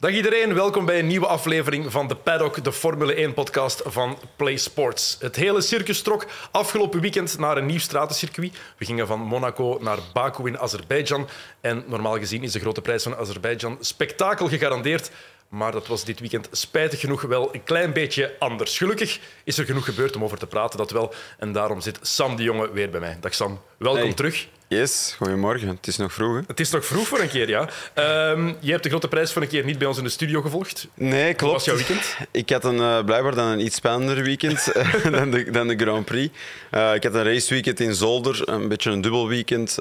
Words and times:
Dag 0.00 0.12
iedereen, 0.12 0.54
welkom 0.54 0.84
bij 0.84 0.98
een 0.98 1.06
nieuwe 1.06 1.26
aflevering 1.26 1.92
van 1.92 2.08
de 2.08 2.14
Paddock, 2.14 2.64
de 2.64 2.72
Formule 2.72 3.28
1-podcast 3.28 3.82
van 3.84 4.18
Play 4.36 4.56
Sports. 4.56 5.16
Het 5.20 5.36
hele 5.36 5.60
circus 5.60 6.02
trok 6.02 6.26
afgelopen 6.50 7.00
weekend 7.00 7.38
naar 7.38 7.56
een 7.56 7.66
nieuw 7.66 7.78
stratencircuit. 7.78 8.58
We 8.78 8.84
gingen 8.84 9.06
van 9.06 9.20
Monaco 9.20 9.78
naar 9.80 9.98
Baku 10.12 10.46
in 10.46 10.58
Azerbeidzjan. 10.58 11.28
En 11.60 11.84
normaal 11.86 12.18
gezien 12.18 12.42
is 12.42 12.52
de 12.52 12.60
grote 12.60 12.80
prijs 12.80 13.02
van 13.02 13.16
Azerbeidzjan 13.16 13.76
spektakel 13.80 14.48
gegarandeerd. 14.48 15.10
Maar 15.48 15.72
dat 15.72 15.86
was 15.86 16.04
dit 16.04 16.20
weekend 16.20 16.48
spijtig 16.50 17.00
genoeg 17.00 17.22
wel 17.22 17.54
een 17.54 17.64
klein 17.64 17.92
beetje 17.92 18.34
anders. 18.38 18.78
Gelukkig 18.78 19.20
is 19.44 19.58
er 19.58 19.64
genoeg 19.64 19.84
gebeurd 19.84 20.16
om 20.16 20.24
over 20.24 20.38
te 20.38 20.46
praten, 20.46 20.78
dat 20.78 20.90
wel. 20.90 21.14
En 21.38 21.52
daarom 21.52 21.80
zit 21.80 21.98
Sam 22.02 22.36
de 22.36 22.42
Jonge 22.42 22.72
weer 22.72 22.90
bij 22.90 23.00
mij. 23.00 23.16
Dag 23.20 23.34
Sam, 23.34 23.60
welkom 23.78 24.02
Hey. 24.02 24.14
terug. 24.14 24.48
Yes, 24.72 25.14
goedemorgen. 25.16 25.68
Het 25.68 25.86
is 25.86 25.96
nog 25.96 26.12
vroeg. 26.12 26.34
Hè? 26.34 26.40
Het 26.46 26.60
is 26.60 26.70
nog 26.70 26.86
vroeg 26.86 27.08
voor 27.08 27.20
een 27.20 27.28
keer, 27.28 27.48
ja. 27.48 27.68
Ehm, 27.94 28.52
je 28.60 28.70
hebt 28.70 28.82
de 28.82 28.88
grote 28.88 29.08
prijs 29.08 29.32
voor 29.32 29.42
een 29.42 29.48
keer 29.48 29.64
niet 29.64 29.78
bij 29.78 29.86
ons 29.86 29.98
in 29.98 30.04
de 30.04 30.10
studio 30.10 30.40
gevolgd. 30.40 30.88
Nee, 30.94 31.34
klopt. 31.34 31.52
was 31.52 31.64
jouw 31.64 31.74
weekend? 31.74 32.16
Ik 32.30 32.50
had 32.50 32.64
een, 32.64 32.78
eh, 32.78 33.04
blijkbaar 33.04 33.34
dan 33.34 33.46
een 33.46 33.60
iets 33.60 33.76
spannender 33.76 34.24
weekend 34.24 34.68
eh, 34.72 35.10
dan, 35.10 35.30
de, 35.30 35.50
dan 35.50 35.68
de 35.68 35.76
Grand 35.76 36.04
Prix. 36.04 36.36
Eh, 36.70 36.94
ik 36.94 37.02
had 37.02 37.14
een 37.14 37.24
raceweekend 37.24 37.80
in 37.80 37.94
Zolder, 37.94 38.48
een 38.48 38.68
beetje 38.68 38.90
een 38.90 39.00
dubbel 39.00 39.28
weekend 39.28 39.74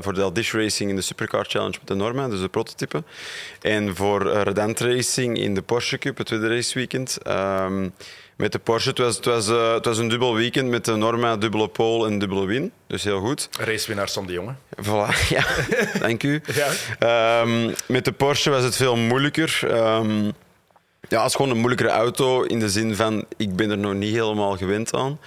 voor 0.00 0.14
de 0.14 0.22
Aldish 0.22 0.52
Racing 0.52 0.90
in 0.90 0.96
de 0.96 1.02
Supercar 1.02 1.44
Challenge 1.48 1.76
met 1.78 1.88
de 1.88 1.94
Norma, 1.94 2.28
dus 2.28 2.40
de 2.40 2.48
prototype. 2.48 3.02
En 3.60 3.96
voor 3.96 4.32
Redent 4.42 4.80
Racing 4.80 5.38
in 5.38 5.54
de 5.54 5.62
Porsche 5.62 5.98
Cup, 5.98 6.18
het 6.18 6.26
tweede 6.26 6.48
raceweekend. 6.48 7.18
Ehm, 7.22 7.88
met 8.36 8.52
de 8.52 8.58
Porsche, 8.58 8.88
het 8.88 8.98
was, 8.98 9.16
het, 9.16 9.24
was, 9.24 9.48
eh, 9.48 9.72
het 9.72 9.84
was 9.84 9.98
een 9.98 10.08
dubbel 10.08 10.34
weekend 10.34 10.68
met 10.68 10.84
de 10.84 10.94
Norma, 10.96 11.36
dubbele 11.36 11.68
pole 11.68 12.06
en 12.06 12.18
dubbele 12.18 12.46
win. 12.46 12.72
Dus 12.86 13.04
heel 13.04 13.20
goed. 13.20 13.48
Racewinnaar 13.58 14.08
Sam 14.08 14.26
de 14.26 14.32
Jonge. 14.32 14.54
Voilà, 14.82 15.28
ja, 15.36 15.44
dank 15.98 16.22
u. 16.22 16.42
Ja. 16.54 16.68
Ehm, 16.98 17.72
met 17.86 18.04
de 18.04 18.12
Porsche 18.12 18.50
was 18.50 18.64
het 18.64 18.76
veel 18.76 18.96
moeilijker. 18.96 19.60
Ehm, 19.62 20.24
ja, 21.08 21.18
het 21.20 21.28
is 21.28 21.34
gewoon 21.34 21.50
een 21.50 21.58
moeilijkere 21.58 21.90
auto 21.90 22.42
in 22.42 22.58
de 22.58 22.70
zin 22.70 22.96
van 22.96 23.24
ik 23.36 23.56
ben 23.56 23.70
er 23.70 23.78
nog 23.78 23.94
niet 23.94 24.14
helemaal 24.14 24.56
gewend 24.56 24.94
aan. 24.94 25.20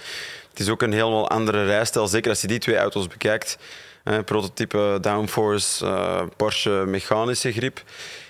Het 0.50 0.60
is 0.60 0.68
ook 0.68 0.82
een 0.82 0.92
helemaal 0.92 1.28
andere 1.28 1.64
rijstijl, 1.64 2.06
zeker 2.06 2.30
als 2.30 2.40
je 2.40 2.46
die 2.46 2.58
twee 2.58 2.76
auto's 2.76 3.06
bekijkt. 3.06 3.58
Eh, 4.04 4.18
prototype 4.24 4.98
downforce, 5.00 5.86
eh, 5.86 6.22
Porsche 6.36 6.84
mechanische 6.86 7.52
grip. 7.52 7.82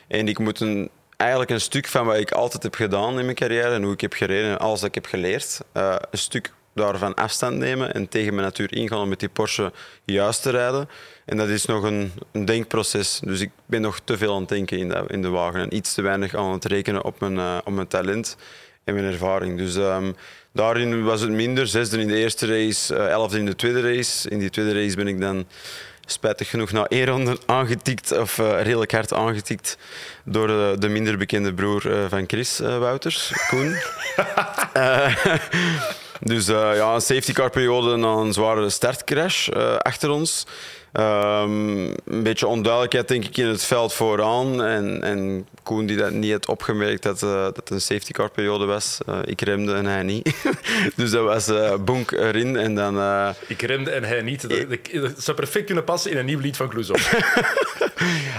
En 0.09 0.29
ik 0.29 0.39
moet 0.39 0.61
een, 0.61 0.91
eigenlijk 1.21 1.51
een 1.51 1.61
stuk 1.61 1.87
van 1.87 2.07
wat 2.07 2.17
ik 2.17 2.31
altijd 2.31 2.63
heb 2.63 2.75
gedaan 2.75 3.19
in 3.19 3.25
mijn 3.25 3.37
carrière 3.37 3.75
en 3.75 3.83
hoe 3.83 3.93
ik 3.93 4.01
heb 4.01 4.13
gereden, 4.13 4.59
alles 4.59 4.81
dat 4.81 4.89
ik 4.89 4.95
heb 4.95 5.07
geleerd, 5.07 5.61
eh, 5.73 5.97
een 6.11 6.19
stuk 6.19 6.53
daarvan 6.75 7.15
afstand 7.15 7.57
nemen 7.57 7.95
en 7.95 8.09
tegen 8.09 8.35
mijn 8.35 8.47
natuur 8.47 8.75
ingaan 8.75 9.01
om 9.01 9.09
met 9.09 9.21
die 9.21 9.29
Porsche 9.29 9.73
juist 10.05 10.43
te 10.43 10.51
rijden. 10.51 10.89
En 11.25 11.37
dat 11.37 11.49
is 11.49 11.65
nog 11.65 11.83
een, 11.83 12.13
een 12.33 12.45
denkproces. 12.45 13.21
Dus 13.25 13.41
ik 13.41 13.51
ben 13.67 13.81
nog 13.81 14.01
te 14.05 14.19
veel 14.19 14.35
aan 14.35 14.41
het 14.41 14.49
denken 14.49 14.79
in 14.79 14.89
de, 14.89 15.05
in 15.07 15.23
de 15.23 15.29
wagen 15.29 15.61
en 15.61 15.77
iets 15.77 15.95
te 15.95 16.03
weinig 16.03 16.35
aan 16.35 16.53
het 16.53 16.65
rekenen 16.65 17.05
op 17.05 17.21
mijn, 17.21 17.39
eh, 17.39 17.59
op 17.65 17.73
mijn 17.73 17.89
talent 17.89 18.37
en 18.85 18.95
mijn 18.95 19.07
ervaring. 19.07 19.59
Dus 19.59 19.77
ehm, 19.77 20.13
daarin 20.53 21.05
was 21.05 21.21
het 21.21 21.31
minder. 21.31 21.67
Zesde 21.67 22.01
in 22.01 22.09
de 22.09 22.17
eerste 22.17 22.47
race, 22.47 22.97
eh, 22.97 23.09
elfde 23.09 23.39
in 23.39 23.47
de 23.47 23.57
tweede 23.57 23.81
race. 23.81 24.31
In 24.31 24.39
die 24.39 24.51
tweede 24.51 24.83
race 24.83 24.97
ben 24.97 25.07
ik 25.07 25.21
dan 25.21 25.47
spijtig 26.13 26.51
genoeg 26.51 26.73
na 26.73 26.87
één 26.87 27.07
ronde 27.07 27.39
aangetikt, 27.47 28.19
of 28.19 28.39
eh, 28.39 28.63
redelijk 28.63 28.93
hard 28.93 29.15
aangetikt, 29.15 29.79
door 30.25 30.47
de, 30.47 30.77
de 30.79 30.89
minder 30.89 31.17
bekende 31.17 31.55
broer 31.55 31.93
eh, 31.93 32.05
van 32.09 32.25
Chris 32.27 32.61
eh, 32.61 32.79
Wouters, 32.79 33.33
Koen. 33.49 33.77
Eh, 34.73 35.15
dus 36.33 36.49
eh, 36.49 36.71
ja, 36.75 36.95
een 36.95 37.01
safety 37.01 37.33
car 37.33 37.51
periode 37.51 37.97
na 37.97 38.09
een 38.09 38.33
zware 38.33 38.71
startcrash 38.71 39.49
eh, 39.49 39.77
achter 39.77 40.11
ons. 40.11 40.47
Ehm, 40.93 41.87
een 41.87 42.23
beetje 42.23 42.47
onduidelijkheid 42.47 43.09
denk 43.09 43.25
ik 43.25 43.37
in 43.37 43.47
het 43.47 43.65
veld 43.65 43.93
vooraan. 43.93 44.63
En, 44.63 45.03
en 45.03 45.47
Koen 45.63 45.87
die 45.87 45.97
dat 45.97 46.11
niet 46.11 46.33
had 46.33 46.49
opgemerkt 46.49 47.03
dat, 47.03 47.23
eh, 47.23 47.43
dat 47.43 47.57
het 47.57 47.71
een 47.71 47.81
safety 47.81 48.13
car 48.13 48.31
periode 48.31 48.65
was. 48.65 48.99
Eh, 49.07 49.19
ik 49.25 49.41
remde 49.41 49.75
en 49.75 49.87
hij 49.87 50.03
niet. 50.03 50.35
dus 50.97 51.11
dat 51.11 51.25
was 51.25 51.49
eh 51.49 51.75
bonk 51.75 52.11
erin. 52.11 52.57
En 52.57 52.75
dan... 52.75 53.35
Ik 53.47 53.63
remde 53.63 53.91
en 53.91 54.05
hij 54.05 54.23
niet. 54.23 54.49
Dat, 54.49 54.69
dat 54.93 55.23
zou 55.23 55.37
perfect 55.37 55.67
kunnen 55.67 55.85
passen 55.85 56.11
in 56.11 56.17
een 56.17 56.25
nieuw 56.25 56.39
lied 56.39 56.57
van 56.57 56.69
Clouseau. 56.69 57.01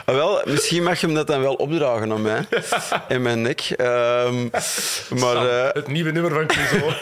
Ah, 0.06 0.16
wel, 0.16 0.42
misschien 0.46 0.84
mag 0.84 1.00
je 1.00 1.06
hem 1.06 1.16
dat 1.16 1.28
dan 1.28 1.42
wel 1.42 1.54
opdragen 1.54 2.12
aan 2.12 2.22
mij 2.22 2.46
en 3.08 3.22
mijn 3.22 3.42
nek. 3.42 3.60
Ehm, 3.60 4.48
maar 5.20 5.72
het 5.74 5.88
nieuwe 5.88 6.12
nummer 6.12 6.32
van 6.32 6.48
Clouseau. 6.48 6.94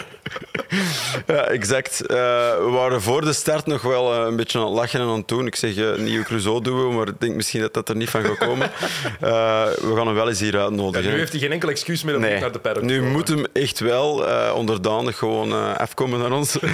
ja, 1.28 1.44
exact. 1.44 1.98
We 2.08 2.70
waren 2.72 3.02
voor 3.02 3.22
de 3.22 3.34
start 3.34 3.66
nog 3.66 3.82
wel 3.82 4.14
een 4.14 4.36
beetje 4.36 4.60
aan 4.60 4.66
het 4.66 4.74
lachen 4.74 5.00
en 5.00 5.06
aan 5.06 5.18
het 5.18 5.28
doen. 5.28 5.39
Ik 5.48 5.56
zeg 5.56 5.76
eh, 5.76 5.96
nieuwe 5.96 6.24
Crusoe 6.26 6.62
doen 6.62 6.88
we, 6.88 6.96
maar 6.96 7.08
ik 7.08 7.20
denk 7.20 7.36
misschien 7.36 7.62
dat 7.62 7.74
dat 7.74 7.90
er 7.90 7.96
niet 7.96 8.10
van 8.10 8.24
gaat 8.24 8.38
komen. 8.38 8.72
Eh, 9.20 9.66
we 9.66 9.94
gaan 9.96 10.06
hem 10.06 10.16
wel 10.16 10.28
eens 10.30 10.40
hier 10.40 10.54
Ja, 10.54 10.62
uitnodigen. 10.64 11.12
nu 11.12 11.18
heeft 11.18 11.32
hij 11.32 11.42
geen 11.42 11.52
enkel 11.52 11.70
excuus 11.70 12.04
meer 12.04 12.16
om 12.16 12.22
niet 12.22 12.30
Nee, 12.32 12.40
naar 12.40 12.52
de 12.52 12.60
paddock 12.60 12.84
te 12.84 12.90
nu 12.90 13.02
moet 13.02 13.28
hem 13.28 13.46
echt 13.54 13.80
wel 13.80 14.28
eh, 14.28 14.56
onderdanig 14.56 15.18
gewoon 15.18 15.78
afkomen 15.78 16.20
naar 16.20 16.32
ons. 16.32 16.58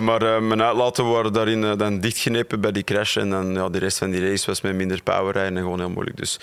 Maar 0.00 0.42
mijn 0.42 0.62
uitlaten 0.62 1.10
waren 1.10 1.32
daarin 1.32 1.76
dan 1.76 2.00
dichtgenepen 2.00 2.60
bij 2.60 2.72
die 2.72 2.84
crash. 2.84 3.16
En 3.16 3.30
dan 3.30 3.52
ja, 3.54 3.68
de 3.68 3.78
rest 3.78 3.98
van 3.98 4.10
die 4.10 4.28
race 4.30 4.46
was 4.46 4.60
met 4.60 4.74
minder 4.74 5.02
power 5.02 5.32
rijden 5.32 5.56
en 5.56 5.62
gewoon 5.62 5.78
heel 5.78 5.90
moeilijk. 5.90 6.16
Dus 6.16 6.38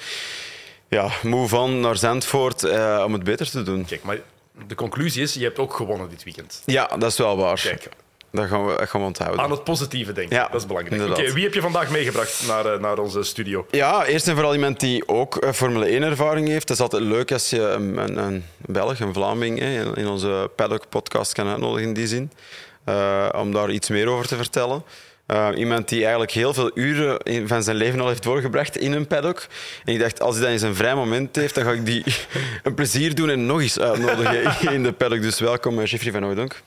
ja, 0.90 1.10
move 1.24 1.56
on 1.58 1.80
naar 1.80 1.98
Zandvoort 1.98 2.64
om 3.06 3.14
het 3.14 3.24
beter 3.24 3.50
te 3.50 3.64
doen. 3.64 3.86
Kijk, 3.86 4.04
maar 4.04 4.18
de 4.68 4.76
conclusie 4.76 5.22
is, 5.22 5.34
je 5.34 5.44
hebt 5.44 5.60
ook 5.60 5.74
gewonnen 5.74 6.10
dit 6.10 6.24
weekend. 6.24 6.62
Ja, 6.66 6.88
dat 7.00 7.12
is 7.12 7.18
wel 7.18 7.38
waar. 7.38 7.60
Kijk, 7.62 7.90
Dat 8.36 8.48
gaan 8.48 8.66
we, 8.66 8.76
dat 8.78 8.90
gaan 8.90 9.02
we 9.02 9.08
onthouden. 9.08 9.40
aan 9.42 9.52
het 9.52 9.64
positieve 9.64 10.12
denken. 10.14 10.36
Ja, 10.36 10.48
dat 10.52 10.62
is 10.62 10.68
belangrijk. 10.68 11.10
Oké, 11.10 11.32
wie 11.34 11.44
heb 11.44 11.54
je 11.54 11.62
vandaag 11.62 11.90
meegebracht 11.92 12.44
naar, 12.48 12.66
eh, 12.66 12.80
naar 12.80 12.98
onze 13.00 13.24
studio? 13.24 13.66
Ja, 13.72 14.06
eerst 14.06 14.28
en 14.28 14.34
vooral 14.34 14.54
iemand 14.54 14.80
die 14.80 15.08
ook 15.08 15.36
eh, 15.38 15.52
Formule 15.52 15.88
1-ervaring 16.00 16.48
heeft. 16.48 16.70
Het 16.70 16.78
is 16.78 16.84
altijd 16.84 17.02
leuk 17.04 17.32
als 17.32 17.50
je 17.50 17.62
een, 17.62 17.98
een, 17.98 18.18
een 18.18 18.44
Belg, 18.58 19.00
een 19.00 19.14
Vlaming, 19.14 19.60
hè, 19.60 19.98
in- 19.98 20.08
onze 20.08 20.50
Paddock-podcast 20.56 21.34
kan 21.34 21.48
uitnodigen 21.48 21.88
in 21.88 21.94
die 21.94 22.08
zin. 22.08 22.32
Eh, 22.84 23.30
om 23.36 23.52
daar 23.54 23.70
iets 23.72 23.90
meer 23.90 24.08
over 24.08 24.28
te 24.28 24.36
vertellen. 24.36 24.84
Iemand 25.56 25.90
die 25.90 26.02
eigenlijk 26.02 26.32
heel 26.32 26.54
veel 26.54 26.72
uren 26.74 27.20
in- 27.20 27.48
van 27.48 27.64
zijn 27.64 27.76
leven 27.76 28.00
al 28.00 28.08
heeft 28.08 28.24
doorgebracht 28.24 28.78
in 28.78 28.92
een 28.92 29.08
paddock. 29.08 29.46
En 29.86 29.94
ik 29.94 30.00
dacht, 30.00 30.22
als 30.22 30.36
hij 30.36 30.44
dan 30.44 30.52
eens 30.54 30.62
een 30.62 30.76
vrij 30.76 30.96
moment 30.96 31.36
heeft, 31.36 31.56
dan 31.56 31.64
ga 31.64 31.72
ik 31.72 31.86
die 31.86 32.04
een 32.64 32.74
plezier 32.74 33.16
doen 33.16 33.30
en 33.30 33.46
nog 33.46 33.62
eens 33.62 33.80
uitnodigen 33.80 34.72
in 34.74 34.84
de 34.84 34.92
paddock. 34.92 35.22
Dus 35.22 35.40
welkom, 35.40 35.84
Jeffrey 35.84 36.12
van 36.12 36.24
Oudonk. 36.24 36.62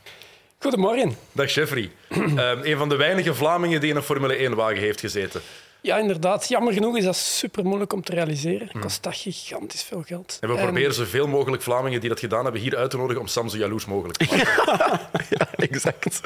Goedemorgen. 0.59 1.17
Dag 1.33 1.55
Jeffrey. 1.55 1.91
Ehm, 2.09 2.59
een 2.63 2.77
van 2.77 2.89
de 2.89 2.97
weinige 2.97 3.35
Vlamingen 3.35 3.81
die 3.81 3.91
in 3.91 3.97
een 3.97 4.03
Formule 4.03 4.51
1-wagen 4.51 4.79
heeft 4.79 5.01
gezeten. 5.01 5.41
Ja, 5.81 5.97
inderdaad. 5.99 6.49
Jammer 6.49 6.73
genoeg 6.73 6.97
is 6.97 7.05
dat 7.05 7.17
super 7.17 7.65
moeilijk 7.65 7.93
om 7.93 8.03
te 8.03 8.13
realiseren. 8.15 8.71
Kost 8.81 9.03
dat 9.03 9.17
gigantisch 9.17 9.83
veel 9.83 10.03
geld. 10.07 10.39
En 10.41 10.49
we 10.49 10.57
En- 10.57 10.63
proberen 10.65 10.95
zoveel 10.95 11.27
mogelijk 11.27 11.63
Vlamingen 11.63 12.01
die 12.01 12.09
dat 12.09 12.19
gedaan 12.21 12.43
hebben 12.43 12.61
hier 12.61 12.77
uit 12.77 12.91
te 12.91 12.97
nodigen 12.97 13.21
om 13.21 13.27
Sam 13.27 13.49
zo 13.49 13.57
jaloers 13.57 13.85
mogelijk 13.87 14.19
te 14.19 14.27
maken. 14.37 15.01
Ja, 15.39 15.49
exact. 15.57 16.21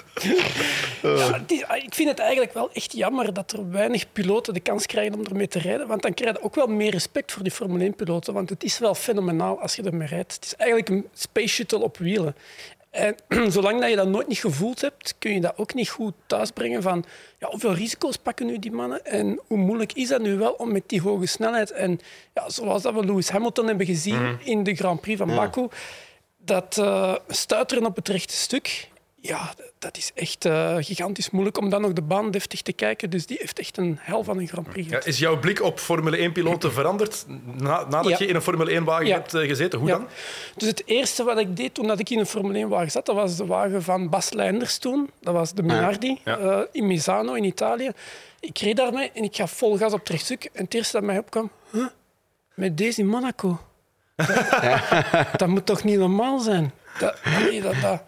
Ja, 1.02 1.40
is- 1.46 1.82
ik 1.84 1.94
vind 1.94 2.08
het 2.08 2.18
eigenlijk 2.18 2.52
wel 2.54 2.70
echt 2.72 2.92
jammer 2.92 3.32
dat 3.34 3.52
er 3.52 3.70
weinig 3.70 4.12
piloten 4.12 4.54
de 4.54 4.60
kans 4.60 4.86
krijgen 4.86 5.14
om 5.14 5.24
ermee 5.26 5.48
te 5.48 5.58
rijden. 5.58 5.86
Want 5.86 6.02
dan 6.02 6.14
krijg 6.14 6.36
je 6.36 6.42
ook 6.42 6.54
wel 6.54 6.66
meer 6.66 6.90
respect 6.90 7.32
voor 7.32 7.42
die 7.42 7.52
Formule 7.52 7.92
1-piloten. 7.92 8.34
Want 8.34 8.48
het 8.50 8.64
is 8.64 8.78
wel 8.78 8.94
fenomenaal 8.94 9.60
als 9.60 9.76
je 9.76 9.82
ermee 9.82 10.08
rijdt. 10.08 10.34
Het 10.34 10.44
is 10.44 10.56
eigenlijk 10.56 10.88
een 10.90 11.06
space 11.14 11.48
shuttle 11.48 11.78
op 11.78 11.96
wielen. 11.98 12.34
En 12.92 13.16
zolang 13.52 13.80
dat 13.80 13.90
je 13.90 13.96
dat 13.96 14.08
nooit 14.08 14.28
niet 14.28 14.38
gevoeld 14.38 14.80
hebt, 14.80 15.14
kun 15.18 15.32
je 15.32 15.40
dat 15.40 15.52
ook 15.56 15.74
niet 15.74 15.88
goed 15.88 16.14
thuisbrengen 16.26 16.82
van 16.82 17.04
ja, 17.38 17.48
hoeveel 17.48 17.74
risico's 17.74 18.16
pakken 18.16 18.46
nu 18.46 18.58
die 18.58 18.72
mannen 18.72 19.04
en 19.04 19.40
hoe 19.46 19.58
moeilijk 19.58 19.92
is 19.92 20.08
dat 20.08 20.20
nu 20.20 20.36
wel 20.36 20.52
om 20.52 20.72
met 20.72 20.82
die 20.86 21.00
hoge 21.00 21.26
snelheid? 21.26 21.70
En 21.70 22.00
ja, 22.34 22.50
zoals 22.50 22.82
dat 22.82 22.94
we 22.94 23.04
Lewis 23.04 23.30
Hamilton 23.30 23.66
hebben 23.66 23.86
gezien 23.86 24.38
in 24.44 24.62
de 24.62 24.74
Grand 24.74 25.00
Prix 25.00 25.18
van 25.18 25.34
Baku, 25.34 25.68
dat 26.36 26.78
eh, 26.78 27.14
stuiteren 27.28 27.86
op 27.86 27.96
het 27.96 28.08
rechte 28.08 28.34
stuk, 28.34 28.88
ja, 29.24 29.54
dat 29.78 29.96
is 29.96 30.10
echt 30.14 30.44
eh, 30.44 30.76
gigantisch 30.80 31.30
moeilijk 31.30 31.58
om 31.58 31.70
dan 31.70 31.80
nog 31.80 31.92
de 31.92 32.02
baan 32.02 32.30
deftig 32.30 32.62
te 32.62 32.72
kijken. 32.72 33.10
Dus 33.10 33.26
die 33.26 33.36
heeft 33.40 33.58
echt 33.58 33.76
een 33.76 33.98
hel 34.00 34.24
van 34.24 34.38
een 34.38 34.48
Grand 34.48 34.68
Prix 34.68 34.88
Ja, 34.90 35.04
is 35.04 35.18
jouw 35.18 35.38
blik 35.38 35.62
op 35.62 35.78
Formule 35.78 36.28
1-piloten 36.30 36.72
veranderd 36.78 37.24
na- 37.58 37.84
nadat 37.88 38.08
Ja. 38.08 38.16
je 38.18 38.26
in 38.26 38.34
een 38.34 38.42
Formule 38.42 38.80
1-wagen 38.80 39.06
Ja. 39.06 39.14
hebt 39.14 39.34
eh, 39.34 39.46
gezeten? 39.48 39.78
Hoe 39.78 39.88
Ja. 39.88 39.96
dan? 39.96 40.06
Dus 40.56 40.68
het 40.68 40.82
eerste 40.86 41.24
wat 41.24 41.38
ik 41.38 41.56
deed 41.56 41.74
toen 41.74 41.86
dat 41.86 41.98
ik 41.98 42.10
in 42.10 42.18
een 42.18 42.26
Formule 42.26 42.66
1-wagen 42.66 42.90
zat, 42.90 43.06
dat 43.06 43.14
was 43.14 43.36
de 43.36 43.46
wagen 43.46 43.82
van 43.82 44.08
Bas 44.08 44.32
Leinders 44.32 44.78
toen. 44.78 45.10
Dat 45.20 45.34
was 45.34 45.52
de 45.52 45.62
Minardi 45.62 46.20
Ja. 46.24 46.38
eh, 46.38 46.60
in 46.72 46.86
Misano 46.86 47.32
in 47.34 47.44
Italië. 47.44 47.90
Ik 48.40 48.58
reed 48.58 48.76
daarmee 48.76 49.10
en 49.14 49.22
ik 49.24 49.36
gaf 49.36 49.50
vol 49.50 49.76
gas 49.76 49.92
op 49.92 49.98
het 49.98 50.08
rechtstuk. 50.08 50.44
En 50.52 50.64
het 50.64 50.74
eerste 50.74 50.96
dat 50.96 51.06
mij 51.06 51.18
opkwam, 51.18 51.50
huh? 51.70 51.86
met 52.54 52.76
deze 52.78 53.00
in 53.00 53.06
Monaco. 53.08 53.60
Dat, 54.16 55.26
dat 55.36 55.48
moet 55.48 55.66
toch 55.66 55.84
niet 55.84 55.98
normaal 55.98 56.38
zijn? 56.38 56.72
Dat, 56.98 57.16
nee, 57.24 57.60
dat, 57.62 57.74
dat. 57.82 58.02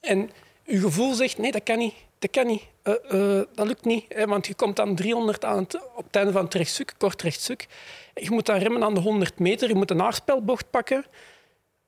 En 0.00 0.30
uw 0.66 0.80
gevoel 0.80 1.14
zegt, 1.14 1.38
nee, 1.38 1.52
dat 1.52 1.62
kan 1.62 1.78
niet. 1.78 1.94
Dat 2.18 2.30
kan 2.30 2.46
niet. 2.46 2.62
Eh, 2.82 2.94
eh, 3.08 3.46
dat 3.54 3.66
lukt 3.66 3.84
niet. 3.84 4.04
Hè, 4.08 4.26
want 4.26 4.46
je 4.46 4.54
komt 4.54 4.76
dan 4.76 4.94
300 4.94 5.44
aan 5.44 5.58
het, 5.58 5.74
op 5.96 6.04
het 6.04 6.16
einde 6.16 6.32
van 6.32 6.44
het 6.44 6.54
rechtstuk, 6.54 6.94
kort 6.98 7.22
rechtstuk. 7.22 7.66
Je 8.14 8.30
moet 8.30 8.46
dan 8.46 8.58
remmen 8.58 8.82
aan 8.82 8.94
de 8.94 9.00
100 9.00 9.38
meter. 9.38 9.68
Je 9.68 9.74
moet 9.74 9.90
een 9.90 9.96
naarspelbocht 9.96 10.70
pakken. 10.70 11.04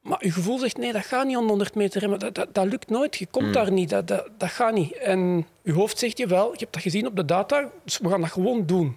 Maar 0.00 0.24
je 0.24 0.32
gevoel 0.32 0.58
zegt, 0.58 0.76
nee, 0.76 0.92
dat 0.92 1.04
gaat 1.04 1.26
niet 1.26 1.36
aan 1.36 1.42
de 1.42 1.48
100 1.48 1.74
meter 1.74 2.00
remmen. 2.00 2.18
Dat, 2.18 2.34
dat, 2.34 2.54
dat 2.54 2.66
lukt 2.66 2.88
nooit. 2.88 3.16
Je 3.16 3.26
komt 3.26 3.54
daar 3.54 3.72
niet. 3.72 3.90
Dat, 3.90 4.08
dat, 4.08 4.28
dat 4.38 4.50
gaat 4.50 4.74
niet. 4.74 4.96
En 4.96 5.46
je 5.62 5.72
hoofd 5.72 5.98
zegt 5.98 6.18
je 6.18 6.26
wel, 6.26 6.52
je 6.52 6.58
hebt 6.58 6.72
dat 6.72 6.82
gezien 6.82 7.06
op 7.06 7.16
de 7.16 7.24
data, 7.24 7.70
dus 7.84 7.98
we 7.98 8.08
gaan 8.08 8.20
dat 8.20 8.30
gewoon 8.30 8.66
doen. 8.66 8.96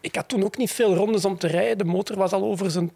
Ik 0.00 0.14
had 0.14 0.28
toen 0.28 0.44
ook 0.44 0.56
niet 0.56 0.70
veel 0.70 0.94
rondes 0.94 1.24
om 1.24 1.38
te 1.38 1.46
rijden. 1.46 1.78
De 1.78 1.84
motor 1.84 2.16
was 2.16 2.32
al 2.32 2.42
over 2.42 2.70
zijn 2.70 2.92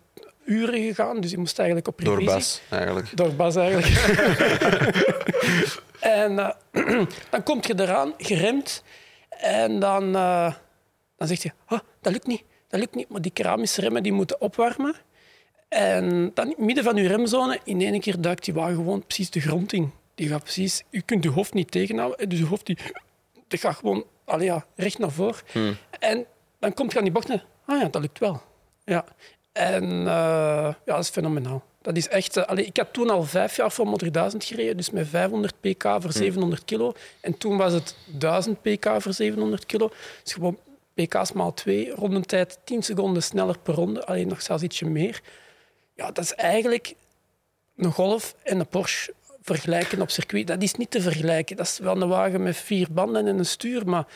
uren 0.49 0.83
gegaan, 0.83 1.21
dus 1.21 1.31
die 1.31 1.39
moest 1.39 1.59
eigenlijk 1.59 1.89
op 1.89 2.05
Door 2.05 2.19
revisie. 2.19 2.35
Bas, 2.35 2.61
eigenlijk. 2.71 3.17
Door 3.17 3.35
Bas 3.35 3.57
eigenlijk. 3.57 3.97
en 6.01 6.39
eh, 6.39 6.51
dan 7.31 7.43
kom 7.43 7.59
je 7.63 7.75
eraan, 7.77 8.13
geremd. 8.19 8.83
En 9.29 9.81
dan, 9.81 10.17
eh, 10.17 10.55
dan 11.17 11.29
zeg 11.29 11.43
je, 11.43 11.51
oh, 11.69 11.79
dat 12.01 12.13
lukt 12.13 12.27
niet, 12.27 12.43
dat 12.69 12.81
lukt 12.81 12.95
niet. 12.95 13.09
Maar 13.09 13.21
die 13.21 13.31
keramische 13.31 13.81
remmen 13.81 14.03
die 14.03 14.13
moeten 14.13 14.41
opwarmen. 14.41 14.95
En 15.69 16.31
dan 16.35 16.45
in 16.45 16.51
het 16.51 16.59
midden 16.59 16.85
van 16.85 16.97
je 16.97 17.09
remzone, 17.09 17.61
in 17.65 17.81
één 17.81 18.01
keer 18.01 18.21
duikt 18.21 18.45
die 18.45 18.55
wagen 18.55 18.75
gewoon 18.75 19.05
precies 19.05 19.31
de 19.31 19.41
grond 19.41 19.73
in. 19.73 19.93
Die 20.15 20.29
gaat 20.29 20.43
precies, 20.43 20.83
je 20.91 21.03
kunt 21.03 21.25
je 21.25 21.31
hoofd 21.31 21.55
niet 21.55 21.71
tegenhouden. 21.71 22.29
Dus 22.29 22.39
je 22.39 22.47
hoofd 22.47 22.67
die, 22.67 22.79
die 23.49 23.59
gaat 23.59 23.77
gewoon 23.77 24.05
allee, 24.25 24.47
ja, 24.47 24.67
recht 24.77 24.99
naar 24.99 25.11
voren. 25.11 25.41
En 25.99 26.27
dan 26.59 26.75
komt 26.75 26.93
je 26.93 26.99
aan 26.99 27.05
die 27.05 27.13
bochten. 27.13 27.43
Ah 27.67 27.81
ja, 27.81 27.89
dat 27.89 28.03
lukt 28.03 28.19
wel. 28.19 28.43
Ja. 28.85 29.05
En 29.59 29.85
eh, 29.85 30.05
ja, 30.05 30.77
dat 30.85 30.99
is 30.99 31.09
fenomenaal. 31.09 31.63
Dat 31.83 31.97
is 31.97 32.09
echt... 32.09 32.47
allee, 32.47 32.65
ik 32.65 32.77
had 32.77 32.93
toen 32.93 33.11
al 33.11 33.23
vijf 33.23 33.57
jaar 33.57 33.73
voor 33.73 33.87
Motor 33.87 34.13
1000 34.13 34.45
gereden, 34.45 34.77
dus 34.77 34.91
met 34.91 35.09
500 35.09 35.61
pk 35.61 35.83
voor 35.99 36.13
700 36.13 36.65
kilo. 36.65 36.93
En 37.21 37.39
toen 37.39 37.57
was 37.57 37.73
het 37.73 37.97
1000 38.07 38.63
pk 38.63 38.87
voor 38.99 39.13
700 39.13 39.67
kilo. 39.67 39.91
Dus 40.23 40.33
gewoon 40.33 40.59
pk's 40.95 41.33
maal 41.33 41.55
2, 41.55 41.91
rondentijd 41.91 42.59
10 42.65 42.83
seconden 42.83 43.23
sneller 43.23 43.59
per 43.59 43.75
ronde. 43.75 44.05
Alleen 44.05 44.29
nog 44.29 44.43
zelfs 44.43 44.63
ietsje 44.63 44.87
meer. 44.87 45.21
Ja, 45.95 46.11
dat 46.11 46.25
is 46.25 46.35
eigenlijk 46.35 46.95
een 47.77 47.93
Golf 47.93 48.35
en 48.43 48.61
een 48.61 48.69
Porsche 48.69 49.15
vergelijken 49.43 50.01
op 50.01 50.11
circuit. 50.11 50.47
Dat 50.47 50.63
is 50.63 50.75
niet 50.75 50.91
te 50.91 51.01
vergelijken. 51.01 51.57
Dat 51.57 51.67
is 51.67 51.79
wel 51.79 52.03
een 52.03 52.09
wagen 52.09 52.43
met 52.43 52.57
vier 52.57 52.87
banden 52.91 53.27
en 53.27 53.39
een 53.39 53.47
stuur, 53.47 53.89
maar 53.89 54.07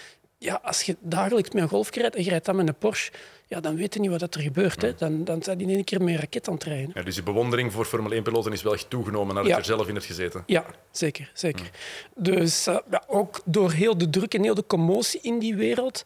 ja, 0.42 0.60
als 0.62 0.82
je 0.82 0.96
dagelijks 1.00 1.50
met 1.50 1.62
een 1.62 1.68
Golf 1.68 1.94
rijdt 1.94 2.16
en 2.16 2.24
je 2.24 2.30
rijdt 2.30 2.44
dan 2.44 2.56
met 2.56 2.68
een 2.68 2.74
Porsche, 2.74 3.12
ja, 3.46 3.60
dan 3.60 3.76
weet 3.76 3.94
je 3.94 4.00
niet 4.00 4.10
wat 4.10 4.34
er 4.34 4.40
gebeurt. 4.40 4.82
Hè. 4.82 4.94
Dan, 4.94 5.24
dan 5.24 5.42
zijn 5.42 5.58
die 5.58 5.66
in 5.68 5.74
één 5.74 5.84
keer 5.84 5.98
met 6.02 6.08
een 6.14 6.20
raket 6.20 6.48
aan 6.48 6.54
het 6.54 6.64
rijden. 6.64 6.90
Ja, 6.94 7.02
dus 7.02 7.16
je 7.16 7.22
bewondering 7.22 7.72
voor 7.72 7.84
Formule 7.84 8.20
1-piloten 8.20 8.52
is 8.52 8.62
wel 8.62 8.72
echt 8.72 8.90
toegenomen 8.90 9.34
nadat 9.34 9.50
Ja. 9.50 9.54
je 9.56 9.60
er 9.60 9.66
zelf 9.66 9.88
in 9.88 9.94
hebt 9.94 10.06
gezeten. 10.06 10.42
Ja, 10.46 10.64
zeker. 10.90 11.30
zeker. 11.34 11.70
Dus 12.14 12.66
eh, 12.66 12.76
ja, 12.90 13.02
ook 13.06 13.40
door 13.44 13.72
heel 13.72 13.98
de 13.98 14.10
druk 14.10 14.34
en 14.34 14.42
heel 14.42 14.54
de 14.54 14.66
commotie 14.66 15.20
in 15.22 15.38
die 15.38 15.54
wereld 15.54 16.02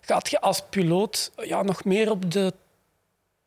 gaat 0.00 0.30
je 0.30 0.40
als 0.40 0.62
piloot 0.70 1.30
ja, 1.36 1.62
nog 1.62 1.84
meer 1.84 2.10
op 2.10 2.30
de 2.32 2.52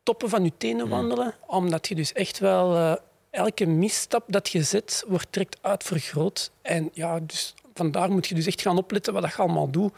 toppen 0.02 0.28
van 0.28 0.44
je 0.44 0.52
tenen 0.58 0.88
wandelen. 0.88 1.34
Omdat 1.46 1.88
je 1.88 1.94
dus 1.94 2.12
echt 2.12 2.38
wel 2.38 2.74
eh, 2.74 2.94
elke 3.30 3.66
misstap 3.66 4.24
dat 4.26 4.48
je 4.48 4.62
zet, 4.62 5.04
wordt 5.06 5.26
direct 5.30 5.58
uitvergroot. 5.60 6.50
En 6.62 6.90
ja, 6.92 7.20
dus 7.20 7.54
vandaar 7.74 8.10
moet 8.10 8.26
je 8.26 8.34
dus 8.34 8.46
echt 8.46 8.60
gaan 8.60 8.78
opletten 8.78 9.12
wat 9.12 9.22
je 9.22 9.36
allemaal 9.36 9.70
doet. 9.70 9.92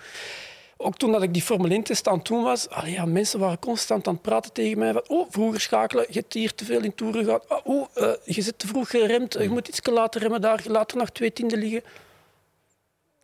Ook 0.78 0.96
toen 0.96 1.12
dat 1.12 1.23
ik 1.23 1.32
die 1.32 1.43
Formule 1.43 1.81
1-test 1.81 2.08
aan 2.08 2.19
het 2.19 2.26
doen 2.26 2.43
was, 2.43 2.69
allee, 2.69 2.93
ja, 2.93 3.05
mensen 3.05 3.38
waren 3.38 3.58
constant 3.58 4.06
aan 4.06 4.12
het 4.12 4.23
praten 4.23 4.52
tegen 4.52 4.78
mij. 4.78 4.93
Van, 4.93 5.05
oh, 5.08 5.26
vroeger 5.31 5.61
schakelen, 5.61 6.06
je 6.08 6.19
hebt 6.19 6.32
hier 6.32 6.55
te 6.55 6.64
veel 6.64 6.82
in 6.82 6.94
toeren 6.94 7.25
gehad. 7.25 7.49
Ah, 7.49 7.58
oh, 7.64 7.87
eh, 7.94 8.11
je 8.25 8.43
zit 8.43 8.58
te 8.58 8.67
vroeg 8.67 8.90
geremd, 8.90 9.32
je 9.32 9.49
moet 9.49 9.69
iets 9.69 9.81
later 9.87 10.20
remmen 10.20 10.40
daar, 10.40 10.61
je 10.62 10.70
laat 10.70 10.90
er 10.90 10.96
nog 10.96 11.11
twee 11.11 11.32
tienden 11.32 11.58
liggen. 11.58 11.82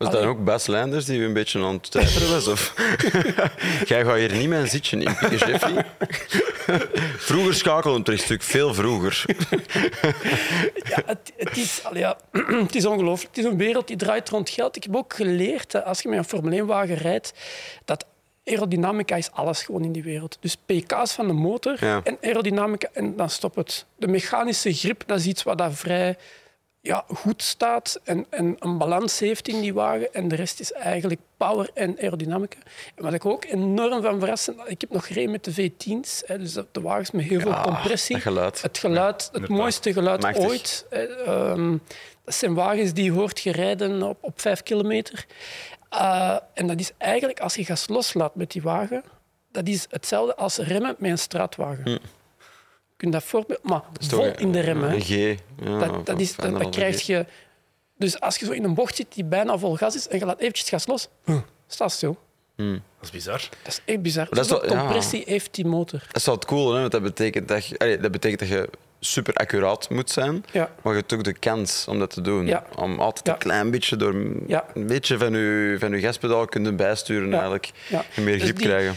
Was 0.02 0.12
dat 0.12 0.24
ook 0.24 0.44
Bas 0.44 0.66
Leinders 0.66 1.04
die 1.04 1.18
u 1.18 1.24
een 1.24 1.32
beetje 1.32 1.64
aan 1.64 1.80
het 1.90 2.28
was? 2.28 2.48
Of? 2.48 2.74
Jij 3.84 4.04
gaat 4.04 4.16
hier 4.16 4.32
niet 4.32 4.48
mijn 4.48 4.68
zitje 4.68 4.96
in 4.96 5.36
Jeffrey. 5.36 5.86
vroeger 7.28 7.54
schakelen 7.54 7.96
een 7.96 8.02
terugstuk, 8.02 8.42
veel 8.42 8.74
vroeger. 8.74 9.24
Ja, 10.84 11.02
het, 11.06 11.32
het 11.36 11.56
is, 11.56 11.82
ja, 11.92 12.16
het 12.66 12.74
is 12.74 12.86
ongelooflijk. 12.86 13.36
Het 13.36 13.44
is 13.44 13.50
een 13.50 13.58
wereld 13.58 13.86
die 13.86 13.96
draait 13.96 14.28
rond 14.28 14.50
geld. 14.50 14.76
Ik 14.76 14.82
heb 14.82 14.96
ook 14.96 15.14
geleerd, 15.14 15.70
dat 15.70 15.84
als 15.84 16.02
je 16.02 16.08
met 16.08 16.18
een 16.18 16.24
Formule 16.24 16.62
1-wagen 16.62 16.94
rijdt, 16.94 17.32
dat 17.84 18.06
aerodynamica 18.44 19.16
is 19.16 19.30
alles 19.30 19.62
gewoon 19.62 19.84
in 19.84 19.92
die 19.92 20.02
wereld. 20.02 20.38
Dus 20.40 20.56
pk's 20.56 21.12
van 21.12 21.26
de 21.26 21.32
motor 21.32 21.76
Ja. 21.80 22.00
en 22.04 22.18
aerodynamica, 22.22 22.88
en 22.92 23.16
dan 23.16 23.30
stopt 23.30 23.56
het. 23.56 23.86
De 23.96 24.08
mechanische 24.08 24.72
grip, 24.74 25.02
dat 25.06 25.18
is 25.18 25.26
iets 25.26 25.42
wat 25.42 25.58
daar 25.58 25.72
vrij 25.72 26.16
ja, 26.84 27.04
goed 27.06 27.42
staat 27.42 28.00
en, 28.04 28.26
en 28.30 28.56
een 28.58 28.78
balans 28.78 29.18
heeft 29.18 29.48
in 29.48 29.60
die 29.60 29.74
wagen. 29.74 30.14
En 30.14 30.28
de 30.28 30.34
rest 30.34 30.60
is 30.60 30.72
eigenlijk 30.72 31.20
power 31.36 31.70
en 31.74 31.98
aerodynamica. 31.98 32.58
En 32.94 33.04
wat 33.04 33.12
ik 33.12 33.24
ook 33.26 33.44
enorm 33.44 34.02
van 34.02 34.18
verrassen, 34.18 34.56
ik 34.66 34.80
heb 34.80 34.90
nog 34.90 35.06
gereden 35.06 35.30
met 35.30 35.44
de 35.44 35.52
V10's, 35.52 36.22
hè, 36.26 36.38
dus 36.38 36.52
de, 36.52 36.80
wagens 36.80 37.10
met 37.10 37.24
heel 37.24 37.40
veel 37.40 37.60
compressie. 37.60 38.20
geluid. 38.20 38.62
Het 38.62 38.78
geluid, 38.78 39.28
het 39.32 39.48
mooiste 39.48 39.92
geluid 39.92 40.22
Machtig. 40.22 40.44
ooit. 40.44 40.86
hè. 40.90 41.04
Ehm, 41.04 41.76
dat 42.24 42.34
zijn 42.34 42.54
wagens 42.54 42.92
die 42.92 43.04
je 43.04 43.12
hoort 43.12 43.40
gereden 43.40 44.02
op, 44.02 44.18
op 44.20 44.40
vijf 44.40 44.62
kilometer. 44.62 45.26
Uh, 45.92 46.36
en 46.54 46.66
dat 46.66 46.80
is 46.80 46.90
eigenlijk, 46.98 47.40
als 47.40 47.54
je 47.54 47.64
gas 47.64 47.88
loslaat 47.88 48.34
met 48.34 48.50
die 48.50 48.62
wagen, 48.62 49.04
dat 49.50 49.68
is 49.68 49.86
hetzelfde 49.90 50.36
als 50.36 50.56
remmen 50.56 50.94
met 50.98 51.10
een 51.10 51.18
straatwagen. 51.18 51.90
Je 51.90 52.00
kunt 53.02 53.12
dat 53.12 53.22
voorbeeld, 53.24 53.62
maar 53.62 53.82
vol 54.00 54.32
in 54.36 54.52
de 54.52 54.60
remmen. 54.60 54.90
Een 54.92 55.00
G. 55.00 55.08
Ja, 55.64 55.78
Dat, 55.78 56.06
dat, 56.06 56.20
is, 56.20 56.36
dat, 56.36 56.58
dat 56.58 56.68
krijg 56.70 57.00
je... 57.02 57.26
Dus 57.98 58.20
als 58.20 58.36
je 58.38 58.46
zo 58.46 58.52
in 58.52 58.64
een 58.64 58.74
bocht 58.74 58.96
zit 58.96 59.06
die 59.14 59.24
bijna 59.24 59.58
vol 59.58 59.76
gas 59.76 59.94
is 59.94 60.08
en 60.08 60.18
je 60.18 60.24
laat 60.24 60.40
eventjes 60.40 60.68
gas 60.68 60.86
los, 60.86 61.08
staat 61.66 61.92
stil. 61.92 62.18
Dat 62.56 62.66
is 63.02 63.10
bizar. 63.10 63.48
Dat 63.62 63.72
is 63.72 63.80
echt 63.84 64.02
bizar. 64.02 64.26
dat 64.30 64.48
ja. 64.48 64.58
compressie 64.58 65.22
heeft 65.26 65.54
die 65.54 65.64
motor. 65.66 65.98
Dat 66.06 66.16
is 66.16 66.24
wel 66.26 66.34
het 66.34 66.44
cool, 66.44 66.72
hè? 66.72 66.80
want 66.80 66.92
dat 66.92 67.02
betekent 67.02 67.48
dat 67.48 67.66
je, 67.66 67.78
allee, 67.78 67.98
dat 67.98 68.10
betekent 68.12 68.40
dat 68.40 68.48
je 68.48 68.68
super 69.00 69.34
accuraat 69.34 69.90
moet 69.90 70.10
zijn. 70.10 70.44
Ja. 70.52 70.70
Maar 70.82 70.92
je 70.92 70.98
hebt 70.98 71.12
ook 71.12 71.24
de 71.24 71.32
kans 71.32 71.86
om 71.88 71.98
dat 71.98 72.10
te 72.10 72.20
doen. 72.20 72.46
Ja. 72.46 72.66
Om 72.76 73.00
altijd 73.00 73.26
Ja. 73.26 73.32
een 73.32 73.38
klein 73.38 73.70
beetje 73.70 73.96
door 73.96 74.14
Ja. 74.46 74.64
een 74.74 74.86
beetje 74.86 75.18
van 75.18 75.32
je, 75.32 75.76
van 75.78 75.90
je 75.90 76.00
gaspedaal 76.00 76.46
kunnen 76.46 76.76
bijsturen 76.76 77.26
Ja. 77.28 77.32
eigenlijk. 77.34 77.70
Ja. 77.88 78.04
En 78.14 78.24
meer 78.24 78.34
Dus 78.34 78.42
grip 78.42 78.56
die- 78.56 78.66
krijgen. 78.66 78.94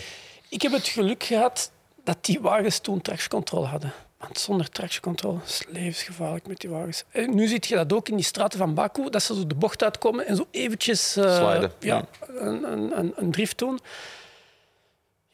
Ik 0.50 0.62
heb 0.62 0.72
het 0.72 0.88
geluk 0.88 1.24
gehad 1.24 1.72
dat 2.06 2.18
die 2.22 2.42
wagens 2.42 2.80
toen 2.80 3.02
tractioncontrole 3.02 3.66
hadden. 3.66 3.94
Want 4.18 4.40
zonder 4.40 4.70
tractioncontrole 4.70 5.40
is 5.46 5.60
het 5.60 5.68
levensgevaarlijk 5.72 6.48
met 6.48 6.60
die 6.60 6.70
wagens. 6.70 7.04
En 7.10 7.36
nu 7.36 7.48
zie 7.48 7.64
je 7.68 7.76
dat 7.76 7.94
ook 7.94 8.10
in 8.10 8.16
die 8.16 8.26
straten 8.26 8.60
van 8.60 8.74
Baku, 8.74 9.10
dat 9.10 9.24
ze 9.24 9.36
zo 9.36 9.48
de 9.48 9.56
bocht 9.56 9.84
uitkomen 9.84 10.26
en 10.28 10.36
zo 10.36 10.48
eventjes 10.52 11.16
eh, 11.16 11.64
ja, 11.80 12.06
een, 12.28 12.72
een, 12.72 12.98
een, 12.98 13.14
een 13.16 13.32
drift 13.32 13.58
doen. 13.58 13.80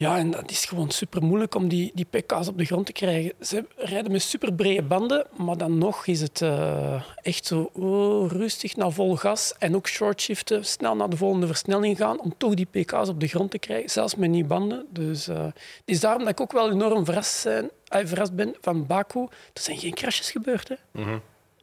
Ja, 0.02 0.18
en 0.18 0.30
dat 0.30 0.50
is 0.50 0.64
gewoon 0.64 0.90
super 0.90 1.22
moeilijk 1.22 1.54
om 1.54 1.68
die, 1.68 1.90
die 1.94 2.06
pk's 2.10 2.48
op 2.48 2.58
de 2.58 2.64
grond 2.64 2.86
te 2.86 2.92
krijgen. 2.92 3.32
Ze 3.40 3.64
rijden 3.76 4.12
met 4.12 4.22
super 4.22 4.52
brede 4.52 4.82
banden, 4.82 5.26
maar 5.36 5.56
dan 5.56 5.78
nog 5.78 6.06
is 6.06 6.20
het 6.20 6.42
eh, 6.42 7.02
echt 7.22 7.46
zo 7.46 7.70
oh, 7.72 8.30
rustig 8.30 8.76
naar 8.76 8.92
vol 8.92 9.16
gas 9.16 9.54
en 9.58 9.76
ook 9.76 9.88
shortshiften, 9.88 10.64
snel 10.64 10.96
naar 10.96 11.08
de 11.08 11.16
volgende 11.16 11.46
versnelling 11.46 11.96
gaan 11.96 12.20
om 12.20 12.34
toch 12.36 12.54
die 12.54 12.66
pk's 12.70 13.08
op 13.08 13.20
de 13.20 13.26
grond 13.26 13.50
te 13.50 13.58
krijgen, 13.58 13.90
zelfs 13.90 14.14
met 14.14 14.30
nieuwe 14.30 14.48
banden. 14.48 14.86
Dus 14.90 15.28
eh, 15.28 15.44
het 15.44 15.82
is 15.84 16.00
daarom 16.00 16.20
dat 16.20 16.30
ik 16.30 16.40
ook 16.40 16.52
wel 16.52 16.70
enorm 16.70 17.04
verrast, 17.04 17.34
zijn, 17.34 17.70
eh, 17.88 18.00
verrast 18.04 18.34
ben 18.34 18.54
van 18.60 18.86
Baku. 18.86 19.20
Er 19.52 19.60
zijn 19.60 19.78
geen 19.78 19.94
crashes 19.94 20.30
gebeurd. 20.30 20.68
Hè. 20.68 20.76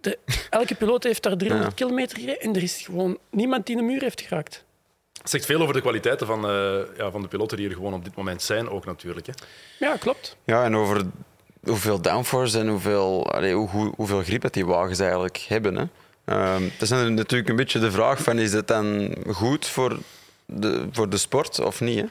De, 0.02 0.18
elke 0.50 0.76
piloot 0.76 1.04
heeft 1.04 1.24
daar 1.24 1.38
300 1.38 1.74
kilometer 1.74 2.20
gereden 2.20 2.42
en 2.42 2.56
er 2.56 2.64
is 2.64 2.82
gewoon 2.82 3.18
niemand 3.30 3.66
die 3.66 3.76
de 3.76 3.82
muur 3.82 4.02
heeft 4.02 4.22
geraakt. 4.22 4.68
Het 5.22 5.30
zegt 5.30 5.46
veel 5.46 5.62
over 5.62 5.74
de 5.74 5.82
kwaliteiten 5.82 6.28
van, 6.28 6.50
eh, 6.50 6.80
ja, 6.98 7.12
van 7.12 7.22
de 7.22 7.28
piloten 7.28 7.58
die 7.58 7.68
er 7.70 7.74
gewoon 7.76 7.94
op 7.94 8.04
dit 8.04 8.16
moment 8.16 8.42
zijn, 8.42 8.70
ook 8.70 8.86
natuurlijk. 8.86 9.28
Hè. 9.28 9.34
Ja, 9.80 9.96
klopt. 9.98 10.36
Ja, 10.44 10.64
en 10.64 10.76
over 10.76 11.02
hoeveel 11.64 12.02
downforce 12.02 12.60
en 12.60 12.68
hoeveel, 12.68 13.32
allee, 13.32 13.54
hoe, 13.54 13.70
hoe- 13.70 13.94
hoeveel 13.96 14.22
grip 14.24 14.42
dat 14.42 14.54
die 14.54 14.66
wagens 14.66 15.00
eigenlijk 15.00 15.38
hebben. 15.38 15.76
Hè. 15.76 15.84
Ehm, 16.26 16.64
dat 16.64 16.82
is 16.82 16.90
natuurlijk 16.90 17.50
een 17.50 17.56
beetje 17.56 17.80
de 17.80 17.92
vraag 17.92 18.22
van 18.22 18.40
is 18.40 18.54
het 18.54 18.68
dan 18.68 19.16
goed 19.28 19.66
voor 19.68 19.98
de, 20.46 20.88
voor 20.92 21.10
de 21.10 21.18
sport 21.18 21.60
of 21.60 21.82
niet? 21.82 22.00
Hè? 22.00 22.06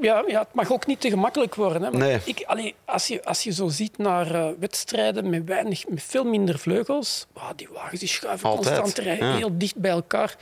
Ja, 0.00 0.24
ja, 0.26 0.38
het 0.38 0.54
mag 0.54 0.72
ook 0.72 0.86
niet 0.86 1.00
te 1.00 1.08
gemakkelijk 1.08 1.54
worden. 1.54 1.82
Hè. 1.82 1.90
Nee. 1.90 2.18
Ik, 2.24 2.42
allee, 2.46 2.74
als, 2.84 3.06
je, 3.06 3.24
als 3.24 3.42
je 3.42 3.52
zo 3.52 3.68
ziet 3.68 3.98
naar 3.98 4.34
eh, 4.34 4.48
wedstrijden 4.58 5.30
met, 5.30 5.44
weinig, 5.44 5.88
met 5.88 6.02
veel 6.02 6.24
minder 6.24 6.58
vleugels, 6.58 7.26
die 7.56 7.68
wagens 7.72 8.00
die 8.00 8.08
schuiven 8.08 8.48
Altijd, 8.48 8.78
constant 8.80 9.06
rijden, 9.06 9.28
ja. 9.28 9.36
heel 9.36 9.58
dicht 9.58 9.76
bij 9.76 9.90
elkaar. 9.90 10.36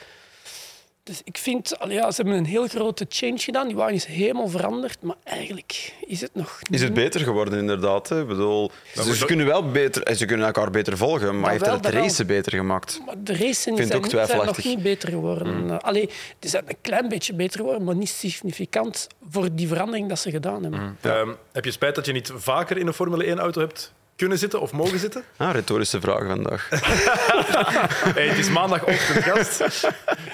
Dus 1.02 1.20
ik 1.24 1.38
vind, 1.38 1.72
ja, 1.88 2.10
ze 2.10 2.20
hebben 2.22 2.38
een 2.38 2.44
heel 2.46 2.66
grote 2.68 3.06
change 3.08 3.38
gedaan. 3.38 3.66
Die 3.66 3.76
wagen 3.76 3.94
is 3.94 4.04
helemaal 4.04 4.48
veranderd, 4.48 5.02
maar 5.02 5.16
eigenlijk 5.24 5.94
is 6.06 6.20
het 6.20 6.30
nog 6.34 6.58
Is 6.70 6.82
het 6.82 6.94
beter 6.94 7.20
geworden, 7.20 7.58
inderdaad? 7.58 8.08
Hè? 8.08 8.20
Ik 8.20 8.26
bedoel, 8.26 8.70
ze, 8.94 9.24
kunnen 9.26 9.46
wel 9.46 9.70
beter, 9.70 10.02
eh, 10.02 10.16
ze 10.16 10.24
kunnen 10.24 10.46
elkaar 10.46 10.70
beter 10.70 10.96
volgen, 10.96 11.40
maar 11.40 11.50
heeft 11.50 11.64
wel, 11.64 11.74
het 11.74 11.84
het 11.84 11.92
dat 11.92 11.92
wel. 11.92 12.02
racen 12.10 12.26
beter 12.26 12.52
gemaakt? 12.52 13.00
Maar 13.06 13.14
de 13.24 13.32
races 13.32 13.62
zijn, 13.62 13.78
het 13.78 13.94
ook 13.94 14.02
niet- 14.02 14.10
zijn 14.26 14.44
nog 14.46 14.64
niet 14.64 14.82
beter 14.82 15.08
geworden. 15.08 15.64
Mm. 15.64 15.70
Allee, 15.70 16.08
die 16.38 16.50
zijn 16.50 16.64
een 16.66 16.76
klein 16.80 17.08
beetje 17.08 17.34
beter 17.34 17.58
geworden, 17.60 17.84
maar 17.84 17.96
niet 17.96 18.08
significant 18.08 19.06
voor 19.30 19.48
die 19.54 19.68
verandering 19.68 20.08
dat 20.08 20.18
ze 20.18 20.30
gedaan 20.30 20.62
hebben. 20.62 20.98
Ehm, 21.00 21.30
heb 21.52 21.64
je 21.64 21.70
spijt 21.70 21.94
dat 21.94 22.06
je 22.06 22.12
niet 22.12 22.32
vaker 22.34 22.76
in 22.78 22.86
een 22.86 22.92
Formule 22.92 23.24
1-auto 23.26 23.60
hebt 23.60 23.92
kunnen 24.20 24.38
zitten 24.38 24.60
of 24.60 24.72
mogen 24.72 24.98
zitten? 24.98 25.24
Ah, 25.36 25.52
retorische 25.52 26.00
vraag 26.00 26.26
vandaag. 26.26 26.68
Hey, 28.14 28.28
het 28.28 28.38
is 28.38 28.50
maandagochtend, 28.50 29.24
gast. 29.24 29.58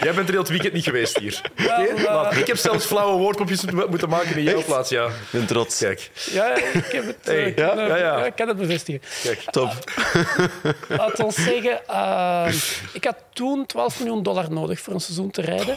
Jij 0.03 0.15
bent 0.15 0.19
er 0.27 0.31
heel 0.31 0.39
het 0.39 0.49
weekend 0.49 0.73
niet 0.73 0.85
geweest 0.85 1.19
hier. 1.19 1.41
Laat- 2.05 2.37
Ik 2.37 2.47
heb 2.47 2.57
zelfs 2.57 2.87
flauwe 2.87 3.19
woordpopjes 3.19 3.65
moeten 3.89 4.09
maken 4.09 4.37
in 4.37 4.43
jouw 4.43 4.57
Echt? 4.57 4.67
plaats. 4.67 4.91
Ja. 4.91 5.07
Ik 5.07 5.13
ben 5.31 5.47
trots. 5.47 5.79
Kijk, 5.79 6.11
Ja, 6.31 6.55
ik 6.57 6.85
heb 6.93 7.07
het. 7.07 7.17
eh, 7.23 7.35
Hey, 7.35 7.45
ik 7.47 7.55
kan, 7.57 7.77
ja? 7.77 7.87
Ja, 7.87 7.97
ja. 7.97 8.25
ik 8.25 8.37
kan 8.37 8.49
het 8.49 8.57
bevestigen. 8.57 9.01
kijk. 9.23 9.41
Top. 9.51 9.73
Laat 10.89 11.21
ons 11.21 11.35
zeggen, 11.35 11.87
eh, 11.89 12.53
ik 12.93 13.05
had 13.05 13.17
toen 13.33 13.67
12 13.67 13.99
miljoen 13.99 14.23
dollar 14.23 14.51
nodig 14.53 14.81
voor 14.81 14.95
een 14.95 15.01
seizoen 15.01 15.31
te 15.31 15.41
rijden. 15.43 15.77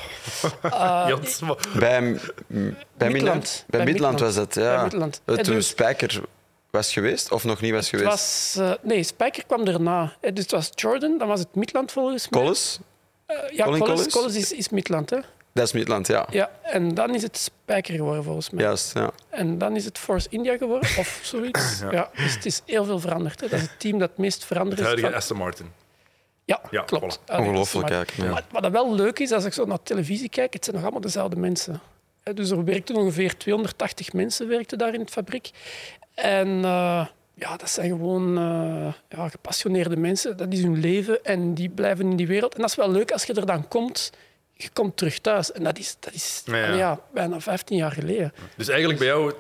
Eh, 0.62 1.08
dat 1.08 1.40
wel- 1.40 1.58
Bij, 1.76 2.20
bij 2.98 3.10
Midland, 3.10 3.64
bij 3.68 3.80
Bij 3.84 3.92
Midland 3.92 4.14
Midland. 4.14 4.20
was 4.20 4.36
het, 4.36 4.56
ja. 4.56 4.74
Bij 4.76 4.84
Midland. 4.84 5.22
Het 5.26 5.38
En 5.38 5.44
toen 5.44 5.54
dus- 5.56 5.68
Spijker 5.68 6.22
was 6.72 6.94
geweest 6.94 7.32
of 7.32 7.44
nog 7.44 7.62
niet 7.62 7.72
was 7.72 7.92
Het 7.92 8.00
geweest? 8.02 8.10
was, 8.56 8.56
eh, 8.60 8.74
nee, 8.84 9.04
Spijker 9.04 9.46
kwam 9.46 9.66
daarna. 9.66 10.14
Eh, 10.20 10.34
Dus 10.34 10.44
het 10.44 10.52
was 10.52 10.70
Jordan, 10.76 11.18
dan 11.18 11.28
was 11.28 11.40
het 11.40 11.56
Midland 11.56 11.92
volgens 11.92 12.30
mij. 12.30 12.42
Collis? 12.42 12.80
Eh, 13.26 13.36
ja, 13.52 13.64
Colin 13.64 13.80
Collis, 13.80 13.96
Collins? 13.96 14.14
Collis 14.14 14.36
is, 14.36 14.52
is 14.52 14.70
Midland, 14.70 15.10
hè? 15.10 15.18
Dat 15.54 15.66
is 15.68 15.74
Midland, 15.74 16.08
ja. 16.08 16.28
Ja, 16.30 16.52
en 16.62 16.94
dan 16.94 17.16
is 17.16 17.22
het 17.22 17.38
Spijker 17.38 17.94
geworden 17.96 18.24
volgens 18.24 18.50
mij. 18.50 18.64
Juist, 18.64 18.94
ja. 18.94 19.12
En 19.30 19.58
dan 19.58 19.76
is 19.76 19.86
het 19.86 19.98
Force 19.98 20.28
India 20.30 20.58
geworden, 20.58 20.90
of 20.98 21.20
zoiets. 21.24 21.80
ja. 21.92 22.10
dus 22.16 22.34
het 22.34 22.46
is 22.46 22.62
heel 22.66 22.86
veel 22.86 23.00
veranderd. 23.00 23.40
Hè. 23.42 23.48
Dat 23.48 23.60
is 23.60 23.66
het 23.66 23.80
team 23.80 24.00
dat 24.00 24.10
het 24.10 24.18
meest 24.18 24.46
veranderd 24.46 24.80
Het 24.80 24.80
is. 24.80 24.86
huidige 24.86 25.08
van- 25.12 25.18
Aston 25.22 25.38
Martin. 25.38 25.72
Ja, 26.46 26.62
Ja, 26.72 26.82
klopt. 26.82 27.20
Ongelooflijk 27.28 27.90
eigenlijk, 27.90 28.30
ja. 28.36 28.44
Maar 28.52 28.62
wat 28.62 28.72
wel 28.72 28.96
leuk 28.96 29.20
is, 29.20 29.32
als 29.32 29.46
ik 29.46 29.54
zo 29.54 29.66
naar 29.66 29.84
televisie 29.84 30.30
kijk, 30.30 30.54
het 30.54 30.64
zijn 30.64 30.76
nog 30.76 30.86
allemaal 30.86 31.02
dezelfde 31.04 31.36
mensen. 31.36 31.82
Dus 32.34 32.50
er 32.50 32.64
werkten 32.64 32.96
ongeveer 32.96 33.38
280 33.38 34.14
mensen 34.14 34.48
werkten 34.48 34.78
daar 34.78 34.94
in 34.94 35.04
de 35.04 35.12
fabriek. 35.12 35.50
En 36.14 36.48
eh, 36.48 37.06
ja, 37.34 37.58
dat 37.58 37.70
zijn 37.70 37.90
gewoon 37.90 38.38
eh, 38.38 38.94
ja, 39.20 39.30
gepassioneerde 39.30 39.98
mensen. 39.98 40.38
Dat 40.38 40.54
is 40.54 40.62
hun 40.62 40.80
leven 40.80 41.24
en 41.26 41.54
die 41.54 41.70
blijven 41.70 42.10
in 42.10 42.16
die 42.16 42.28
wereld. 42.28 42.56
En 42.56 42.62
dat 42.62 42.70
is 42.70 42.76
wel 42.76 42.92
leuk 42.92 43.12
als 43.12 43.24
je 43.24 43.34
er 43.34 43.46
dan 43.46 43.68
komt. 43.68 44.12
Je 44.54 44.70
komt 44.74 44.98
terug 44.98 45.20
thuis. 45.20 45.52
En 45.52 45.64
dat 45.64 45.78
is, 45.78 45.96
dat 46.00 46.14
is 46.14 46.42
Ja, 46.46 46.56
ja. 46.58 46.74
ja, 46.74 47.00
bijna 47.14 47.40
15 47.42 47.78
jaar 47.78 47.92
geleden. 47.92 48.34
Dus 48.56 48.68
eigenlijk 48.68 49.00
bij 49.00 49.08
jou, 49.08 49.34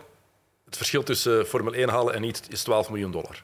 het 0.66 0.78
verschil 0.78 1.04
tussen 1.04 1.46
Formule 1.46 1.76
1 1.78 1.90
halen 1.90 2.14
en 2.14 2.22
niet 2.22 2.42
is 2.50 2.64
12 2.64 2.90
miljoen 2.90 3.12
dollar. 3.12 3.44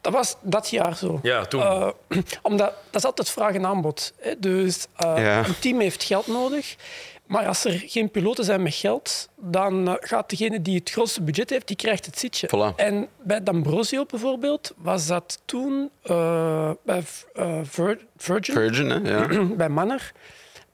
Dat 0.00 0.12
was 0.12 0.36
dat 0.40 0.70
jaar 0.70 0.96
zo. 0.96 1.18
Ja, 1.22 1.44
toen. 1.44 1.60
Eh, 1.60 1.88
omdat 2.42 2.74
dat 2.90 3.00
is 3.00 3.04
altijd 3.04 3.30
vraag 3.30 3.54
en 3.54 3.66
aanbod. 3.66 4.12
Hè. 4.20 4.38
Dus 4.38 4.86
eh, 4.96 5.14
Ja. 5.16 5.46
een 5.46 5.58
team 5.58 5.80
heeft 5.80 6.02
geld 6.02 6.26
nodig. 6.26 6.76
Maar 7.32 7.46
als 7.46 7.64
er 7.64 7.82
geen 7.86 8.10
piloten 8.10 8.44
zijn 8.44 8.62
met 8.62 8.74
geld, 8.74 9.28
dan 9.36 9.88
eh, 9.88 9.94
gaat 9.98 10.30
degene 10.30 10.62
die 10.62 10.78
het 10.78 10.90
grootste 10.90 11.22
budget 11.22 11.50
heeft, 11.50 11.66
die 11.66 11.76
krijgt 11.76 12.06
het 12.06 12.18
zitje. 12.18 12.46
Voilà. 12.48 12.74
En 12.76 13.08
bij 13.22 13.42
D'Ambrosio 13.42 14.04
bijvoorbeeld 14.04 14.72
was 14.76 15.06
dat 15.06 15.38
toen 15.44 15.90
eh, 16.02 16.70
bij 16.84 17.02
eh, 17.34 17.58
Vir- 17.62 18.06
Virgin, 18.16 18.54
Virgin, 18.54 18.90
hè? 18.90 19.10
Ja. 19.10 19.44
bij 19.56 19.68
Manner, 19.68 20.12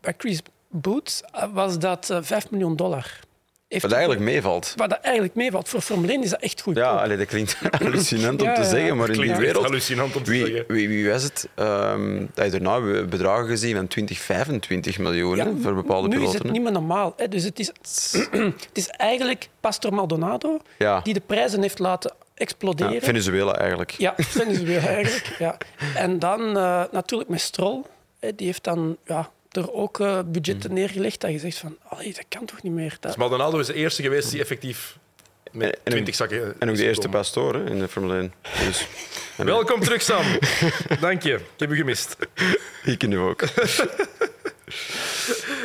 bij 0.00 0.15
Chris 0.17 0.41
Boots, 0.69 1.21
was 1.53 1.79
dat 1.79 2.11
eh 2.11 2.19
5 2.21 2.50
miljoen 2.50 2.77
dollar. 2.77 3.19
Heeft 3.68 3.82
Wat 3.82 3.92
eigenlijk 3.92 4.20
meevalt. 4.22 4.72
Wat 4.76 4.90
dat 4.90 5.00
eigenlijk 5.00 5.34
meevalt. 5.34 5.68
Voor 5.68 5.80
Formule 5.80 6.12
1 6.12 6.22
is 6.22 6.30
dat 6.30 6.40
echt 6.40 6.60
goed. 6.60 6.76
Ja, 6.76 6.90
allee, 6.90 7.16
dat 7.16 7.26
klinkt 7.26 7.56
hallucinant 7.78 8.42
om 8.42 8.54
te 8.54 8.60
ja. 8.60 8.68
zeggen, 8.68 8.96
maar 8.96 9.10
in 9.10 9.20
die 9.20 9.34
wereld... 9.34 9.64
hallucinant 9.64 10.16
om 10.16 10.22
te 10.22 10.30
Wie, 10.30 10.46
zeggen. 10.46 10.64
wie, 10.68 10.88
wie 10.88 11.10
was 11.10 11.22
het? 11.22 11.48
Ehm 11.54 12.26
dat 12.34 12.44
je 12.44 12.50
daarna 12.60 13.04
bedragen 13.04 13.46
gezien 13.46 13.76
van 13.76 13.87
20, 13.87 14.18
25 14.18 14.98
miljoen 14.98 15.60
voor 15.62 15.75
bepaalde 15.75 16.08
nu 16.08 16.14
piloten. 16.14 16.34
is 16.38 16.42
het 16.42 16.52
niet 16.52 16.62
meer 16.62 16.72
normaal. 16.72 17.14
Hè. 17.16 17.28
Dus 17.28 17.44
het 17.44 17.58
is, 17.58 17.70
het 18.68 18.70
is 18.72 18.88
eigenlijk 18.88 19.48
Pastor 19.60 19.94
Maldonado 19.94 20.58
Ja. 20.78 21.00
die 21.00 21.14
de 21.14 21.22
prijzen 21.26 21.62
heeft 21.62 21.78
laten 21.78 22.12
Ja, 22.18 22.25
exploderen. 22.34 23.02
Venezuela 23.02 23.54
eigenlijk. 23.56 23.90
Ja, 23.90 24.14
Venezuela 24.38 24.87
eigenlijk. 24.87 25.37
Ja. 25.38 25.56
En 25.94 26.18
dan 26.18 26.56
eh, 26.56 26.82
natuurlijk 26.92 27.30
met 27.30 27.40
Stroll. 27.40 27.82
Hè, 28.20 28.34
die 28.34 28.46
heeft 28.46 28.64
dan 28.64 28.96
ja, 29.04 29.30
er 29.50 29.73
ook 29.73 30.00
eh, 30.00 30.19
budgetten 30.26 30.73
neergelegd 30.75 31.21
dat 31.21 31.31
je 31.31 31.38
zegt 31.38 31.59
van, 31.59 31.76
allee, 31.88 32.14
dat 32.14 32.25
kan 32.28 32.45
toch 32.45 32.62
niet 32.62 32.73
meer. 32.73 32.90
Dat, 32.90 33.02
Dus 33.02 33.17
Maldonado 33.17 33.59
is 33.59 33.67
de 33.67 33.75
eerste 33.75 34.02
geweest 34.02 34.31
die 34.31 34.40
effectief 34.40 34.99
met 35.52 35.78
en 35.85 35.93
20 35.93 36.09
ook- 36.09 36.14
zakken. 36.14 36.55
En 36.59 36.69
ook 36.71 36.76
de 36.76 36.85
eerste 36.85 37.09
pastoor 37.09 37.55
hè, 37.55 37.71
in 37.71 37.78
de 37.78 37.88
Formule 37.88 38.17
1. 38.19 38.33
Dus, 38.67 38.87
en 39.37 39.45
Welkom 39.55 39.81
terug, 39.81 40.02
Sam. 40.02 40.25
Dank 41.00 41.23
je. 41.23 41.35
Ik 41.35 41.40
heb 41.57 41.71
u 41.71 41.76
gemist. 41.76 42.17
Ik 42.85 43.07
nu 43.07 43.19
ook. 43.19 43.43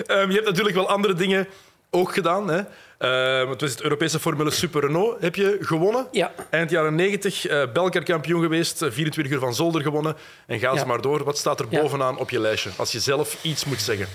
Ehm, 0.07 0.27
je 0.29 0.33
hebt 0.35 0.45
natuurlijk 0.45 0.75
wel 0.75 0.89
andere 0.89 1.13
dingen 1.13 1.47
ook 1.89 2.13
gedaan. 2.13 2.47
Hè? 2.49 2.61
Ehm, 3.03 3.49
het 3.49 3.61
was 3.61 3.71
het 3.71 3.81
Europese 3.81 4.19
Formule 4.19 4.51
Super 4.51 4.81
Renault. 4.81 5.21
Heb 5.21 5.35
je 5.35 5.57
gewonnen? 5.61 6.07
Ja. 6.11 6.31
Eind 6.49 6.69
jaren 6.69 6.95
90, 6.95 7.45
eh 7.47 7.71
Belker 7.73 8.03
kampioen 8.03 8.41
geweest, 8.41 8.81
eh, 8.81 8.91
24 8.91 9.33
uur 9.33 9.39
van 9.39 9.55
Zolder 9.55 9.81
gewonnen. 9.81 10.15
En 10.47 10.59
ga 10.59 10.71
ze 10.73 10.75
Ja. 10.79 10.85
maar 10.85 11.01
door. 11.01 11.23
Wat 11.23 11.37
staat 11.37 11.59
er 11.59 11.65
Ja. 11.69 11.81
bovenaan 11.81 12.17
op 12.17 12.29
je 12.29 12.39
lijstje? 12.39 12.69
Als 12.77 12.91
je 12.91 12.99
zelf 12.99 13.37
iets 13.43 13.65
moet 13.65 13.81
zeggen. 13.81 14.07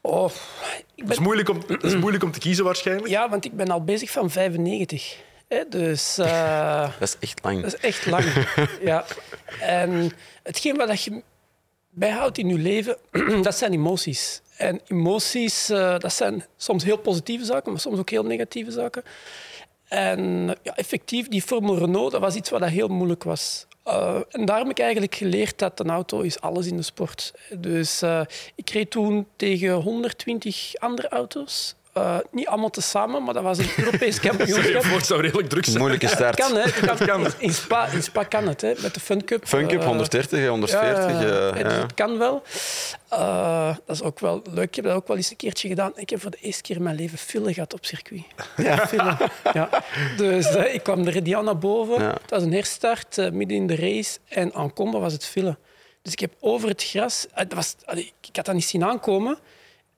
Oh, 0.00 0.30
ik 0.30 0.84
Dat 0.96 1.10
is 1.10 1.14
ben, 1.14 1.22
moeilijk 1.22 1.48
om, 1.48 1.60
dat 1.66 1.84
is 1.84 1.96
moeilijk 1.96 2.24
om 2.24 2.30
te 2.32 2.38
kiezen 2.38 2.64
waarschijnlijk. 2.64 3.08
ja, 3.08 3.28
want 3.28 3.44
ik 3.44 3.52
ben 3.56 3.68
al 3.70 3.84
bezig 3.84 4.10
van 4.10 4.30
95. 4.30 5.16
Hè, 5.48 5.62
dus 5.68 6.18
eh, 6.18 6.88
Dat 6.98 7.08
is 7.08 7.16
echt 7.20 7.40
lang. 7.44 7.62
dat 7.62 7.74
is 7.74 7.80
echt 7.80 8.06
lang. 8.06 8.24
ja. 8.80 9.04
En 9.60 10.12
hetgeen 10.42 10.76
wat 10.76 11.02
je 11.02 11.22
bijhoudt 11.90 12.38
in 12.38 12.48
je 12.48 12.58
leven, 12.58 12.96
dat 13.42 13.56
zijn 13.56 13.72
emoties. 13.72 14.40
En 14.56 14.80
emoties, 14.86 15.68
eh, 15.68 15.98
dat 15.98 16.12
zijn 16.12 16.44
soms 16.56 16.84
heel 16.84 16.98
positieve 16.98 17.44
zaken, 17.44 17.72
maar 17.72 17.80
soms 17.80 17.98
ook 17.98 18.10
heel 18.10 18.24
negatieve 18.24 18.70
zaken. 18.70 19.02
En 19.88 20.54
ja, 20.62 20.76
effectief, 20.76 21.28
die 21.28 21.42
Formule 21.42 21.78
Renault, 21.78 22.12
dat 22.12 22.20
was 22.20 22.34
iets 22.34 22.50
wat 22.50 22.60
dat 22.60 22.68
heel 22.68 22.88
moeilijk 22.88 23.24
was. 23.24 23.66
Eh, 23.82 24.20
en 24.30 24.44
daar 24.44 24.58
heb 24.58 24.70
ik 24.70 24.78
eigenlijk 24.78 25.14
geleerd 25.14 25.58
dat 25.58 25.80
een 25.80 25.90
auto 25.90 26.20
is 26.20 26.40
alles 26.40 26.66
in 26.66 26.76
de 26.76 26.82
sport. 26.82 27.32
Dus 27.58 28.02
eh, 28.02 28.20
ik 28.54 28.70
reed 28.70 28.90
toen 28.90 29.26
tegen 29.36 29.72
120 29.72 30.72
andere 30.74 31.08
auto's. 31.08 31.74
Eh, 31.96 32.16
niet 32.30 32.46
allemaal 32.46 32.70
tezamen, 32.70 33.22
maar 33.24 33.34
dat 33.34 33.42
was 33.42 33.58
een 33.58 33.68
Europees 33.76 34.20
kampioenschap. 34.20 34.84
voor, 34.84 34.96
het 34.96 35.06
zou 35.06 35.20
redelijk 35.20 35.48
druk 35.48 35.64
zijn. 35.64 35.78
Moeilijke 35.78 36.08
start. 36.08 36.36
Kan, 36.36 36.56
hè? 36.56 36.86
Dat 36.86 37.04
kan. 37.04 37.26
In, 37.38 37.54
Spa, 37.54 37.86
in 37.86 38.02
Spa 38.02 38.22
kan 38.24 38.48
het, 38.48 38.60
hè? 38.60 38.72
met 38.82 38.94
de 38.94 39.00
Fun 39.00 39.24
Cup. 39.24 39.46
Fun 39.46 39.66
Cup 39.68 39.80
Eh, 39.80 39.86
130, 39.86 40.48
140. 40.48 41.10
ja, 41.10 41.18
eh, 41.18 41.28
ja, 41.28 41.62
dus 41.62 41.72
ja. 41.72 41.80
Het 41.80 41.94
kan 41.94 42.18
wel. 42.18 42.42
Eh, 43.08 43.74
dat 43.86 43.96
is 43.96 44.02
ook 44.02 44.20
wel 44.20 44.42
leuk. 44.50 44.64
Ik 44.68 44.74
heb 44.74 44.84
dat 44.84 44.94
ook 44.94 45.08
wel 45.08 45.16
eens 45.16 45.30
een 45.30 45.36
keertje 45.36 45.68
gedaan. 45.68 45.92
Ik 45.94 46.10
heb 46.10 46.20
voor 46.20 46.30
de 46.30 46.38
eerste 46.40 46.62
keer 46.62 46.76
in 46.76 46.82
mijn 46.82 46.96
leven 46.96 47.18
file 47.18 47.52
gehad 47.54 47.74
op 47.74 47.84
circuit. 47.84 48.22
Ja. 48.56 48.86
File. 48.88 49.16
Ja. 49.52 49.68
Dus 50.16 50.46
eh, 50.54 50.74
ik 50.74 50.82
kwam 50.82 51.04
de 51.04 51.10
Redian 51.10 51.44
naar 51.44 51.58
boven. 51.58 52.02
Ja. 52.02 52.10
Het 52.22 52.30
was 52.30 52.42
een 52.42 52.52
herstart, 52.52 53.18
eh, 53.18 53.30
midden 53.30 53.56
in 53.56 53.66
de 53.66 53.76
race. 53.76 54.18
En 54.28 54.54
aan 54.54 54.72
Combo 54.72 55.00
was 55.00 55.12
het 55.12 55.26
file. 55.26 55.56
Dus 56.02 56.12
ik 56.12 56.20
heb 56.20 56.32
over 56.40 56.68
het 56.68 56.82
gras... 56.84 57.26
eh, 57.34 57.36
dat 57.36 57.52
was, 57.52 57.74
ik 58.20 58.36
had 58.36 58.44
dat 58.44 58.54
niet 58.54 58.64
zien 58.64 58.84
aankomen. 58.84 59.38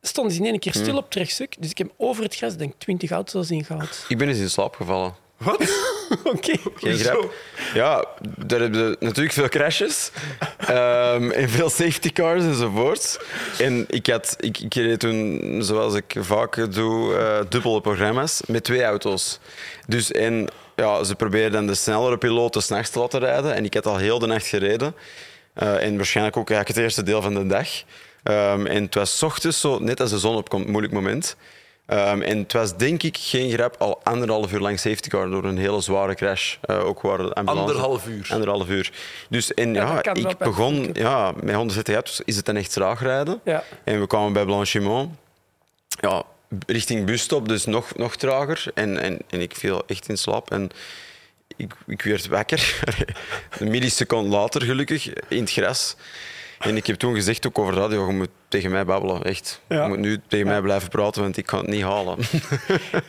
Stonden 0.03 0.33
ze 0.33 0.39
in 0.41 0.47
één 0.47 0.59
keer 0.59 0.73
Hmm. 0.73 0.83
stil 0.83 0.97
op 0.97 1.05
het 1.05 1.15
rechtstuk. 1.15 1.55
Dus 1.59 1.71
ik 1.71 1.79
heb 1.79 1.91
over 1.97 2.23
het 2.23 2.37
gras, 2.37 2.57
denk 2.57 2.73
ik, 2.73 2.79
20 2.79 3.11
auto's 3.11 3.51
ingehaald. 3.51 4.05
Ik 4.09 4.19
ben 4.19 4.29
eens 4.29 4.39
in 4.39 4.51
slaap 4.51 4.75
gevallen. 4.75 5.15
Wat? 5.37 5.61
Oké. 6.35 6.53
Geen 6.75 6.99
grap. 6.99 7.33
Ja, 7.75 8.05
daar 8.39 8.61
hebben 8.61 8.91
we 8.91 8.97
natuurlijk 9.01 9.35
veel 9.35 9.49
crashes 9.49 10.11
ehm, 10.59 11.31
en 11.31 11.49
veel 11.49 11.71
safety 11.71 12.13
cars 12.13 12.43
enzovoort. 12.43 13.21
En 13.59 13.85
ik, 13.89 14.07
had, 14.07 14.37
ik, 14.41 14.59
ik 14.59 14.75
reed 14.75 15.01
toen, 15.01 15.41
zoals 15.63 15.95
ik 15.95 16.15
vaak 16.19 16.73
doe, 16.75 17.15
eh, 17.15 17.41
dubbele 17.49 17.81
programma's 17.81 18.41
met 18.47 18.65
twee 18.65 18.83
auto's. 18.85 19.39
Dus 19.87 20.13
en, 20.13 20.49
ja, 20.77 21.05
ze 21.05 21.15
probeerden 21.15 21.53
dan 21.53 21.67
de 21.67 21.75
snellere 21.75 22.19
piloten 22.19 22.63
s'nachts 22.63 22.91
te 22.91 22.99
laten 22.99 23.21
rijden. 23.21 23.55
En 23.55 23.65
ik 23.65 23.75
had 23.75 23.87
al 23.87 23.97
heel 23.97 24.19
de 24.19 24.27
nacht 24.27 24.47
gereden. 24.47 24.95
Eh, 25.55 25.83
en 25.83 25.97
waarschijnlijk 25.97 26.37
ook 26.37 26.51
eigenlijk 26.51 26.79
het 26.79 26.87
eerste 26.87 27.03
deel 27.03 27.23
van 27.23 27.35
de 27.35 27.47
dag. 27.47 27.69
Ehm, 28.23 28.67
en 28.67 28.83
het 28.83 28.95
was 28.95 29.23
ochtends, 29.23 29.61
zo, 29.61 29.79
net 29.79 30.01
als 30.01 30.11
de 30.11 30.19
zon 30.19 30.37
opkomt, 30.37 30.67
moeilijk 30.67 30.93
moment. 30.93 31.37
Ehm, 31.87 32.23
en 32.23 32.39
het 32.39 32.53
was 32.53 32.77
denk 32.77 33.03
ik 33.03 33.17
geen 33.21 33.51
grap 33.51 33.77
al 33.79 34.01
anderhalf 34.03 34.53
uur 34.53 34.61
lang 34.61 34.81
safety 34.81 35.09
car 35.09 35.31
door 35.31 35.45
een 35.45 35.59
hele 35.59 35.81
zware 35.81 36.15
crash. 36.15 36.57
Eh, 36.61 36.85
ook 36.85 37.01
waar 37.01 37.19
de 37.19 37.35
ambulance... 37.35 37.73
Anderhalf 37.73 38.07
uur. 38.07 38.29
Anderhalf 38.31 38.69
uur. 38.69 38.93
Dus 39.29 39.55
en 39.55 39.75
Ja, 39.75 40.03
ik 40.13 40.39
begon 40.39 40.91
ja, 40.93 41.33
met 41.43 41.55
130 41.55 41.95
auto's 41.95 42.21
is 42.25 42.37
het 42.37 42.45
dan 42.45 42.57
echt 42.57 42.73
traag 42.73 43.03
rijden. 43.03 43.41
Ja. 43.45 43.65
En 43.85 44.01
we 44.01 44.07
kwamen 44.07 44.33
bij 44.33 44.45
Blanchiment. 44.45 45.11
Ja, 46.01 46.23
richting 46.67 47.07
busstop, 47.07 47.49
dus 47.49 47.65
nog, 47.65 47.95
nog 47.97 48.17
trager. 48.17 48.65
En, 48.75 48.99
en, 48.99 49.19
en 49.31 49.41
ik 49.41 49.55
viel 49.55 49.83
echt 49.87 50.09
in 50.09 50.19
slaap. 50.19 50.51
En 50.51 50.71
ik, 51.57 51.73
ik 51.87 52.03
werd 52.03 52.27
wakker, 52.27 52.81
een 53.59 53.69
milliseconde 53.69 54.37
later 54.37 54.63
gelukkig, 54.63 55.13
in 55.29 55.41
het 55.41 55.51
gras. 55.51 55.97
En 56.59 56.77
ik 56.77 56.87
heb 56.87 56.97
toen 56.97 57.15
gezegd 57.15 57.47
ook 57.47 57.59
over 57.59 57.75
radio, 57.75 58.07
je 58.07 58.13
moet 58.13 58.29
tegen 58.49 58.71
mij 58.71 58.85
babbelen, 58.85 59.23
echt. 59.23 59.61
Ja. 59.69 59.83
Je 59.83 59.89
moet 59.89 59.99
nu 59.99 60.21
tegen 60.29 60.47
mij 60.47 60.61
blijven 60.61 60.89
praten, 60.89 61.23
want 61.23 61.37
ik 61.37 61.47
kan 61.47 61.59
het 61.59 61.69
niet 61.69 61.83
halen. 61.83 62.19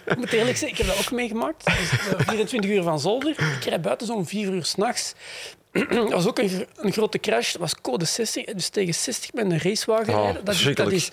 Ik 0.05 0.17
moet 0.17 0.31
eerlijk 0.31 0.57
zeggen, 0.57 0.67
ik 0.69 0.77
heb 0.77 0.87
dat 0.87 0.97
ook 0.99 1.11
meegemaakt. 1.11 1.65
Dus, 1.65 1.91
eh, 1.91 2.27
24 2.27 2.69
uur 2.71 2.83
van 2.83 2.99
Zolder. 2.99 3.29
Ik 3.29 3.63
rijd 3.63 3.81
buiten 3.81 4.07
zo'n 4.07 4.25
4 4.27 4.49
uur 4.53 4.65
s'nachts. 4.65 5.13
Dat 5.71 6.09
was 6.19 6.27
ook 6.27 6.39
een, 6.39 6.67
een 6.75 6.91
grote 6.91 7.19
crash. 7.19 7.51
Dat 7.51 7.61
was 7.61 7.81
code 7.81 8.05
60. 8.05 8.45
Dus 8.45 8.69
tegen 8.69 8.93
60 8.93 9.33
met 9.33 9.45
een 9.51 9.59
racewagen 9.59 10.13
Oh, 10.15 10.23
rijden. 10.23 10.45
Dat, 10.45 10.55
is- 10.55 10.75
dat 10.75 10.91
is... 10.91 11.09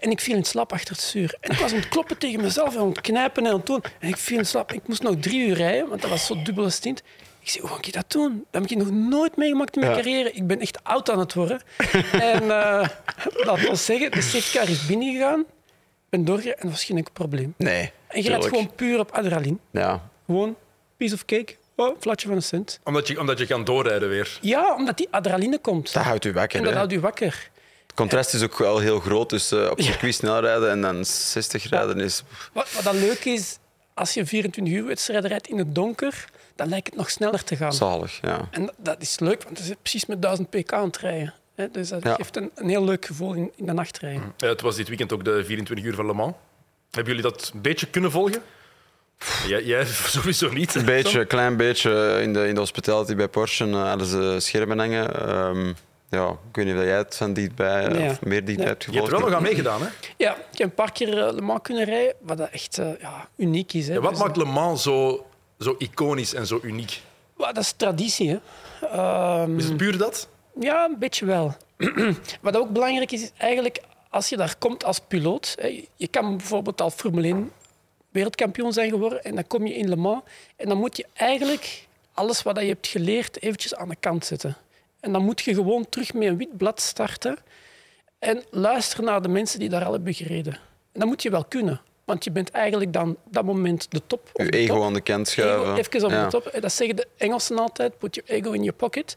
En 0.00 0.10
ik 0.10 0.20
viel 0.20 0.36
in 0.36 0.44
slaap 0.44 0.72
achter 0.72 0.94
het 0.94 1.00
stuur. 1.04 1.36
En 1.40 1.50
ik 1.52 1.58
was 1.58 1.70
aan 1.72 1.78
het 1.78 1.88
kloppen 1.88 2.18
tegen 2.18 2.40
mezelf 2.40 2.74
en 2.74 2.80
aan 2.80 2.88
het 2.88 3.00
knijpen 3.00 3.44
en 3.44 3.50
aan 3.50 3.56
het 3.56 3.66
doen. 3.66 3.82
En 4.00 4.08
ik 4.08 4.16
viel 4.16 4.38
in 4.38 4.46
slaap. 4.46 4.72
Ik 4.72 4.80
moest 4.88 5.02
nog 5.02 5.14
drie 5.20 5.46
uur 5.48 5.54
rijden, 5.56 5.88
want 5.88 6.00
dat 6.00 6.10
was 6.10 6.26
zo'n 6.26 6.44
dubbele 6.44 6.70
stint. 6.70 7.02
Ik 7.46 7.52
zei, 7.52 7.64
hoe 7.66 7.76
ga 7.76 7.82
ik 7.82 7.92
dat 7.92 8.12
doen? 8.12 8.46
Dat 8.50 8.62
heb 8.62 8.70
ik 8.70 8.76
nog 8.76 8.90
nooit 8.90 9.36
meegemaakt 9.36 9.74
in 9.74 9.80
mijn 9.80 9.92
Ja. 9.92 9.98
carrière. 10.02 10.32
Ik 10.32 10.46
ben 10.46 10.60
echt 10.60 10.84
oud 10.84 11.10
aan 11.10 11.18
het 11.18 11.34
worden. 11.34 11.60
en 12.32 12.42
uh, 12.42 12.88
laat 13.34 13.68
ons 13.68 13.84
zeggen, 13.84 14.10
de 14.10 14.20
safety 14.22 14.58
car 14.58 14.68
is 14.68 14.86
binnengegaan. 14.86 15.40
Ik 15.40 15.46
ben 16.08 16.24
doorgereden 16.24 16.56
en 16.56 16.62
dat 16.62 16.70
was 16.70 16.84
geen 16.84 16.96
enkel 16.96 17.12
probleem. 17.12 17.54
Nee. 17.56 17.92
En 18.08 18.22
je 18.22 18.28
rijdt 18.28 18.44
gewoon 18.44 18.74
puur 18.74 18.98
op 18.98 19.10
adrenaline. 19.10 19.56
Ja. 19.70 20.08
Gewoon 20.26 20.56
piece 20.96 21.14
of 21.14 21.24
cake. 21.24 21.56
Oh, 21.76 21.96
flatje 22.00 22.26
van 22.26 22.36
een 22.36 22.42
cent. 22.42 22.80
Omdat 22.84 23.08
je, 23.08 23.20
omdat 23.20 23.38
je 23.38 23.46
kan 23.46 23.64
doorrijden 23.64 24.08
weer. 24.08 24.38
Ja, 24.40 24.74
omdat 24.74 24.96
die 24.96 25.08
adrenaline 25.10 25.58
komt. 25.58 25.92
Dat 25.92 26.02
houdt 26.02 26.24
u 26.24 26.32
wakker. 26.32 26.58
en 26.58 26.64
dat 26.64 26.72
hè. 26.72 26.78
houdt 26.78 26.92
u 26.92 27.00
wakker. 27.00 27.50
Het 27.86 27.94
contrast 27.94 28.34
is 28.34 28.42
ook 28.42 28.58
wel 28.58 28.78
heel 28.78 29.00
groot. 29.00 29.30
Dus 29.30 29.52
eh, 29.52 29.70
op 29.70 29.80
circuit 29.80 30.14
snel 30.14 30.40
rijden 30.40 30.70
en 30.70 30.80
dan 30.80 31.04
60 31.04 31.68
rijden 31.68 32.00
is... 32.00 32.22
Wat, 32.52 32.72
wat 32.72 32.84
dan 32.84 32.98
leuk 32.98 33.24
is, 33.24 33.58
als 33.94 34.14
je 34.14 34.20
een 34.20 34.26
24 34.26 34.74
uur 34.74 34.84
wedstrijd 34.86 35.24
rijdt 35.24 35.48
in 35.48 35.58
het 35.58 35.74
donker, 35.74 36.24
dan 36.56 36.68
lijkt 36.68 36.86
het 36.86 36.96
nog 36.96 37.10
sneller 37.10 37.44
te 37.44 37.56
gaan. 37.56 37.72
Zalig, 37.72 38.18
ja. 38.22 38.48
En 38.50 38.66
dat, 38.66 38.74
dat 38.78 38.96
is 39.02 39.18
leuk, 39.18 39.42
want 39.44 39.58
het 39.58 39.68
is 39.68 39.74
precies 39.82 40.06
met 40.06 40.22
1000 40.22 40.50
pk 40.50 40.72
aan 40.72 40.86
het 40.86 40.96
rijden. 40.98 41.34
Hè? 41.54 41.70
Dus 41.70 41.88
dat 41.88 42.02
Ja. 42.02 42.14
geeft 42.14 42.36
een, 42.36 42.50
een 42.54 42.68
heel 42.68 42.84
leuk 42.84 43.06
gevoel 43.06 43.32
in, 43.34 43.52
in 43.56 43.66
de 43.66 43.72
nachtrijden. 43.72 44.34
Eh, 44.38 44.48
het 44.48 44.60
was 44.60 44.76
dit 44.76 44.88
weekend 44.88 45.12
ook 45.12 45.24
de 45.24 45.44
24 45.44 45.86
uur 45.86 45.94
van 45.94 46.06
Le 46.06 46.12
Mans. 46.12 46.34
Hebben 46.90 47.14
jullie 47.14 47.30
dat 47.30 47.50
een 47.54 47.60
beetje 47.62 47.86
kunnen 47.86 48.10
volgen? 48.10 48.42
Jij, 49.46 49.64
jij 49.64 49.84
sowieso 50.16 50.48
niet. 50.48 50.74
Een 50.74 50.84
beetje, 50.84 51.20
een 51.20 51.26
klein 51.26 51.56
beetje 51.56 52.18
in 52.22 52.32
de, 52.32 52.48
in 52.48 52.54
de 52.54 52.60
hospitality 52.60 53.14
bij 53.14 53.28
Porsche 53.28 53.64
eh, 53.64 53.88
hadden 53.88 54.06
ze 54.06 54.36
schermen 54.40 54.78
hangen. 54.78 55.14
Ehm, 55.28 55.72
ja, 56.10 56.28
ik 56.28 56.56
weet 56.56 56.64
niet 56.66 56.74
of 56.74 56.82
jij 56.82 56.96
het 56.96 57.16
van 57.16 57.32
dichtbij 57.32 57.84
eh, 57.86 57.92
Nee. 57.92 58.10
of 58.10 58.20
meer 58.22 58.44
dichtbij 58.44 58.54
Nee. 58.56 58.66
hebt 58.66 58.84
Je 58.84 58.90
hebt 58.90 59.04
gevolgd. 59.04 59.12
er 59.12 59.18
wel 59.18 59.28
nog 59.28 59.36
aan 59.36 59.42
meegedaan, 59.42 59.80
hè? 59.82 59.86
Ja, 60.16 60.34
ik 60.52 60.58
heb 60.58 60.68
een 60.68 60.74
paar 60.74 60.92
keer 60.92 61.26
eh, 61.26 61.32
Le 61.34 61.40
Mans 61.40 61.60
kunnen 61.62 61.84
rijden, 61.84 62.14
wat 62.20 62.36
dat 62.38 62.50
echt 62.50 62.76
ja, 63.00 63.28
uniek 63.36 63.72
is. 63.72 63.88
Hè. 63.88 63.94
Ja, 63.94 64.00
wat 64.00 64.10
Dus, 64.10 64.20
maakt 64.20 64.36
Le 64.36 64.44
Mans 64.44 64.82
zo, 64.82 65.26
zo 65.58 65.74
iconisch 65.78 66.34
en 66.34 66.46
zo 66.46 66.58
uniek? 66.62 67.02
Dat 67.36 67.56
is 67.56 67.72
traditie. 67.72 68.28
Hè. 68.28 68.38
Ehm, 68.86 69.58
Is 69.58 69.64
het 69.64 69.76
puur 69.76 69.98
dat? 69.98 70.28
Ja, 70.60 70.84
een 70.84 70.98
beetje 70.98 71.24
wel. 71.26 71.56
Wat 72.42 72.56
ook 72.56 72.70
belangrijk 72.70 73.12
is, 73.12 73.22
is 73.22 73.30
eigenlijk 73.36 73.82
als 74.10 74.28
je 74.28 74.36
daar 74.36 74.56
komt 74.58 74.84
als 74.84 75.00
piloot. 75.08 75.56
Hè, 75.60 75.86
je 75.96 76.08
kan 76.08 76.36
bijvoorbeeld 76.36 76.80
al 76.80 76.90
Formule 76.90 77.26
1 77.26 77.52
wereldkampioen 78.10 78.72
zijn 78.72 78.90
geworden 78.90 79.24
en 79.24 79.34
dan 79.34 79.46
kom 79.46 79.66
je 79.66 79.74
in 79.74 79.88
Le 79.88 79.96
Mans 79.96 80.22
en 80.56 80.68
dan 80.68 80.78
moet 80.78 80.96
je 80.96 81.06
eigenlijk 81.14 81.86
alles 82.12 82.42
wat 82.42 82.60
je 82.60 82.66
hebt 82.66 82.86
geleerd 82.86 83.42
eventjes 83.42 83.74
aan 83.74 83.88
de 83.88 83.96
kant 84.00 84.24
zetten. 84.24 84.56
En 85.00 85.12
dan 85.12 85.24
moet 85.24 85.40
je 85.40 85.54
gewoon 85.54 85.88
terug 85.88 86.14
met 86.14 86.28
een 86.28 86.36
wit 86.36 86.56
blad 86.56 86.80
starten 86.80 87.36
en 88.18 88.42
luisteren 88.50 89.04
naar 89.04 89.22
de 89.22 89.28
mensen 89.28 89.58
die 89.58 89.68
daar 89.68 89.84
al 89.84 89.92
hebben 89.92 90.14
gereden. 90.14 90.52
En 90.92 91.00
dat 91.00 91.08
moet 91.08 91.22
je 91.22 91.30
wel 91.30 91.44
kunnen, 91.44 91.80
want 92.06 92.24
je 92.24 92.30
bent 92.30 92.50
eigenlijk 92.50 92.92
dan 92.92 93.10
op 93.10 93.32
dat 93.32 93.44
moment 93.44 93.86
de 93.90 94.00
top. 94.06 94.30
Je 94.32 94.50
ego 94.50 94.74
top. 94.74 94.84
aan 94.84 94.92
de 94.94 95.00
kant 95.00 95.28
schuiven. 95.28 95.60
Ego, 95.76 95.76
even 95.76 96.04
op 96.04 96.10
Ja. 96.10 96.24
de 96.24 96.30
top. 96.30 96.46
Eh, 96.46 96.60
Dat 96.62 96.72
zeggen 96.72 96.96
de 96.96 97.06
Engelsen 97.16 97.58
altijd. 97.58 97.98
Put 97.98 98.14
your 98.14 98.30
ego 98.30 98.50
in 98.52 98.60
your 98.62 98.76
pocket. 98.76 99.16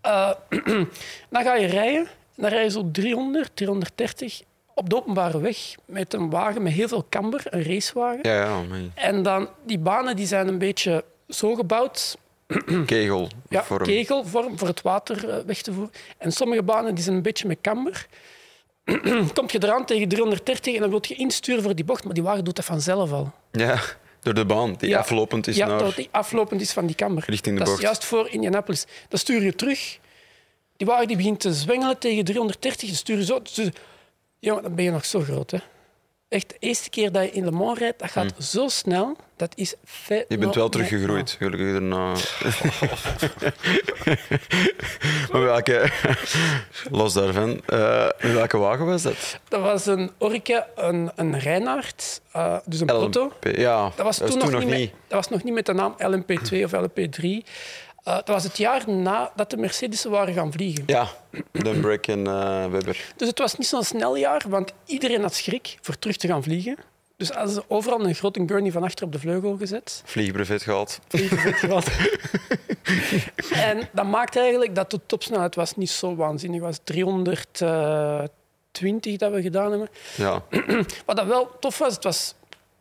Eh, 0.00 0.30
dan 1.30 1.42
ga 1.42 1.54
je 1.54 1.66
rijden. 1.66 2.08
Dan 2.36 2.50
rij 2.50 2.62
je 2.62 2.70
zo 2.70 2.88
300, 2.92 3.50
330 3.56 4.40
op 4.74 4.90
de 4.90 4.96
openbare 4.96 5.40
weg 5.40 5.56
met 5.84 6.14
een 6.14 6.30
wagen 6.30 6.62
met 6.62 6.72
heel 6.72 6.88
veel 6.88 7.06
camber, 7.10 7.42
een 7.44 7.62
racewagen. 7.62 8.18
Ja, 8.22 8.34
ja. 8.44 8.62
En 8.94 9.22
dan, 9.22 9.48
die 9.66 9.78
banen 9.78 10.16
die 10.16 10.26
zijn 10.26 10.48
een 10.48 10.58
beetje 10.58 11.04
zo 11.28 11.54
gebouwd, 11.54 12.16
kegel. 12.86 13.28
ja, 13.48 13.64
vorm. 13.64 13.82
kegelvorm, 13.84 14.58
voor 14.58 14.68
het 14.68 14.82
water 14.82 15.28
eh, 15.28 15.44
weg 15.46 15.62
te 15.62 15.72
voeren. 15.72 15.92
En 16.18 16.32
sommige 16.32 16.62
banen 16.62 16.94
die 16.94 17.04
zijn 17.04 17.16
een 17.16 17.22
beetje 17.22 17.46
met 17.48 17.58
camber. 17.60 18.06
Komt 19.34 19.52
je 19.52 19.58
eraan 19.62 19.84
tegen 19.84 20.08
330 20.08 20.74
en 20.74 20.80
dan 20.80 20.90
wil 20.90 20.98
je 21.02 21.14
insturen 21.14 21.62
voor 21.62 21.74
die 21.74 21.84
bocht, 21.84 22.04
maar 22.04 22.14
die 22.14 22.22
wagen 22.22 22.44
doet 22.44 22.56
dat 22.56 22.64
vanzelf 22.64 23.12
al. 23.12 23.32
Ja, 23.52 23.80
door 24.20 24.34
de 24.34 24.44
baan 24.46 24.74
die 24.78 24.88
Ja. 24.88 24.98
aflopend 24.98 25.46
is 25.46 25.56
ja, 25.56 25.66
naar... 25.66 25.78
dat 25.78 25.96
die 25.96 26.08
aflopend 26.10 26.60
is 26.60 26.72
van 26.72 26.86
die 26.86 26.96
kamer. 26.96 27.22
Richting 27.26 27.58
de 27.58 27.60
dat 27.64 27.68
bocht. 27.68 27.78
is 27.78 27.84
juist 27.84 28.04
voor 28.04 28.28
Indianapolis. 28.30 28.86
Dan 29.08 29.18
stuur 29.18 29.42
je 29.42 29.54
terug. 29.54 29.98
Die 30.76 30.86
wagen 30.86 31.06
die 31.08 31.16
begint 31.16 31.40
te 31.40 31.54
zwengelen 31.54 31.98
tegen 31.98 32.24
330. 32.24 32.88
Dan 32.88 32.96
stuur 32.96 33.16
je 33.16 33.24
zo. 33.24 33.42
Dus, 33.42 33.68
jongen, 34.38 34.62
dan 34.62 34.74
ben 34.74 34.84
je 34.84 34.90
nog 34.90 35.04
zo 35.04 35.20
groot. 35.20 35.50
Hè. 35.50 35.58
Echt, 36.30 36.48
de 36.48 36.56
eerste 36.58 36.90
keer 36.90 37.12
dat 37.12 37.24
je 37.24 37.30
in 37.30 37.44
Le 37.44 37.50
Mans 37.50 37.78
rijdt, 37.78 37.98
dat 37.98 38.10
gaat 38.10 38.32
zo 38.38 38.68
snel. 38.68 39.16
Dat 39.36 39.52
is. 39.54 39.74
Hmm. 40.06 40.16
Je 40.28 40.38
bent 40.38 40.54
wel 40.54 40.68
teruggegroeid, 40.68 41.30
gelukkig 41.30 41.72
daarna. 41.72 42.06
maar 45.32 45.42
welke... 45.42 45.90
Los 46.90 47.12
daarvan. 47.12 47.60
eh, 47.66 48.08
welke 48.18 48.58
wagen 48.58 48.86
was 48.86 49.02
dat? 49.02 49.38
Dat 49.48 49.60
was 49.60 49.86
een 49.86 50.10
Orica, 50.18 50.66
een, 50.76 51.10
een 51.16 51.38
Reinaard, 51.38 52.20
eh, 52.32 52.56
dus 52.64 52.80
een 52.80 52.86
proto. 52.86 53.22
LMP. 53.24 53.56
Ja, 53.56 53.92
Dat 53.96 54.04
was 54.06 54.16
toen, 54.16 54.38
nog, 54.38 54.50
niet 54.50 54.58
niet. 54.58 54.68
Met, 54.68 54.90
dat 55.08 55.18
was 55.18 55.28
nog 55.28 55.42
niet 55.42 55.54
met 55.54 55.66
de 55.66 55.72
naam 55.72 55.94
LMP2 55.98 56.64
of 56.64 56.72
LMP3. 56.72 57.26
Eh, 58.04 58.14
dat 58.14 58.28
was 58.28 58.44
het 58.44 58.58
jaar 58.58 58.90
nadat 58.90 59.50
de 59.50 59.56
Mercedes'en 59.56 60.10
waren 60.10 60.34
gaan 60.34 60.52
vliegen. 60.52 60.82
Ja, 60.86 61.06
Dunbrick 61.52 62.06
en 62.06 62.26
eh, 62.26 62.66
Webber. 62.66 63.12
Dus 63.16 63.28
het 63.28 63.38
was 63.38 63.56
niet 63.56 63.66
zo'n 63.66 63.84
snel 63.84 64.16
jaar, 64.16 64.42
want 64.48 64.72
iedereen 64.84 65.22
had 65.22 65.34
schrik 65.34 65.78
voor 65.80 65.98
terug 65.98 66.16
te 66.16 66.26
gaan 66.26 66.42
vliegen. 66.42 66.76
Dus 67.16 67.30
hadden 67.30 67.54
ze 67.54 67.62
overal 67.68 68.04
een 68.04 68.14
grote 68.14 68.42
gurney 68.46 68.70
van 68.72 68.82
achter 68.82 69.06
op 69.06 69.12
de 69.12 69.18
vleugel 69.18 69.56
gezet. 69.56 70.02
Vliegbrevet 70.04 70.62
gehad. 70.62 71.00
Vliegen 71.08 71.54
gehad. 71.68 71.90
en 73.52 73.88
dat 73.92 74.06
maakte 74.06 74.40
eigenlijk 74.40 74.74
dat 74.74 74.90
de 74.90 75.00
topsnelheid 75.06 75.54
was 75.54 75.76
niet 75.76 75.90
zo 75.90 76.16
waanzinnig 76.16 76.60
was. 76.60 76.78
320 76.84 79.16
dat 79.16 79.32
we 79.32 79.42
gedaan 79.42 79.70
hebben. 79.70 79.88
Ja, 80.16 80.42
Wat 81.06 81.16
dat 81.16 81.26
wel 81.26 81.50
tof 81.60 81.78
was, 81.78 81.94
het 81.94 82.04
was... 82.04 82.34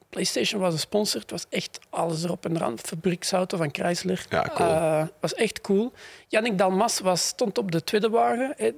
PlayStation 0.10 0.62
was 0.62 0.74
een 0.74 0.80
sponsor. 0.80 1.22
Het 1.22 1.32
was 1.32 1.46
echt 1.50 1.80
alles 1.90 2.24
erop 2.24 2.46
en 2.46 2.56
eraan. 2.56 2.78
Fabrieksauto 2.80 3.58
van 3.58 3.70
Chrysler. 3.72 4.26
Ja, 4.30 4.52
cool. 4.56 4.70
Eh, 4.70 5.04
was 5.20 5.34
echt 5.34 5.62
cool. 5.62 5.92
Yannick 6.28 6.58
Dalmas 6.58 7.00
was, 7.00 7.28
stond 7.28 7.58
op 7.58 7.72
de 7.72 7.84
tweede 7.84 8.10
wagen. 8.10 8.54
hè. 8.58 8.72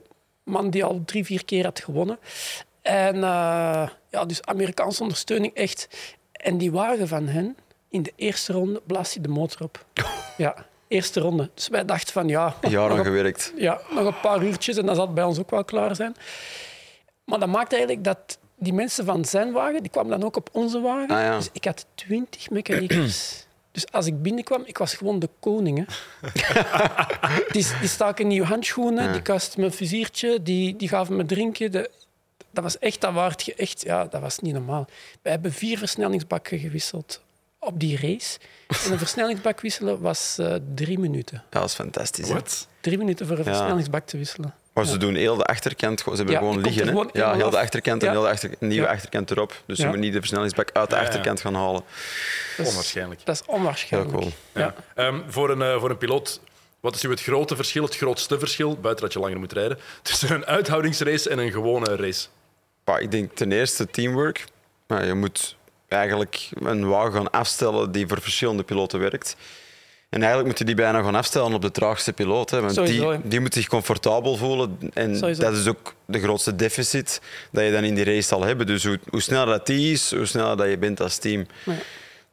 man 0.43 0.69
die 0.69 0.83
al 0.83 1.01
drie, 1.05 1.25
vier 1.25 1.45
keer 1.45 1.63
had 1.63 1.79
gewonnen. 1.79 2.19
En 2.81 3.15
eh, 3.15 3.89
ja, 4.09 4.25
dus 4.25 4.41
Amerikaanse 4.43 5.01
ondersteuning 5.01 5.53
echt. 5.53 5.87
En 6.31 6.57
die 6.57 6.71
wagen 6.71 7.07
van 7.07 7.27
hen, 7.27 7.57
in 7.89 8.03
de 8.03 8.13
eerste 8.15 8.53
ronde 8.53 8.81
blaast 8.85 9.13
hij 9.13 9.23
de 9.23 9.29
motor 9.29 9.61
op. 9.63 9.85
Ja, 10.37 10.65
eerste 10.87 11.19
ronde. 11.19 11.49
Dus 11.53 11.67
wij 11.67 11.85
dachten 11.85 12.13
van 12.13 12.27
ja... 12.27 12.55
aan 12.61 12.97
een- 12.97 13.03
gewerkt. 13.05 13.53
ja, 13.55 13.81
nog 13.89 14.05
een 14.05 14.19
paar 14.19 14.43
uurtjes 14.43 14.77
en 14.77 14.85
dan 14.85 14.95
zal 14.95 15.05
het 15.05 15.13
bij 15.15 15.23
ons 15.23 15.39
ook 15.39 15.49
wel 15.49 15.63
klaar 15.63 15.95
zijn. 15.95 16.15
Maar 17.25 17.39
dat 17.39 17.49
maakte 17.49 17.75
eigenlijk 17.75 18.03
dat 18.05 18.37
die 18.61 18.73
mensen 18.73 19.05
van 19.05 19.25
zijn 19.25 19.51
wagen, 19.51 19.81
die 19.81 19.91
kwamen 19.91 20.11
dan 20.11 20.23
ook 20.23 20.35
op 20.35 20.49
onze 20.51 20.79
wagen. 20.81 21.15
Ah, 21.15 21.21
ja. 21.21 21.37
Dus 21.37 21.49
ik 21.51 21.65
had 21.65 21.85
twintig 21.95 22.49
mechaniekers. 22.49 23.39
Dus 23.71 23.91
als 23.91 24.05
ik 24.05 24.21
binnenkwam, 24.21 24.63
ik 24.65 24.77
was 24.77 24.93
gewoon 24.93 25.19
de 25.19 25.29
koning. 25.39 25.77
Hè. 25.77 25.83
die, 27.53 27.65
die 27.79 27.89
staken 27.89 28.27
nieuwe 28.27 28.47
handschoenen, 28.47 29.11
die 29.11 29.21
kasten 29.21 29.59
me 29.59 29.65
een 29.65 29.71
viziertje, 29.73 30.41
die, 30.43 30.75
die 30.75 30.87
gaven 30.87 31.15
me 31.15 31.25
drinken. 31.25 31.71
De, 31.71 31.89
dat 32.51 32.63
was 32.63 32.79
echt, 32.79 33.01
dat 33.01 33.13
waard 33.13 33.43
je 33.43 33.53
echt, 33.55 33.81
ja, 33.81 34.05
dat 34.05 34.21
was 34.21 34.39
niet 34.39 34.53
normaal. 34.53 34.87
We 35.21 35.29
hebben 35.29 35.53
vier 35.53 35.77
versnellingsbakken 35.77 36.59
gewisseld 36.59 37.21
op 37.59 37.79
die 37.79 37.97
race. 37.97 38.39
En 38.85 38.91
een 38.91 38.97
versnellingsbak 38.97 39.61
wisselen 39.61 40.01
was 40.01 40.37
eh, 40.37 40.55
drie 40.75 40.99
minuten. 40.99 41.43
Dat 41.49 41.63
is 41.63 41.73
fantastisch. 41.73 42.29
Wat? 42.29 42.67
Drie 42.81 42.97
minuten 42.97 43.27
voor 43.27 43.37
een 43.37 43.43
Ja. 43.45 43.49
versnellingsbak 43.53 44.05
te 44.05 44.17
wisselen. 44.17 44.53
Maar 44.73 44.85
ze 44.85 44.97
doen 44.97 45.15
heel 45.15 45.35
de 45.35 45.43
achterkant, 45.43 45.99
ze 45.99 46.09
hebben 46.11 46.31
Ja, 46.31 46.37
gewoon 46.39 46.61
liggen. 46.61 46.87
Hè? 46.87 47.03
Ja, 47.13 47.33
heel 47.35 47.49
de 47.49 47.59
achterkant 47.59 48.01
en 48.01 48.07
Ja. 48.07 48.13
heel 48.13 48.23
de 48.23 48.29
achter, 48.29 48.49
nieuwe 48.59 48.85
Ja. 48.85 48.91
achterkant 48.91 49.31
erop. 49.31 49.49
Dus 49.65 49.75
ze 49.75 49.81
Ja. 49.81 49.87
moeten 49.87 50.05
niet 50.05 50.13
de 50.13 50.19
versnellingsbak 50.19 50.69
uit 50.73 50.89
de 50.89 50.95
Ja, 50.95 51.01
ja. 51.01 51.07
achterkant 51.07 51.41
gaan 51.41 51.55
halen. 51.55 51.81
Dat 52.57 52.65
is, 52.65 52.67
Onwaarschijnlijk. 52.67 53.25
dat 53.25 53.35
is 53.35 53.41
onwaarschijnlijk. 53.45 54.11
Heel 54.11 54.21
cool. 54.21 54.31
Ja. 54.53 54.75
Ehm, 54.95 55.19
voor, 55.27 55.49
een, 55.49 55.61
eh, 55.61 55.79
voor 55.79 55.89
een 55.89 55.97
piloot, 55.97 56.39
wat 56.79 56.95
is 56.95 57.01
nu 57.01 57.09
het 57.09 57.21
grote 57.21 57.55
verschil, 57.55 57.83
het 57.83 57.95
grootste 57.97 58.39
verschil, 58.39 58.75
buiten 58.77 59.03
dat 59.03 59.13
je 59.13 59.19
langer 59.19 59.39
moet 59.39 59.53
rijden, 59.53 59.77
tussen 60.01 60.31
een 60.33 60.45
uithoudingsrace 60.45 61.29
en 61.29 61.39
een 61.39 61.51
gewone 61.51 61.95
race? 61.95 62.27
Ik 62.99 63.11
denk 63.11 63.35
ten 63.35 63.51
eerste 63.51 63.87
teamwork. 63.87 64.45
Maar 64.87 65.05
je 65.05 65.13
moet 65.13 65.55
eigenlijk 65.87 66.49
een 66.53 66.87
wagen 66.87 67.11
gaan 67.13 67.31
afstellen 67.31 67.91
die 67.91 68.07
voor 68.07 68.21
verschillende 68.21 68.63
piloten 68.63 68.99
werkt. 68.99 69.35
En 70.11 70.17
eigenlijk 70.19 70.47
moet 70.47 70.57
je 70.57 70.65
die 70.65 70.75
bijna 70.75 71.01
gaan 71.01 71.15
afstellen 71.15 71.53
op 71.53 71.61
de 71.61 71.71
traagste 71.71 72.13
piloot. 72.13 72.49
Hè, 72.49 72.61
want 72.61 72.73
Sowieso, 72.73 73.11
die, 73.11 73.19
die 73.23 73.39
moet 73.39 73.53
zich 73.53 73.67
comfortabel 73.67 74.35
voelen. 74.35 74.77
En 74.93 75.17
Sowieso. 75.17 75.41
dat 75.41 75.53
is 75.57 75.67
ook 75.67 75.93
de 76.05 76.19
grootste 76.19 76.55
deficit 76.55 77.21
dat 77.51 77.63
je 77.63 77.71
dan 77.71 77.83
in 77.83 77.95
die 77.95 78.03
race 78.03 78.21
zal 78.21 78.43
hebben. 78.43 78.67
Dus 78.67 78.83
hoe, 78.85 78.99
hoe 79.09 79.21
sneller 79.21 79.45
dat 79.45 79.65
die 79.65 79.91
is, 79.91 80.15
hoe 80.15 80.25
sneller 80.25 80.57
dat 80.57 80.69
je 80.69 80.77
bent 80.77 81.01
als 81.01 81.17
team. 81.17 81.45
Ja. 81.65 81.73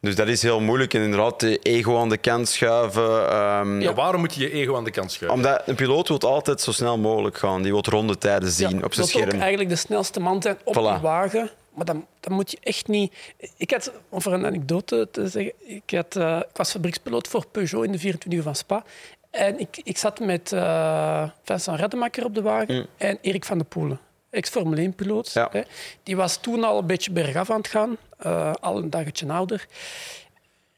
Dus 0.00 0.14
dat 0.14 0.28
is 0.28 0.42
heel 0.42 0.60
moeilijk. 0.60 0.94
En 0.94 1.02
inderdaad, 1.02 1.40
de 1.40 1.58
ego 1.58 1.98
aan 1.98 2.08
de 2.08 2.16
kant 2.16 2.48
schuiven. 2.48 3.30
ehm, 3.30 3.80
Ja, 3.80 3.94
waarom 3.94 4.20
moet 4.20 4.34
je 4.34 4.40
je 4.40 4.50
ego 4.50 4.76
aan 4.76 4.84
de 4.84 4.90
kant 4.90 5.12
schuiven? 5.12 5.38
Omdat 5.38 5.62
een 5.66 5.74
piloot 5.74 6.08
wil 6.08 6.18
altijd 6.20 6.60
zo 6.60 6.72
snel 6.72 6.98
mogelijk 6.98 7.38
gaan. 7.38 7.62
Die 7.62 7.72
wil 7.72 7.84
rondetijden 7.90 8.50
zien 8.50 8.78
Ja, 8.78 8.84
op 8.84 8.94
zijn 8.94 9.06
wil 9.06 9.16
ook 9.16 9.22
scherm. 9.26 9.40
eigenlijk 9.40 9.70
de 9.70 9.76
snelste 9.76 10.20
man 10.20 10.42
zijn 10.42 10.56
op 10.64 10.74
Voilà. 10.74 10.78
die 10.92 11.00
wagen. 11.02 11.50
Maar 11.78 11.86
dan, 11.86 12.06
dan 12.20 12.32
moet 12.32 12.50
je 12.50 12.58
echt 12.62 12.88
niet... 12.88 13.14
Ik 13.56 13.70
had, 13.70 13.92
om 14.08 14.22
voor 14.22 14.32
een 14.32 14.46
anekdote 14.46 15.08
te 15.10 15.28
zeggen, 15.28 15.52
ik, 15.58 15.90
had, 15.90 16.16
eh, 16.16 16.36
ik 16.50 16.56
was 16.56 16.70
fabriekspiloot 16.70 17.28
voor 17.28 17.46
Peugeot 17.46 17.84
in 17.84 17.92
de 17.92 17.98
24 17.98 18.38
uur 18.38 18.44
van 18.44 18.54
Spa. 18.54 18.84
En 19.30 19.60
ik, 19.60 19.80
ik 19.84 19.98
zat 19.98 20.20
met 20.20 20.52
eh 20.52 21.28
Vincent 21.44 21.80
Rademacher 21.80 22.24
op 22.24 22.34
de 22.34 22.42
wagen 22.42 22.86
en 22.96 23.18
Erik 23.20 23.44
van 23.44 23.58
de 23.58 23.64
Poelen, 23.64 24.00
ex-Formule 24.30 24.90
1-piloot. 24.90 25.32
Ja. 25.32 25.48
hè. 25.52 25.62
Die 26.02 26.16
was 26.16 26.36
toen 26.36 26.64
al 26.64 26.78
een 26.78 26.86
beetje 26.86 27.10
bergaf 27.10 27.50
aan 27.50 27.56
het 27.56 27.68
gaan, 27.68 27.96
eh, 28.18 28.52
al 28.60 28.76
een 28.76 28.90
dagetje 28.90 29.32
ouder. 29.32 29.66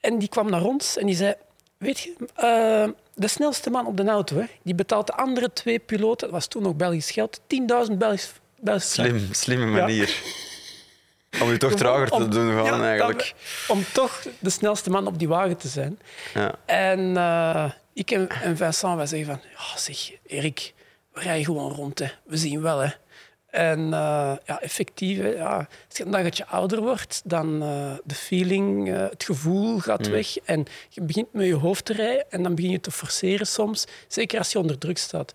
En 0.00 0.18
die 0.18 0.28
kwam 0.28 0.50
naar 0.50 0.64
ons 0.64 0.96
en 0.96 1.06
die 1.06 1.16
zei... 1.16 1.34
Weet 1.78 2.00
je, 2.00 2.14
de 3.14 3.28
snelste 3.28 3.70
man 3.70 3.86
op 3.86 3.96
de 3.96 4.04
auto, 4.04 4.36
hè, 4.36 4.44
die 4.62 4.74
betaalt 4.74 5.06
de 5.06 5.12
andere 5.12 5.52
twee 5.52 5.78
piloten, 5.78 6.26
dat 6.26 6.36
was 6.36 6.46
toen 6.46 6.62
nog 6.62 6.76
Belgisch 6.76 7.10
geld, 7.10 7.40
10.000 7.40 7.46
Belgisch, 7.98 8.32
Belgisch 8.60 8.92
Slim, 8.92 9.28
slimme 9.30 9.66
manier. 9.66 10.14
Om 11.42 11.50
je 11.50 11.56
toch 11.56 11.74
trager 11.74 12.10
te 12.10 12.28
doen 12.28 12.46
ja, 12.46 12.82
eigenlijk. 12.82 13.34
om 13.68 13.84
toch 13.92 14.22
de 14.38 14.50
snelste 14.50 14.90
man 14.90 15.06
op 15.06 15.18
die 15.18 15.28
wagen 15.28 15.56
te 15.56 15.68
zijn. 15.68 15.98
Ja. 16.34 16.54
En 16.64 17.16
eh, 17.16 17.70
ik 17.92 18.10
en, 18.10 18.28
en 18.28 18.56
Vincent, 18.56 18.96
wij 18.96 19.06
zeggen 19.06 19.28
van... 19.28 19.40
Ja, 19.50 19.78
zeg, 19.78 20.12
Erik, 20.26 20.74
we 21.12 21.20
rijden 21.20 21.44
gewoon 21.44 21.72
rond. 21.72 21.98
Hè. 21.98 22.06
We 22.24 22.36
zien 22.36 22.62
wel, 22.62 22.78
hè. 22.78 22.88
En 23.50 23.78
uh, 23.80 24.32
ja, 24.44 24.60
effectief, 24.60 25.18
hè, 25.18 25.28
ja, 25.28 25.56
als 25.56 25.96
je 25.96 26.04
een 26.04 26.10
dagetje 26.10 26.46
ouder 26.46 26.80
wordt, 26.80 27.22
dan 27.24 27.62
uh, 27.62 27.92
de 28.04 28.14
feeling, 28.14 28.88
uh, 28.88 29.08
het 29.08 29.24
gevoel 29.24 29.78
gaat 29.78 30.06
mm. 30.06 30.12
weg. 30.12 30.38
En 30.38 30.64
je 30.88 31.02
begint 31.02 31.32
met 31.32 31.46
je 31.46 31.54
hoofd 31.54 31.84
te 31.84 31.92
rijden 31.92 32.30
en 32.30 32.42
dan 32.42 32.54
begin 32.54 32.70
je 32.70 32.80
te 32.80 32.90
forceren 32.90 33.46
soms. 33.46 33.86
Zeker 34.08 34.38
als 34.38 34.52
je 34.52 34.58
onder 34.58 34.78
druk 34.78 34.98
staat. 34.98 35.32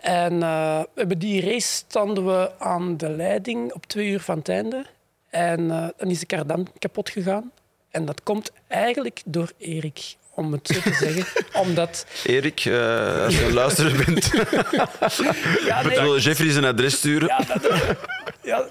En 0.00 0.38
we 0.38 0.88
hebben 0.94 1.18
die 1.18 1.40
race 1.40 1.66
standen 1.68 2.26
we 2.26 2.58
aan 2.58 2.96
de 2.96 3.10
leiding 3.10 3.72
op 3.72 3.86
twee 3.86 4.08
uur 4.08 4.20
van 4.20 4.38
het 4.38 4.48
einde. 4.48 4.86
En 5.34 5.68
dan 5.96 6.10
is 6.10 6.18
de 6.18 6.26
kardan 6.26 6.66
kapot 6.78 7.10
gegaan. 7.10 7.52
En 7.90 8.04
dat 8.04 8.22
komt 8.22 8.52
eigenlijk 8.68 9.22
door 9.24 9.52
Erik 9.58 10.16
om 10.34 10.52
het 10.52 10.66
zo 10.66 10.80
te 10.80 10.92
zeggen. 11.04 11.26
Omdat... 11.52 12.06
Erik, 12.24 12.64
uh, 12.64 13.24
als 13.24 13.38
je 13.38 13.44
een 13.44 13.52
luisteraar 13.52 14.04
bent, 14.04 14.30
ja, 15.66 15.82
nee. 15.82 16.20
Jeffrey 16.20 16.50
zijn 16.50 16.64
adres 16.64 16.94
sturen. 16.94 17.28
Ja 17.28 17.38
dat, 17.38 17.96
ja, 18.42 18.64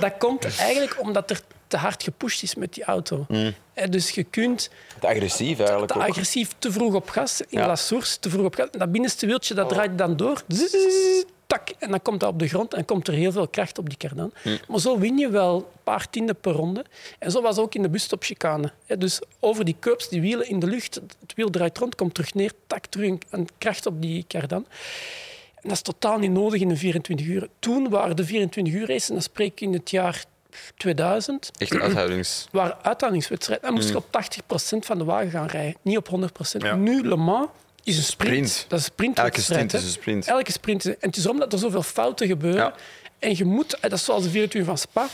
dat 0.00 0.12
komt 0.18 0.58
eigenlijk 0.58 1.00
omdat 1.00 1.30
er 1.30 1.40
te 1.66 1.76
hard 1.76 2.02
gepusht 2.02 2.42
is 2.42 2.54
met 2.54 2.74
die 2.74 2.84
auto. 2.84 3.24
Mm. 3.28 3.54
Dus 3.90 4.10
je 4.10 4.24
kunt... 4.24 4.70
Te 5.00 5.06
agressief 5.06 5.58
eigenlijk 5.58 5.92
Te, 5.92 5.98
te 5.98 6.04
agressief, 6.04 6.50
te 6.58 6.72
vroeg 6.72 6.94
op 6.94 7.08
gas, 7.08 7.40
in 7.40 7.60
ja. 7.60 7.66
la 7.66 7.76
source, 7.76 8.18
te 8.18 8.30
vroeg 8.30 8.44
op 8.44 8.54
gas. 8.54 8.68
Dat 8.70 8.92
binnenste 8.92 9.26
wieltje 9.26 9.54
dat 9.54 9.68
draait 9.68 9.98
dan 9.98 10.16
door. 10.16 10.42
Tak, 11.50 11.70
en 11.78 11.90
dan 11.90 12.02
komt 12.02 12.20
dat 12.20 12.32
op 12.32 12.38
de 12.38 12.48
grond 12.48 12.74
en 12.74 12.84
komt 12.84 13.08
er 13.08 13.14
heel 13.14 13.32
veel 13.32 13.48
kracht 13.48 13.78
op 13.78 13.88
die 13.88 13.98
kardan. 13.98 14.32
Mm. 14.44 14.58
Maar 14.68 14.80
zo 14.80 14.98
win 14.98 15.18
je 15.18 15.28
wel 15.28 15.56
een 15.56 15.82
paar 15.82 16.10
tienden 16.10 16.36
per 16.36 16.52
ronde. 16.52 16.84
En 17.18 17.30
zo 17.30 17.42
was 17.42 17.58
ook 17.58 17.74
in 17.74 17.82
de 17.82 17.88
busstopchicane. 17.88 18.72
Dus 18.98 19.20
over 19.40 19.64
die 19.64 19.76
curbs, 19.80 20.08
die 20.08 20.20
wielen 20.20 20.48
in 20.48 20.58
de 20.58 20.66
lucht, 20.66 20.94
het 20.94 21.34
wiel 21.34 21.50
draait 21.50 21.78
rond, 21.78 21.94
komt 21.94 22.14
terug 22.14 22.34
neer, 22.34 22.52
tak, 22.66 22.86
terug 22.86 23.18
een 23.30 23.48
kracht 23.58 23.86
op 23.86 24.02
die 24.02 24.24
kardan. 24.28 24.66
En 25.54 25.62
dat 25.62 25.72
is 25.72 25.82
totaal 25.82 26.18
niet 26.18 26.30
nodig 26.30 26.60
in 26.60 26.68
de 26.68 26.76
24 26.76 27.26
uur. 27.26 27.48
Toen 27.58 27.88
waren 27.88 28.16
de 28.16 28.24
24 28.24 28.74
uur 28.74 28.86
races, 28.86 29.08
en 29.08 29.14
dan 29.14 29.22
spreek 29.22 29.52
ik 29.52 29.60
in 29.60 29.72
het 29.72 29.90
jaar 29.90 30.24
2000. 30.76 31.50
Echt 31.58 31.80
uithoudings. 31.80 32.46
Waren 32.52 32.76
uithoudingswedstrijden. 32.82 33.66
Dan 33.66 33.74
moest 33.74 33.88
je 33.88 33.96
op 33.96 34.06
80% 34.74 34.78
van 34.78 34.98
de 34.98 35.04
wagen 35.04 35.30
gaan 35.30 35.46
rijden, 35.46 35.76
niet 35.82 35.96
op 35.96 36.08
100%. 36.08 36.76
Nu, 36.76 37.08
Le 37.08 37.16
Mans 37.16 37.48
is 37.84 37.96
een 37.96 38.02
sprint. 38.02 38.64
Dat 38.68 38.78
is 38.78 38.84
een 38.84 38.92
sprint. 38.92 39.18
Elke 39.18 39.40
sprint 39.40 39.74
is 39.74 39.82
een 39.82 39.90
sprint. 39.90 40.26
Elke 40.26 40.52
sprint. 40.52 40.84
En 40.84 40.96
het 41.00 41.16
is 41.16 41.26
omdat 41.26 41.52
er 41.52 41.58
zoveel 41.58 41.82
fouten 41.82 42.26
gebeuren. 42.26 42.72
En 43.18 43.36
je 43.36 43.44
moet, 43.44 43.78
dat 43.80 43.92
is 43.92 44.04
zoals 44.04 44.22
de 44.22 44.30
24 44.30 44.70
van 44.70 44.78
Spa, 44.78 45.08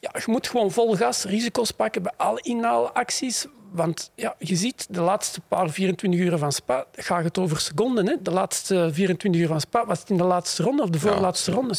ja, 0.00 0.10
je 0.14 0.24
moet 0.26 0.48
gewoon 0.48 0.70
vol 0.70 0.96
gas 0.96 1.24
risico's 1.24 1.70
pakken 1.70 2.02
bij 2.02 2.12
alle 2.16 2.40
inhaalacties. 2.42 3.46
Want 3.70 4.10
ja, 4.14 4.34
je 4.38 4.56
ziet, 4.56 4.86
de 4.90 5.00
laatste 5.00 5.40
paar 5.40 5.70
24 5.70 6.20
uur 6.20 6.38
van 6.38 6.52
Spa 6.52 6.86
gaat 6.92 7.24
het 7.24 7.38
over 7.38 7.60
seconden. 7.60 8.06
Hè? 8.06 8.14
De 8.22 8.30
laatste 8.30 8.90
24 8.92 9.40
uur 9.40 9.48
van 9.48 9.60
Spa 9.60 9.86
was 9.86 10.00
het 10.00 10.10
in 10.10 10.16
de 10.16 10.24
laatste 10.24 10.62
ronde 10.62 10.82
of 10.82 10.90
de 10.90 10.98
voorlaatste 10.98 11.50
ronde. 11.50 11.68
Dat 11.68 11.76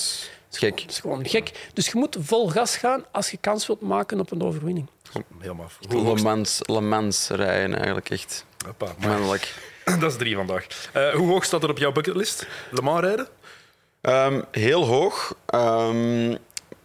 is 0.51 0.57
gek. 0.57 0.81
Dat 0.81 0.89
is 0.89 0.99
gewoon 0.99 1.27
gek. 1.27 1.69
Dus 1.73 1.85
je 1.85 1.97
moet 1.97 2.17
vol 2.19 2.49
gas 2.49 2.77
gaan 2.77 3.03
als 3.11 3.31
je 3.31 3.37
kans 3.37 3.67
wilt 3.67 3.81
maken 3.81 4.19
op 4.19 4.31
een 4.31 4.41
overwinning. 4.43 4.87
Helemaal. 5.39 5.69
Le 5.79 6.21
Mans, 6.23 6.59
Le 6.61 6.81
Mans 6.81 7.27
rijden 7.27 7.75
eigenlijk 7.75 8.09
echt. 8.09 8.45
Hoppa, 8.65 9.08
Mannelijk. 9.08 9.54
Dat 9.99 10.12
is 10.12 10.17
drie 10.17 10.36
vandaag. 10.36 10.67
Uh, 10.97 11.10
hoe 11.10 11.28
hoog 11.28 11.43
staat 11.43 11.63
er 11.63 11.69
op 11.69 11.78
jouw 11.78 11.91
bucketlist? 11.91 12.47
Le 12.69 12.82
Mans 12.82 12.99
rijden? 12.99 13.28
Um, 14.01 14.43
heel 14.51 14.86
hoog. 14.86 15.36
Um, 15.56 16.38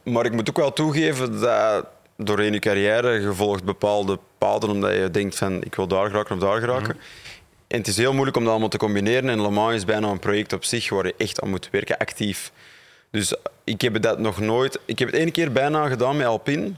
maar 0.02 0.24
ik 0.24 0.32
moet 0.32 0.48
ook 0.48 0.56
wel 0.56 0.72
toegeven 0.72 1.40
dat 1.40 1.86
doorheen 2.16 2.52
je 2.52 2.58
carrière 2.58 3.20
je 3.20 3.32
volgt 3.32 3.64
bepaalde 3.64 4.18
paden 4.38 4.70
omdat 4.70 4.94
je 4.94 5.10
denkt 5.10 5.36
van 5.36 5.62
ik 5.62 5.74
wil 5.74 5.86
daar 5.86 6.10
geraken 6.10 6.34
of 6.34 6.40
daar 6.40 6.60
geraken. 6.60 6.94
Mm 6.94 7.02
En 7.66 7.78
het 7.78 7.86
is 7.86 7.96
heel 7.96 8.12
moeilijk 8.12 8.36
om 8.36 8.42
dat 8.42 8.50
allemaal 8.50 8.68
te 8.68 8.78
combineren. 8.78 9.28
En 9.28 9.42
Le 9.42 9.50
Mans 9.50 9.74
is 9.74 9.84
bijna 9.84 10.08
een 10.08 10.18
project 10.18 10.52
op 10.52 10.64
zich 10.64 10.88
waar 10.88 11.06
je 11.06 11.14
echt 11.16 11.40
aan 11.40 11.50
moet 11.50 11.68
werken, 11.70 11.98
actief. 11.98 12.52
Dus 13.10 13.34
ik 13.64 13.80
heb 13.80 14.02
dat 14.02 14.18
nog 14.18 14.40
nooit... 14.40 14.78
Ik 14.84 14.98
heb 14.98 15.08
het 15.08 15.16
één 15.16 15.32
keer 15.32 15.52
bijna 15.52 15.88
gedaan 15.88 16.16
met 16.16 16.26
Alpine 16.26 16.72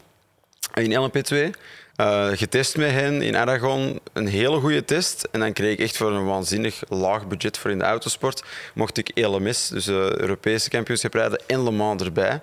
in 0.74 1.10
LMP2. 1.10 1.58
Uh, 1.96 2.28
getest 2.32 2.76
met 2.76 2.90
hen 2.90 3.22
in 3.22 3.36
Aragon. 3.36 4.00
Een 4.12 4.26
hele 4.26 4.60
goede 4.60 4.84
test. 4.84 5.28
En 5.30 5.40
dan 5.40 5.52
kreeg 5.52 5.72
ik 5.72 5.78
echt 5.78 5.96
voor 5.96 6.12
een 6.12 6.26
waanzinnig 6.26 6.82
laag 6.88 7.26
budget 7.26 7.58
voor 7.58 7.70
in 7.70 7.78
de 7.78 7.84
autosport. 7.84 8.42
Mocht 8.74 8.98
ik 8.98 9.10
LMS, 9.14 9.68
dus 9.68 9.84
de 9.84 10.14
Europese 10.16 10.68
kampioenschap 10.68 11.14
rijden, 11.14 11.40
en 11.46 11.62
Le 11.64 11.70
Mans 11.70 12.02
erbij. 12.02 12.40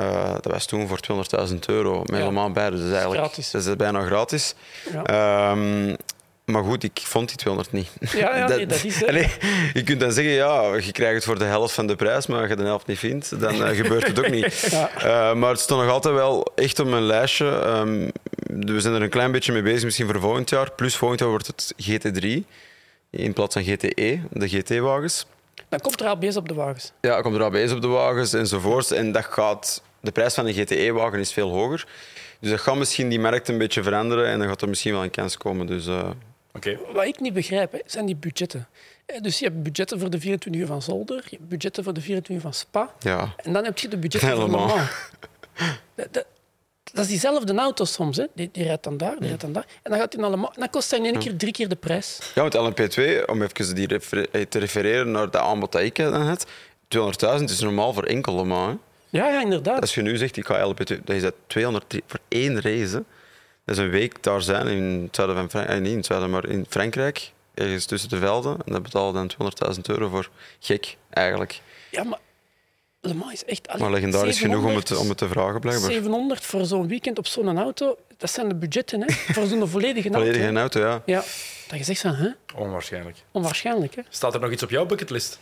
Uh, 0.00 0.32
dat 0.32 0.52
was 0.52 0.66
toen 0.66 0.88
voor 0.88 1.00
200.000 1.48 1.54
euro 1.66 1.98
met 1.98 2.18
ja. 2.18 2.24
Le 2.24 2.30
Mans 2.30 2.52
bij. 2.52 2.70
Dus 2.70 2.78
dat 2.78 2.88
is 2.88 2.94
eigenlijk 2.94 3.34
dat 3.52 3.66
is 3.66 3.76
bijna 3.76 4.06
gratis. 4.06 4.54
Ja. 4.92 5.50
Um, 5.50 5.96
maar 6.48 6.64
goed, 6.64 6.82
ik 6.82 7.00
vond 7.04 7.28
die 7.28 7.36
200 7.36 7.72
niet. 7.72 7.88
Ja, 8.12 8.36
ja 8.36 8.46
dat, 8.56 8.68
dat 8.68 8.84
is 8.84 9.06
Allee, 9.06 9.30
je 9.72 9.82
kunt 9.82 10.00
dan 10.00 10.12
zeggen, 10.12 10.32
ja, 10.32 10.74
je 10.74 10.92
krijgt 10.92 11.14
het 11.14 11.24
voor 11.24 11.38
de 11.38 11.44
helft 11.44 11.74
van 11.74 11.86
de 11.86 11.96
prijs, 11.96 12.26
maar 12.26 12.40
als 12.40 12.48
je 12.48 12.56
de 12.56 12.62
helft 12.62 12.86
niet 12.86 12.98
vindt, 12.98 13.40
dan 13.40 13.54
uh, 13.54 13.68
gebeurt 13.68 14.06
het 14.06 14.18
ook 14.18 14.30
niet. 14.30 14.46
Ja. 14.70 14.90
Uh, 14.96 15.34
maar 15.34 15.50
het 15.50 15.60
stond 15.60 15.82
nog 15.82 15.90
altijd 15.90 16.14
wel 16.14 16.52
echt 16.54 16.78
op 16.78 16.86
mijn 16.86 17.02
lijstje. 17.02 17.46
Um, 17.46 18.10
we 18.42 18.80
zijn 18.80 18.94
er 18.94 19.02
een 19.02 19.08
klein 19.08 19.32
beetje 19.32 19.52
mee 19.52 19.62
bezig, 19.62 19.84
misschien 19.84 20.06
voor 20.06 20.20
volgend 20.20 20.50
jaar. 20.50 20.72
Plus 20.72 20.96
volgend 20.96 21.20
jaar 21.20 21.28
wordt 21.28 21.46
het 21.46 21.74
GT3 21.82 22.26
in 23.10 23.32
plaats 23.32 23.54
van 23.54 23.64
GTE, 23.64 24.20
de 24.30 24.48
GT-wagens. 24.48 25.26
Dan 25.68 25.80
komt 25.80 26.00
er 26.00 26.06
ABS 26.06 26.36
op 26.36 26.48
de 26.48 26.54
wagens. 26.54 26.92
Ja, 27.00 27.12
dan 27.12 27.22
komt 27.22 27.34
er 27.34 27.42
ABS 27.42 27.72
op 27.72 27.80
de 27.80 27.88
wagens 27.88 28.32
enzovoort. 28.32 28.90
En 28.90 29.12
dat 29.12 29.24
gaat, 29.24 29.82
de 30.00 30.10
prijs 30.10 30.34
van 30.34 30.46
een 30.46 30.54
GTE-wagen 30.54 31.18
is 31.18 31.32
veel 31.32 31.50
hoger. 31.50 31.86
Dus 32.40 32.50
dat 32.50 32.60
gaat 32.60 32.76
misschien 32.76 33.08
die 33.08 33.20
markt 33.20 33.48
een 33.48 33.58
beetje 33.58 33.82
veranderen 33.82 34.26
en 34.26 34.38
dan 34.38 34.48
gaat 34.48 34.62
er 34.62 34.68
misschien 34.68 34.92
wel 34.92 35.02
een 35.02 35.10
kans 35.10 35.36
komen. 35.36 35.66
Dus, 35.66 35.86
uh, 35.86 36.10
wat 36.92 37.04
ik 37.04 37.20
niet 37.20 37.32
begrijp, 37.32 37.82
zijn 37.86 38.06
die 38.06 38.16
budgetten. 38.16 38.68
Dus 39.20 39.38
je 39.38 39.44
hebt 39.44 39.62
budgetten 39.62 40.00
voor 40.00 40.10
de 40.10 40.20
24 40.20 40.60
uur 40.60 40.66
van 40.66 40.82
Zolder, 40.82 41.22
je 41.24 41.36
hebt 41.36 41.48
budgetten 41.48 41.84
voor 41.84 41.92
de 41.92 42.00
24 42.00 42.34
uur 42.34 42.40
van 42.40 42.54
Spa. 42.54 42.94
Ja. 42.98 43.34
En 43.36 43.52
dan 43.52 43.64
heb 43.64 43.78
je 43.78 43.88
de 43.88 43.96
budgetten 43.96 44.30
Helemaal. 44.30 44.68
voor 44.68 45.00
Dat, 45.94 46.08
dat, 46.10 46.24
dat, 46.92 47.04
is 47.04 47.10
diezelfde 47.10 47.54
auto 47.54 47.84
soms. 47.84 48.16
Hè. 48.16 48.24
Die, 48.34 48.48
die 48.52 48.64
rijdt 48.64 48.84
dan 48.84 48.96
daar, 48.96 49.16
die 49.18 49.26
rijdt 49.26 49.40
dan 49.40 49.52
daar. 49.52 49.66
En 49.82 49.90
dan, 49.90 50.00
gaat 50.00 50.12
hij 50.12 50.24
allemaal, 50.24 50.52
dan 50.56 50.70
kost 50.70 50.90
hij 50.90 50.98
in 50.98 51.04
één 51.04 51.18
keer 51.18 51.36
drie 51.36 51.52
keer 51.52 51.68
de 51.68 51.76
prijs. 51.76 52.18
Ja, 52.34 52.42
met 52.42 52.56
LMP2, 52.56 53.24
om 53.26 53.42
even 53.42 53.74
die 53.74 53.88
eh, 53.88 54.42
te 54.42 54.58
refereren 54.58 55.10
naar 55.10 55.30
de 55.30 55.40
aanbod 55.40 55.72
dat 55.72 55.82
ik 55.82 55.96
dan 55.96 56.22
had, 56.22 56.46
200.000 57.38 57.44
is 57.44 57.60
normaal 57.60 57.92
voor 57.92 58.04
enkel 58.04 58.44
man. 58.44 58.80
Ja, 59.10 59.28
ja, 59.28 59.42
inderdaad. 59.42 59.80
Als 59.80 59.94
je 59.94 60.02
nu 60.02 60.16
zegt, 60.16 60.36
ik 60.36 60.46
ga 60.46 60.72
LMP2, 60.72 61.04
dan 61.04 61.16
is 61.16 61.22
dat 61.22 61.34
200 61.46 62.00
voor 62.06 62.20
één 62.28 62.60
race 62.60 63.04
is 63.70 63.78
een 63.78 63.90
week 63.90 64.22
daar 64.22 64.42
zijn 64.42 64.66
in 64.66 65.02
het 65.02 65.14
zuiden 65.16 65.36
van 65.36 65.50
Frankrijk, 65.50 65.78
eh, 65.78 65.82
niet 65.82 65.92
in 65.92 65.96
het 65.96 66.06
zuiden, 66.06 66.30
maar 66.30 66.48
in 66.48 66.66
Frankrijk, 66.68 67.32
ergens 67.54 67.84
tussen 67.84 68.08
de 68.08 68.18
velden. 68.18 68.56
En 68.66 68.72
dat 68.72 68.82
betalen 68.82 69.14
dan 69.14 69.26
200.000 69.28 69.88
euro 69.88 70.08
voor. 70.08 70.30
Gek, 70.58 70.96
eigenlijk. 71.10 71.60
Ja, 71.90 72.04
maar 72.04 72.18
Le 73.00 73.14
Mans 73.14 73.32
is 73.32 73.44
echt... 73.44 73.68
Allee, 73.68 73.82
maar 73.82 73.90
legendarisch 73.90 74.40
genoeg 74.40 74.64
om 74.64 74.76
het, 74.76 74.96
om 74.96 75.08
het 75.08 75.18
te 75.18 75.28
vragen, 75.28 75.60
blijkbaar. 75.60 75.90
700 75.90 76.44
voor 76.44 76.64
zo'n 76.64 76.88
weekend 76.88 77.18
op 77.18 77.26
zo'n 77.26 77.58
auto, 77.58 77.96
dat 78.16 78.30
zijn 78.30 78.48
de 78.48 78.54
budgetten, 78.54 79.00
hè? 79.00 79.12
voor 79.12 79.46
zo'n 79.46 79.68
volledige 79.76 80.08
auto. 80.08 80.24
Volledige 80.24 80.58
auto, 80.58 80.80
ja. 80.80 81.02
ja. 81.06 81.24
Dat 81.68 81.78
je 81.78 81.84
zegt 81.84 82.00
van, 82.00 82.14
hè? 82.14 82.28
Onwaarschijnlijk. 82.54 83.16
Onwaarschijnlijk, 83.32 83.94
hè? 83.94 84.02
Staat 84.08 84.34
er 84.34 84.40
nog 84.40 84.50
iets 84.50 84.62
op 84.62 84.70
jouw 84.70 84.86
bucketlist? 84.86 85.38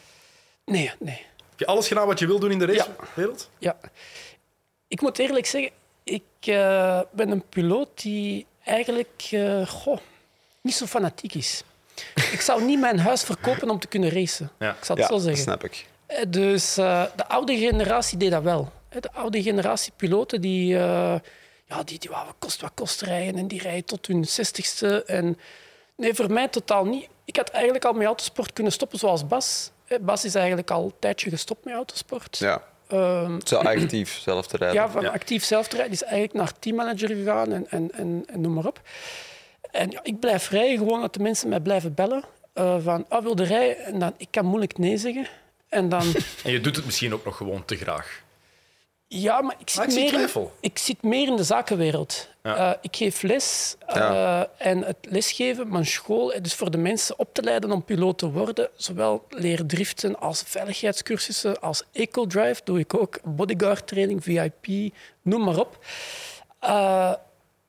Nee, 0.64 0.92
nee. 0.98 1.24
Heb 1.50 1.58
je 1.58 1.66
alles 1.66 1.88
gedaan 1.88 2.06
wat 2.06 2.18
je 2.18 2.26
wil 2.26 2.38
doen 2.38 2.50
in 2.50 2.58
de 2.58 2.66
racewereld? 2.66 3.50
Ja. 3.58 3.76
ja. 3.82 3.90
Ik 4.88 5.00
moet 5.00 5.18
eerlijk 5.18 5.46
zeggen, 5.46 5.70
ik 6.06 6.22
uh, 6.44 7.00
ben 7.12 7.30
een 7.30 7.48
piloot 7.48 8.02
die 8.02 8.46
eigenlijk 8.64 9.28
uh, 9.30 9.66
goh, 9.66 9.98
niet 10.60 10.74
zo 10.74 10.86
fanatiek 10.86 11.34
is. 11.34 11.62
ik 12.14 12.40
zou 12.40 12.64
niet 12.64 12.80
mijn 12.80 12.98
huis 12.98 13.22
verkopen 13.22 13.70
om 13.70 13.78
te 13.78 13.86
kunnen 13.86 14.10
racen. 14.10 14.50
Ja. 14.58 14.70
Ik 14.70 14.84
zal 14.84 14.96
het 14.96 15.06
zo 15.06 15.18
zeggen. 15.18 15.42
snap 15.42 15.64
ik. 15.64 15.86
Eh, 16.06 16.24
dus 16.28 16.74
de 16.74 17.28
oude 17.28 17.58
generatie 17.58 18.18
deed 18.18 18.30
dat 18.30 18.42
wel. 18.42 18.72
De 18.88 19.12
oude 19.12 19.42
generatie 19.42 19.92
piloten 19.96 20.40
die, 20.40 20.66
ja, 20.68 21.82
die, 21.84 21.98
die 21.98 22.10
wou 22.10 22.26
kost 22.38 22.60
wat 22.60 22.72
kost 22.74 23.00
rijden 23.00 23.36
en 23.36 23.48
die 23.48 23.60
rijden 23.60 23.84
tot 23.84 24.06
hun 24.06 24.24
zestigste. 24.24 25.04
En 25.04 25.38
nee, 25.96 26.14
voor 26.14 26.32
mij 26.32 26.48
totaal 26.48 26.84
niet. 26.84 27.08
Ik 27.24 27.36
had 27.36 27.48
eigenlijk 27.48 27.84
al 27.84 27.92
met 27.92 28.06
autosport 28.06 28.52
kunnen 28.52 28.72
stoppen 28.72 28.98
zoals 28.98 29.26
Bas. 29.26 29.70
Bas 30.00 30.24
is 30.24 30.34
eigenlijk 30.34 30.70
al 30.70 30.84
een 30.84 30.94
tijdje 30.98 31.30
gestopt 31.30 31.64
met 31.64 31.74
autosport. 31.74 32.38
Ja. 32.38 32.62
Um, 32.92 33.38
Zo 33.44 33.56
actief 33.56 34.18
zelf 34.18 34.46
te 34.46 34.56
rijden. 34.56 34.76
Ja, 34.76 34.88
van 34.88 35.12
actief 35.12 35.44
zelf 35.44 35.68
te 35.68 35.76
rijden. 35.76 35.94
is 35.94 36.02
eigenlijk 36.02 36.32
naar 36.32 36.52
teammanager 36.58 37.08
gegaan 37.08 37.52
en, 37.52 37.66
en, 37.70 37.90
en, 37.92 38.24
en 38.26 38.40
noem 38.40 38.54
maar 38.54 38.66
op. 38.66 38.80
En 39.70 39.90
ja, 39.90 40.00
ik 40.02 40.20
blijf 40.20 40.50
rijden, 40.50 40.78
gewoon 40.78 41.00
dat 41.00 41.14
de 41.14 41.20
mensen 41.20 41.48
mij 41.48 41.60
blijven 41.60 41.94
bellen. 41.94 42.24
Uh, 42.54 42.76
van, 42.78 43.04
ah, 43.08 43.22
wil 43.22 43.36
rijden? 43.36 43.84
En 43.84 43.98
dan, 43.98 44.14
ik 44.16 44.28
kan 44.30 44.46
moeilijk 44.46 44.78
nee 44.78 44.96
zeggen. 44.96 45.28
En, 45.68 45.88
dan... 45.88 46.02
en 46.44 46.52
je 46.52 46.60
doet 46.60 46.76
het 46.76 46.84
misschien 46.84 47.14
ook 47.14 47.24
nog 47.24 47.36
gewoon 47.36 47.64
te 47.64 47.76
graag. 47.76 48.24
Ja, 49.08 49.40
maar 49.40 49.56
ik 49.58 49.70
zit, 49.70 49.94
meer, 49.94 50.20
in, 50.20 50.48
ik 50.60 50.78
zit 50.78 51.02
meer 51.02 51.26
in 51.26 51.36
de 51.36 51.44
zakenwereld. 51.44 52.28
Uh, 52.42 52.72
ik 52.80 52.96
geef 52.96 53.22
les 53.22 53.76
uh, 53.96 54.42
en 54.56 54.82
het 54.82 54.96
lesgeven, 55.00 55.68
mijn 55.68 55.86
school, 55.86 56.32
dus 56.42 56.54
voor 56.54 56.70
de 56.70 56.78
mensen 56.78 57.18
op 57.18 57.34
te 57.34 57.42
leiden 57.42 57.72
om 57.72 57.84
piloot 57.84 58.18
te 58.18 58.30
worden, 58.30 58.68
zowel 58.76 59.26
leren 59.28 59.66
driften 59.66 60.18
als 60.18 60.42
veiligheidscursussen, 60.46 61.60
als 61.60 61.82
eco-drive 61.92 62.60
doe 62.64 62.78
ik 62.78 62.94
ook, 62.94 63.18
bodyguard 63.24 63.86
training, 63.86 64.24
VIP, 64.24 64.94
noem 65.22 65.44
maar 65.44 65.58
op. 65.58 65.78
Uh, 66.64 67.12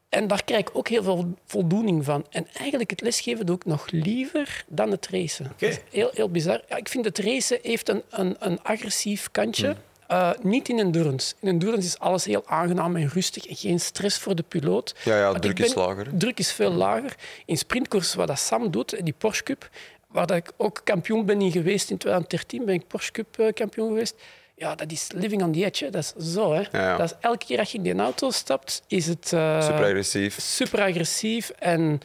en 0.09 0.27
daar 0.27 0.43
krijg 0.43 0.61
ik 0.61 0.69
ook 0.73 0.87
heel 0.87 1.03
veel 1.03 1.33
voldoening 1.45 2.05
van. 2.05 2.25
En 2.29 2.47
eigenlijk 2.53 2.89
het 2.89 3.01
lesgeven 3.01 3.45
doe 3.45 3.55
ik 3.55 3.65
nog 3.65 3.91
liever 3.91 4.65
dan 4.67 4.91
het 4.91 5.07
racen. 5.07 5.51
Okay. 5.51 5.81
heel, 5.89 6.09
heel 6.13 6.29
bizar. 6.29 6.61
Ja, 6.69 6.75
ik 6.75 6.89
vind 6.89 7.05
het 7.05 7.17
racen 7.17 7.59
heeft 7.61 7.89
een, 7.89 8.03
een, 8.09 8.35
een 8.39 8.63
agressief 8.63 9.31
kantje. 9.31 9.65
Hmm. 9.65 9.77
Uh, 10.11 10.31
niet 10.41 10.69
in 10.69 10.79
endurance. 10.79 11.33
In 11.39 11.47
endurance 11.47 11.87
is 11.87 11.99
alles 11.99 12.25
heel 12.25 12.43
aangenaam 12.45 12.95
en 12.95 13.07
rustig 13.07 13.47
en 13.47 13.55
geen 13.55 13.79
stress 13.79 14.17
voor 14.17 14.35
de 14.35 14.43
piloot. 14.47 14.95
Ja, 15.03 15.17
ja 15.17 15.33
druk 15.33 15.59
is 15.59 15.73
lager. 15.73 16.07
Druk 16.17 16.39
is 16.39 16.51
veel 16.51 16.71
lager. 16.71 17.15
In 17.45 17.57
sprintkoers, 17.57 18.13
wat 18.13 18.27
dat 18.27 18.39
Sam 18.39 18.71
doet, 18.71 19.05
die 19.05 19.15
Porsche 19.17 19.43
Cup, 19.43 19.69
waar 20.07 20.27
dat 20.27 20.37
ik 20.37 20.51
ook 20.57 20.81
kampioen 20.83 21.25
ben 21.25 21.41
in 21.41 21.51
geweest 21.51 21.89
in 21.89 21.97
2013, 21.97 22.65
ben 22.65 22.73
ik 22.73 22.87
Porsche 22.87 23.11
Cup 23.11 23.39
uh, 23.39 23.53
kampioen 23.53 23.87
geweest. 23.87 24.15
Ja, 24.55 24.75
dat 24.75 24.91
is 24.91 25.07
living 25.13 25.43
on 25.43 25.51
the 25.51 25.65
edge. 25.65 25.89
Dat 25.89 26.13
is 26.15 26.33
zo. 26.33 26.53
Hè. 26.53 26.97
Dat 26.97 27.11
is 27.11 27.17
elke 27.19 27.45
keer 27.45 27.59
als 27.59 27.71
je 27.71 27.77
in 27.77 27.83
die 27.83 27.95
auto 27.95 28.31
stapt, 28.31 28.83
is 28.87 29.05
het... 29.07 29.31
Uh, 29.33 29.61
super 29.61 29.83
agressief. 29.83 30.39
Super 30.39 30.81
agressief 30.81 31.49
en 31.49 32.01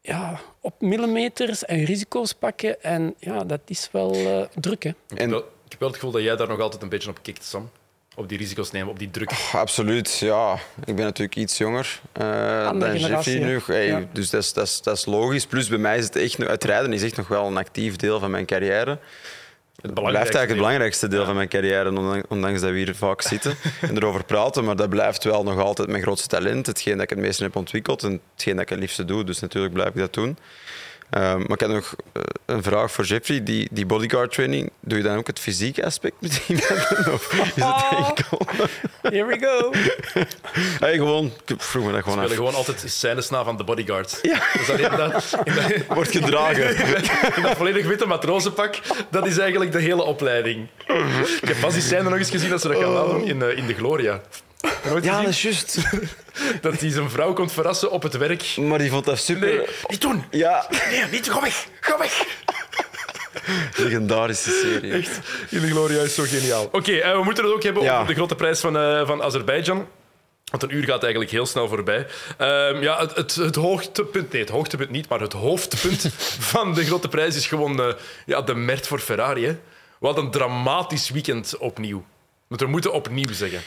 ja, 0.00 0.40
op 0.60 0.80
millimeters 0.80 1.64
en 1.64 1.84
risico's 1.84 2.32
pakken. 2.32 2.82
En 2.82 3.14
ja, 3.18 3.44
dat 3.44 3.60
is 3.64 3.88
wel 3.92 4.14
uh, 4.14 4.40
druk. 4.54 4.82
Hè. 4.82 4.90
En, 5.16 5.42
ik 5.66 5.72
heb 5.72 5.80
wel 5.80 5.88
het 5.88 5.98
gevoel 5.98 6.12
dat 6.12 6.22
jij 6.22 6.36
daar 6.36 6.48
nog 6.48 6.60
altijd 6.60 6.82
een 6.82 6.88
beetje 6.88 7.10
op 7.10 7.18
kikt, 7.22 7.44
Sam. 7.44 7.70
Op 8.14 8.28
die 8.28 8.38
risico's 8.38 8.70
nemen, 8.70 8.88
op 8.88 8.98
die 8.98 9.10
druk. 9.10 9.30
Oh, 9.30 9.54
absoluut, 9.54 10.18
ja. 10.18 10.58
Ik 10.84 10.96
ben 10.96 11.04
natuurlijk 11.04 11.36
iets 11.36 11.58
jonger 11.58 12.00
uh, 12.20 12.80
dan 12.80 12.98
Jeffrey 12.98 13.38
nu. 13.38 13.60
Hey, 13.66 14.08
Dus 14.12 14.30
dat 14.30 14.42
is, 14.42 14.52
dat, 14.52 14.66
is, 14.66 14.80
dat 14.82 14.96
is 14.96 15.06
logisch. 15.06 15.46
Plus 15.46 15.68
bij 15.68 15.78
mij 15.78 15.98
is 15.98 16.04
het 16.04 16.16
echt... 16.16 16.36
Het 16.36 16.64
rijden 16.64 16.92
is 16.92 17.02
echt 17.02 17.16
nog 17.16 17.28
wel 17.28 17.46
een 17.46 17.56
actief 17.56 17.96
deel 17.96 18.18
van 18.20 18.30
mijn 18.30 18.46
carrière. 18.46 18.98
Het 19.80 19.94
blijft 19.94 20.14
eigenlijk 20.14 20.48
het 20.48 20.56
belangrijkste 20.56 21.08
deel 21.08 21.24
van 21.24 21.34
mijn 21.34 21.48
carrière, 21.48 22.22
ondanks 22.28 22.60
dat 22.60 22.70
we 22.70 22.76
hier 22.76 22.94
vaak 22.94 23.22
zitten 23.22 23.56
en 23.80 23.96
erover 23.96 24.24
praten. 24.24 24.64
Maar 24.64 24.76
dat 24.76 24.88
blijft 24.88 25.24
wel 25.24 25.42
nog 25.42 25.58
altijd 25.58 25.88
mijn 25.88 26.02
grootste 26.02 26.28
talent. 26.28 26.66
Hetgeen 26.66 26.94
dat 26.94 27.02
ik 27.02 27.10
het 27.10 27.18
meeste 27.18 27.42
heb 27.42 27.56
ontwikkeld 27.56 28.02
en 28.02 28.20
hetgeen 28.34 28.54
dat 28.54 28.62
ik 28.62 28.68
het 28.68 28.78
liefste 28.78 29.04
doe. 29.04 29.24
Dus 29.24 29.40
natuurlijk 29.40 29.74
blijf 29.74 29.88
ik 29.88 29.96
dat 29.96 30.14
doen. 30.14 30.38
Ehm, 31.10 31.38
maar 31.38 31.50
ik 31.50 31.60
heb 31.60 31.70
nog 31.70 31.94
uh, 32.12 32.22
een 32.46 32.62
vraag 32.62 32.92
voor 32.92 33.04
Jeffrey. 33.04 33.42
Die, 33.42 33.68
die 33.70 33.86
bodyguard 33.86 34.32
training, 34.32 34.70
doe 34.80 34.98
je 34.98 35.04
dan 35.04 35.16
ook 35.16 35.26
het 35.26 35.38
fysieke 35.38 35.84
aspect 35.84 36.14
met 36.18 36.42
iemand? 36.48 36.70
of 37.14 37.32
is 37.32 37.62
het 37.64 38.06
enkel? 38.06 38.40
Here 39.02 39.24
we 39.24 39.38
go. 39.40 39.72
hey, 40.86 40.94
gewoon, 40.94 41.32
ik 41.46 41.62
vroeg 41.62 41.84
me 41.84 41.92
dat 41.92 42.02
gewoon 42.02 42.18
af. 42.18 42.32
gewoon 42.32 42.54
altijd 42.54 42.84
scènes 42.86 43.30
na 43.30 43.44
van 43.44 43.56
de 43.56 43.64
bodyguard. 43.64 44.18
Ja. 44.22 44.42
Dus 44.52 44.66
dat, 44.66 44.78
in 44.90 44.96
dat, 44.96 45.38
in 45.44 45.54
dat, 45.54 45.86
Wordt 45.94 46.10
gedragen. 46.10 46.76
in 47.36 47.42
dat 47.42 47.56
volledig 47.56 47.86
witte 47.86 48.06
matrozenpak, 48.06 48.78
dat 49.10 49.26
is 49.26 49.38
eigenlijk 49.38 49.72
de 49.72 49.80
hele 49.80 50.02
opleiding. 50.02 50.68
Ik 51.40 51.48
heb 51.48 51.60
pas 51.60 51.72
die 51.72 51.82
scène 51.82 52.02
nog 52.02 52.18
eens 52.18 52.30
gezien 52.30 52.50
dat 52.50 52.60
ze 52.60 52.68
dat 52.68 52.76
gaan 52.76 53.08
doen 53.08 53.24
in, 53.24 53.40
uh, 53.40 53.56
in 53.56 53.66
de 53.66 53.74
Gloria. 53.74 54.20
Ja, 55.02 55.20
dat 55.20 55.28
is 55.28 55.42
juist. 55.42 55.78
dat 56.60 56.80
hij 56.80 56.90
zijn 56.90 57.10
vrouw 57.10 57.32
komt 57.32 57.52
verrassen 57.52 57.90
op 57.90 58.02
het 58.02 58.16
werk. 58.16 58.56
Maar 58.56 58.78
die 58.78 58.90
vond 58.90 59.04
dat 59.04 59.18
super... 59.18 59.48
Nee, 59.48 59.66
niet 59.86 60.00
doen. 60.00 60.24
Ja. 60.30 60.66
Nee, 60.90 61.04
niet. 61.10 61.30
Ga 61.30 61.40
weg. 61.40 61.66
Ga 61.80 61.98
weg. 61.98 62.24
Legendarische 63.76 64.50
serie. 64.50 64.92
Echt. 64.92 65.20
In 65.50 65.60
de 65.60 65.66
Gloria 65.66 66.02
is 66.02 66.14
zo 66.14 66.24
geniaal. 66.26 66.64
Oké, 66.64 66.76
okay, 66.76 66.98
uh, 66.98 67.16
we 67.18 67.24
moeten 67.24 67.44
het 67.44 67.52
ook 67.52 67.62
hebben 67.62 67.82
ja. 67.82 67.94
over 67.94 68.06
de 68.06 68.14
grote 68.14 68.34
prijs 68.34 68.60
van, 68.60 68.76
uh, 68.76 69.06
van 69.06 69.22
Azerbeidzjan. 69.22 69.86
Want 70.50 70.62
een 70.62 70.74
uur 70.74 70.84
gaat 70.84 71.02
eigenlijk 71.02 71.32
heel 71.32 71.46
snel 71.46 71.68
voorbij. 71.68 72.06
Uh, 72.40 72.82
ja, 72.82 72.98
het, 72.98 73.14
het, 73.14 73.34
het, 73.34 73.54
hoogtepunt, 73.54 74.32
nee, 74.32 74.40
het 74.40 74.50
hoogtepunt 74.50 74.90
niet, 74.90 75.08
maar 75.08 75.20
het 75.20 75.32
hoofdpunt 75.32 76.10
van 76.52 76.74
de 76.74 76.84
grote 76.84 77.08
prijs 77.08 77.36
is 77.36 77.46
gewoon 77.46 77.80
uh, 77.80 77.92
ja, 78.26 78.42
de 78.42 78.54
Mert 78.54 78.86
voor 78.86 78.98
Ferrari. 78.98 79.46
Hè. 79.46 79.56
Wat 79.98 80.18
een 80.18 80.30
dramatisch 80.30 81.10
weekend 81.10 81.56
opnieuw. 81.58 82.04
Want 82.46 82.60
we 82.60 82.66
moeten 82.66 82.92
opnieuw 82.92 83.32
zeggen. 83.32 83.60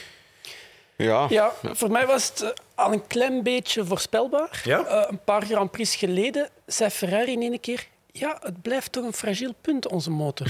Ja. 1.04 1.26
ja, 1.28 1.52
voor 1.62 1.90
mij 1.90 2.06
was 2.06 2.28
het 2.28 2.42
eh, 2.42 2.48
al 2.74 2.92
een 2.92 3.06
klein 3.06 3.42
beetje 3.42 3.84
voorspelbaar. 3.84 4.60
Ja? 4.64 4.78
Uh, 4.80 5.04
een 5.08 5.20
paar 5.24 5.42
Grand 5.42 5.70
Prix 5.70 5.94
geleden 5.94 6.48
zei 6.66 6.90
Ferrari 6.90 7.32
in 7.32 7.42
één 7.42 7.60
keer... 7.60 7.86
Ja, 8.12 8.38
het 8.42 8.62
blijft 8.62 8.92
toch 8.92 9.04
een 9.04 9.12
fragiel 9.12 9.54
punt, 9.60 9.88
onze 9.88 10.10
motor. 10.10 10.46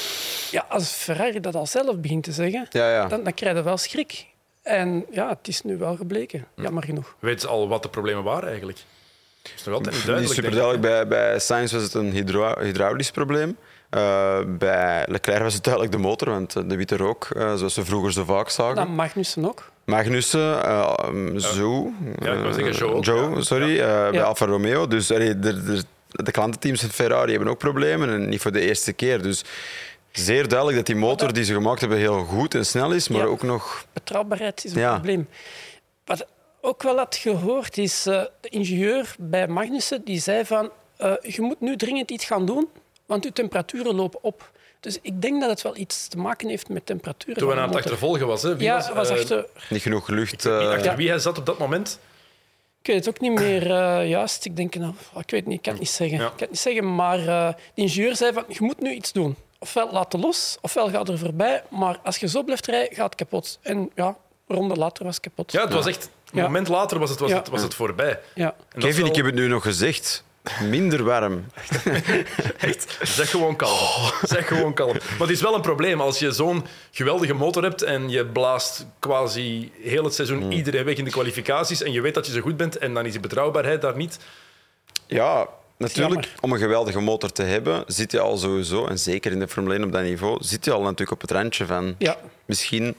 ja, 0.50 0.66
als 0.68 0.90
Ferrari 0.90 1.40
dat 1.40 1.54
al 1.54 1.66
zelf 1.66 1.96
begint 1.96 2.24
te 2.24 2.32
zeggen, 2.32 2.66
ja, 2.70 2.90
ja. 2.90 3.06
Dan, 3.06 3.24
dan 3.24 3.34
krijg 3.34 3.56
je 3.56 3.62
wel 3.62 3.76
schrik. 3.76 4.26
En 4.62 5.06
ja, 5.10 5.28
het 5.28 5.48
is 5.48 5.62
nu 5.62 5.76
wel 5.76 5.96
gebleken, 5.96 6.46
jammer 6.56 6.82
genoeg. 6.82 7.16
Weet 7.18 7.40
ze 7.40 7.46
al 7.46 7.68
wat 7.68 7.82
de 7.82 7.88
problemen 7.88 8.24
waren 8.24 8.48
eigenlijk? 8.48 8.78
Dat 9.42 9.52
is 9.56 9.64
nog 9.64 9.74
altijd 9.74 9.94
niet 9.94 10.04
duidelijk. 10.04 10.36
Niet 10.36 10.44
super 10.44 10.60
duidelijk. 10.60 10.82
Bij, 10.82 11.08
bij 11.08 11.38
Sainz 11.38 11.72
was 11.72 11.82
het 11.82 11.94
een 11.94 12.12
hydraulisch 12.60 13.10
probleem. 13.10 13.56
Uh, 13.90 14.38
bij 14.46 15.04
Leclerc 15.06 15.42
was 15.42 15.54
het 15.54 15.64
duidelijk 15.64 15.94
de 15.94 16.00
motor, 16.00 16.30
want 16.30 16.52
de 16.52 16.76
witte 16.76 16.96
rook, 16.96 17.28
uh, 17.36 17.54
zoals 17.54 17.74
we 17.74 17.84
vroeger 17.84 18.12
zo 18.12 18.24
vaak 18.24 18.50
zagen. 18.50 18.74
Dan 18.74 18.94
Magnussen 18.94 19.44
ook. 19.48 19.70
Magnussen, 19.88 20.40
uh, 20.40 21.36
Zo, 21.36 21.92
ja, 22.18 22.32
ik 22.32 22.52
zeggen 22.54 22.72
Joe. 22.72 23.00
Joe 23.00 23.42
sorry, 23.42 23.76
ja. 23.76 24.10
bij 24.10 24.22
Alfa 24.22 24.46
Romeo. 24.46 24.86
Dus 24.86 25.12
allee, 25.12 25.38
de, 25.38 25.62
de, 25.62 25.82
de 26.08 26.30
klantenteams 26.30 26.80
van 26.80 26.90
Ferrari 26.90 27.30
hebben 27.30 27.48
ook 27.48 27.58
problemen 27.58 28.08
en 28.08 28.28
niet 28.28 28.40
voor 28.40 28.52
de 28.52 28.60
eerste 28.60 28.92
keer. 28.92 29.22
Dus 29.22 29.44
zeer 30.12 30.48
duidelijk 30.48 30.76
dat 30.76 30.86
die 30.86 30.96
motor 30.96 31.32
die 31.32 31.44
ze 31.44 31.52
gemaakt 31.52 31.80
hebben 31.80 31.98
heel 31.98 32.24
goed 32.24 32.54
en 32.54 32.66
snel 32.66 32.92
is, 32.92 33.08
maar 33.08 33.26
ook 33.26 33.42
nog... 33.42 33.84
Betrouwbaarheid 33.92 34.64
is 34.64 34.74
een 34.74 34.92
probleem. 34.92 35.28
Wat 36.04 36.26
ook 36.60 36.82
wel 36.82 36.96
had 36.96 37.16
gehoord 37.16 37.78
is, 37.78 38.06
uh, 38.06 38.22
de 38.40 38.48
ingenieur 38.48 39.14
bij 39.18 39.48
Magnussen 39.48 40.04
die 40.04 40.20
zei 40.20 40.44
van 40.44 40.70
uh, 41.00 41.12
je 41.22 41.42
moet 41.42 41.60
nu 41.60 41.76
dringend 41.76 42.10
iets 42.10 42.24
gaan 42.24 42.46
doen, 42.46 42.68
want 43.06 43.24
je 43.24 43.32
temperaturen 43.32 43.94
lopen 43.94 44.22
op. 44.22 44.50
Dus 44.80 44.98
ik 45.02 45.22
denk 45.22 45.40
dat 45.40 45.50
het 45.50 45.62
wel 45.62 45.76
iets 45.76 46.08
te 46.08 46.18
maken 46.18 46.48
heeft 46.48 46.68
met 46.68 46.86
temperaturen. 46.86 47.36
Toen 47.36 47.48
we 47.48 47.54
aan 47.54 47.68
het 47.68 47.76
achtervolgen 47.76 48.26
was, 48.26 48.42
hè? 48.42 48.56
Wie 48.56 48.66
ja, 48.66 48.76
was, 48.76 48.90
was 48.92 49.08
achter... 49.08 49.46
Niet 49.70 49.82
genoeg 49.82 50.08
lucht. 50.08 50.44
Uh... 50.44 50.68
Achter 50.68 50.84
ja. 50.84 50.96
wie 50.96 51.08
hij 51.08 51.18
zat 51.18 51.38
op 51.38 51.46
dat 51.46 51.58
moment? 51.58 51.98
Ik 52.80 52.86
weet 52.86 52.96
het 52.96 53.08
ook 53.08 53.20
niet 53.20 53.32
meer 53.32 53.66
uh, 53.66 54.08
juist. 54.08 54.44
Ik 54.44 54.56
denk, 54.56 54.74
nou, 54.74 54.94
ik 55.16 55.30
weet 55.30 55.46
niet, 55.46 55.56
ik 55.56 55.62
kan 55.62 55.72
het 55.72 55.82
niet 55.82 55.90
zeggen. 55.90 56.18
Ja. 56.18 56.24
Ik 56.24 56.30
kan 56.30 56.40
het 56.40 56.50
niet 56.50 56.58
zeggen, 56.58 56.94
maar 56.94 57.18
uh, 57.18 57.48
de 57.48 57.82
ingenieur 57.82 58.16
zei 58.16 58.32
van, 58.32 58.44
je 58.48 58.56
moet 58.60 58.80
nu 58.80 58.92
iets 58.92 59.12
doen. 59.12 59.36
Ofwel 59.58 59.92
laten 59.92 60.20
los, 60.20 60.58
ofwel 60.60 60.90
ga 60.90 61.04
er 61.04 61.18
voorbij. 61.18 61.62
Maar 61.70 61.98
als 62.02 62.16
je 62.16 62.28
zo 62.28 62.42
blijft 62.42 62.66
rijden, 62.66 62.94
gaat 62.96 63.04
het 63.04 63.14
kapot. 63.14 63.58
En 63.62 63.90
ja, 63.94 64.06
een 64.46 64.56
ronde 64.56 64.74
later 64.74 65.04
was 65.04 65.14
het 65.14 65.24
kapot. 65.24 65.52
Ja, 65.52 65.62
het 65.62 65.72
was 65.72 65.86
echt... 65.86 66.10
Een 66.32 66.42
moment 66.42 66.68
later 66.68 66.98
was 66.98 67.10
het, 67.10 67.18
was 67.18 67.32
het, 67.32 67.48
was 67.48 67.62
het 67.62 67.74
voorbij. 67.74 68.20
Ja. 68.34 68.54
Kevin, 68.68 69.00
wel... 69.00 69.10
ik 69.10 69.16
heb 69.16 69.24
het 69.24 69.34
nu 69.34 69.48
nog 69.48 69.62
gezegd. 69.62 70.24
Minder 70.68 71.04
warm. 71.04 71.44
Echt, 72.58 72.98
zeg 73.02 73.30
gewoon 73.30 73.56
kalm. 73.56 73.78
Zeg 74.22 74.48
gewoon 74.48 74.74
kalm. 74.74 74.92
Maar 74.92 75.26
het 75.26 75.30
is 75.30 75.40
wel 75.40 75.54
een 75.54 75.60
probleem 75.60 76.00
als 76.00 76.18
je 76.18 76.32
zo'n 76.32 76.64
geweldige 76.90 77.34
motor 77.34 77.62
hebt 77.62 77.82
en 77.82 78.10
je 78.10 78.26
blaast 78.26 78.86
quasi 78.98 79.72
heel 79.82 80.04
het 80.04 80.14
seizoen 80.14 80.44
mm. 80.44 80.50
iedereen 80.50 80.84
weg 80.84 80.96
in 80.96 81.04
de 81.04 81.10
kwalificaties 81.10 81.82
en 81.82 81.92
je 81.92 82.00
weet 82.00 82.14
dat 82.14 82.26
je 82.26 82.32
zo 82.32 82.40
goed 82.40 82.56
bent 82.56 82.78
en 82.78 82.94
dan 82.94 83.06
is 83.06 83.12
die 83.12 83.20
betrouwbaarheid 83.20 83.80
daar 83.80 83.96
niet. 83.96 84.18
Ja, 85.06 85.48
natuurlijk, 85.76 86.28
om 86.40 86.52
een 86.52 86.58
geweldige 86.58 87.00
motor 87.00 87.32
te 87.32 87.42
hebben, 87.42 87.84
zit 87.86 88.12
je 88.12 88.20
al 88.20 88.36
sowieso, 88.36 88.86
en 88.86 88.98
zeker 88.98 89.32
in 89.32 89.38
de 89.38 89.48
Formule 89.48 89.74
1 89.74 89.84
op 89.84 89.92
dat 89.92 90.02
niveau, 90.02 90.38
zit 90.40 90.64
je 90.64 90.72
al 90.72 90.82
natuurlijk 90.82 91.10
op 91.10 91.20
het 91.20 91.30
randje 91.30 91.66
van 91.66 91.94
ja. 91.98 92.16
misschien 92.44 92.94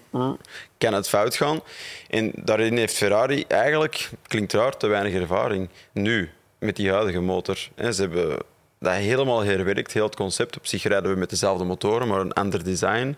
kan 0.77 0.93
het 0.93 1.09
fout 1.09 1.35
gaan. 1.35 1.61
En 2.09 2.31
daarin 2.35 2.77
heeft 2.77 2.93
Ferrari 2.93 3.45
eigenlijk, 3.47 4.09
klinkt 4.27 4.53
raar, 4.53 4.77
te 4.77 4.87
weinig 4.87 5.13
ervaring. 5.13 5.69
Nu, 5.91 6.29
met 6.59 6.75
die 6.75 6.91
huidige 6.91 7.19
motor. 7.19 7.69
Ze 7.75 8.01
hebben 8.01 8.37
dat 8.79 8.93
helemaal 8.93 9.43
herwerkt, 9.43 9.93
heel 9.93 10.05
het 10.05 10.15
concept. 10.15 10.57
Op 10.57 10.67
zich 10.67 10.83
rijden 10.83 11.11
we 11.13 11.17
met 11.17 11.29
dezelfde 11.29 11.63
motoren, 11.63 12.07
maar 12.07 12.19
een 12.19 12.33
ander 12.33 12.63
design. 12.63 13.17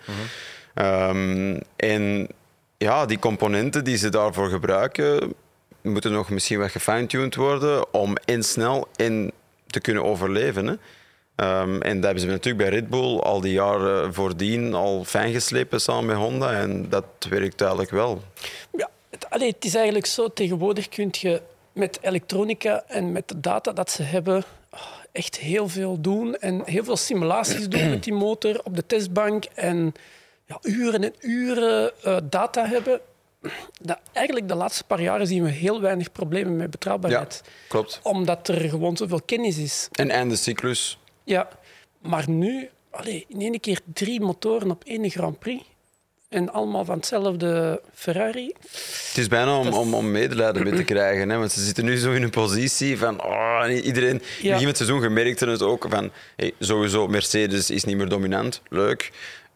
um, 0.76 1.60
en 1.76 2.28
ja, 2.78 3.06
die 3.06 3.20
componenten 3.20 3.84
die 3.84 3.98
ze 3.98 4.10
daarvoor 4.10 4.50
gebruiken, 4.50 5.34
moeten 5.82 6.12
nog 6.12 6.30
misschien 6.30 6.60
wat 6.60 6.72
gefine-tuned 6.72 7.36
worden 7.36 7.94
om 7.94 8.16
en 8.26 8.44
snel 8.44 8.88
en 8.96 9.32
te 9.68 9.80
kunnen 9.80 10.04
overleven. 10.04 10.66
Hè. 10.66 10.76
Um, 11.62 11.82
en 11.82 11.96
dat 11.96 12.04
hebben 12.04 12.20
ze 12.24 12.28
natuurlijk 12.28 12.70
bij 12.70 12.80
Red 12.80 12.90
Bull 12.90 13.18
al 13.18 13.42
die 13.42 13.54
jaren 13.54 14.14
voordien 14.14 14.74
al 14.74 15.04
fijn 15.04 15.34
geslepen 15.34 15.82
samen 15.82 16.06
met 16.06 16.16
Honda. 16.16 16.54
En 16.54 16.90
dat 16.90 17.06
werkt 17.30 17.58
duidelijk 17.58 17.90
wel. 17.90 18.24
Ja, 18.78 18.90
het, 19.10 19.26
het 19.30 19.66
is 19.66 19.76
eigenlijk 19.76 20.06
zo, 20.06 20.34
tegenwoordig 20.34 20.90
kun 20.90 21.08
je 21.12 21.42
met 21.74 22.00
elektronica 22.02 22.84
en 22.88 23.12
met 23.12 23.28
de 23.28 23.40
data 23.40 23.74
dat 23.74 23.90
ze 23.90 24.04
hebben 24.04 24.44
oh, 24.72 24.82
echt 25.12 25.38
heel 25.38 25.68
veel 25.68 26.02
doen 26.02 26.36
en 26.36 26.62
heel 26.66 26.84
veel 26.84 26.98
simulaties 26.98 27.70
doen 27.70 27.90
met 27.90 28.04
die 28.04 28.14
motor 28.14 28.62
op 28.64 28.76
de 28.76 28.86
testbank 28.86 29.46
en 29.54 29.94
ja, 30.46 30.60
uren 30.62 31.04
en 31.04 31.14
uren 31.20 31.92
uh, 32.06 32.18
data 32.24 32.66
hebben. 32.66 33.02
Dat 33.82 34.00
eigenlijk 34.12 34.48
de 34.48 34.56
laatste 34.56 34.84
paar 34.84 35.02
jaren 35.02 35.28
zien 35.28 35.44
we 35.44 35.50
heel 35.50 35.82
weinig 35.82 36.12
problemen 36.12 36.56
met 36.56 36.72
betrouwbaarheid. 36.72 37.42
Ja, 37.46 37.52
klopt. 37.68 38.00
Omdat 38.04 38.48
er 38.48 38.70
gewoon 38.70 38.98
zoveel 38.98 39.22
kennis 39.22 39.58
is. 39.58 39.88
En 39.92 40.10
einde 40.10 40.36
cyclus. 40.36 41.00
Ja, 41.24 41.50
maar 42.02 42.30
nu, 42.30 42.70
allez, 42.90 43.24
in 43.28 43.42
één 43.42 43.60
keer 43.60 43.80
drie 43.94 44.22
motoren 44.22 44.72
op 44.72 44.84
één 44.84 45.10
Grand 45.10 45.40
Prix. 45.40 45.64
En 46.32 46.54
allemaal 46.54 46.86
van 46.86 46.96
hetzelfde 46.96 47.82
Ferrari. 47.94 48.54
Het 49.08 49.18
is 49.18 49.28
bijna 49.28 49.58
om, 49.58 49.68
om, 49.68 49.94
om 49.94 50.12
medelijden 50.12 50.64
mee 50.64 50.74
te 50.74 50.84
krijgen. 50.94 51.30
Hè? 51.30 51.38
Want 51.38 51.52
ze 51.52 51.64
zitten 51.64 51.86
nu 51.86 51.98
zo 51.98 52.12
in 52.12 52.24
een 52.24 52.30
positie 52.30 52.98
van... 52.98 53.24
Oh, 53.24 53.64
iedereen... 53.84 54.22
Ja. 54.22 54.42
Begin 54.42 54.58
van 54.58 54.68
het 54.68 54.78
seizoen 54.78 55.02
gemerkte 55.02 55.48
het 55.48 55.62
ook 55.62 55.86
van... 55.90 56.12
Hey, 56.36 56.54
sowieso, 56.60 57.08
Mercedes 57.08 57.70
is 57.70 57.84
niet 57.84 57.98
meer 57.98 58.10
dominant. 58.10 58.62
Leuk. 58.70 59.12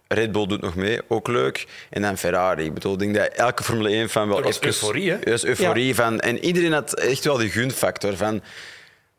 Red 0.07 0.31
Bull 0.31 0.47
doet 0.47 0.61
nog 0.61 0.75
mee, 0.75 0.99
ook 1.07 1.27
leuk. 1.27 1.67
En 1.89 2.01
dan 2.01 2.17
Ferrari. 2.17 2.63
Ik 2.63 2.73
bedoel, 2.73 2.93
ik 2.93 2.99
denk 2.99 3.15
dat 3.15 3.27
elke 3.27 3.63
Formule 3.63 4.07
1-fan 4.07 4.27
wel... 4.27 4.41
Dat 4.41 4.49
is 4.49 4.59
euforie, 4.59 5.11
hè? 5.11 5.33
is 5.33 5.45
euforie 5.45 5.95
van... 5.95 6.19
En 6.19 6.45
iedereen 6.45 6.73
had 6.73 6.93
echt 6.93 7.23
wel 7.23 7.37
die 7.37 7.49
gunfactor 7.49 8.17
van... 8.17 8.41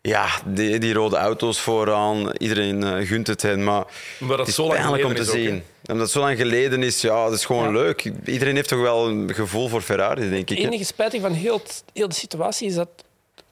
Ja, 0.01 0.29
die, 0.45 0.79
die, 0.79 0.93
rode 0.93 1.17
auto's 1.17 1.61
vooraan, 1.61 2.33
iedereen 2.37 2.83
uh, 2.83 3.07
gunt 3.09 3.27
het 3.27 3.43
hen, 3.43 3.65
maar 3.65 3.85
Omdat 4.21 4.39
het, 4.39 4.49
is 4.49 4.55
pijnlijk 4.55 5.05
om 5.05 5.15
te 5.15 5.25
zien. 5.25 5.63
Omdat 5.87 6.03
het 6.03 6.11
zo 6.11 6.21
lang 6.21 6.39
geleden 6.39 6.83
is, 6.83 7.01
ja, 7.01 7.25
dat 7.25 7.33
is 7.33 7.45
gewoon 7.45 7.65
Ja. 7.65 7.71
leuk. 7.71 8.13
Iedereen 8.25 8.55
heeft 8.55 8.69
toch 8.69 8.81
wel 8.81 9.09
een 9.09 9.35
gevoel 9.35 9.69
voor 9.69 9.81
Ferrari, 9.81 10.21
denk 10.31 10.51
ik. 10.51 10.57
Het 10.59 10.67
enige 10.67 10.85
spijtig 10.85 11.21
van 11.21 11.33
heel, 11.33 11.61
heel 11.93 12.09
de 12.09 12.15
situatie 12.15 12.69
is 12.69 12.75
dat 12.75 12.89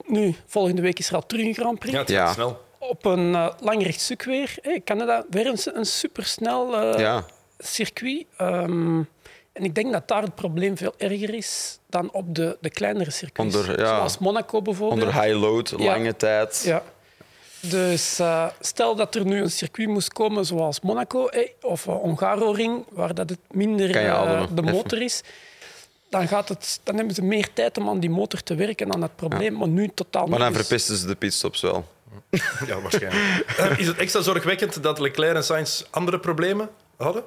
nu, 0.05 0.35
volgende 0.47 0.81
week 0.81 0.99
is 0.99 1.09
er 1.09 1.15
al 1.15 1.25
terug 1.25 1.45
een 1.45 1.53
Grand 1.53 1.79
Prix. 1.79 1.93
Ja, 1.93 1.99
het 1.99 2.09
gaat 2.11 2.27
Ja. 2.27 2.33
snel. 2.33 2.63
Op 2.79 3.05
een 3.05 3.35
eh, 3.35 3.47
lang 3.59 3.83
rechtstuk 3.83 4.23
weer. 4.23 4.55
Hey, 4.61 4.81
Canada, 4.85 5.25
weer 5.29 5.45
een, 5.47 5.57
een 5.73 5.85
supersnel 5.85 6.75
eh, 6.77 6.99
Ja. 6.99 7.25
circuit. 7.57 8.25
Ehm, 8.37 8.97
en 9.53 9.63
ik 9.63 9.75
denk 9.75 9.91
dat 9.91 10.07
daar 10.07 10.21
het 10.21 10.35
probleem 10.35 10.77
veel 10.77 10.93
erger 10.97 11.33
is 11.33 11.79
dan 11.89 12.11
op 12.11 12.35
de, 12.35 12.57
de 12.61 12.69
kleinere 12.69 13.11
circuits. 13.11 13.55
Onder- 13.55 13.79
ja. 13.79 13.87
Zoals 13.95 14.17
Monaco 14.17 14.61
bijvoorbeeld. 14.61 15.01
Onder 15.03 15.21
high 15.21 15.39
load, 15.39 15.69
Ja. 15.77 15.85
lange 15.85 16.15
tijd. 16.15 16.61
Ja. 16.65 16.83
Dus 17.69 18.19
eh, 18.19 18.47
stel 18.59 18.95
dat 18.95 19.15
er 19.15 19.25
nu 19.25 19.41
een 19.41 19.51
circuit 19.51 19.87
moest 19.87 20.13
komen 20.13 20.45
zoals 20.45 20.81
Monaco 20.81 21.27
eh, 21.27 21.49
of 21.61 21.85
uh, 21.85 22.03
Ongaro-ring, 22.03 22.85
waar 22.89 23.13
dat 23.13 23.29
het 23.29 23.39
minder 23.51 23.95
eh, 23.95 24.43
de 24.53 24.61
motor 24.61 25.01
is, 25.01 25.21
dan, 26.09 26.27
gaat 26.27 26.49
het, 26.49 26.79
dan 26.83 26.95
hebben 26.95 27.15
ze 27.15 27.21
meer 27.21 27.53
tijd 27.53 27.77
om 27.77 27.89
aan 27.89 27.99
die 27.99 28.09
motor 28.09 28.43
te 28.43 28.55
werken 28.55 28.93
aan 28.93 29.01
het 29.01 29.15
probleem, 29.15 29.57
maar 29.57 29.67
nu 29.67 29.89
totaal 29.93 30.27
Maar 30.27 30.39
dan. 30.39 30.47
Dus- 30.53 30.57
verpesten 30.57 30.95
ze 30.97 31.07
de 31.07 31.15
pitstops 31.15 31.61
wel. 31.61 31.85
Ja, 32.67 32.81
waarschijnlijk. 32.81 33.45
Eh, 33.57 33.79
is 33.79 33.87
het 33.87 33.97
extra 33.97 34.21
zorgwekkend 34.21 34.83
dat 34.83 34.99
Leclerc 34.99 35.35
en 35.35 35.43
Sainz 35.43 35.83
andere 35.89 36.19
problemen 36.19 36.69
hadden? 36.97 37.23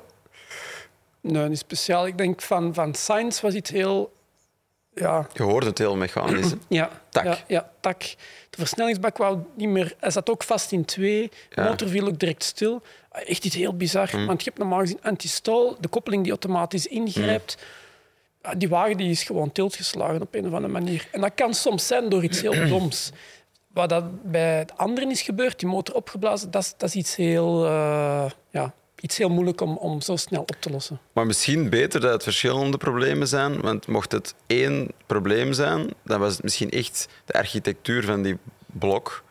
Nee, 1.20 1.48
niet 1.48 1.58
speciaal. 1.58 2.06
Ik 2.06 2.18
denk 2.18 2.42
van, 2.42 2.74
van 2.74 2.94
Sainz 2.94 3.40
was 3.40 3.54
iets 3.54 3.70
heel... 3.70 4.12
Ja, 4.98 5.26
Je 5.32 5.42
hoort 5.42 5.64
het 5.64 5.78
heel 5.78 5.96
mechanisch. 5.96 6.50
hè. 6.50 6.56
ja, 6.78 6.90
Tak. 7.08 7.24
Ja, 7.24 7.38
ja, 7.46 7.70
tak. 7.80 8.00
De 8.50 8.56
versnellingsbak 8.58 9.16
wou 9.16 9.38
niet 9.54 9.68
meer... 9.68 9.94
Hij 10.00 10.10
zat 10.10 10.30
ook 10.30 10.42
vast 10.42 10.72
in 10.72 10.84
twee. 10.84 11.30
De 11.48 11.60
Ja. 11.62 11.68
motor 11.68 11.88
viel 11.88 12.06
ook 12.06 12.18
direct 12.18 12.42
stil. 12.44 12.82
Echt 13.12 13.44
iets 13.44 13.54
heel 13.54 13.76
bizar. 13.76 14.10
Want 14.26 14.38
je 14.42 14.44
hebt 14.48 14.58
normaal 14.58 14.78
gezien 14.80 14.98
anti-stall, 15.02 15.74
de 15.80 15.88
koppeling 15.88 16.22
die 16.22 16.30
automatisch 16.32 16.86
ingrijpt. 16.86 17.56
Ja, 18.42 18.54
Die 18.54 18.68
wagen 18.68 18.96
die 18.96 19.10
is 19.10 19.22
gewoon 19.22 19.52
tiltgeslagen 19.52 20.20
op 20.22 20.34
een 20.34 20.46
of 20.46 20.52
andere 20.52 20.72
manier. 20.72 21.08
En 21.12 21.20
dat 21.20 21.32
kan 21.34 21.54
soms 21.54 21.86
zijn 21.86 22.08
door 22.08 22.22
iets 22.22 22.40
heel 22.40 22.68
doms. 22.78 23.10
Wat 23.72 23.88
dat 23.88 24.22
bij 24.30 24.64
de 24.64 24.72
anderen 24.76 25.10
is 25.10 25.22
gebeurd, 25.22 25.58
die 25.58 25.68
motor 25.68 25.94
opgeblazen, 25.94 26.50
dat 26.50 26.62
is, 26.62 26.74
dat 26.76 26.88
is 26.88 26.94
iets, 26.94 27.16
heel, 27.16 27.64
eh, 27.66 28.30
ja, 28.50 28.72
iets 29.00 29.16
heel 29.18 29.28
moeilijk 29.28 29.60
om, 29.60 29.76
om 29.76 30.00
zo 30.00 30.16
snel 30.16 30.40
op 30.40 30.56
te 30.58 30.70
lossen. 30.70 31.00
Maar 31.12 31.26
misschien 31.26 31.70
beter 31.70 32.00
dat 32.00 32.12
het 32.12 32.22
verschillende 32.22 32.76
problemen 32.76 33.28
zijn. 33.28 33.60
Want 33.60 33.86
mocht 33.86 34.12
het 34.12 34.34
één 34.46 34.88
probleem 35.06 35.52
zijn, 35.52 35.90
dan 36.04 36.20
was 36.20 36.32
het 36.32 36.42
misschien 36.42 36.70
echt 36.70 37.08
de 37.24 37.32
architectuur 37.32 38.04
van 38.04 38.22
die 38.22 38.38
blok, 38.66 39.22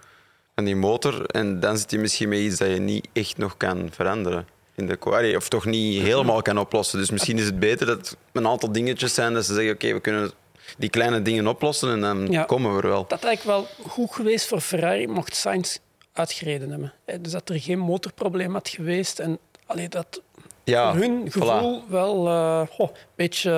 van 0.56 0.64
die 0.66 0.76
motor. 0.76 1.26
En 1.26 1.60
dan 1.60 1.78
zit 1.78 1.92
je 1.92 1.98
misschien 1.98 2.30
met 2.30 2.40
iets 2.40 2.58
dat 2.58 2.68
je 2.70 2.80
niet 2.80 3.08
echt 3.14 3.38
nog 3.38 3.58
kan 3.58 3.90
veranderen. 3.92 4.48
In 4.76 4.88
de, 4.88 4.98
Allee, 5.00 5.36
of 5.36 5.50
toch 5.50 5.66
niet 5.66 6.02
helemaal 6.02 6.42
kan 6.42 6.58
oplossen. 6.60 7.00
Dus 7.00 7.12
misschien 7.12 7.38
is 7.38 7.46
het 7.46 7.60
beter 7.60 7.86
dat 7.86 7.98
het 7.98 8.18
een 8.32 8.48
aantal 8.48 8.72
dingetjes 8.72 9.14
zijn 9.14 9.34
dat 9.34 9.46
ze 9.46 9.54
zeggen: 9.54 9.74
oké, 9.74 9.94
we 9.94 10.00
kunnen 10.00 10.32
die 10.78 10.90
kleine 10.90 11.22
dingen 11.22 11.48
oplossen 11.48 11.92
en 11.92 12.02
dan 12.02 12.28
Ja. 12.32 12.44
komen 12.44 12.76
we 12.76 12.82
er 12.82 12.88
wel. 12.88 13.02
Dat 13.02 13.10
had 13.12 13.24
eigenlijk 13.24 13.58
wel 13.60 13.88
goed 13.88 14.12
geweest 14.12 14.48
voor 14.48 14.60
Ferrari 14.62 15.08
mocht 15.08 15.36
Sainz 15.36 15.78
uitgereden 16.14 16.70
hebben. 16.70 16.94
Dus 17.22 17.32
dat 17.32 17.50
er 17.50 17.60
geen 17.60 17.80
motorprobleem 17.80 18.54
had 18.54 18.70
geweest. 18.70 19.20
En 19.20 19.38
allee, 19.68 19.90
dat 19.90 20.22
Ja, 20.64 20.92
voor 20.92 21.02
hun 21.02 21.28
voilà. 21.30 21.32
gevoel 21.32 21.84
wel 21.90 22.28
eh, 22.28 22.62
goh, 22.70 22.90
een 22.90 22.98
beetje 23.16 23.52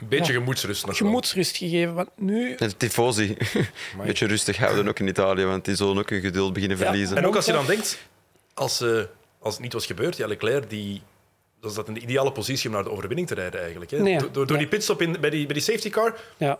Een 0.00 0.08
beetje 0.08 0.32
Ja. 0.32 0.38
gemoedsrust 0.38 0.86
nog 0.86 0.98
wel. 0.98 1.08
gemoedsrust 1.08 1.56
gegeven. 1.56 1.94
Want 1.94 2.08
nu... 2.16 2.54
En 2.54 2.68
de 2.68 2.76
tifosi. 2.76 3.36
Een 3.54 3.66
beetje 4.06 4.26
rustig 4.26 4.56
houden 4.56 4.88
ook 4.88 4.98
in 4.98 5.06
Italië, 5.08 5.44
want 5.44 5.64
die 5.64 5.74
zullen 5.74 5.98
ook 5.98 6.10
hun 6.10 6.20
geduld 6.20 6.52
beginnen 6.52 6.78
Ja. 6.78 6.84
verliezen. 6.84 7.16
En 7.16 7.26
ook 7.26 7.36
als 7.36 7.46
je 7.46 7.52
dan 7.52 7.66
denkt, 7.66 7.98
als, 8.54 8.80
eh, 8.80 9.00
als 9.38 9.54
het 9.54 9.62
niet 9.62 9.72
was 9.72 9.86
gebeurd, 9.86 10.16
ja, 10.16 10.26
Leclerc 10.26 10.70
die, 10.70 11.02
was 11.60 11.74
dat 11.74 11.88
in 11.88 11.94
de 11.94 12.00
ideale 12.00 12.32
positie 12.32 12.68
om 12.68 12.74
naar 12.74 12.84
de 12.84 12.90
overwinning 12.90 13.28
te 13.28 13.34
rijden 13.34 13.60
eigenlijk. 13.60 13.90
Hè? 13.90 13.98
Nee. 13.98 14.30
Door, 14.32 14.46
door, 14.46 14.58
die 14.58 14.66
pitstop 14.68 15.02
in, 15.02 15.16
bij, 15.20 15.30
die, 15.30 15.44
bij 15.44 15.54
die 15.54 15.62
safety 15.62 15.90
car. 15.90 16.14
Ja. 16.36 16.58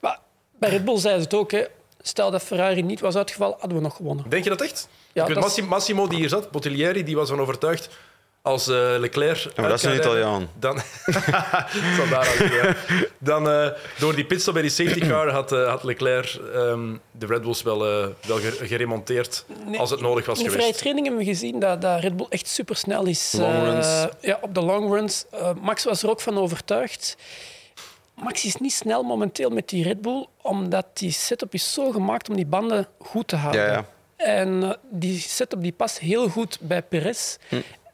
Maar 0.00 0.18
bij 0.58 0.70
Red 0.70 0.84
Bull 0.84 0.98
zeiden 0.98 1.22
ze 1.22 1.28
het 1.28 1.38
ook. 1.38 1.50
Hè. 1.50 1.64
Stel 2.02 2.30
dat 2.30 2.42
Ferrari 2.42 2.82
niet 2.82 3.00
was 3.00 3.16
uitgevallen, 3.16 3.56
hadden 3.58 3.76
we 3.78 3.82
nog 3.84 3.96
gewonnen. 3.96 4.24
Denk 4.28 4.44
je 4.44 4.50
dat 4.50 4.60
echt? 4.60 4.88
Ja, 5.12 5.22
ik 5.22 5.28
dat 5.28 5.36
is- 5.36 5.42
Massi- 5.44 5.62
Massimo 5.68 6.06
die 6.06 6.18
hier 6.18 6.28
zat, 6.28 6.50
Bottiglieri, 6.50 7.04
die 7.04 7.16
was 7.16 7.28
van 7.28 7.40
overtuigd 7.40 7.88
als 8.42 8.68
eh, 8.68 8.74
Leclerc. 8.98 9.46
maar 9.56 9.68
dat 9.68 9.78
is 9.78 9.84
een 9.84 9.94
Italiaan. 9.96 10.48
Dan, 10.58 10.76
ja. 12.62 12.74
dan 13.18 13.50
eh, 13.50 13.68
door 13.98 14.14
die 14.14 14.24
pitstop 14.24 14.52
bij 14.52 14.62
die 14.62 14.70
safety 14.70 15.00
car 15.08 15.28
had, 15.30 15.52
eh, 15.52 15.68
had 15.68 15.82
Leclerc 15.84 16.38
ehm, 16.54 16.96
de 17.10 17.26
Red 17.26 17.42
Bulls 17.42 17.62
wel, 17.62 17.78
wel 17.78 18.12
ge- 18.38 18.58
geremonteerd 18.62 19.44
Nee, 19.66 19.78
als 19.80 19.90
het 19.90 20.00
nodig 20.00 20.26
was 20.26 20.38
In 20.38 20.44
de 20.44 20.50
vrije 20.50 20.62
geweest. 20.64 20.80
training 20.80 21.06
hebben 21.06 21.24
we 21.26 21.30
gezien 21.32 21.58
dat, 21.60 21.80
dat 21.82 22.00
Red 22.00 22.16
Bull 22.16 22.26
echt 22.28 22.48
supersnel 22.48 23.04
is. 23.04 23.32
Long 23.38 23.54
eh, 23.54 23.62
runs. 23.62 23.86
ja, 24.20 24.38
op 24.40 24.54
de 24.54 24.60
long 24.62 24.90
runs. 24.94 25.24
Max 25.60 25.84
was 25.84 26.02
er 26.02 26.10
ook 26.10 26.20
van 26.20 26.38
overtuigd. 26.38 27.16
Max 28.14 28.44
is 28.44 28.56
niet 28.56 28.72
snel 28.72 29.02
momenteel 29.02 29.50
met 29.50 29.68
die 29.68 29.84
Red 29.84 30.00
Bull, 30.00 30.26
omdat 30.42 30.86
die 30.92 31.10
setup 31.10 31.54
is 31.54 31.72
zo 31.72 31.90
gemaakt 31.90 32.28
om 32.28 32.36
die 32.36 32.46
banden 32.46 32.86
goed 32.98 33.28
te 33.28 33.36
houden. 33.36 33.60
Ja, 33.60 33.72
ja. 33.72 33.84
En 34.16 34.62
eh, 34.62 34.72
die 34.90 35.18
setup 35.18 35.62
die 35.62 35.72
past 35.72 35.98
heel 35.98 36.28
goed 36.28 36.58
bij 36.60 36.82
Perez. 36.82 37.36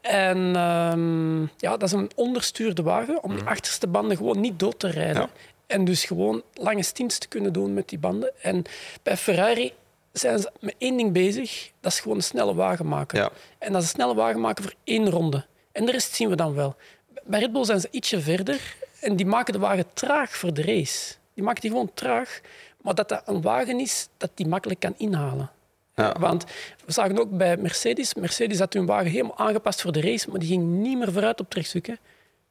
En 0.00 0.56
ehm, 0.56 1.40
ja, 1.40 1.76
dat 1.76 1.82
is 1.82 1.92
een 1.92 2.10
onderstuurde 2.14 2.82
wagen 2.82 3.22
om 3.22 3.34
die 3.36 3.44
achterste 3.44 3.86
banden 3.86 4.16
gewoon 4.16 4.40
niet 4.40 4.58
dood 4.58 4.78
te 4.78 4.90
rijden. 4.90 5.22
Ja. 5.22 5.28
En 5.66 5.84
dus 5.84 6.04
gewoon 6.04 6.42
lange 6.54 6.82
stints 6.82 7.18
te 7.18 7.28
kunnen 7.28 7.52
doen 7.52 7.74
met 7.74 7.88
die 7.88 7.98
banden. 7.98 8.32
En 8.42 8.64
bij 9.02 9.16
Ferrari 9.16 9.72
zijn 10.12 10.38
ze 10.38 10.50
met 10.60 10.74
één 10.78 10.96
ding 10.96 11.12
bezig. 11.12 11.70
Dat 11.80 11.92
is 11.92 12.00
gewoon 12.00 12.16
een 12.16 12.22
snelle 12.22 12.54
wagen 12.54 12.88
maken. 12.88 13.18
Ja. 13.18 13.30
En 13.58 13.72
dat 13.72 13.82
is 13.82 13.88
een 13.88 13.94
snelle 13.94 14.14
wagen 14.14 14.40
maken 14.40 14.64
voor 14.64 14.74
één 14.84 15.10
ronde. 15.10 15.46
En 15.72 15.84
de 15.84 15.92
rest 15.92 16.14
zien 16.14 16.28
we 16.28 16.36
dan 16.36 16.54
wel. 16.54 16.76
Bij 17.24 17.40
Red 17.40 17.52
Bull 17.52 17.64
zijn 17.64 17.80
ze 17.80 17.88
ietsje 17.90 18.20
verder. 18.20 18.76
En 19.00 19.16
die 19.16 19.26
maken 19.26 19.52
de 19.52 19.58
wagen 19.58 19.84
traag 19.94 20.36
voor 20.36 20.54
de 20.54 20.62
race. 20.62 21.14
Die 21.34 21.44
maken 21.44 21.60
die 21.60 21.70
gewoon 21.70 21.90
traag. 21.94 22.40
Maar 22.82 22.94
dat 22.94 23.08
dat 23.08 23.22
een 23.26 23.42
wagen 23.42 23.80
is 23.80 24.08
dat 24.16 24.30
die 24.34 24.46
makkelijk 24.48 24.80
kan 24.80 24.94
inhalen. 24.96 25.50
Ja. 25.94 26.16
Want 26.18 26.44
we 26.84 26.92
zagen 26.92 27.18
ook 27.20 27.36
bij 27.36 27.56
Mercedes. 27.56 28.14
Mercedes 28.14 28.58
had 28.58 28.72
hun 28.72 28.86
wagen 28.86 29.10
helemaal 29.10 29.38
aangepast 29.38 29.80
voor 29.82 29.92
de 29.92 30.00
race, 30.00 30.30
maar 30.30 30.38
die 30.38 30.48
ging 30.48 30.62
niet 30.64 30.98
meer 30.98 31.12
vooruit 31.12 31.40
op 31.40 31.50
trechtstuk. 31.50 31.86
hè. 31.86 31.94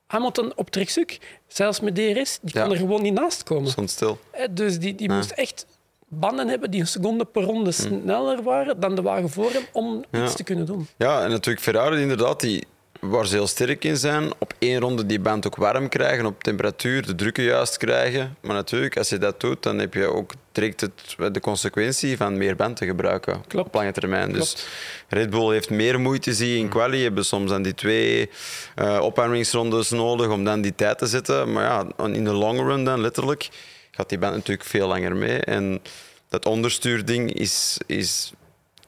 Hamilton 0.08 0.52
op 0.56 0.70
trechtstuk, 0.70 1.20
zelfs 1.48 1.80
met 1.80 1.96
DRS, 1.96 2.40
die 2.42 2.56
Ja. 2.56 2.62
kon 2.62 2.72
er 2.72 2.78
gewoon 2.78 3.02
niet 3.02 3.14
naast 3.14 3.44
komen. 3.44 3.70
Stond 3.72 3.90
stil. 3.90 4.20
Dus 4.52 4.80
die, 4.80 4.96
die 4.96 5.10
moest 5.12 5.32
echt 5.32 5.66
banden 6.08 6.48
hebben 6.48 6.72
die 6.72 6.80
een 6.80 6.88
seconde 6.88 7.26
per 7.26 7.42
ronde 7.44 7.72
sneller 7.72 8.44
waren 8.44 8.80
dan 8.80 8.96
de 8.96 9.02
wagen 9.02 9.30
voor 9.30 9.52
hem 9.52 9.64
om 9.72 10.04
iets 10.12 10.36
te 10.36 10.44
kunnen 10.44 10.66
doen. 10.66 10.88
Ja, 10.98 11.24
en 11.24 11.30
natuurlijk 11.30 11.64
Ferrari 11.66 12.02
inderdaad, 12.02 12.40
die, 12.40 12.68
waar 13.00 13.28
ze 13.28 13.36
heel 13.36 13.48
sterk 13.48 13.84
in 13.84 13.98
zijn, 13.98 14.32
op 14.38 14.54
één 14.60 14.80
ronde 14.80 15.06
die 15.06 15.20
band 15.20 15.48
ook 15.48 15.56
warm 15.56 15.90
krijgen, 15.90 16.26
op 16.26 16.44
temperatuur, 16.44 17.06
de 17.06 17.16
drukken 17.16 17.44
juist 17.44 17.78
krijgen. 17.78 18.38
Maar 18.42 18.56
natuurlijk, 18.56 18.98
als 18.98 19.10
je 19.10 19.18
dat 19.18 19.40
doet, 19.40 19.64
dan 19.64 19.80
heb 19.80 19.94
je 19.94 20.14
ook 20.14 20.34
direct 20.52 20.82
het, 20.82 21.34
de 21.34 21.40
consequentie 21.40 22.18
van 22.18 22.38
meer 22.38 22.56
band 22.56 22.78
te 22.78 22.86
gebruiken 22.86 23.44
Klopt. 23.48 23.68
op 23.68 23.74
lange 23.74 23.92
termijn. 23.92 24.32
Dus. 24.34 24.68
Red 25.08 25.30
Bull 25.30 25.52
heeft 25.52 25.70
meer 25.70 26.00
moeite, 26.00 26.34
zie 26.34 26.52
je, 26.52 26.58
in 26.58 26.70
quali. 26.70 27.04
Hebben 27.04 27.26
soms 27.26 27.50
dan 27.50 27.62
die 27.62 27.74
twee 27.74 28.30
eh 28.76 29.00
opwarmingsrondes 29.02 29.90
nodig 29.90 30.30
om 30.30 30.44
dan 30.44 30.62
die 30.62 30.76
tijd 30.76 30.98
te 30.98 31.06
zetten. 31.06 31.52
Maar 31.52 31.64
ja, 31.64 32.06
in 32.06 32.24
de 32.24 32.34
long 32.34 32.60
run 32.60 32.84
dan 32.84 33.02
letterlijk 33.02 33.50
gaat 33.92 34.10
die 34.10 34.18
band 34.18 34.34
natuurlijk 34.34 34.68
veel 34.68 34.88
langer 34.88 35.16
mee. 35.16 35.40
En 35.40 35.82
dat 36.30 36.46
onderstuurding 36.46 37.34
is, 37.34 37.78
is 37.86 38.34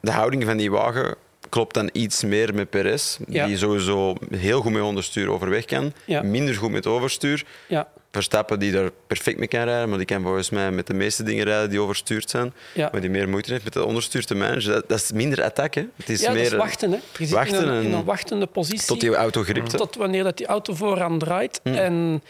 de 0.00 0.10
houding 0.10 0.44
van 0.44 0.56
die 0.56 0.70
wagen 0.70 1.16
klopt 1.50 1.74
dan 1.74 1.88
iets 1.92 2.24
meer 2.24 2.54
met 2.54 2.70
Perez, 2.70 3.18
Ja. 3.28 3.46
die 3.46 3.56
sowieso 3.56 4.14
heel 4.30 4.60
goed 4.60 4.72
met 4.72 4.82
onderstuur 4.82 5.30
overweg 5.30 5.64
kan, 5.64 5.92
Ja. 6.04 6.22
minder 6.22 6.54
goed 6.54 6.70
met 6.70 6.86
overstuur. 6.86 7.44
Ja, 7.68 7.88
Verstappen 8.12 8.58
die 8.58 8.72
daar 8.72 8.90
perfect 9.06 9.38
mee 9.38 9.48
kan 9.48 9.62
rijden, 9.64 9.88
maar 9.88 9.98
die 9.98 10.06
kan 10.06 10.22
volgens 10.22 10.50
mij 10.50 10.70
met 10.70 10.86
de 10.86 10.94
meeste 10.94 11.22
dingen 11.22 11.44
rijden 11.44 11.70
die 11.70 11.80
overstuurd 11.80 12.30
zijn, 12.30 12.52
maar 12.74 13.00
die 13.00 13.10
meer 13.10 13.28
moeite 13.28 13.52
heeft 13.52 13.64
met 13.64 13.74
het 13.74 13.84
onderstuur 13.84 14.24
te 14.26 14.34
managen. 14.34 14.72
Dat, 14.72 14.88
dat 14.88 14.98
is 14.98 15.12
minder 15.12 15.42
attack, 15.44 15.74
hè. 15.74 15.84
Het 15.96 16.08
is 16.08 16.20
ja 16.20 16.26
dat 16.26 16.34
meer 16.34 16.44
is 16.44 16.52
wachten. 16.52 16.90
Hè. 16.90 16.96
Je 16.96 17.24
zit 17.26 17.30
wachten 17.30 17.62
in, 17.62 17.68
een, 17.68 17.76
en- 17.78 17.82
in 17.84 17.92
een 17.92 18.04
wachtende 18.04 18.46
positie. 18.46 18.86
tot 18.86 19.00
die 19.00 19.14
auto 19.14 19.42
gript. 19.42 19.72
hè. 19.72 19.78
tot 19.78 19.94
wanneer 19.96 20.24
dat 20.24 20.36
die 20.36 20.46
auto 20.46 20.74
vooraan 20.74 21.18
draait. 21.18 21.60
En 21.62 22.22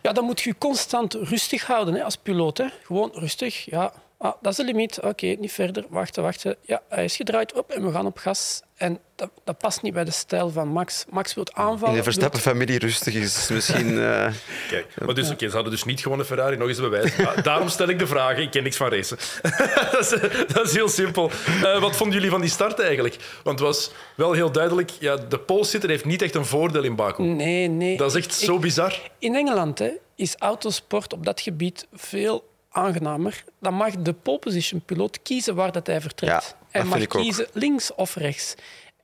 ja, 0.00 0.12
dan 0.12 0.24
moet 0.24 0.40
je 0.40 0.48
je 0.48 0.54
constant 0.58 1.14
rustig 1.14 1.66
houden 1.66 1.94
hè, 1.94 2.02
als 2.04 2.16
piloot. 2.16 2.58
Hè. 2.58 2.66
Gewoon 2.84 3.10
rustig. 3.14 3.64
Ja, 3.70 3.92
ah, 4.20 4.32
dat 4.40 4.52
is 4.52 4.56
de 4.58 4.64
limiet. 4.64 5.00
Oké, 5.00 5.26
niet 5.26 5.52
verder. 5.52 5.84
Wachten, 5.88 6.22
wachten. 6.22 6.56
Ja, 6.62 6.82
hij 6.88 7.04
is 7.04 7.16
gedraaid 7.16 7.52
op 7.52 7.70
en 7.70 7.84
we 7.84 7.92
gaan 7.92 8.06
op 8.06 8.18
gas. 8.18 8.62
En 8.76 8.98
dat, 9.16 9.30
dat 9.44 9.58
past 9.58 9.82
niet 9.82 9.92
bij 9.92 10.04
de 10.04 10.10
stijl 10.10 10.50
van 10.50 10.68
Max. 10.68 11.04
Max 11.10 11.34
wil 11.34 11.46
aanvallen. 11.52 11.90
In 11.90 11.96
de 11.96 12.02
Verstappen-familie 12.02 12.78
rustig 12.78 13.14
is 13.14 13.48
misschien... 13.48 13.98
eh, 14.00 14.32
Kijk, 14.68 14.86
maar 15.04 15.14
dus, 15.14 15.30
oké, 15.30 15.48
ze 15.48 15.54
hadden 15.54 15.72
dus 15.72 15.84
niet 15.84 16.00
gewonnen 16.00 16.26
Ferrari, 16.26 16.56
nog 16.56 16.68
eens 16.68 16.78
een 16.78 16.90
bewijs. 16.90 17.16
Maar 17.16 17.42
daarom 17.42 17.68
stel 17.68 17.88
ik 17.88 17.98
de 17.98 18.06
vraag, 18.06 18.38
ik 18.38 18.50
ken 18.50 18.62
niks 18.62 18.76
van 18.76 18.88
racen. 18.88 19.18
dat, 19.92 20.00
is, 20.00 20.08
dat 20.52 20.66
is 20.66 20.72
heel 20.72 20.88
simpel. 20.88 21.30
Eh, 21.62 21.80
wat 21.80 21.96
vonden 21.96 22.16
jullie 22.16 22.30
van 22.30 22.40
die 22.40 22.50
start 22.50 22.78
eigenlijk? 22.78 23.16
Want 23.42 23.58
het 23.58 23.68
was 23.68 23.92
wel 24.14 24.32
heel 24.32 24.52
duidelijk, 24.52 24.90
ja, 24.90 25.16
de 25.16 25.38
polesitter 25.38 25.90
heeft 25.90 26.04
niet 26.04 26.22
echt 26.22 26.34
een 26.34 26.46
voordeel 26.46 26.82
in 26.82 26.96
Baku. 26.96 27.22
Nee, 27.22 27.68
nee. 27.68 27.96
Dat 27.96 28.14
is 28.14 28.24
echt 28.24 28.34
zo 28.34 28.58
bizar. 28.58 29.00
In 29.18 29.34
Engeland 29.34 29.78
hè, 29.78 29.90
is 30.14 30.36
autosport 30.38 31.12
op 31.12 31.24
dat 31.24 31.40
gebied 31.40 31.86
veel 31.92 32.49
aangenamer. 32.70 33.44
Dan 33.60 33.74
mag 33.74 33.96
de 33.96 34.12
pole 34.12 34.38
position 34.38 34.80
piloot 34.80 35.22
kiezen 35.22 35.54
waar 35.54 35.72
dat 35.72 35.86
hij 35.86 36.00
vertrekt. 36.00 36.32
Ja, 36.32 36.56
hij 36.70 36.80
dat 36.80 36.90
mag 36.90 37.00
ook. 37.00 37.08
kiezen 37.08 37.46
links 37.52 37.94
of 37.94 38.14
rechts. 38.14 38.54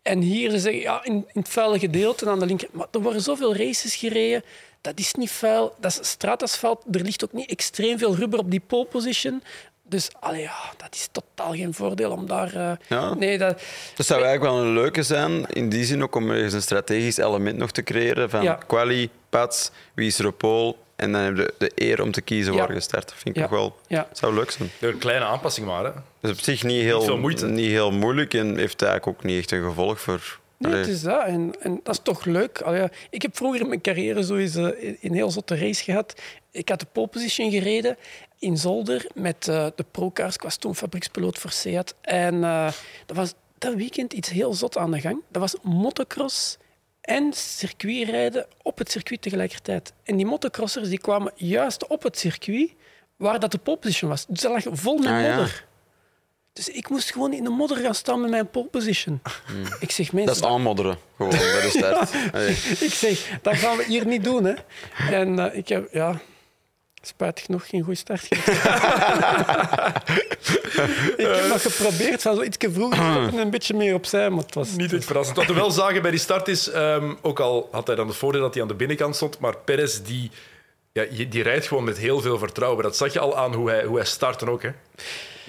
En 0.02 0.20
hier 0.20 0.50
ze 0.50 0.58
zeggen, 0.58 0.82
ja, 0.82 1.04
in, 1.04 1.14
in 1.14 1.40
het 1.40 1.48
vuile 1.48 1.78
gedeelte 1.78 2.30
aan 2.30 2.38
de 2.38 2.46
linker... 2.46 2.68
Maar 2.72 2.86
er 2.90 3.00
worden 3.00 3.22
zoveel 3.22 3.56
races 3.56 3.94
gereden. 3.94 4.44
Dat 4.80 4.98
is 4.98 5.14
niet 5.14 5.30
vuil. 5.30 5.74
Dat 5.80 6.00
is 6.00 6.08
straatasfalt. 6.08 6.84
Er 6.90 7.00
ligt 7.00 7.24
ook 7.24 7.32
niet 7.32 7.50
extreem 7.50 7.98
veel 7.98 8.16
rubber 8.16 8.38
op 8.38 8.50
die 8.50 8.62
pole 8.66 8.84
position. 8.84 9.42
Dus 9.88 10.08
allee, 10.20 10.40
ja, 10.40 10.54
dat 10.76 10.94
is 10.94 11.08
totaal 11.12 11.52
geen 11.52 11.74
voordeel 11.74 12.10
om 12.10 12.26
daar... 12.26 12.54
eh, 12.54 12.72
Ja. 12.88 13.14
Nee, 13.14 13.38
dat, 13.38 13.62
Dat 13.96 14.06
zou 14.06 14.22
eigenlijk 14.22 14.52
wel 14.52 14.62
een 14.62 14.72
leuke 14.74 15.02
zijn, 15.02 15.46
in 15.52 15.68
die 15.68 15.84
zin 15.84 16.02
ook 16.02 16.14
om 16.14 16.30
ergens 16.30 16.52
een 16.52 16.62
strategisch 16.62 17.16
element 17.16 17.56
nog 17.58 17.70
te 17.70 17.82
creëren 17.82 18.30
van 18.30 18.42
Ja. 18.42 18.58
quali, 18.66 19.10
pads, 19.30 19.70
wie 19.94 20.06
is 20.06 20.18
er 20.18 20.26
op 20.26 20.38
pole, 20.38 20.74
en 20.96 21.12
dan 21.12 21.20
heb 21.22 21.36
je 21.36 21.54
de 21.58 21.72
eer 21.74 22.02
om 22.02 22.10
te 22.12 22.20
kiezen 22.20 22.52
Ja. 22.54 22.58
waar 22.58 22.74
je 22.74 22.80
start. 22.80 23.04
Dat 23.08 23.14
vind 23.18 23.28
ik 23.28 23.34
Ja. 23.36 23.40
nog 23.42 23.50
wel... 23.50 23.76
ja. 23.86 24.08
zou 24.12 24.34
leuk 24.34 24.50
zijn. 24.50 24.70
Een 24.80 24.98
kleine 24.98 25.24
aanpassing 25.24 25.66
maar. 25.66 25.84
Hè. 25.84 25.90
Dat 26.20 26.30
is 26.30 26.30
op 26.30 26.38
zich 26.44 26.62
niet 26.62 26.82
heel, 26.82 27.18
niet 27.46 27.70
heel 27.70 27.90
moeilijk 27.92 28.34
en 28.34 28.56
heeft 28.58 28.82
eigenlijk 28.82 29.18
ook 29.18 29.24
niet 29.24 29.38
echt 29.38 29.50
een 29.52 29.64
gevolg 29.64 30.00
voor... 30.00 30.38
Nee, 30.58 30.72
het 30.74 30.86
is 30.86 31.02
dat. 31.02 31.24
En, 31.24 31.54
en 31.60 31.80
dat 31.82 31.94
is 31.94 32.00
toch 32.02 32.24
leuk. 32.24 32.60
Allee, 32.60 32.88
ik 33.10 33.22
heb 33.22 33.36
vroeger 33.36 33.60
in 33.60 33.68
mijn 33.68 33.80
carrière 33.80 34.24
zo 34.24 34.36
eens 34.36 34.54
eh, 34.54 34.94
een 35.00 35.14
heel 35.14 35.30
zotte 35.30 35.58
race 35.58 35.84
gehad. 35.84 36.20
Ik 36.50 36.68
had 36.68 36.80
de 36.80 36.86
pole 36.92 37.06
position 37.06 37.50
gereden 37.50 37.96
in 38.38 38.56
Zolder 38.58 39.06
met 39.14 39.48
eh, 39.48 39.66
de 39.74 39.84
Procars. 39.90 40.34
Ik 40.34 40.42
was 40.42 40.56
toen 40.56 40.74
fabriekspiloot 40.74 41.38
voor 41.38 41.50
Seat. 41.50 41.94
En 42.00 42.44
eh, 42.44 42.72
dat 43.06 43.16
was 43.16 43.34
dat 43.58 43.74
weekend 43.74 44.12
iets 44.12 44.28
heel 44.28 44.54
zot 44.54 44.76
aan 44.76 44.90
de 44.90 45.00
gang. 45.00 45.22
Dat 45.30 45.42
was 45.42 45.54
motocross 45.62 46.56
en 47.00 47.32
circuitrijden 47.32 48.46
op 48.62 48.78
het 48.78 48.90
circuit 48.90 49.22
tegelijkertijd. 49.22 49.92
En 50.04 50.16
die 50.16 50.26
motocrossers 50.26 50.88
die 50.88 50.98
kwamen 51.00 51.32
juist 51.34 51.86
op 51.86 52.02
het 52.02 52.18
circuit 52.18 52.70
waar 53.16 53.40
dat 53.40 53.50
de 53.52 53.58
pole 53.58 53.76
position 53.76 54.10
was. 54.10 54.26
Dus 54.28 54.40
dat 54.40 54.52
lag 54.52 54.62
vol 54.78 54.98
met 54.98 55.06
Ah, 55.06 55.22
ja. 55.22 55.36
modder. 55.36 55.64
Dus 56.52 56.68
ik 56.68 56.88
moest 56.88 57.12
gewoon 57.12 57.32
in 57.32 57.44
de 57.44 57.50
modder 57.50 57.76
gaan 57.76 57.94
staan 57.94 58.20
met 58.20 58.30
mijn 58.30 58.50
pole 58.50 58.66
position. 58.66 59.20
Ik 59.80 59.90
zeg, 59.90 60.12
mensen, 60.12 60.34
Dat 60.34 60.44
is 60.44 60.50
aanmodderen, 60.50 60.98
gewoon, 61.16 61.30
bij 61.30 61.38
de 61.60 61.68
start. 61.68 62.14
Ik 62.80 62.92
zeg, 62.92 63.38
dat 63.42 63.54
gaan 63.56 63.76
we 63.76 63.84
hier 63.84 64.06
niet 64.06 64.24
doen. 64.24 64.44
Hè. 64.44 64.54
En 65.10 65.38
eh, 65.38 65.58
ik 65.58 65.68
heb, 65.68 65.92
ja, 65.92 66.20
spijtig 67.06 67.44
genoeg 67.44 67.68
geen 67.68 67.82
goede 67.82 67.98
start 67.98 68.22
ik 71.16 71.26
heb 71.26 71.46
nog 71.48 71.62
geprobeerd 71.62 72.22
van 72.22 72.36
zo 72.36 72.42
iets 72.42 72.56
vroeger 72.60 73.02
en 73.32 73.38
een 73.38 73.50
beetje 73.50 73.74
meer 73.74 73.94
opzij, 73.94 74.30
maar 74.30 74.44
het 74.44 74.54
was... 74.54 74.70
Niet 74.70 74.92
echt 74.92 75.04
verrassend. 75.04 75.36
Wat 75.36 75.46
we 75.46 75.54
wel 75.54 75.70
zagen 75.70 76.02
bij 76.02 76.10
die 76.10 76.20
start 76.20 76.48
is, 76.48 76.70
ehm, 76.70 77.14
ook 77.22 77.40
al 77.40 77.68
had 77.70 77.86
hij 77.86 77.96
dan 77.96 78.08
het 78.08 78.16
voordeel 78.16 78.40
dat 78.40 78.54
hij 78.54 78.62
aan 78.62 78.68
de 78.68 78.74
binnenkant 78.74 79.16
stond, 79.16 79.38
maar 79.38 79.56
Perez 79.56 80.00
die, 80.00 80.30
ja, 80.92 81.04
die 81.28 81.42
rijdt 81.42 81.66
gewoon 81.66 81.84
met 81.84 81.98
heel 81.98 82.20
veel 82.20 82.38
vertrouwen. 82.38 82.82
Dat 82.82 82.96
zag 82.96 83.12
je 83.12 83.20
al 83.20 83.36
aan 83.36 83.54
hoe 83.54 83.70
hij, 83.70 83.84
hoe 83.84 83.96
hij 83.96 84.06
startte 84.06 84.50
ook. 84.50 84.62
Hè. 84.62 84.70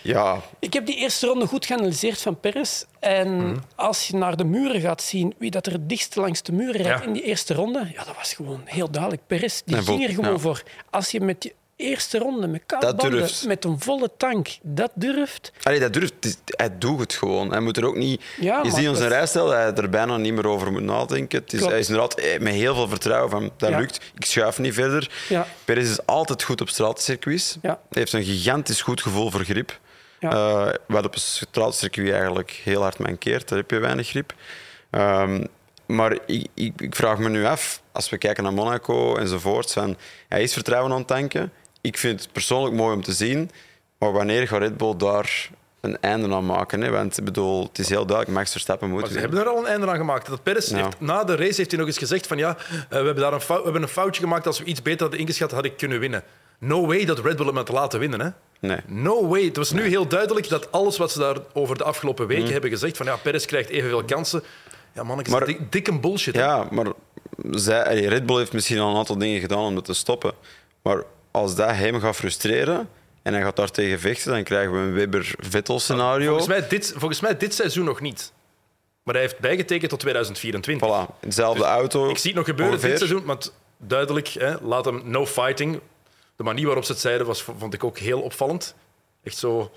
Ja, 0.03 0.41
Ik 0.59 0.73
heb 0.73 0.85
die 0.85 0.95
eerste 0.95 1.27
ronde 1.27 1.45
goed 1.47 1.65
geanalyseerd 1.65 2.21
van 2.21 2.39
Perez. 2.39 2.83
En 2.99 3.57
als 3.75 4.07
je 4.07 4.15
naar 4.15 4.37
de 4.37 4.43
muren 4.45 4.81
gaat 4.81 5.01
zien 5.01 5.33
wie 5.37 5.51
dat 5.51 5.65
er 5.65 5.71
het 5.71 5.89
dichtst 5.89 6.15
langs 6.15 6.41
de 6.41 6.51
muren 6.51 6.81
rijdt 6.81 6.99
Ja. 7.01 7.07
in 7.07 7.13
die 7.13 7.23
eerste 7.23 7.53
ronde, 7.53 7.89
ja, 7.93 8.03
dat 8.03 8.15
was 8.15 8.33
gewoon 8.33 8.61
heel 8.65 8.91
duidelijk. 8.91 9.21
Perez 9.27 9.61
die 9.65 9.75
En 9.75 9.83
vol- 9.83 9.95
ging 9.97 10.07
er 10.09 10.13
gewoon 10.15 10.31
ja. 10.33 10.39
voor. 10.39 10.63
Als 10.89 11.11
je 11.11 11.21
met 11.21 11.41
die 11.41 11.53
eerste 11.75 12.17
ronde, 12.17 12.47
met 12.47 12.61
koude 12.65 12.85
Dat 12.87 12.95
banden, 12.95 13.19
durft. 13.19 13.47
met 13.47 13.63
een 13.65 13.79
volle 13.79 14.09
tank, 14.17 14.47
dat 14.61 14.91
durft, 14.93 15.51
Allee, 15.63 15.79
dat 15.79 15.93
durft. 15.93 16.13
Hij 16.45 16.77
doet 16.77 16.99
het 16.99 17.13
gewoon. 17.13 17.51
Hij 17.51 17.59
moet 17.59 17.77
er 17.77 17.85
ook 17.85 17.95
niet... 17.95 18.21
Ja, 18.39 18.59
je 18.63 18.71
ziet 18.71 18.87
onze 18.89 19.01
dat- 19.01 19.11
rijstijl, 19.11 19.49
hij 19.49 19.73
er 19.73 19.89
bijna 19.89 20.17
niet 20.17 20.33
meer 20.33 20.47
over 20.47 20.71
moet 20.71 20.81
nadenken. 20.81 21.39
Het 21.39 21.53
is, 21.53 21.57
Klopt. 21.57 21.71
hij 21.71 21.81
is 21.81 21.87
inderdaad 21.89 22.19
eh, 22.19 22.39
met 22.39 22.53
heel 22.53 22.75
veel 22.75 22.87
vertrouwen 22.87 23.29
van 23.29 23.51
dat 23.57 23.69
Ja. 23.69 23.77
lukt, 23.77 23.99
ik 24.15 24.25
schuif 24.25 24.59
niet 24.59 24.73
verder. 24.73 25.11
Ja. 25.29 25.47
Perez 25.65 25.89
is 25.89 26.05
altijd 26.05 26.43
goed 26.43 26.61
op 26.61 26.69
straatcircuits. 26.69 27.57
Hij 27.61 27.77
heeft 27.89 28.13
een 28.13 28.23
gigantisch 28.23 28.81
goed 28.81 29.01
gevoel 29.01 29.31
voor 29.31 29.43
grip. 29.43 29.79
Ja. 30.19 30.31
Eh, 30.31 30.73
wat 30.87 31.05
op 31.05 31.13
een 31.13 31.19
straatcircuit 31.19 32.11
eigenlijk 32.11 32.51
heel 32.51 32.81
hard 32.81 32.97
mankeert. 32.99 33.49
Daar 33.49 33.57
heb 33.57 33.71
je 33.71 33.79
weinig 33.79 34.07
grip. 34.07 34.33
Ehm, 34.89 35.45
maar 35.85 36.17
ik, 36.25 36.47
ik, 36.53 36.81
ik 36.81 36.95
vraag 36.95 37.17
me 37.17 37.29
nu 37.29 37.45
af, 37.45 37.81
als 37.91 38.09
we 38.09 38.17
kijken 38.17 38.43
naar 38.43 38.53
Monaco 38.53 39.15
enzovoort, 39.15 39.71
van, 39.71 39.97
hij 40.27 40.43
is 40.43 40.53
vertrouwen 40.53 40.91
aan 40.91 40.97
het 40.97 41.07
tanken. 41.07 41.51
Ik 41.81 41.97
vind 41.97 42.21
het 42.21 42.31
persoonlijk 42.31 42.75
mooi 42.75 42.95
om 42.95 43.03
te 43.03 43.13
zien, 43.13 43.51
maar 43.97 44.11
wanneer 44.11 44.47
gaat 44.47 44.59
Red 44.59 44.77
Bull 44.77 44.95
daar 44.97 45.49
een 45.81 45.97
einde 46.01 46.35
aan 46.35 46.45
maken? 46.45 46.81
Hè? 46.81 46.89
Want 46.89 47.17
ik 47.17 47.23
bedoel, 47.25 47.63
het 47.63 47.79
is 47.79 47.89
heel 47.89 48.05
duidelijk, 48.05 48.37
Max 48.37 48.51
Verstappen 48.51 48.89
moet 48.89 49.01
Maar 49.01 49.09
ze 49.09 49.19
hebben 49.19 49.39
er 49.39 49.47
al 49.47 49.57
een 49.57 49.65
einde 49.65 49.87
aan 49.87 49.97
gemaakt. 49.97 50.27
Dat 50.27 50.43
Perez 50.43 50.69
Ja. 50.69 50.83
heeft, 50.83 50.99
na 50.99 51.23
de 51.23 51.35
race 51.35 51.55
heeft 51.55 51.69
hij 51.71 51.79
nog 51.79 51.87
eens 51.87 51.97
gezegd 51.97 52.27
van 52.27 52.37
ja, 52.37 52.57
eh, 52.57 52.75
we, 52.89 52.95
hebben 52.95 53.15
daar 53.15 53.33
een 53.33 53.41
fout, 53.41 53.57
we 53.57 53.63
hebben 53.63 53.81
een 53.81 53.87
foutje 53.87 54.21
gemaakt. 54.21 54.47
Als 54.47 54.59
we 54.59 54.65
iets 54.65 54.81
beter 54.81 55.01
hadden 55.01 55.19
ingeschat, 55.19 55.51
had 55.51 55.65
ik 55.65 55.77
kunnen 55.77 55.99
winnen. 55.99 56.23
No 56.59 56.85
way 56.85 57.05
dat 57.05 57.19
Red 57.19 57.35
Bull 57.35 57.45
hem 57.45 57.55
had 57.55 57.69
laten 57.69 57.99
winnen. 57.99 58.21
Hè? 58.21 58.29
Nee. 58.59 58.77
No 58.87 59.27
way. 59.27 59.43
Het 59.43 59.57
was 59.57 59.71
nu 59.71 59.87
heel 59.87 60.07
duidelijk 60.07 60.49
dat 60.49 60.71
alles 60.71 60.97
wat 60.97 61.11
ze 61.11 61.19
daar 61.19 61.37
over 61.53 61.77
de 61.77 61.83
afgelopen 61.83 62.27
weken 62.27 62.51
hebben 62.51 62.69
gezegd, 62.69 62.97
van 62.97 63.05
ja, 63.05 63.15
Perez 63.15 63.45
krijgt 63.45 63.69
evenveel 63.69 64.03
kansen. 64.03 64.43
Ja, 64.93 65.03
man, 65.03 65.19
ik 65.19 65.27
Maar- 65.29 65.45
dik, 65.45 65.71
dikke 65.71 65.99
bullshit. 65.99 66.35
hè. 66.35 66.41
Ja, 66.43 66.67
maar 66.71 66.85
zij, 67.51 68.05
Red 68.05 68.25
Bull 68.25 68.37
heeft 68.37 68.53
misschien 68.53 68.79
al 68.79 68.89
een 68.89 68.95
aantal 68.97 69.17
dingen 69.17 69.39
gedaan 69.39 69.59
om 69.59 69.75
dat 69.75 69.85
te 69.85 69.93
stoppen. 69.93 70.31
Maar 70.81 71.03
als 71.31 71.55
dat 71.55 71.69
hem 71.71 71.99
gaat 71.99 72.15
frustreren 72.15 72.89
en 73.21 73.33
hij 73.33 73.41
gaat 73.41 73.55
daar 73.55 73.71
tegen 73.71 73.99
vechten, 73.99 74.31
dan 74.31 74.43
krijgen 74.43 74.71
we 74.73 74.77
een 74.77 74.93
Weber-Vettel-scenario. 74.93 76.27
Volgens 76.27 76.47
mij, 76.47 76.67
dit, 76.67 76.93
volgens 76.95 77.19
mij 77.19 77.37
dit 77.37 77.53
seizoen 77.53 77.85
nog 77.85 78.01
niet. 78.01 78.31
Maar 79.03 79.13
hij 79.15 79.23
heeft 79.23 79.39
bijgetekend 79.39 79.89
tot 79.89 79.99
2024. 79.99 80.87
Voilà, 80.87 81.19
dezelfde 81.19 81.63
auto. 81.63 82.01
Dus 82.03 82.11
Ik 82.11 82.17
zie 82.17 82.29
het 82.29 82.37
nog 82.39 82.45
gebeuren 82.47 82.73
ongeveer. 82.75 82.89
dit 82.89 82.99
seizoen, 83.07 83.25
maar 83.25 83.37
duidelijk, 83.77 84.27
hè, 84.27 84.53
laat 84.61 84.85
hem 84.85 85.01
no 85.05 85.25
fighting. 85.25 85.79
De 86.37 86.43
manier 86.43 86.65
waarop 86.65 86.83
ze 86.83 86.91
het 86.91 87.01
zeiden 87.01 87.27
was, 87.27 87.41
vond 87.57 87.73
ik 87.73 87.83
ook 87.83 87.97
heel 87.97 88.21
opvallend. 88.21 88.75
Echt 89.23 89.37
zo 89.37 89.71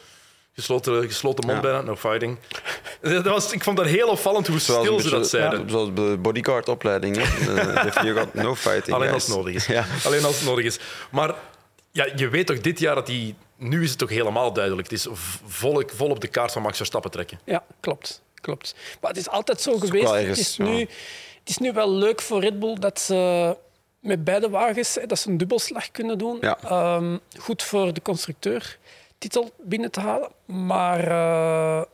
gesloten, 0.52 1.02
gesloten 1.04 1.46
mond 1.46 1.56
Ja. 1.56 1.62
bijna, 1.70 1.80
no 1.80 1.96
fighting. 1.96 2.38
Dat 3.00 3.24
was, 3.24 3.52
ik 3.52 3.62
vond 3.64 3.76
dat 3.76 3.86
heel 3.86 4.08
opvallend 4.08 4.46
hoe 4.46 4.58
Zoals, 4.58 4.86
stil 4.86 5.00
ze 5.00 5.10
dat 5.10 5.28
zeiden. 5.28 5.60
ja, 5.60 5.68
zoals 5.68 5.88
de 5.94 6.16
bodyguard-opleiding. 6.20 7.16
hè. 7.16 7.22
Eh, 7.60 7.86
If 7.86 7.94
you 7.94 8.14
got 8.14 8.34
no 8.34 8.54
fighting. 8.54 8.96
Alleen 8.96 9.12
als 9.12 9.26
het 9.26 9.36
nodig 9.36 9.54
is. 9.54 9.66
Ja. 9.76 9.84
Alleen 10.04 10.24
als 10.24 10.36
het 10.36 10.44
nodig 10.48 10.64
is. 10.64 10.78
Maar 11.10 11.34
ja, 11.90 12.06
je 12.16 12.28
weet 12.28 12.46
toch 12.46 12.60
dit 12.60 12.78
jaar 12.78 12.94
dat 12.94 13.06
die... 13.06 13.34
Nu 13.56 13.82
is 13.82 13.90
het 13.90 13.98
toch 13.98 14.08
helemaal 14.08 14.52
duidelijk. 14.52 14.90
Het 14.90 14.98
is 14.98 15.06
vol, 15.46 15.82
vol 15.86 16.10
op 16.10 16.20
de 16.20 16.28
kaart 16.28 16.52
van 16.52 16.62
Max 16.62 16.76
Verstappen 16.76 17.10
trekken. 17.10 17.40
Ja, 17.44 17.64
klopt. 17.80 18.22
klopt. 18.40 18.74
Maar 19.00 19.10
het 19.10 19.20
is 19.20 19.28
altijd 19.28 19.60
zo 19.60 19.78
geweest. 19.78 20.10
het, 20.12 20.38
is 20.38 20.56
nu, 20.56 20.78
het 20.80 21.48
is 21.48 21.58
nu 21.58 21.72
wel 21.72 21.90
leuk 21.90 22.20
voor 22.20 22.40
Red 22.40 22.58
Bull 22.58 22.74
dat 22.78 23.00
ze 23.00 23.56
met 24.00 24.24
beide 24.24 24.48
wagens 24.48 24.94
hè, 24.94 25.06
dat 25.06 25.18
ze 25.18 25.28
een 25.28 25.38
dubbelslag 25.38 25.90
kunnen 25.90 26.18
doen. 26.18 26.38
Ja. 26.40 26.58
Ehm, 26.62 27.16
goed 27.38 27.62
voor 27.62 27.92
de 27.92 28.02
constructeur 28.02 28.78
titel 29.18 29.50
binnen 29.58 29.90
te 29.90 30.00
halen. 30.00 30.30
Maar 30.44 31.00
eh, 31.00 31.84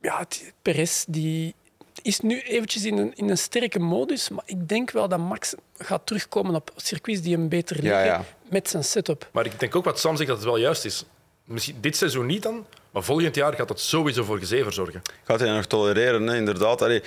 ja, 0.00 0.26
Perez 0.62 1.04
die 1.08 1.54
is 2.02 2.20
nu 2.20 2.40
eventjes 2.40 2.84
in 2.84 2.98
een, 2.98 3.12
in 3.16 3.30
een 3.30 3.38
sterke 3.38 3.78
modus. 3.78 4.28
Maar 4.28 4.44
ik 4.46 4.68
denk 4.68 4.90
wel 4.90 5.08
dat 5.08 5.18
Max 5.18 5.54
gaat 5.78 6.06
terugkomen 6.06 6.54
op 6.54 6.72
circuits 6.76 7.20
die 7.20 7.36
hem 7.36 7.48
beter 7.48 7.76
liggen 7.76 8.00
Ja, 8.00 8.04
ja. 8.04 8.24
met 8.50 8.68
zijn 8.68 8.84
setup. 8.84 9.28
Maar 9.32 9.46
ik 9.46 9.60
denk 9.60 9.76
ook 9.76 9.84
wat 9.84 10.00
Sam 10.00 10.16
zegt, 10.16 10.28
dat 10.28 10.36
het 10.36 10.46
wel 10.46 10.56
juist 10.56 10.84
is. 10.84 11.04
Misschien 11.44 11.76
dit 11.80 11.96
seizoen 11.96 12.26
niet 12.26 12.42
dan, 12.42 12.66
maar 12.90 13.02
volgend 13.02 13.34
jaar 13.34 13.52
gaat 13.54 13.68
dat 13.68 13.80
sowieso 13.80 14.24
voor 14.24 14.38
gezever 14.38 14.72
zorgen. 14.72 15.02
Gaat 15.24 15.40
hij 15.40 15.50
nog 15.50 15.66
tolereren, 15.66 16.26
hè? 16.26 16.36
inderdaad. 16.36 16.82
Allee, 16.82 17.02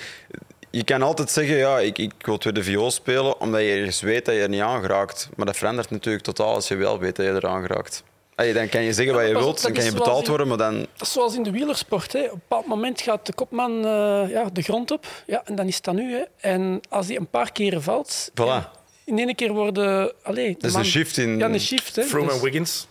je 0.72 0.84
kan 0.84 1.01
altijd 1.01 1.30
zeggen, 1.30 1.55
ja, 1.57 1.80
ik, 1.80 1.97
ik 1.97 2.11
wil 2.22 2.38
tweede 2.38 2.63
viool 2.63 2.91
spelen, 2.91 3.39
omdat 3.39 3.61
je 3.61 3.67
ergens 3.72 4.01
weet 4.01 4.26
dat 4.26 4.36
je 4.36 4.41
er 4.41 4.49
niet 4.49 4.61
aangeraakt. 4.61 5.30
Maar 5.36 5.45
dat 5.45 5.57
verandert 5.57 5.89
natuurlijk 5.89 6.24
totaal 6.24 6.53
als 6.53 6.67
je 6.67 6.76
wel 6.76 6.99
weet 6.99 7.15
dat 7.15 7.26
je 7.26 7.32
er 7.32 7.47
aangeraakt. 7.47 8.03
Allee, 8.36 8.53
dan 8.53 8.69
kan 8.69 8.82
je 8.82 8.93
zeggen 8.93 9.13
wat 9.15 9.28
je 9.28 9.34
wilt, 9.34 9.61
dan 9.61 9.74
kan 9.74 9.84
je 9.84 9.91
betaald 9.93 10.22
in- 10.24 10.30
worden, 10.30 10.47
maar 10.47 10.57
dan... 10.57 10.78
Dat 10.80 10.88
is 11.07 11.11
zoals 11.11 11.36
in 11.36 11.43
de 11.43 11.51
wielersport. 11.51 12.13
Hè. 12.13 12.19
Op 12.24 12.32
een 12.32 12.38
bepaald 12.47 12.65
moment 12.65 13.01
gaat 13.01 13.26
de 13.26 13.34
kopman 13.34 13.72
eh, 13.86 14.30
ja, 14.30 14.49
de 14.53 14.61
grond 14.61 14.91
op. 14.91 15.05
Ja, 15.26 15.41
en 15.45 15.55
dan 15.55 15.67
is 15.67 15.82
dat 15.82 15.93
nu. 15.93 16.13
Hè. 16.13 16.22
En 16.49 16.80
als 16.89 17.07
hij 17.07 17.15
een 17.17 17.28
paar 17.30 17.51
keren 17.51 17.82
valt... 17.84 18.32
Voilà. 18.32 18.69
in 19.05 19.17
één 19.19 19.36
keer 19.36 19.53
worden... 19.53 20.13
Allee, 20.24 20.47
de 20.47 20.53
Dat 20.53 20.63
is 20.63 20.72
man- 20.72 20.82
een 20.82 20.88
shift 20.88 21.17
in... 21.17 21.38
Ja, 21.38 21.45
een 21.49 21.59
shift. 21.59 21.95
Hè. 21.95 22.03
Froome 22.03 22.26
Dus, 22.28 22.36
en 22.36 22.41
Wiggins 22.43 22.88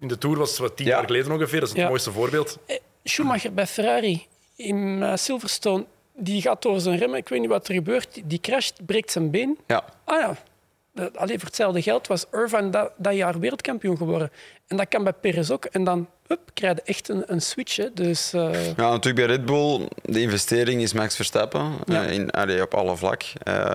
in 0.00 0.08
de 0.08 0.18
Tour 0.18 0.38
was 0.38 0.50
het 0.50 0.58
wat 0.58 0.76
tien 0.76 0.86
Ja. 0.86 0.92
jaar 0.96 1.04
geleden 1.06 1.32
ongeveer. 1.32 1.60
Dat 1.60 1.68
is 1.68 1.74
het 1.74 1.82
Ja. 1.82 1.88
mooiste 1.88 2.12
voorbeeld. 2.12 2.58
eh, 2.66 2.76
Schumacher 3.04 3.52
bij 3.54 3.66
Ferrari 3.66 4.26
in 4.56 5.02
eh, 5.02 5.12
Silverstone, 5.16 5.84
die 6.18 6.42
gaat 6.42 6.62
door 6.62 6.80
zijn 6.80 6.98
remmen. 6.98 7.18
Ik 7.18 7.28
weet 7.28 7.40
niet 7.40 7.48
wat 7.48 7.68
er 7.68 7.74
gebeurt. 7.74 8.20
Die- 8.24 8.40
crasht, 8.40 8.86
breekt 8.86 9.10
zijn 9.12 9.30
been. 9.30 9.58
Ja. 9.66 9.84
Ah 10.04 10.20
ja. 10.20 10.36
Dat- 10.94 11.16
Allee, 11.16 11.36
voor 11.38 11.46
hetzelfde 11.46 11.82
geld 11.82 12.06
was 12.06 12.24
Irvine 12.32 12.70
dat, 12.70 12.90
dat 12.96 13.14
jaar 13.14 13.38
wereldkampioen 13.38 13.96
geworden. 13.96 14.30
En 14.66 14.76
dat 14.76 14.88
kan 14.88 15.04
bij 15.04 15.12
Perez 15.12 15.50
ook. 15.50 15.64
En 15.64 15.84
dan 15.84 16.08
hup, 16.26 16.40
krijg 16.54 16.76
je 16.76 16.82
echt 16.82 17.08
een, 17.08 17.22
een 17.26 17.40
switch. 17.42 17.76
Hè. 17.76 17.92
Dus, 17.94 18.32
eh, 18.32 18.66
Ja, 18.76 18.90
natuurlijk 18.90 19.26
bij 19.26 19.36
Red 19.36 19.44
Bull, 19.44 19.88
de 20.02 20.20
investering 20.20 20.82
is 20.82 20.92
Max 20.92 21.16
Verstappen 21.16 21.72
Ja. 21.84 22.04
eh, 22.04 22.12
in, 22.12 22.30
allee, 22.30 22.62
op 22.62 22.74
alle 22.74 22.96
vlak. 22.96 23.22
Eh, 23.42 23.70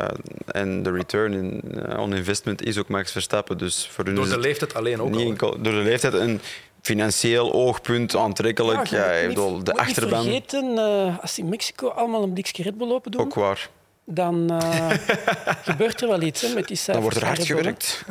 en 0.45 0.83
de 0.83 0.91
return 0.91 1.33
in, 1.33 1.61
on 1.97 2.13
investment 2.13 2.61
is 2.65 2.77
ook 2.77 2.87
Max 2.87 3.11
Verstappen. 3.11 3.57
Dus 3.57 3.87
voor 3.87 4.05
hun 4.05 4.15
Door 4.15 4.29
de 4.29 4.39
leeftijd 4.39 4.73
alleen 4.73 5.01
ook 5.01 5.09
niet 5.15 5.41
al. 5.41 5.51
door 5.61 5.73
de 5.73 5.79
leeftijd 5.79 6.13
een 6.13 6.41
financieel 6.87 7.53
oogpunt 7.53 8.15
aantrekkelijk. 8.15 8.87
Ja, 8.87 9.05
ik 9.11 9.19
niet- 9.27 9.35
bedoel, 9.35 9.63
de 9.63 9.73
achterban 9.75 10.23
vergeten, 10.23 10.77
eh, 10.77 11.19
als 11.21 11.37
in 11.39 11.49
Mexico 11.49 11.87
allemaal 11.87 12.23
een 12.23 12.33
blikje 12.33 12.63
Red 12.63 12.77
Bull 12.77 12.87
lopen 12.87 13.11
doen, 13.11 13.21
ook 13.21 13.33
waar. 13.33 13.69
dan 14.05 14.49
eh, 14.61 14.89
gebeurt 15.69 16.01
er 16.01 16.07
wel 16.07 16.21
iets 16.21 16.41
hè, 16.41 16.53
met 16.53 16.67
die 16.67 16.77
cijfers. 16.77 16.85
Dan 16.93 17.01
wordt 17.01 17.17
er 17.17 17.25
hard 17.25 17.45
gewerkt. 17.45 18.03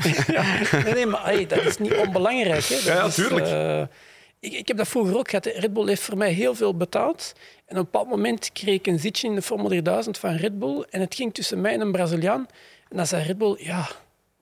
Nee, 0.84 0.94
nee, 0.94 1.06
maar 1.06 1.24
hey, 1.24 1.46
dat 1.46 1.62
is 1.64 1.78
niet 1.78 1.94
onbelangrijk. 1.94 2.64
Hè. 2.64 2.74
Dat 2.84 2.84
Ja, 2.84 2.94
ja, 2.94 3.04
is, 3.04 3.14
tuurlijk. 3.14 3.46
eh, 3.46 3.80
ik, 4.40 4.52
ik 4.52 4.68
heb 4.68 4.76
dat 4.76 4.88
vroeger 4.88 5.16
ook 5.18 5.28
gehad. 5.30 5.46
Red 5.46 5.72
Bull 5.72 5.86
heeft 5.86 6.02
voor 6.02 6.16
mij 6.16 6.32
heel 6.32 6.54
veel 6.54 6.76
betaald. 6.76 7.32
En 7.66 7.78
op 7.78 7.84
een 7.84 7.90
bepaald 7.90 8.08
moment 8.08 8.50
kreeg 8.52 8.74
ik 8.74 8.86
een 8.86 8.98
zitje 8.98 9.28
in 9.28 9.34
de 9.34 9.42
Formule 9.42 9.68
3000 9.68 10.18
van 10.18 10.34
Red 10.36 10.58
Bull. 10.58 10.84
En 10.90 11.00
het 11.00 11.14
ging 11.14 11.34
tussen 11.34 11.60
mij 11.60 11.72
en 11.72 11.80
een 11.80 11.92
Braziliaan. 11.92 12.46
En 12.88 12.96
dan 12.96 13.06
zei 13.06 13.22
Red 13.24 13.38
Bull, 13.38 13.56
ja, 13.58 13.88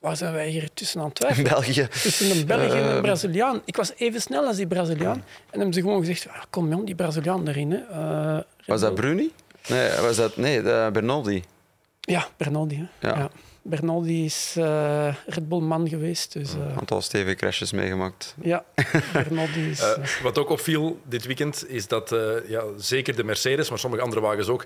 waar 0.01 0.17
zijn 0.17 0.33
wij 0.33 0.49
hier 0.49 0.69
tussen 0.75 1.01
aan 1.01 1.07
het 1.07 1.15
twijfelen? 1.15 1.51
België. 1.51 1.89
Tussen 2.03 2.31
een 2.31 2.47
Belg 2.47 2.73
en 2.73 2.85
een 2.85 2.95
Eh. 2.97 3.01
Braziliaan. 3.01 3.63
Ik 3.65 3.77
was 3.77 3.93
even 3.97 4.21
snel 4.21 4.47
als 4.47 4.57
die 4.57 4.67
Braziliaan. 4.67 5.25
En 5.51 5.57
hebben 5.59 5.73
ze 5.75 5.81
gewoon 5.81 6.01
gezegd, 6.01 6.29
ah, 6.29 6.43
kom 6.51 6.69
jong, 6.71 6.87
die 6.87 6.95
Braziliaan 6.95 7.49
erin. 7.49 7.71
Hè. 7.71 7.79
Eh, 8.37 8.43
Was 8.67 8.81
dat 8.81 8.95
Bruni? 8.95 9.33
Nee, 9.69 9.91
was 10.01 10.17
dat, 10.17 10.37
nee 10.37 10.63
de 10.63 10.89
Bernaldi. 10.93 11.45
Ja, 12.01 12.29
Bernaldi. 12.37 12.89
Hè. 12.99 13.09
Ja. 13.09 13.19
Ja. 13.19 13.31
Bernaldi 13.63 14.25
is 14.25 14.55
eh 14.59 15.15
Red 15.27 15.49
Bull-man 15.49 15.89
geweest. 15.89 16.33
Dus 16.33 16.55
eh, 16.55 16.61
Een 16.61 16.79
aantal 16.79 17.01
stevige 17.03 17.35
crashes 17.37 17.73
meegemaakt. 17.73 18.35
ja, 18.43 18.65
Bernaldi 19.13 19.71
is... 19.71 19.83
Wat 20.23 20.39
ook 20.39 20.49
opviel 20.51 21.01
dit 21.05 21.27
weekend 21.27 21.65
is 21.69 21.87
dat 21.87 22.13
eh, 22.13 22.21
ja, 22.49 22.63
zeker 22.77 23.17
de 23.17 23.25
Mercedes, 23.25 23.69
maar 23.71 23.79
sommige 23.79 24.03
andere 24.03 24.21
wagens 24.21 24.49
ook, 24.49 24.65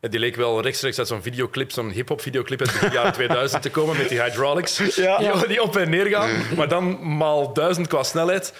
ja, 0.00 0.08
die 0.08 0.20
leek 0.20 0.36
wel 0.36 0.60
rechtstreeks 0.62 0.98
uit 0.98 1.08
zo'n 1.08 1.22
videoclip, 1.22 1.70
zo'n 1.72 1.90
hip-hop 1.90 2.20
videoclip 2.20 2.60
uit 2.60 2.80
de 2.80 2.88
jaren 2.92 3.12
2000 3.12 3.62
te 3.62 3.70
komen 3.70 3.96
met 3.96 4.08
die 4.08 4.22
hydraulics 4.22 4.94
Ja. 4.96 5.46
die, 5.46 5.62
op 5.62 5.76
en 5.76 5.90
neer 5.90 6.06
gaan, 6.06 6.30
maar 6.56 6.68
dan 6.68 7.16
maal 7.16 7.52
duizend 7.52 7.86
qua 7.86 8.02
snelheid. 8.02 8.52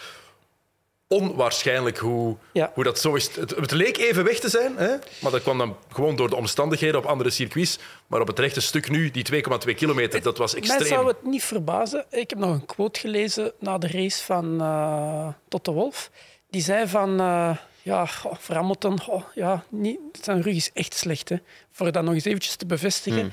Onwaarschijnlijk 1.09 1.99
hoe, 1.99 2.37
Ja. 2.53 2.71
hoe 2.75 2.85
dat 2.85 2.99
zo 2.99 3.15
is. 3.15 3.37
Het, 3.37 3.51
het 3.51 3.71
leek 3.71 3.97
even 3.97 4.25
weg 4.25 4.39
te 4.39 4.49
zijn, 4.49 4.77
hè? 4.77 4.89
maar 5.21 5.31
dat 5.33 5.43
kwam 5.43 5.59
dan 5.59 5.77
gewoon 5.93 6.17
door 6.17 6.29
de 6.31 6.37
omstandigheden 6.37 6.99
op 7.01 7.07
andere 7.07 7.31
circuits. 7.31 7.79
Maar 8.07 8.21
op 8.21 8.27
het 8.27 8.39
rechte 8.39 8.61
stuk 8.61 8.91
nu, 8.91 9.11
die 9.11 9.25
2,2 9.69 9.75
kilometer, 9.75 10.23
dat 10.23 10.39
was 10.39 10.53
Mij 10.53 10.61
extreem. 10.63 10.87
zou 10.87 11.07
het 11.07 11.23
niet 11.25 11.45
verbazen. 11.45 12.05
Ik 12.11 12.31
heb 12.31 12.39
nog 12.39 12.51
een 12.51 12.67
quote 12.67 13.01
gelezen 13.01 13.53
na 13.59 13.79
de 13.79 13.89
race 13.89 14.25
van 14.25 14.61
eh 14.61 15.29
Toto 15.49 15.73
Wolf. 15.73 16.11
Die 16.51 16.63
zei 16.63 16.89
van... 16.89 17.21
eh, 17.21 17.57
ja, 17.87 18.07
goh, 18.07 18.35
voor 18.39 18.55
Hamilton, 18.55 19.01
goh, 19.01 19.23
ja, 19.35 19.65
niet, 19.69 19.99
zijn 20.23 20.43
rug 20.43 20.55
is 20.55 20.71
echt 20.73 20.95
slecht. 20.95 21.29
Hè, 21.29 21.37
voor 21.73 21.93
dat 21.93 22.05
nog 22.05 22.15
eens 22.15 22.25
eventjes 22.25 22.57
te 22.57 22.67
bevestigen. 22.67 23.21
Hmm. 23.21 23.31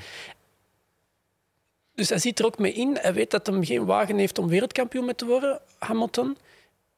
Dus 1.94 2.08
hij 2.08 2.18
ziet 2.18 2.38
er 2.38 2.44
ook 2.44 2.58
mee 2.58 2.72
in. 2.72 2.98
Hij 3.00 3.14
weet 3.14 3.30
dat 3.30 3.46
hij 3.46 3.64
geen 3.64 3.84
wagen 3.84 4.18
heeft 4.18 4.38
om 4.38 4.48
wereldkampioen 4.48 5.04
mee 5.04 5.14
te 5.14 5.24
worden, 5.26 5.60
Hamilton. 5.78 6.36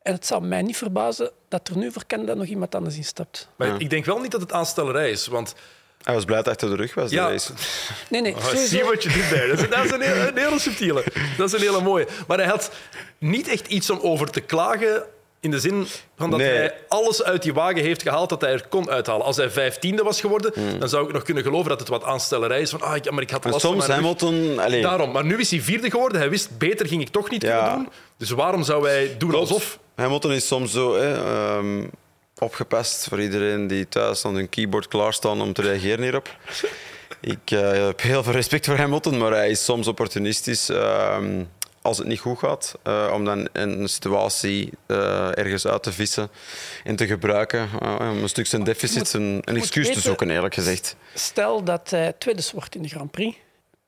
En 0.02 0.12
het 0.12 0.26
zou 0.26 0.44
mij 0.44 0.62
niet 0.62 0.76
verbazen 0.76 1.30
dat 1.48 1.68
er 1.68 1.76
nu 1.76 1.92
voor 1.92 2.06
Canada 2.06 2.34
nog 2.34 2.46
iemand 2.46 2.74
anders 2.74 2.96
instapt. 2.96 3.48
Maar 3.56 3.80
ik 3.80 3.90
denk 3.90 4.04
wel 4.04 4.18
niet 4.18 4.30
dat 4.30 4.40
het 4.40 4.52
aanstellerij 4.52 5.10
is, 5.10 5.26
want 5.26 5.54
Hij 6.02 6.14
was 6.14 6.24
blij 6.24 6.36
dat 6.36 6.44
hij 6.44 6.54
achter 6.54 6.70
de 6.70 6.76
rug 6.82 6.94
was. 6.94 7.10
de 7.10 7.16
Ja. 7.16 7.28
race. 7.28 7.52
Nee, 8.10 8.20
nee, 8.20 8.34
Oh, 8.34 8.44
sowieso- 8.44 8.66
zie 8.66 8.84
wat 8.84 9.02
je 9.02 9.08
doet 9.08 9.30
daar. 9.30 9.46
Dat 9.48 9.58
is, 9.58 9.68
dat 9.68 9.84
is 9.84 9.90
een, 9.90 10.00
hele, 10.00 10.28
een 10.28 10.36
hele 10.38 10.58
subtiele. 10.58 11.04
Dat 11.36 11.46
is 11.46 11.52
een 11.60 11.66
hele 11.66 11.80
mooie. 11.82 12.08
Maar 12.26 12.38
hij 12.38 12.46
had 12.46 12.70
niet 13.18 13.48
echt 13.48 13.66
iets 13.66 13.90
om 13.90 13.98
over 14.00 14.30
te 14.30 14.40
klagen. 14.40 15.06
In 15.40 15.50
de 15.50 15.60
zin 15.60 15.86
van 16.16 16.30
dat 16.30 16.38
Nee. 16.38 16.48
hij 16.48 16.74
alles 16.88 17.22
uit 17.22 17.42
die 17.42 17.54
wagen 17.54 17.82
heeft 17.82 18.02
gehaald 18.02 18.28
dat 18.28 18.40
hij 18.40 18.52
er 18.52 18.66
kon 18.68 18.90
uithalen. 18.90 19.26
Als 19.26 19.36
hij 19.36 19.50
vijftiende 19.50 20.02
was 20.02 20.20
geworden, 20.20 20.52
dan 20.78 20.88
zou 20.88 21.06
ik 21.06 21.12
nog 21.12 21.22
kunnen 21.22 21.42
geloven 21.42 21.68
dat 21.68 21.78
het 21.80 21.88
wat 21.88 22.04
aanstellerij 22.04 22.60
is. 22.60 22.70
Van, 22.70 22.80
ah, 22.80 22.96
ik, 22.96 23.10
maar 23.10 23.22
ik 23.22 23.30
had 23.30 23.44
last 23.44 23.60
van 23.60 23.70
soms 23.70 23.86
rug. 23.86 23.94
Hamilton... 23.94 24.56
Daarom. 24.82 25.12
Maar 25.12 25.24
nu 25.24 25.38
is 25.38 25.50
hij 25.50 25.60
vierde 25.60 25.90
geworden. 25.90 26.18
Hij 26.20 26.30
wist, 26.30 26.58
beter 26.58 26.86
ging 26.86 27.02
ik 27.02 27.08
toch 27.08 27.30
niet 27.30 27.42
Ja. 27.42 27.58
kunnen 27.62 27.74
doen. 27.84 27.92
Dus 28.16 28.30
waarom 28.30 28.62
zou 28.62 28.86
hij 28.88 29.14
doen 29.18 29.30
Klopt. 29.30 29.48
alsof... 29.50 29.78
Hamilton 29.94 30.32
is 30.32 30.46
soms 30.46 30.72
zo 30.72 30.96
hè, 30.96 31.14
ehm, 31.14 31.84
opgepast 32.38 33.06
voor 33.08 33.20
iedereen 33.20 33.66
die 33.66 33.88
thuis 33.88 34.24
aan 34.24 34.34
hun 34.34 34.48
keyboard 34.48 34.88
klaarstaan 34.88 35.40
om 35.40 35.52
te 35.52 35.62
reageren 35.62 36.02
hierop. 36.02 36.28
Ik 37.20 37.50
eh, 37.50 37.70
heb 37.86 38.00
heel 38.00 38.22
veel 38.22 38.32
respect 38.32 38.66
voor 38.66 38.76
Hamilton, 38.76 39.18
maar 39.18 39.32
hij 39.32 39.50
is 39.50 39.64
soms 39.64 39.86
opportunistisch 39.86 40.68
ehm, 40.68 41.42
als 41.86 41.98
het 41.98 42.06
niet 42.06 42.20
goed 42.20 42.38
gaat. 42.38 42.74
eh, 42.82 43.10
om 43.12 43.24
dan 43.24 43.48
een 43.52 43.88
situatie 43.88 44.72
eh, 44.86 45.38
ergens 45.38 45.66
uit 45.66 45.82
te 45.82 45.92
vissen 45.92 46.28
en 46.84 46.96
te 46.96 47.06
gebruiken. 47.06 47.68
eh, 47.80 47.96
om 48.10 48.22
een 48.22 48.28
stuk 48.28 48.46
zijn 48.46 48.64
deficit, 48.64 49.12
een, 49.12 49.42
excuus 49.44 49.92
te 49.92 50.00
zoeken, 50.00 50.30
eerlijk 50.30 50.54
gezegd. 50.54 50.96
Stel 51.14 51.62
dat 51.64 51.90
hij 51.90 52.12
tweede 52.18 52.42
wordt 52.52 52.74
in 52.74 52.82
de 52.82 52.88
Grand 52.88 53.10
Prix, 53.10 53.36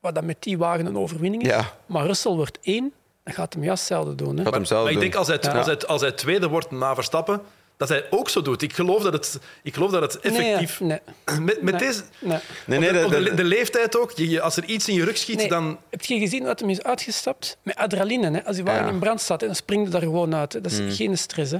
wat 0.00 0.14
dan 0.14 0.26
met 0.26 0.36
die 0.42 0.58
wagen 0.58 0.86
een 0.86 0.98
overwinning 0.98 1.42
is. 1.42 1.48
Ja. 1.48 1.76
Maar 1.86 2.06
Russell 2.06 2.32
wordt 2.32 2.58
één, 2.62 2.92
dan 3.24 3.34
gaat 3.34 3.52
hem 3.52 3.64
juist 3.64 3.88
hetzelfde 3.88 4.14
doen. 4.14 4.36
Hè. 4.36 4.44
Gaat 4.44 4.54
hem 4.54 4.64
zelf 4.64 4.82
Maar 4.82 4.92
ik 4.92 4.98
doen. 5.00 5.10
denk 5.10 5.14
als 5.14 5.26
hij, 5.26 5.40
als, 5.52 5.66
hij, 5.66 5.78
als 5.86 6.00
hij 6.00 6.12
tweede 6.12 6.48
wordt 6.48 6.70
na 6.70 6.94
Verstappen, 6.94 7.40
dat 7.78 7.88
hij 7.88 8.06
ook 8.10 8.28
zo 8.28 8.42
doet. 8.42 8.62
Ik 8.62 8.72
geloof 8.72 9.02
dat 9.02 9.12
het, 9.12 9.38
ik 9.62 9.74
geloof 9.74 9.90
dat 9.90 10.02
het 10.12 10.20
effectief... 10.20 10.80
Nee, 10.80 10.98
nee, 11.26 11.40
Met, 11.40 11.62
met 11.62 11.74
nee, 11.74 11.86
deze... 11.88 12.02
nee. 12.18 12.78
Nee, 12.78 13.34
de, 13.34 13.44
leeftijd 13.44 13.96
ook. 13.98 14.12
Je, 14.14 14.40
als 14.40 14.56
er 14.56 14.64
iets 14.64 14.88
in 14.88 14.94
je 14.94 15.04
rug 15.04 15.16
schiet, 15.18 15.36
Nee. 15.36 15.48
dan... 15.48 15.78
Heb 15.90 16.04
je 16.04 16.18
gezien 16.18 16.44
wat 16.44 16.60
hem 16.60 16.70
is 16.70 16.82
uitgestapt? 16.82 17.58
Met 17.62 17.76
adrenaline. 17.76 18.30
Hè? 18.30 18.44
Als 18.44 18.56
die 18.56 18.64
wagen 18.64 18.84
Ja. 18.84 18.90
in 18.90 18.98
brand 18.98 19.20
staat, 19.20 19.40
hè, 19.40 19.46
dan 19.46 19.56
springt 19.56 19.92
hij 19.92 20.00
er 20.00 20.06
gewoon 20.06 20.34
uit. 20.34 20.52
Hè? 20.52 20.60
Dat 20.60 20.72
is 20.72 20.96
geen 20.96 21.18
stress. 21.18 21.50
Hè? 21.52 21.58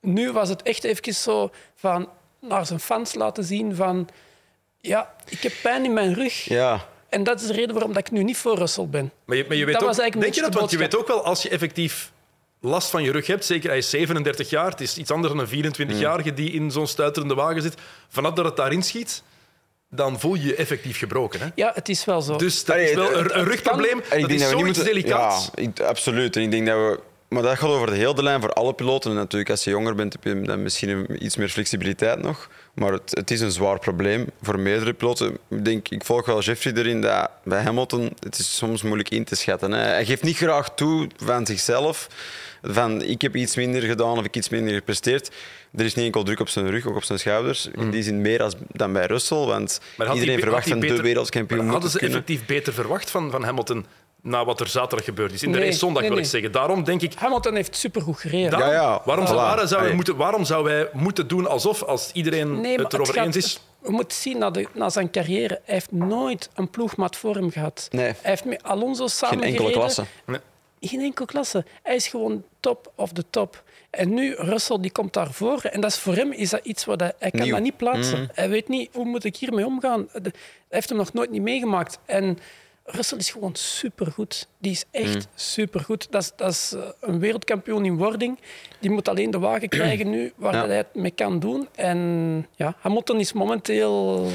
Nu 0.00 0.32
was 0.32 0.48
het 0.48 0.62
echt 0.62 0.84
even 0.84 1.14
zo 1.14 1.50
van 1.74 2.08
naar 2.40 2.66
zijn 2.66 2.80
fans 2.80 3.14
laten 3.14 3.44
zien 3.44 3.74
van... 3.74 4.08
Ja, 4.80 5.14
ik 5.28 5.40
heb 5.42 5.52
pijn 5.62 5.84
in 5.84 5.92
mijn 5.92 6.14
rug. 6.14 6.44
Ja, 6.44 6.86
En 7.08 7.22
dat 7.24 7.40
is 7.40 7.46
de 7.46 7.52
reden 7.52 7.72
waarom 7.72 7.92
dat 7.92 8.06
ik 8.06 8.12
nu 8.12 8.22
niet 8.22 8.36
voor 8.36 8.58
Russell 8.58 8.86
ben. 8.86 9.12
Maar 9.24 9.36
je, 9.36 9.44
maar 9.48 9.56
je 9.56 9.64
weet 9.64 9.74
Dat 9.74 9.82
ook, 9.82 9.88
was 9.88 9.98
eigenlijk 9.98 10.32
denk 10.32 10.44
je 10.44 10.50
dat? 10.52 10.60
Want 10.60 10.70
je 10.72 10.78
weet 10.78 10.96
ook 10.96 11.06
wel, 11.06 11.24
als 11.24 11.42
je 11.42 11.48
effectief 11.48 12.12
last 12.64 12.90
van 12.90 13.02
je 13.02 13.12
rug 13.12 13.26
hebt, 13.26 13.44
zeker 13.44 13.68
hij 13.68 13.78
is 13.78 13.90
37 13.90 14.50
jaar, 14.50 14.70
het 14.70 14.80
is 14.80 14.96
iets 14.98 15.10
anders 15.10 15.34
dan 15.34 15.46
een 15.50 15.74
24-jarige 15.74 16.34
die 16.34 16.50
in 16.50 16.70
zo'n 16.70 16.86
stuiterende 16.86 17.34
wagen 17.34 17.62
zit, 17.62 17.74
vanaf 18.08 18.32
dat 18.34 18.44
het 18.44 18.56
daarin 18.56 18.82
schiet, 18.82 19.22
dan 19.90 20.20
voel 20.20 20.34
je 20.34 20.46
je 20.46 20.54
effectief 20.54 20.98
gebroken. 20.98 21.40
Hè? 21.40 21.46
Ja, 21.54 21.70
het 21.74 21.88
is 21.88 22.04
wel 22.04 22.22
zo. 22.22 22.36
Dus 22.36 22.64
dat 22.64 22.76
Allee, 22.76 22.88
is 22.88 22.94
wel 22.94 23.18
het- 23.18 23.32
een, 23.32 23.44
rugprobleem. 23.44 24.00
En 24.10 24.20
Dat 24.20 24.30
is 24.30 24.40
dat 24.40 24.50
zoiets 24.50 24.66
moeten... 24.66 24.84
delicaats. 24.84 25.50
Ja, 25.54 25.62
ik- 25.62 25.80
absoluut. 25.80 26.36
En 26.36 26.42
ik 26.42 26.50
denk 26.50 26.66
dat 26.66 26.76
we... 26.76 27.00
Maar 27.28 27.42
dat 27.42 27.58
gaat 27.58 27.68
over 27.70 27.86
de 27.86 27.96
hele 27.96 28.22
lijn 28.22 28.40
voor 28.40 28.52
alle 28.52 28.72
piloten. 28.74 29.10
En 29.10 29.16
natuurlijk, 29.16 29.50
als 29.50 29.64
je 29.64 29.70
jonger 29.70 29.94
bent, 29.94 30.12
heb 30.12 30.24
je 30.24 30.40
dan 30.42 30.62
misschien 30.62 31.24
iets 31.24 31.36
meer 31.36 31.48
flexibiliteit 31.48 32.22
nog. 32.22 32.48
Maar 32.74 32.92
het, 32.92 33.10
het 33.10 33.30
is 33.30 33.40
een 33.40 33.50
zwaar 33.50 33.78
probleem 33.78 34.26
voor 34.42 34.58
meerdere 34.58 34.92
piloten. 34.92 35.38
Ik, 35.50 35.64
denk, 35.64 35.88
ik 35.88 36.04
volg 36.04 36.26
wel 36.26 36.40
Jeffrey 36.40 36.72
erin 36.74 37.00
dat 37.00 37.30
bij 37.44 37.62
Hamilton 37.62 38.12
het 38.20 38.38
is 38.38 38.56
soms 38.56 38.82
moeilijk 38.82 39.08
in 39.08 39.24
te 39.24 39.34
schatten. 39.36 39.72
Hè. 39.72 39.78
Hij 39.80 40.04
geeft 40.04 40.22
niet 40.22 40.36
graag 40.36 40.74
toe 40.74 41.08
van 41.16 41.46
zichzelf. 41.46 42.08
Van 42.66 43.02
ik 43.02 43.22
heb 43.22 43.36
iets 43.36 43.56
minder 43.56 43.82
gedaan 43.82 44.18
of 44.18 44.24
ik 44.24 44.36
iets 44.36 44.48
minder 44.48 44.74
gepresteerd. 44.74 45.30
Er 45.74 45.84
is 45.84 45.94
niet 45.94 46.04
enkel 46.04 46.22
druk 46.22 46.40
op 46.40 46.48
zijn 46.48 46.70
rug, 46.70 46.86
ook 46.86 46.96
op 46.96 47.04
zijn 47.04 47.18
schouders. 47.18 47.68
In 47.74 47.90
die 47.90 48.02
zin 48.02 48.20
meer 48.20 48.42
als, 48.42 48.54
dan 48.72 48.92
bij 48.92 49.06
Russell. 49.06 49.38
Want 49.44 49.80
Mm. 49.96 50.12
Iedereen 50.12 50.40
verwacht 50.40 50.62
van 50.68 50.72
hij 50.72 50.80
de 50.80 50.86
beter- 50.86 51.02
wereldkampioen 51.04 51.68
Hadden 51.68 51.90
ze 51.90 51.98
kunnen. 51.98 52.16
effectief 52.18 52.46
beter 52.46 52.72
verwacht 52.72 53.10
van, 53.10 53.30
van 53.30 53.44
Hamilton 53.44 53.86
na 54.22 54.44
wat 54.44 54.60
er 54.60 54.68
zaterdag 54.68 55.04
gebeurd 55.04 55.32
is? 55.32 55.42
In 55.42 55.52
de 55.52 55.58
Nee, 55.58 55.66
race 55.66 55.78
zondag 55.78 56.00
nee, 56.00 56.10
wil 56.10 56.18
ik 56.18 56.24
nee. 56.24 56.32
zeggen. 56.32 56.52
Daarom 56.52 56.84
denk 56.84 57.02
ik, 57.02 57.12
Hamilton 57.14 57.54
heeft 57.54 57.76
supergoed 57.76 58.18
gereden. 58.20 58.50
daarom- 58.50 58.68
Ja, 58.68 58.74
ja. 58.74 59.02
Waarom, 59.04 59.24
Voilà. 59.26 59.64
zou, 59.68 59.82
wij 59.82 59.92
moeten, 59.94 60.16
waarom 60.16 60.44
zou 60.44 60.64
wij 60.64 60.88
moeten 60.92 61.28
doen 61.28 61.46
alsof 61.48 61.82
als 61.82 62.10
iedereen 62.12 62.64
het 62.64 62.92
erover 62.92 63.14
gaat- 63.14 63.26
eens 63.26 63.36
is? 63.36 63.60
We 63.80 63.90
moeten 63.90 64.16
zien 64.16 64.38
naar, 64.38 64.52
de, 64.52 64.66
naar 64.74 64.90
zijn 64.90 65.10
carrière. 65.10 65.60
Hij 65.64 65.74
heeft 65.74 65.92
nooit 65.92 66.50
een 66.54 66.70
ploegmaat 66.70 67.16
voor 67.16 67.34
hem 67.34 67.50
gehad. 67.50 67.88
Nee. 67.90 68.04
Hij 68.04 68.14
heeft 68.22 68.44
met 68.44 68.62
Alonso 68.62 69.06
samen 69.06 69.38
Geen 69.38 69.46
enkele 69.46 69.68
gereden. 69.68 69.80
klasse. 69.80 70.04
Geen 70.88 71.00
enkele 71.00 71.26
klasse. 71.26 71.64
Hij 71.82 71.94
is 71.94 72.06
gewoon 72.06 72.44
top 72.60 72.92
of 72.96 73.12
the 73.12 73.24
top. 73.30 73.62
En 73.90 74.14
nu, 74.14 74.34
Russell 74.34 74.78
die 74.80 74.92
komt 74.92 75.12
daarvoor. 75.12 75.60
En 75.62 75.80
dat 75.80 75.90
is 75.90 75.98
voor 75.98 76.14
hem 76.14 76.32
is 76.32 76.50
dat 76.50 76.60
iets 76.62 76.84
wat 76.84 77.00
hij, 77.00 77.12
hij 77.18 77.30
kan 77.30 77.48
dat 77.48 77.60
niet 77.60 77.76
plaatsen. 77.76 78.20
Mhm. 78.22 78.30
Hij 78.34 78.48
weet 78.48 78.68
niet, 78.68 78.90
hoe 78.94 79.04
moet 79.04 79.24
ik 79.24 79.36
hiermee 79.36 79.66
omgaan? 79.66 80.08
De- 80.12 80.20
Hij 80.22 80.32
heeft 80.68 80.88
hem 80.88 80.98
nog 80.98 81.12
nooit 81.12 81.30
niet 81.30 81.42
meegemaakt. 81.42 81.98
En 82.06 82.38
Russell 82.84 83.18
is 83.18 83.30
gewoon 83.30 83.54
supergoed. 83.54 84.48
Die 84.58 84.70
is 84.72 84.84
echt 84.90 85.14
Mhm. 85.14 85.24
supergoed. 85.34 86.06
Dat 86.10 86.22
is, 86.22 86.32
dat 86.36 86.50
is 86.50 86.72
eh, 86.72 86.82
een 87.00 87.18
wereldkampioen 87.18 87.84
in 87.84 87.96
wording. 87.96 88.38
Die 88.80 88.90
moet 88.90 89.08
alleen 89.08 89.30
de 89.30 89.38
wagen 89.38 89.68
krijgen 89.68 90.10
nu 90.10 90.32
waar 90.36 90.54
Ja. 90.54 90.66
hij 90.66 90.76
het 90.76 90.94
mee 90.94 91.10
kan 91.10 91.38
doen. 91.38 91.68
En 91.74 92.46
ja, 92.56 92.74
Hamilton 92.78 93.20
is 93.20 93.32
momenteel... 93.32 94.26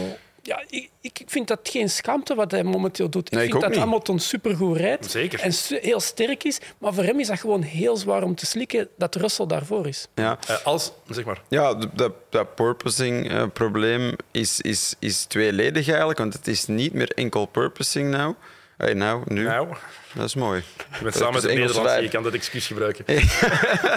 Ja, 0.49 0.63
ik, 0.69 0.89
ik 1.01 1.21
vind 1.25 1.47
dat 1.47 1.59
geen 1.63 1.89
schaamte 1.89 2.35
wat 2.35 2.51
hij 2.51 2.63
momenteel 2.63 3.09
doet. 3.09 3.31
Nee, 3.31 3.39
ik 3.39 3.45
ik 3.45 3.51
vind 3.51 3.63
dat 3.63 3.71
niet. 3.71 3.79
Hamilton 3.79 4.19
supergoed 4.19 4.77
rijdt. 4.77 5.11
Zeker. 5.11 5.39
En 5.39 5.53
su- 5.53 5.79
heel 5.81 5.99
sterk 5.99 6.43
is. 6.43 6.59
Maar 6.77 6.93
voor 6.93 7.03
hem 7.03 7.19
is 7.19 7.27
dat 7.27 7.39
gewoon 7.39 7.61
heel 7.61 7.97
zwaar 7.97 8.23
om 8.23 8.35
te 8.35 8.45
slikken 8.45 8.87
dat 8.97 9.15
Russell 9.15 9.45
daarvoor 9.45 9.87
is. 9.87 10.07
Ja. 10.15 10.37
Eh, 10.47 10.55
als, 10.65 10.91
zeg 11.09 11.25
maar. 11.25 11.41
Ja, 11.47 11.73
dat, 11.93 12.11
dat 12.29 12.55
purposing-probleem 12.55 14.15
is, 14.31 14.61
is, 14.61 14.95
is 14.99 15.23
tweeledig 15.23 15.87
eigenlijk, 15.87 16.19
want 16.19 16.33
het 16.33 16.47
is 16.47 16.65
niet 16.65 16.93
meer 16.93 17.11
enkel 17.15 17.45
purposing 17.45 18.09
nou. 18.11 18.35
Hey, 18.77 18.93
nou, 18.93 19.21
nu. 19.25 19.43
Nou, 19.43 19.67
Dat 20.13 20.25
is 20.25 20.35
mooi. 20.35 20.63
je 20.97 21.03
bent 21.03 21.15
samen 21.15 21.33
met 21.33 21.45
Engels 21.45 21.59
Nederlandse, 21.67 22.01
je 22.01 22.09
kan 22.09 22.23
dat 22.23 22.33
excuus 22.33 22.67
gebruiken. 22.67 23.05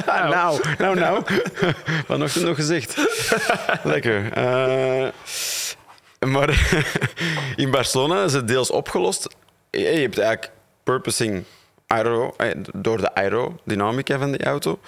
Nou, 0.07 0.61
nou, 0.79 0.99
nou. 0.99 1.23
Vanochtend 2.07 2.45
nog 2.45 2.57
gezegd. 2.57 2.97
Lekker. 3.85 4.33
Eh, 4.33 5.09
maar 6.27 6.75
in 7.57 7.71
Barcelona 7.71 8.25
is 8.25 8.33
het 8.33 8.49
deels 8.49 8.71
opgelost. 8.71 9.29
Je 9.71 9.81
hebt 9.81 10.19
eigenlijk 10.19 10.53
purposing 10.83 11.45
aero, 11.93 12.35
door 12.75 13.01
de 13.01 13.15
aerodynamica 13.15 14.19
van 14.19 14.31
die 14.31 14.45
auto. 14.45 14.79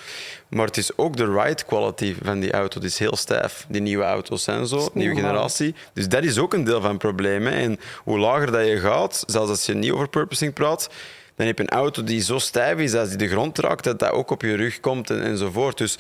Maar 0.49 0.67
het 0.67 0.77
is 0.77 0.97
ook 0.97 1.17
de 1.17 1.41
ride 1.41 1.65
quality 1.65 2.15
van 2.23 2.41
die 2.41 2.53
auto. 2.53 2.81
Het 2.81 2.89
is 2.89 2.99
heel 2.99 3.17
stijf. 3.17 3.67
Die 3.69 3.81
nieuwe 3.81 4.05
auto's 4.05 4.43
zijn 4.43 4.67
zo, 4.67 4.91
nieuwe 4.93 5.15
generatie. 5.15 5.75
Dus 5.93 6.09
dat 6.09 6.25
is 6.25 6.39
ook 6.39 6.55
een 6.55 6.65
deel 6.65 6.81
van 6.81 6.91
het 6.91 6.99
probleem. 6.99 7.47
Hè. 7.47 7.53
En 7.53 7.79
hoe 8.05 8.19
lager 8.19 8.53
dat 8.53 8.67
je 8.67 8.79
gaat, 8.79 9.25
zelfs 9.27 9.51
als 9.51 9.67
je 9.67 9.75
niet 9.75 9.93
over 9.93 10.09
purposing 10.09 10.53
praat, 10.53 10.91
dan 11.37 11.47
heb 11.47 11.59
je 11.59 11.63
een 11.63 11.79
auto 11.79 12.05
die 12.05 12.21
zo 12.21 12.39
stijf 12.39 12.79
is 12.79 12.95
als 12.95 13.09
die 13.09 13.19
de 13.19 13.29
grond 13.29 13.59
raakt, 13.59 13.85
dat 13.85 13.99
dat 13.99 14.11
ook 14.11 14.31
op 14.31 14.43
je 14.43 14.55
rug 14.55 14.81
komt 14.81 15.11
en, 15.11 15.23
enzovoort. 15.23 15.79
Dus 15.79 15.99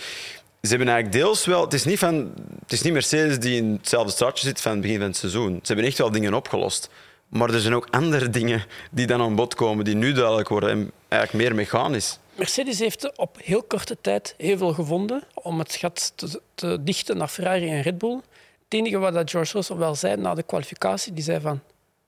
ze 0.64 0.70
hebben 0.70 0.88
eigenlijk 0.88 1.24
deels 1.24 1.44
wel... 1.44 1.60
Het 1.60 1.72
is 1.72 1.84
niet, 1.84 1.98
van, 1.98 2.32
het 2.60 2.72
is 2.72 2.82
niet 2.82 2.92
Mercedes 2.92 3.38
die 3.38 3.56
in 3.56 3.72
hetzelfde 3.72 4.12
straatje 4.12 4.46
zit 4.46 4.60
van 4.60 4.72
het 4.72 4.80
begin 4.80 4.98
van 4.98 5.06
het 5.06 5.16
seizoen. 5.16 5.58
Ze 5.62 5.66
hebben 5.66 5.84
echt 5.84 5.98
wel 5.98 6.10
dingen 6.10 6.34
opgelost. 6.34 6.90
Maar 7.28 7.50
er 7.50 7.60
zijn 7.60 7.74
ook 7.74 7.88
andere 7.90 8.30
dingen 8.30 8.64
die 8.90 9.06
dan 9.06 9.20
aan 9.20 9.34
bod 9.34 9.54
komen, 9.54 9.84
die 9.84 9.94
nu 9.94 10.12
duidelijk 10.12 10.48
worden 10.48 10.70
en 10.70 10.92
eigenlijk 11.08 11.44
meer 11.44 11.54
mechanisch. 11.54 12.18
Mercedes 12.34 12.78
heeft 12.78 13.16
op 13.16 13.36
heel 13.42 13.62
korte 13.62 13.96
tijd 14.00 14.34
heel 14.38 14.56
veel 14.56 14.72
gevonden 14.72 15.22
om 15.34 15.58
het 15.58 15.74
gat 15.74 16.12
te, 16.14 16.40
te 16.54 16.82
dichten 16.82 17.16
naar 17.16 17.28
Ferrari 17.28 17.68
en 17.68 17.82
Red 17.82 17.98
Bull. 17.98 18.20
Het 18.64 18.74
enige 18.74 18.98
wat 18.98 19.14
dat 19.14 19.30
George 19.30 19.52
Russell 19.52 19.76
wel 19.76 19.94
zei 19.94 20.16
na 20.16 20.34
de 20.34 20.42
kwalificatie, 20.42 21.12
die 21.12 21.24
zei 21.24 21.40
van 21.40 21.60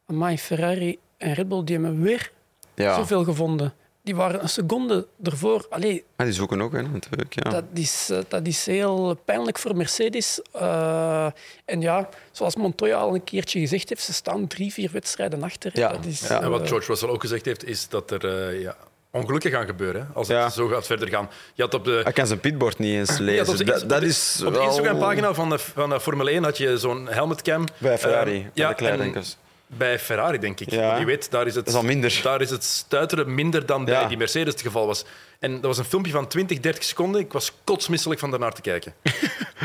amai, 0.07 0.38
Ferrari 0.38 0.98
en 1.16 1.32
Red 1.32 1.48
Bull 1.48 1.64
die 1.64 1.76
hebben 1.76 2.02
weer 2.02 2.32
Ja, 2.74 2.94
zoveel 2.94 3.24
gevonden. 3.24 3.74
Die 4.07 4.14
waren 4.16 4.42
een 4.42 4.48
seconde 4.48 5.07
ervoor. 5.22 5.66
Allee, 5.70 6.04
maar 6.16 6.26
die 6.26 6.34
zoeken 6.34 6.61
ook, 6.62 6.72
hè, 6.72 6.82
natuurlijk. 6.82 7.34
Ja. 7.44 7.50
dat, 7.50 7.64
is, 7.74 8.09
eh, 8.11 8.18
dat 8.28 8.46
is 8.46 8.66
heel 8.66 9.18
pijnlijk 9.24 9.59
voor 9.59 9.76
Mercedes. 9.76 10.40
Eh, 10.52 11.26
en 11.64 11.80
ja, 11.80 12.09
zoals 12.32 12.57
Montoya 12.57 12.96
al 12.98 13.14
een 13.14 13.24
keertje 13.24 13.61
gezegd 13.61 13.88
heeft, 13.88 14.02
ze 14.02 14.12
staan 14.12 14.46
drie, 14.46 14.72
vier 14.72 14.90
wedstrijden 14.92 15.42
achter. 15.42 15.70
Ja, 15.74 15.88
Dat 15.92 16.04
is, 16.04 16.20
ja. 16.28 16.40
En 16.42 16.50
wat 16.50 16.68
George 16.68 16.86
Russell 16.86 17.09
ook 17.09 17.20
gezegd 17.20 17.44
heeft, 17.44 17.64
is 17.64 17.88
dat 17.88 18.11
er 18.11 18.48
eh, 18.48 18.61
ja, 18.62 18.76
ongelukken 19.11 19.50
gaan 19.50 19.66
gebeuren 19.66 20.00
hè, 20.00 20.07
als 20.14 20.28
het 20.28 20.36
Ja. 20.36 20.48
zo 20.48 20.66
gaat 20.68 20.86
verder 20.86 21.09
gaan. 21.09 21.30
Je 21.54 21.62
had 21.62 21.74
op 21.74 21.84
de, 21.84 22.00
Hij 22.02 22.12
kan 22.12 22.26
zijn 22.26 22.40
pitboard 22.40 22.78
niet 22.78 22.94
eens 22.94 23.18
lezen. 23.18 23.48
op 23.52 23.57
de, 23.57 23.64
dat, 23.64 23.74
dat 23.88 23.92
op 23.98 24.00
de- 24.00 24.07
is 24.07 24.42
op 24.46 24.52
de 24.52 24.59
wel- 24.59 24.66
Instagram-pagina 24.68 25.34
van 25.34 25.48
de, 25.50 25.59
van 25.59 25.88
de 25.90 26.00
Formule 26.00 26.30
1 26.30 26.44
had 26.44 26.59
je 26.59 26.78
zo'n 26.78 27.09
helmetcam. 27.09 27.64
Bij 27.78 27.98
Ferrari, 27.98 28.50
ja, 28.54 28.68
de 28.68 28.74
kleine 28.74 28.98
en 28.98 29.04
denkers. 29.04 29.36
Bij 29.67 29.99
Ferrari, 29.99 30.39
denk 30.39 30.61
ik. 30.61 30.71
Ja. 30.71 30.87
Want 30.87 30.99
Je 30.99 31.05
weet, 31.05 31.31
daar 31.31 31.47
is, 31.47 31.55
het, 31.55 31.64
Dat 31.64 31.75
is 31.75 31.81
al 31.81 31.87
minder. 31.87 32.21
daar 32.23 32.41
is 32.41 32.51
het 32.51 32.64
stuiteren 32.64 33.35
minder 33.35 33.67
dan 33.67 33.85
bij 33.85 34.07
die 34.09 34.17
Mercedes 34.17 34.53
het 34.53 34.62
geval 34.62 34.87
was. 34.87 35.05
En 35.41 35.53
dat 35.53 35.62
was 35.62 35.78
een 35.78 35.84
filmpje 35.84 36.12
van 36.12 36.26
20, 36.28 36.61
30 36.61 36.84
seconden. 36.84 37.20
Ik 37.20 37.32
was 37.32 37.53
kotsmisselijk 37.64 38.20
van 38.20 38.30
daarnaar 38.30 38.53
te 38.53 38.61
kijken. 38.61 38.95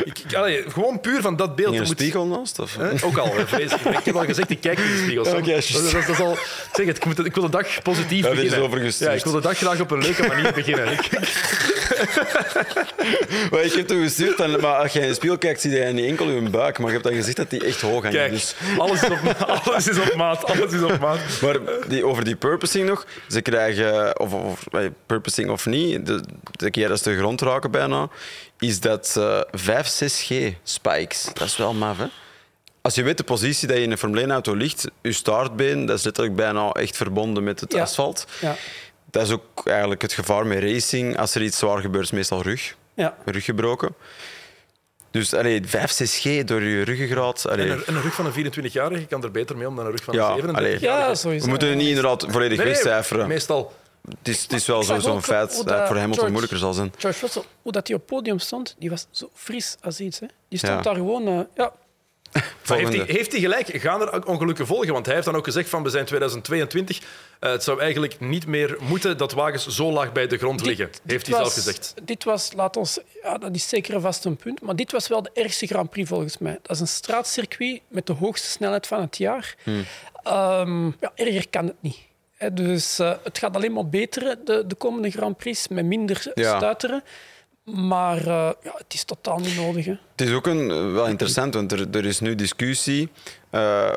ik, 0.03 0.19
ik- 0.19 0.33
allee, 0.35 0.63
gewoon 0.67 0.99
puur 0.99 1.21
van 1.21 1.35
dat 1.35 1.55
beeld. 1.55 1.73
Je 1.73 1.79
een 1.79 1.85
moet- 1.87 1.97
spiegel 1.99 2.25
naast? 2.25 2.59
Of? 2.59 2.75
Hè? 2.75 2.89
Ook 3.05 3.17
al, 3.17 3.31
vreselijk. 3.45 3.97
Ik 3.99 4.05
heb 4.05 4.15
al 4.15 4.25
gezegd, 4.25 4.49
ik 4.49 4.61
kijk 4.61 4.77
niet 4.77 4.87
in 4.87 4.91
de 4.93 4.97
spiegel. 5.01 5.21
Oké, 5.21 5.31
dat, 5.33 5.45
dat, 5.91 5.91
dat 5.91 6.07
is 6.09 6.19
al, 6.19 6.37
zeg 6.73 6.85
het, 6.85 6.97
ik, 6.97 7.05
moet, 7.05 7.25
ik 7.25 7.33
wil 7.35 7.43
de 7.43 7.49
dag 7.49 7.81
positief 7.81 8.25
is 8.25 8.35
beginnen. 8.35 8.61
overgestuurd. 8.61 9.11
Ja, 9.11 9.17
ik 9.17 9.23
wil 9.23 9.33
de 9.33 9.41
dag 9.41 9.57
graag 9.57 9.79
op 9.79 9.91
een 9.91 10.01
leuke 10.01 10.27
manier 10.27 10.53
beginnen. 10.61 10.91
Ik- 10.91 11.09
Maar 13.51 13.61
ik 13.63 13.73
heb 13.73 13.87
toen 13.87 14.03
gestuurd, 14.03 14.39
en, 14.39 14.51
maar 14.51 14.75
als 14.75 14.93
je 14.93 14.99
in 14.99 15.07
de 15.07 15.13
spiegel 15.13 15.37
kijkt, 15.37 15.61
zie 15.61 15.71
je 15.71 15.85
niet 15.85 16.05
enkel 16.05 16.29
je 16.29 16.49
buik. 16.49 16.77
Maar 16.77 16.87
je 16.87 16.93
hebt 16.93 17.03
dan 17.03 17.13
gezegd 17.13 17.37
dat 17.37 17.49
die 17.49 17.65
echt 17.65 17.81
hoog 17.81 18.01
hangt. 18.01 18.17
Kijk, 18.17 18.31
Dus. 18.31 18.55
alles, 18.77 19.03
is 19.03 19.09
op, 19.09 19.19
alles 19.65 19.87
is 19.87 19.99
op 19.99 20.15
maat. 20.15 20.45
Alles 20.45 20.73
is 20.73 20.81
op 20.81 20.99
maat. 20.99 21.19
Maar 21.41 21.57
die, 21.87 22.05
over 22.05 22.23
die 22.23 22.35
purposing 22.35 22.87
nog, 22.87 23.05
ze 23.27 23.41
krijgen, 23.41 24.19
of, 24.19 24.33
of 24.33 24.63
purposing 25.05 25.49
of 25.49 25.60
niet, 25.65 26.05
de, 26.05 26.23
de 26.51 26.69
keer 26.71 26.87
dat 26.87 27.01
ze 27.01 27.09
de 27.09 27.17
grond 27.17 27.41
raken 27.41 27.71
bijna, 27.71 28.09
is 28.59 28.79
dat 28.79 29.15
eh 29.17 29.39
5, 29.51 29.87
6G 30.03 30.55
spikes. 30.63 31.27
Dat 31.33 31.47
is 31.47 31.57
wel 31.57 31.73
maf, 31.73 31.97
hè? 31.97 32.05
Als 32.81 32.95
je 32.95 33.03
weet 33.03 33.17
de 33.17 33.23
positie 33.23 33.67
dat 33.67 33.77
je 33.77 33.83
in 33.83 33.91
een 33.91 33.97
Formule 33.97 34.25
1-auto 34.27 34.53
ligt, 34.53 34.87
je 35.01 35.11
startbeen, 35.11 35.85
dat 35.85 35.97
is 35.97 36.03
letterlijk 36.03 36.35
bijna 36.35 36.69
echt 36.71 36.97
verbonden 36.97 37.43
met 37.43 37.59
het 37.59 37.73
Ja. 37.73 37.81
asfalt. 37.81 38.25
Ja, 38.41 38.55
Dat 39.11 39.23
is 39.23 39.31
ook 39.31 39.61
eigenlijk 39.67 40.01
het 40.01 40.13
gevaar 40.13 40.45
met 40.45 40.59
racing. 40.63 41.17
Als 41.17 41.35
er 41.35 41.41
iets 41.41 41.57
zwaar 41.57 41.81
gebeurt, 41.81 42.03
is 42.03 42.11
meestal 42.11 42.41
rug. 42.41 42.75
ja. 42.93 43.15
Rug 43.25 43.45
gebroken. 43.45 43.95
Dus 45.11 45.33
allee, 45.33 45.61
5, 45.65 45.91
6G 45.91 46.43
door 46.45 46.61
je 46.63 46.81
ruggengraat. 46.83 47.47
Allee. 47.49 47.65
En 47.65 47.71
een, 47.71 47.85
en 47.85 47.95
een 47.95 48.01
rug 48.01 48.13
van 48.13 48.25
een 48.25 48.53
24-jarige 48.53 49.05
kan 49.05 49.23
er 49.23 49.31
beter 49.31 49.57
mee 49.57 49.67
om 49.67 49.75
dan 49.75 49.85
een 49.85 49.91
rug 49.91 50.03
van 50.03 50.13
Ja, 50.13 50.29
een 50.29 50.35
37-jarige. 50.41 50.57
allee. 50.57 50.79
ja 50.79 51.15
sowieso. 51.15 51.43
We 51.43 51.49
moeten 51.49 51.67
het 51.67 51.77
niet 51.77 51.87
inderdaad 51.87 52.25
volledig 52.29 52.57
nee, 52.57 52.67
wegcijferen. 52.67 53.27
Meestal. 53.27 53.73
Het 54.09 54.27
is, 54.27 54.41
het 54.41 54.53
is 54.53 54.65
wel 54.65 54.83
zo- 54.83 54.99
zo'n 54.99 55.23
feit 55.23 55.55
hoe 55.55 55.65
dat 55.65 55.77
dat 55.77 55.87
voor 55.87 55.95
Hamilton 55.95 56.13
George- 56.13 56.29
moeilijker 56.31 56.57
zal 56.57 56.73
zijn. 56.73 56.93
George 56.97 57.19
Russell, 57.19 57.43
hoe 57.61 57.71
dat 57.71 57.87
hij 57.87 57.95
op 57.95 58.01
het 58.01 58.09
podium 58.11 58.39
stond, 58.39 58.75
die 58.79 58.89
was 58.89 59.07
zo 59.11 59.29
fris 59.33 59.75
als 59.81 59.99
iets. 59.99 60.19
Hè. 60.19 60.27
Die 60.49 60.57
stond 60.57 60.73
Ja. 60.73 60.81
daar 60.81 60.95
gewoon... 60.95 61.27
eh, 61.27 61.39
ja, 61.55 61.73
Maar 62.33 62.43
heeft, 62.43 62.57
Volgende. 62.61 62.97
hij, 62.97 63.15
heeft 63.15 63.31
hij 63.31 63.41
gelijk? 63.41 63.67
Gaan 63.67 64.01
er 64.01 64.25
ongelukken 64.25 64.65
volgen? 64.67 64.93
Want 64.93 65.05
hij 65.05 65.13
heeft 65.15 65.25
dan 65.27 65.35
ook 65.35 65.43
gezegd 65.45 65.69
van 65.69 65.83
we 65.83 65.89
zijn 65.89 66.05
2022. 66.05 66.99
eh, 67.39 67.51
het 67.51 67.63
zou 67.63 67.79
eigenlijk 67.79 68.19
niet 68.19 68.45
meer 68.47 68.77
moeten 68.79 69.17
dat 69.17 69.31
wagens 69.31 69.67
zo 69.67 69.91
laag 69.91 70.11
bij 70.11 70.27
de 70.27 70.37
grond 70.37 70.65
liggen. 70.65 70.89
heeft 71.05 71.27
hij 71.27 71.35
was, 71.39 71.53
zelf 71.53 71.53
gezegd. 71.65 71.93
Dit 72.03 72.23
was, 72.23 72.53
laat 72.55 72.77
ons, 72.77 72.99
ja, 73.23 73.37
dat 73.37 73.55
is 73.55 73.69
zeker 73.69 74.01
vast 74.01 74.25
een 74.25 74.35
punt, 74.35 74.61
maar 74.61 74.75
dit 74.75 74.91
was 74.91 75.07
wel 75.07 75.21
de 75.21 75.29
ergste 75.33 75.67
Grand 75.67 75.89
Prix 75.89 76.09
volgens 76.09 76.37
mij. 76.37 76.59
Dat 76.61 76.71
is 76.71 76.79
een 76.79 76.87
straatcircuit 76.87 77.81
met 77.87 78.05
de 78.07 78.13
hoogste 78.13 78.47
snelheid 78.49 78.87
van 78.87 79.01
het 79.01 79.17
jaar. 79.17 79.55
Hmm. 79.63 79.85
Ehm, 80.23 80.85
ja, 80.85 81.11
erger 81.15 81.49
kan 81.49 81.65
het 81.65 81.75
niet. 81.79 81.97
Dus 82.53 82.99
eh, 82.99 83.13
het 83.23 83.37
gaat 83.37 83.55
alleen 83.55 83.73
maar 83.73 83.87
beteren, 83.89 84.45
de, 84.45 84.63
de 84.67 84.75
komende 84.75 85.09
Grand 85.11 85.37
Prix, 85.37 85.67
met 85.67 85.85
minder 85.85 86.31
Ja. 86.33 86.57
stuiteren. 86.57 87.03
Maar 87.63 88.17
eh, 88.17 88.49
ja, 88.63 88.71
het 88.77 88.93
is 88.93 89.03
totaal 89.03 89.39
niet 89.39 89.55
nodig. 89.55 89.85
Hè. 89.85 89.95
Het 90.15 90.21
is 90.27 90.33
ook 90.33 90.47
een, 90.47 90.71
eh, 90.71 90.91
wel 90.91 91.07
interessant, 91.07 91.53
want 91.53 91.71
er, 91.71 91.87
er 91.91 92.05
is 92.05 92.19
nu 92.19 92.35
discussie. 92.35 93.09
eh, 93.49 93.93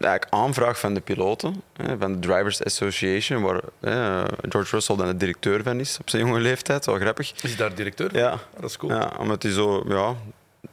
eigenlijk 0.00 0.32
aanvraag 0.34 0.78
van 0.80 0.94
de 0.94 1.00
piloten, 1.00 1.62
hè, 1.76 1.98
van 1.98 2.12
de 2.12 2.18
Drivers 2.18 2.64
Association, 2.64 3.42
waar 3.42 3.60
eh, 3.80 4.24
George 4.48 4.70
Russell 4.74 4.96
dan 4.96 5.06
de 5.06 5.16
directeur 5.16 5.62
van 5.62 5.80
is 5.80 5.98
op 6.00 6.10
zijn 6.10 6.26
jonge 6.26 6.40
leeftijd. 6.40 6.86
Wel 6.86 6.94
grappig. 6.98 7.32
Is 7.32 7.42
hij 7.42 7.56
daar 7.56 7.74
directeur? 7.74 8.16
Ja, 8.16 8.28
Ah, 8.30 8.38
Dat 8.60 8.70
is 8.70 8.76
cool. 8.76 8.92
ja 8.92 9.12
omdat 9.18 9.42
hij 9.42 9.52
zo, 9.52 9.84
ja, 9.88 10.14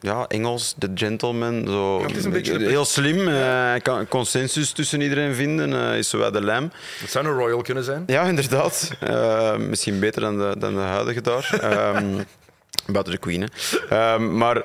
ja, 0.02 0.26
Engels, 0.28 0.74
de 0.78 0.92
gentleman, 0.96 1.64
zo, 1.68 2.02
het 2.02 2.16
is 2.16 2.26
een 2.26 2.32
beetje- 2.32 2.60
heel 2.60 2.86
slim. 2.86 3.28
eh, 3.28 3.34
Hij 3.44 3.80
kan 3.82 4.08
consensus 4.08 4.72
tussen 4.72 5.02
iedereen 5.02 5.34
vinden, 5.36 5.74
eh, 5.92 5.98
is 5.98 6.10
zo 6.10 6.18
wat 6.18 6.34
de 6.34 6.42
lijm. 6.44 6.72
Het 7.00 7.12
zou 7.12 7.26
een 7.28 7.34
royal 7.34 7.62
kunnen 7.62 7.84
zijn. 7.84 8.04
Ja, 8.08 8.24
inderdaad. 8.24 8.92
Eh, 9.00 9.56
misschien 9.58 10.00
beter 10.00 10.22
dan 10.22 10.38
de, 10.38 10.56
dan 10.60 10.74
de 10.74 10.80
huidige 10.80 11.22
daar. 11.22 11.58
Ehm 11.62 12.22
buiten 12.94 13.14
de 13.14 13.20
Queen. 13.20 13.50
Ehm, 13.90 14.38
maar 14.38 14.56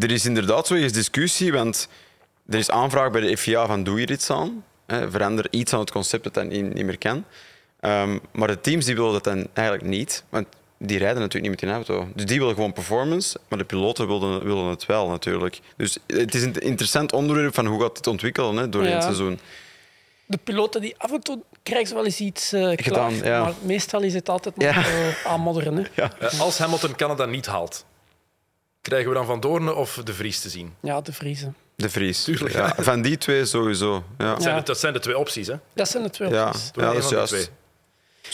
er 0.00 0.10
is 0.10 0.24
inderdaad 0.26 0.66
zo 0.66 0.74
eens 0.74 0.92
discussie, 0.92 1.52
want 1.52 1.88
er 2.48 2.58
is 2.58 2.70
aanvraag 2.70 3.10
bij 3.10 3.20
de 3.20 3.36
FIA 3.36 3.66
van 3.66 3.82
doe 3.84 3.98
hier 3.98 4.10
iets 4.10 4.30
aan. 4.30 4.64
Hè, 4.86 5.10
verander 5.10 5.46
iets 5.50 5.72
aan 5.72 5.80
het 5.80 5.90
concept 5.90 6.24
dat 6.24 6.34
dan 6.34 6.48
niet 6.48 6.74
niet 6.74 6.84
meer 6.84 6.98
kan. 6.98 7.24
Ehm, 7.80 8.18
maar 8.32 8.48
de 8.48 8.60
teams 8.60 8.84
die 8.84 8.94
willen 8.94 9.12
dat 9.12 9.24
dan 9.24 9.46
eigenlijk 9.52 9.88
niet, 9.88 10.24
want 10.28 10.46
die 10.82 10.98
rijden 10.98 11.20
natuurlijk 11.22 11.42
niet 11.52 11.60
met 11.60 11.86
die 11.86 11.94
auto. 11.96 12.08
Dus 12.14 12.24
die 12.24 12.38
willen 12.38 12.54
gewoon 12.54 12.72
performance, 12.72 13.38
maar 13.48 13.58
de 13.58 13.64
piloten 13.64 14.06
willen, 14.06 14.44
willen 14.44 14.64
het 14.64 14.86
wel 14.86 15.08
natuurlijk. 15.08 15.60
Dus 15.76 15.98
het 16.06 16.34
is 16.34 16.42
een 16.42 16.54
interessant 16.54 17.12
onderwerp 17.12 17.54
van 17.54 17.66
hoe 17.66 17.80
gaat 17.82 17.94
dit 17.96 18.06
ontwikkelen 18.06 18.56
hè, 18.56 18.68
door 18.68 18.84
Ja. 18.84 18.90
het 18.90 19.02
seizoen. 19.02 19.38
De 20.26 20.38
piloten 20.44 20.80
die 20.80 20.94
af 20.98 21.12
en 21.12 21.20
toe 21.20 21.42
krijgen 21.62 21.88
ze 21.88 21.94
wel 21.94 22.04
eens 22.04 22.20
iets 22.20 22.52
eh 22.52 22.60
klaar, 22.60 22.78
Gedaan, 22.82 23.14
ja. 23.14 23.42
maar 23.42 23.52
meestal 23.62 24.00
is 24.02 24.14
het 24.14 24.28
altijd 24.28 24.56
nog 24.56 24.74
Ja. 24.74 24.84
eh, 24.84 25.26
aanmodderen. 25.26 25.76
Hè. 25.76 25.82
Ja. 25.94 26.12
Eh, 26.18 26.40
als 26.40 26.58
Hamilton 26.58 26.94
Canada 26.96 27.24
niet 27.24 27.46
haalt, 27.46 27.84
krijgen 28.82 29.08
we 29.08 29.14
dan 29.14 29.26
Van 29.26 29.40
Doornen 29.40 29.76
of 29.76 30.00
De 30.04 30.14
Vries 30.14 30.40
te 30.40 30.48
zien? 30.48 30.74
de 30.80 31.12
vriezen. 31.12 31.56
De 31.76 31.90
Vries. 31.90 32.24
Tuurlijk. 32.24 32.54
Ja, 32.54 32.74
van 32.78 33.02
die 33.02 33.18
twee 33.18 33.44
sowieso. 33.44 34.04
Ja. 34.18 34.32
Dat 34.32 34.42
zijn, 34.42 34.54
Ja. 34.54 34.60
de, 34.60 34.66
dat 34.66 34.78
zijn 34.78 34.92
de 34.92 34.98
twee 34.98 35.18
opties. 35.18 35.46
Hè? 35.46 35.54
Dat 35.72 35.88
zijn 35.88 36.02
de 36.02 36.10
twee 36.10 36.30
Ja, 36.30 36.46
opties. 36.46 36.70
Ja 36.74 36.82
één 36.82 36.94
dat 36.94 37.02
is 37.04 37.10
juist. 37.10 37.50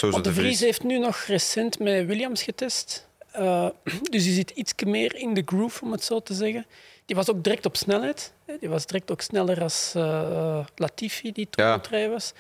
Want 0.01 0.15
de 0.15 0.21
de 0.21 0.33
Vries 0.33 0.47
Vries. 0.47 0.61
heeft 0.61 0.83
nu 0.83 0.99
nog 0.99 1.17
recent 1.27 1.79
met 1.79 2.07
Williams 2.07 2.43
getest. 2.43 3.09
Eh, 3.33 3.67
dus 4.11 4.23
die 4.25 4.33
zit 4.35 4.51
iets 4.51 4.73
meer 4.85 5.17
in 5.17 5.35
de 5.35 5.43
groove, 5.45 5.85
om 5.85 5.93
het 5.93 6.05
zo 6.05 6.21
te 6.21 6.35
zeggen. 6.35 6.67
Die 7.05 7.17
was 7.17 7.31
ook 7.31 7.45
direct 7.45 7.67
op 7.67 7.77
snelheid. 7.77 8.33
Die 8.61 8.69
was 8.69 8.87
direct 8.87 9.11
ook 9.11 9.21
sneller 9.21 9.63
als 9.63 9.93
eh, 9.97 10.65
Latifi, 10.77 11.33
die 11.33 11.47
toen 11.51 11.65
Ja. 11.65 12.09
was. 12.09 12.33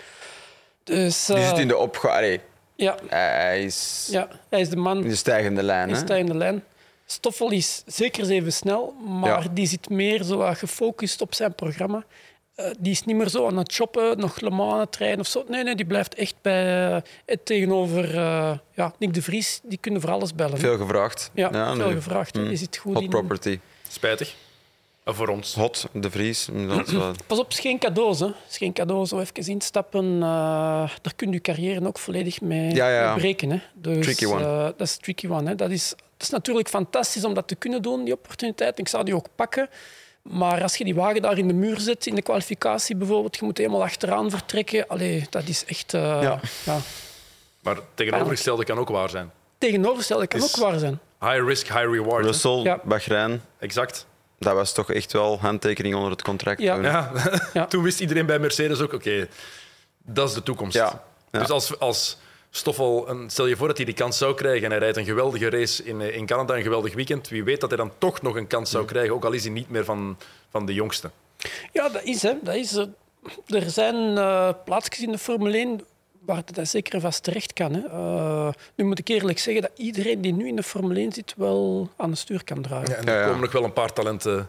Dus 0.84 1.26
Die 1.26 1.36
eh, 1.36 1.48
zit 1.48 1.58
in 1.58 1.68
de 1.68 1.76
opga... 1.76 2.08
Allee, 2.16 2.40
ja, 2.76 2.96
hij 3.08 3.64
is 3.64 4.08
ja, 4.10 4.28
hij 4.48 4.60
is 4.60 4.68
de 4.68 4.76
man 4.76 5.02
in 5.02 5.08
de 5.08 5.14
stijgende 5.16 5.62
lijn. 5.62 5.88
In 6.08 6.26
de 6.26 6.34
lijn. 6.36 6.64
Stoffel 7.06 7.50
is 7.50 7.82
zeker 7.86 8.20
eens 8.20 8.30
even 8.30 8.52
snel, 8.52 8.92
maar 8.92 9.42
Ja. 9.42 9.48
die 9.52 9.66
zit 9.66 9.88
meer 9.88 10.22
zo 10.22 10.38
gefocust 10.54 11.20
op 11.20 11.34
zijn 11.34 11.54
programma. 11.54 12.04
Eh, 12.56 12.66
die 12.78 12.92
is 12.92 13.04
niet 13.04 13.16
meer 13.16 13.28
zo 13.28 13.46
aan 13.46 13.56
het 13.56 13.72
choppen, 13.72 14.18
nog 14.18 14.40
Le 14.40 14.50
Mans 14.50 14.72
aan 14.72 14.80
het 14.80 14.96
rijden 14.96 15.20
of 15.20 15.26
zo. 15.26 15.44
Nee, 15.48 15.62
nee, 15.64 15.74
die 15.76 15.86
blijft 15.86 16.14
echt 16.14 16.34
bij 16.42 16.90
eh, 16.94 17.02
het 17.26 17.46
tegenover 17.46 18.16
eh, 18.16 18.58
ja, 18.74 18.94
Nick 18.98 19.14
de 19.14 19.22
Vries. 19.22 19.60
Die 19.62 19.78
kunnen 19.78 20.00
voor 20.00 20.10
alles 20.10 20.34
bellen. 20.34 20.58
Veel 20.58 20.76
gevraagd. 20.78 21.30
ja, 21.34 21.50
veel 21.74 21.86
nee. 21.86 21.94
gevraagd. 21.94 22.34
Mm. 22.34 22.48
Die 22.48 22.56
zit 22.56 22.76
goed 22.76 22.94
Hot 22.94 23.02
in. 23.02 23.08
property. 23.08 23.58
Spijtig. 23.88 24.34
En 25.04 25.14
voor 25.14 25.28
ons. 25.28 25.54
Hot, 25.54 25.86
de 25.92 26.10
Vries. 26.10 26.48
Dat 26.66 26.86
is 26.86 26.92
wel- 27.02 27.12
Pas 27.26 27.38
op, 27.38 27.44
het 27.44 27.52
is 27.54 27.60
geen 27.60 27.78
cadeau. 27.78 28.16
Hè. 28.16 28.26
Het 28.26 28.34
is 28.50 28.56
geen 28.56 28.72
cadeau, 28.72 29.06
zo 29.06 29.18
even 29.20 29.46
instappen. 29.46 30.04
eh, 30.14 30.18
daar 31.02 31.12
kun 31.16 31.26
je 31.28 31.32
je 31.34 31.40
carrière 31.40 31.86
ook 31.86 31.98
volledig 31.98 32.40
mee, 32.40 32.74
Ja, 32.74 32.88
ja. 32.90 33.10
mee 33.10 33.18
breken. 33.18 33.50
Hè. 33.50 33.60
Dus, 33.74 34.04
Tricky 34.04 34.24
one. 34.26 34.42
eh, 34.44 34.64
dat 34.64 34.80
is 34.80 34.94
een 34.94 35.00
tricky 35.00 35.28
one. 35.28 35.48
Hè. 35.48 35.54
Dat, 35.54 35.70
is, 35.70 35.88
dat 35.88 35.98
is 36.18 36.30
natuurlijk 36.30 36.68
fantastisch 36.68 37.24
om 37.24 37.34
dat 37.34 37.48
te 37.48 37.54
kunnen 37.54 37.82
doen, 37.82 38.04
die 38.04 38.12
opportuniteit. 38.14 38.78
Ik 38.78 38.88
zou 38.88 39.04
die 39.04 39.14
ook 39.14 39.26
pakken. 39.34 39.68
Maar 40.30 40.62
als 40.62 40.76
je 40.76 40.84
die 40.84 40.94
wagen 40.94 41.22
daar 41.22 41.38
in 41.38 41.48
de 41.48 41.54
muur 41.54 41.80
zet, 41.80 42.06
in 42.06 42.14
de 42.14 42.22
kwalificatie 42.22 42.96
bijvoorbeeld, 42.96 43.36
je 43.36 43.44
moet 43.44 43.58
helemaal 43.58 43.82
achteraan 43.82 44.30
vertrekken. 44.30 44.88
Allee, 44.88 45.26
dat 45.30 45.42
is 45.48 45.64
echt... 45.64 45.94
eh, 45.94 46.00
Ja. 46.22 46.40
ja. 46.64 46.78
Maar 47.62 47.76
tegenovergestelde 47.94 48.64
kan 48.64 48.78
ook 48.78 48.88
waar 48.88 49.08
zijn. 49.10 49.30
Tegenovergestelde 49.58 50.26
kan 50.26 50.40
Is- 50.42 50.54
ook 50.56 50.70
waar 50.70 50.78
zijn. 50.78 50.98
High 51.20 51.44
risk, 51.46 51.66
high 51.66 51.90
reward. 51.90 52.24
Russell, 52.24 52.56
Ja. 52.62 52.80
Bahrein. 52.84 53.42
Exact. 53.58 54.06
Dat 54.38 54.54
was 54.54 54.72
toch 54.72 54.92
echt 54.92 55.12
wel 55.12 55.38
handtekening 55.40 55.94
onder 55.94 56.10
het 56.10 56.22
contract. 56.22 56.60
Ja. 56.60 56.74
toen. 56.74 56.82
Ja. 56.84 57.10
Ja. 57.52 57.66
Toen 57.72 57.82
wist 57.82 58.00
iedereen 58.00 58.26
bij 58.26 58.38
Mercedes 58.38 58.80
ook, 58.80 58.92
oké, 58.92 59.28
dat 60.04 60.28
is 60.28 60.34
de 60.34 60.42
toekomst. 60.42 60.76
Ja. 60.76 61.02
Ja. 61.30 61.38
Dus 61.38 61.50
als, 61.50 61.78
als 61.78 62.18
Stoffel, 62.56 63.08
stel 63.26 63.46
je 63.46 63.56
voor 63.56 63.66
dat 63.68 63.76
hij 63.76 63.86
die 63.86 63.94
kans 63.94 64.18
zou 64.18 64.34
krijgen 64.34 64.64
en 64.64 64.70
hij 64.70 64.78
rijdt 64.78 64.96
een 64.96 65.04
geweldige 65.04 65.50
race 65.50 65.84
in, 65.84 66.00
eh, 66.00 66.16
in 66.16 66.26
Canada, 66.26 66.56
een 66.56 66.62
geweldig 66.62 66.94
weekend. 66.94 67.28
Wie 67.28 67.44
weet 67.44 67.60
dat 67.60 67.70
hij 67.70 67.78
dan 67.78 67.92
toch 67.98 68.22
nog 68.22 68.36
een 68.36 68.46
kans 68.46 68.70
zou 68.70 68.84
krijgen, 68.84 69.14
ook 69.14 69.24
al 69.24 69.32
is 69.32 69.42
hij 69.42 69.52
niet 69.52 69.70
meer 69.70 69.84
van, 69.84 70.16
van 70.50 70.66
de 70.66 70.74
jongste. 70.74 71.10
Ja, 71.72 71.88
dat 71.88 72.02
is, 72.02 72.22
hè. 72.22 72.32
Dat 72.42 72.54
is, 72.54 72.76
eh, 72.76 72.86
er 73.46 73.70
zijn 73.70 74.18
eh 74.18 74.48
plaatsjes 74.64 75.04
in 75.04 75.12
de 75.12 75.18
Formule 75.18 75.58
1 75.58 75.80
waar 76.26 76.42
dat 76.52 76.68
zeker 76.68 76.94
en 76.94 77.00
vast 77.00 77.22
terecht 77.22 77.52
kan. 77.52 77.72
Hè. 77.74 77.80
Eh, 77.86 78.48
nu 78.74 78.84
moet 78.84 78.98
ik 78.98 79.08
eerlijk 79.08 79.38
zeggen 79.38 79.62
dat 79.62 79.70
iedereen 79.76 80.20
die 80.20 80.32
nu 80.32 80.46
in 80.48 80.56
de 80.56 80.62
Formule 80.62 81.00
1 81.00 81.12
zit 81.12 81.34
wel 81.36 81.90
aan 81.96 82.10
het 82.10 82.18
stuur 82.18 82.44
kan 82.44 82.62
draaien. 82.62 82.88
Ja, 82.90 82.96
en 82.96 83.04
Ja. 83.04 83.10
er 83.12 83.14
Ja, 83.14 83.20
ja. 83.20 83.26
komen 83.26 83.40
nog 83.42 83.52
wel 83.52 83.64
een 83.64 83.72
paar 83.72 83.92
talenten 83.92 84.48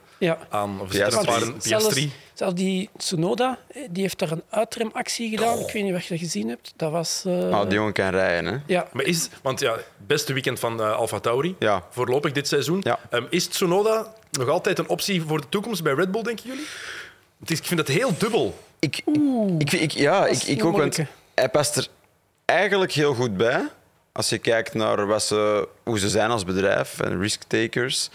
aan. 0.49 0.81
Of 0.81 0.91
zitten 0.91 1.19
een 1.19 1.25
paar 1.25 1.41
in. 1.41 1.55
Zelfs, 1.57 2.07
zelfs 2.33 2.55
die 2.55 2.89
Tsunoda, 2.97 3.57
die 3.89 4.01
heeft 4.01 4.19
daar 4.19 4.31
een 4.31 4.43
uitremactie 4.49 5.29
gedaan. 5.29 5.59
Ik 5.59 5.71
weet 5.73 5.83
niet 5.83 5.93
of 5.93 6.01
je 6.01 6.09
dat 6.09 6.19
gezien 6.19 6.47
hebt. 6.49 6.73
Dat 6.75 6.91
was... 6.91 7.23
eh, 7.25 7.49
Ah, 7.49 7.63
die 7.63 7.73
jongen 7.77 7.93
kan 7.93 8.09
rijden, 8.09 8.53
hè? 8.53 8.57
ja, 8.73 8.87
Maar 8.93 9.03
is, 9.05 9.29
want 9.41 9.59
ja, 9.59 9.75
beste 10.07 10.33
weekend 10.33 10.59
van 10.59 10.81
eh 10.81 10.95
Alfa 10.95 11.19
Tauri, 11.19 11.55
Ja. 11.59 11.83
voorlopig 11.89 12.31
dit 12.31 12.47
seizoen. 12.47 12.79
Ja. 12.83 12.99
Ehm, 13.09 13.23
is 13.29 13.47
Tsunoda 13.47 14.13
nog 14.31 14.49
altijd 14.49 14.79
een 14.79 14.89
optie 14.89 15.21
voor 15.21 15.41
de 15.41 15.49
toekomst 15.49 15.83
bij 15.83 15.93
Red 15.93 16.11
Bull, 16.11 16.21
denken 16.23 16.45
jullie? 16.47 16.65
Het 17.39 17.51
is, 17.51 17.59
ik 17.59 17.65
vind 17.65 17.79
het 17.79 17.89
heel 17.89 18.11
dubbel. 18.17 18.57
Ik, 18.79 19.01
ik, 19.57 19.71
ik, 19.71 19.91
ja, 19.91 20.19
Dat 20.19 20.27
ik, 20.27 20.33
is 20.33 20.45
ik 20.45 20.59
een 20.61 20.65
ook. 20.67 20.77
Want. 20.77 20.99
Hij 21.39 21.49
past 21.49 21.75
er 21.75 21.87
eigenlijk 22.45 22.91
heel 22.91 23.13
goed 23.13 23.37
bij. 23.37 23.61
Als 24.11 24.29
je 24.29 24.37
kijkt 24.37 24.73
naar 24.73 25.07
wat 25.07 25.23
ze, 25.23 25.67
hoe 25.83 25.99
ze 25.99 26.09
zijn 26.09 26.29
als 26.29 26.43
bedrijf 26.45 26.99
en 26.99 27.19
risk-takers. 27.21 28.09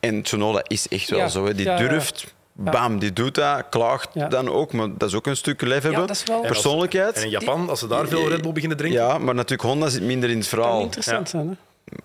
En 0.00 0.22
Tsunoda 0.22 0.60
is 0.66 0.88
echt 0.88 1.10
wel 1.10 1.18
Ja, 1.18 1.28
zo. 1.28 1.46
Hè. 1.46 1.54
Die 1.54 1.64
ja, 1.66 1.78
ja. 1.80 1.88
durft, 1.88 2.34
bam, 2.52 2.98
die 2.98 3.12
doet 3.12 3.34
dat. 3.34 3.64
Klaagt 3.70 4.08
Ja. 4.12 4.28
dan 4.28 4.48
ook, 4.50 4.72
maar 4.72 4.88
dat 4.98 5.08
is 5.08 5.14
ook 5.14 5.26
een 5.26 5.36
stuk 5.36 5.60
lef 5.60 5.82
hebben. 5.82 6.06
dat 6.06 6.22
En 6.28 6.34
als- 6.34 6.46
Persoonlijkheid. 6.46 7.16
En 7.16 7.22
in 7.22 7.30
Japan, 7.30 7.68
als 7.68 7.78
ze 7.78 7.86
daar 7.86 8.08
veel 8.08 8.28
Red 8.28 8.42
Bull 8.42 8.52
beginnen 8.52 8.76
drinken. 8.78 9.00
Ja, 9.00 9.18
maar 9.18 9.34
natuurlijk, 9.34 9.68
Honda 9.68 9.88
zit 9.88 10.02
minder 10.02 10.30
in 10.30 10.38
het 10.38 10.48
kan 10.48 10.58
verhaal. 10.58 10.80
interessant 10.80 11.28
zijn. 11.28 11.48
Hè. 11.48 11.54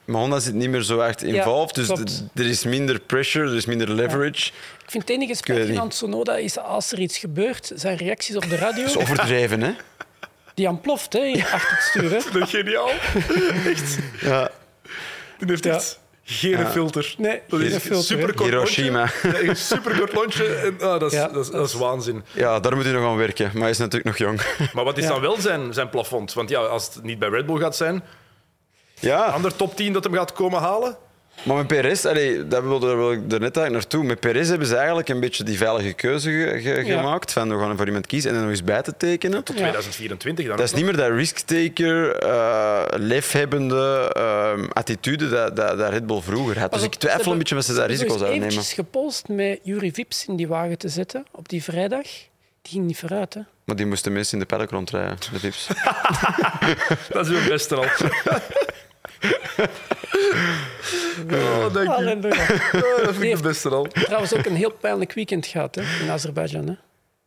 Maar 0.05 0.22
Honda 0.22 0.39
zit 0.39 0.53
niet 0.53 0.69
meer 0.69 0.82
zo 0.82 0.99
echt 0.99 1.24
involved, 1.24 1.76
dus 1.76 1.89
er 2.36 2.45
is 2.45 2.63
minder 2.63 2.99
pressure, 2.99 3.49
er 3.49 3.55
is 3.55 3.65
minder 3.65 3.89
leverage. 3.91 4.51
Ik 4.84 4.89
vind 4.89 5.03
het 5.03 5.09
enige 5.11 5.17
weet 5.28 5.30
het 5.30 5.38
spijtig 5.38 5.67
niet. 5.69 5.80
aan 5.80 5.89
Tsunoda 5.89 6.36
is 6.36 6.57
als 6.57 6.91
er 6.91 6.99
iets 6.99 7.17
gebeurt, 7.17 7.72
zijn 7.76 7.97
reacties 7.97 8.36
op 8.36 8.49
de 8.49 8.55
radio, 8.55 8.84
Dat 8.84 8.91
is 8.95 8.97
overdreven, 8.97 9.61
hè? 9.61 9.72
die 10.54 10.68
ontploft 10.68 11.14
hè, 11.14 11.43
achter 11.52 11.72
het 11.76 11.82
stuur. 11.84 12.10
Hè. 12.12 12.18
Dat 12.39 12.41
is 12.43 12.49
geniaal. 12.49 12.89
Echt. 13.66 13.97
Ja. 14.22 14.49
Die 15.39 15.49
heeft 15.49 15.66
echt 15.66 15.99
geen 16.24 16.68
filter. 16.68 17.16
Nee, 17.18 17.41
dat 17.47 17.60
is 17.60 17.76
filter, 17.78 18.04
superkort 18.04 18.49
Hiroshima. 18.49 18.99
lontje. 19.24 19.43
Ja, 19.43 19.49
Een 19.49 19.56
superkort 19.56 20.14
lontje. 20.14 20.45
En, 20.56 20.74
ah, 20.82 20.99
dat, 20.99 21.12
is, 21.12 21.18
Ja, 21.18 21.28
dat, 21.28 21.45
is, 21.45 21.52
dat 21.52 21.68
is 21.68 21.74
waanzin. 21.74 22.24
ja, 22.32 22.60
daar 22.60 22.76
moet 22.76 22.84
hij 22.84 22.93
nog 22.93 23.06
aan 23.06 23.18
werken, 23.18 23.49
maar 23.54 23.62
hij 23.62 23.70
is 23.70 23.78
natuurlijk 23.78 24.06
nog 24.06 24.18
jong. 24.18 24.41
Maar 24.74 24.84
wat 24.84 24.97
is 24.97 25.04
Ja. 25.04 25.10
dan 25.10 25.22
wel 25.22 25.41
zijn, 25.41 25.74
zijn 25.74 25.89
plafond? 25.89 26.34
Want 26.34 26.49
ja, 26.49 26.60
als 26.60 26.93
het 26.93 27.04
niet 27.04 27.20
bij 27.20 27.30
Red 27.30 27.45
Bull 27.45 27.60
gaat 27.60 27.76
zijn, 27.76 28.04
Ja, 28.99 29.26
ander 29.26 29.56
top 29.56 29.76
10 29.76 29.93
dat 29.93 30.04
hem 30.04 30.14
gaat 30.14 30.34
komen 30.34 30.60
halen. 30.62 30.97
Maar 31.44 31.56
met 31.58 31.68
Perez, 31.68 32.06
allee, 32.06 32.48
wilde 32.48 32.86
daar 32.88 32.98
wil 32.98 33.12
ik 33.12 33.18
er 33.18 33.26
net 33.40 33.42
eigenlijk 33.58 33.72
naartoe. 33.72 34.04
Met 34.04 34.20
Perez 34.20 34.50
hebben 34.50 34.68
ze 34.68 34.76
eigenlijk 34.76 35.10
een 35.10 35.20
beetje 35.20 35.44
die 35.44 35.58
veilige 35.58 35.94
keuze 35.94 36.30
ge- 36.32 36.60
ge- 36.62 36.86
Ja. 36.86 36.98
gemaakt. 37.00 37.34
Van 37.34 37.50
we 37.58 37.64
gaan 37.64 37.78
voor 37.78 37.86
iemand 37.86 38.08
kiezen 38.08 38.30
en 38.30 38.36
er 38.36 38.42
nog 38.42 38.50
eens 38.52 38.64
bij 38.64 38.82
te 38.82 38.94
tekenen. 38.98 39.44
Tot 39.44 39.56
Ja. 39.56 39.62
2024 39.62 40.48
dan. 40.48 40.56
Dat 40.58 40.66
is 40.66 40.74
niet 40.74 40.86
meer 40.86 40.98
dat 40.98 41.10
risk-taker, 41.12 42.16
eh, 42.16 42.84
lefhebbende 42.96 44.12
eh, 44.14 44.68
attitude 44.74 45.30
dat, 45.30 45.56
dat, 45.56 45.78
dat 45.78 45.90
Red 45.90 46.06
Bull 46.08 46.22
vroeger 46.22 46.60
had. 46.60 46.74
Dus 46.74 46.84
ik 46.84 46.96
twijfel 46.96 47.32
een 47.32 47.38
beetje 47.38 47.56
wat 47.56 47.66
ze 47.66 47.74
daar 47.74 47.88
risico's 47.88 48.14
eens 48.14 48.22
uitnemen. 48.22 48.48
eventjes 48.48 48.74
gepolst 48.74 49.28
met 49.28 49.60
Jury 49.64 49.92
Vips 49.94 50.26
in 50.26 50.36
die 50.36 50.48
wagen 50.48 50.78
te 50.78 50.90
zetten 50.90 51.26
op 51.32 51.50
die 51.50 51.64
vrijdag. 51.64 52.02
Die 52.62 52.72
ging 52.72 52.86
niet 52.86 52.98
vooruit. 52.98 53.34
Hè. 53.34 53.42
Maar 53.64 53.76
die 53.76 53.86
moesten 53.86 54.12
mensen 54.14 54.34
in 54.34 54.40
de 54.40 54.46
paddock 54.46 54.70
rondrijden, 54.70 55.18
de 55.34 55.40
tips. 55.40 55.68
Dat 57.14 57.28
is 57.28 57.38
hun 57.38 57.48
beste 57.50 57.76
al. 57.76 57.84
oh, 61.32 61.74
dank 61.74 61.88
je. 61.88 61.93
Halleluja. 61.93 62.41
Oh, 62.74 63.03
dat 63.05 63.15
vind 63.15 63.24
ik 63.24 63.36
de 63.36 63.41
beste 63.41 63.69
al. 63.69 63.84
Trouwens 63.84 64.34
ook 64.36 64.45
een 64.45 64.55
heel 64.55 64.72
pijnlijk 64.72 65.13
weekend 65.13 65.45
gehad 65.45 65.76
hè, 65.76 65.82
in 66.03 66.09
Azerbeidzjan. 66.09 66.67
Hè. 66.67 66.74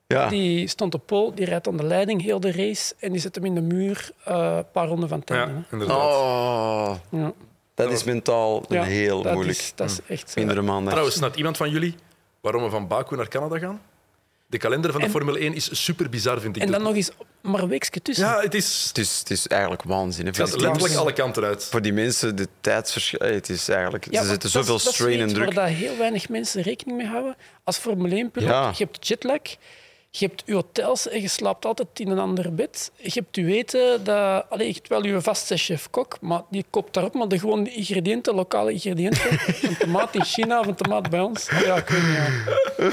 Ja. 0.06 0.28
Die 0.28 0.68
stond 0.68 0.94
op 0.94 1.06
pol, 1.06 1.34
die 1.34 1.44
rijdt 1.44 1.68
aan 1.68 1.76
de 1.76 1.84
leiding 1.84 2.22
heel 2.22 2.40
de 2.40 2.52
race 2.52 2.94
en 2.98 3.12
die 3.12 3.20
zet 3.20 3.34
hem 3.34 3.44
in 3.44 3.54
de 3.54 3.60
muur 3.60 4.10
eh, 4.24 4.54
een 4.56 4.70
paar 4.72 4.86
ronden 4.86 5.08
van 5.08 5.18
het 5.20 5.30
einde. 5.30 5.52
Ja, 5.54 5.62
inderdaad. 5.70 5.96
Oh, 5.96 6.94
Ja. 7.10 7.32
dat 7.74 7.90
is 7.90 8.04
mentaal 8.04 8.64
Ja, 8.68 8.82
heel 8.82 9.22
dat 9.22 9.32
moeilijk. 9.32 9.58
Is, 9.58 9.72
dat 9.74 9.90
is 9.90 9.98
echt 10.08 10.30
zo. 10.30 10.34
Mindere 10.40 10.62
maandag. 10.62 10.88
Trouwens, 10.90 11.16
snapt 11.16 11.36
iemand 11.36 11.56
van 11.56 11.70
jullie 11.70 11.94
waarom 12.40 12.62
we 12.62 12.70
van 12.70 12.86
Baku 12.88 13.16
naar 13.16 13.28
Canada 13.28 13.58
gaan? 13.58 13.80
De 14.54 14.60
kalender 14.60 14.90
van 14.90 15.00
de 15.00 15.06
En- 15.06 15.12
Formule 15.12 15.38
1 15.38 15.54
is 15.54 15.84
super 15.84 16.08
bizar, 16.08 16.40
vind 16.40 16.56
ik. 16.56 16.62
En 16.62 16.70
dan 16.70 16.82
nog 16.82 16.94
eens 16.94 17.10
maar 17.40 17.62
een 17.62 17.68
weekje 17.68 18.02
tussen. 18.02 18.26
Ja, 18.26 18.40
het 18.40 18.54
is, 18.54 18.84
Het 18.88 18.98
is, 18.98 19.18
het 19.18 19.30
is 19.30 19.46
eigenlijk 19.46 19.82
waanzin. 19.82 20.20
hè, 20.24 20.30
het 20.30 20.36
gaat 20.50 20.60
letterlijk 20.60 20.94
alle 20.94 21.12
kanten 21.12 21.44
uit. 21.44 21.64
Voor 21.64 21.82
die 21.82 21.92
mensen, 21.92 22.36
de 22.36 22.48
tijdsverschil... 22.60 23.18
eh, 23.18 23.34
Het 23.34 23.48
is 23.48 23.68
eigenlijk... 23.68 24.06
Ja, 24.10 24.24
dat 24.24 24.44
is- 24.44 24.50
zoveel 24.52 24.76
dat 24.76 24.86
is 24.86 24.94
strain 24.94 25.20
en 25.20 25.28
druk. 25.28 25.52
Waar 25.52 25.66
dat 25.68 25.74
heel 25.76 25.96
weinig 25.96 26.28
mensen 26.28 26.62
rekening 26.62 26.96
mee 26.98 27.06
houden. 27.06 27.36
Als 27.64 27.76
Formule 27.76 28.24
1-piloot, 28.26 28.48
Ja. 28.50 28.72
je 28.76 28.84
hebt 28.84 29.08
jetlag, 29.08 29.38
je 30.18 30.26
hebt 30.26 30.42
je 30.46 30.54
hotels 30.54 31.08
en 31.08 31.20
je 31.20 31.28
slaapt 31.28 31.64
altijd 31.64 31.88
in 31.94 32.08
een 32.08 32.18
ander 32.18 32.54
bed. 32.54 32.90
Je 32.96 33.10
hebt 33.14 33.36
je 33.36 33.44
weten 33.44 34.04
dat... 34.04 34.44
Allee, 34.48 34.66
je 34.66 34.72
hebt 34.72 34.88
wel 34.88 35.04
je 35.04 35.20
vaste 35.20 35.56
chef-kok, 35.56 36.16
maar 36.20 36.42
die 36.50 36.64
koopt 36.70 36.94
daar 36.94 37.04
ook 37.04 37.14
maar 37.14 37.28
de 37.28 37.38
gewone 37.38 37.70
ingrediënten, 37.70 38.34
lokale 38.34 38.72
ingrediënten. 38.72 39.30
een 39.62 39.76
tomaat 39.78 40.14
in 40.14 40.24
China 40.24 40.60
of 40.60 40.66
een 40.66 40.74
tomaat 40.74 41.10
bij 41.10 41.20
ons. 41.20 41.48
Ja, 41.64 41.76
ik 41.76 41.88
weet 41.88 42.02
niet. 42.02 42.16
ja. 42.16 42.88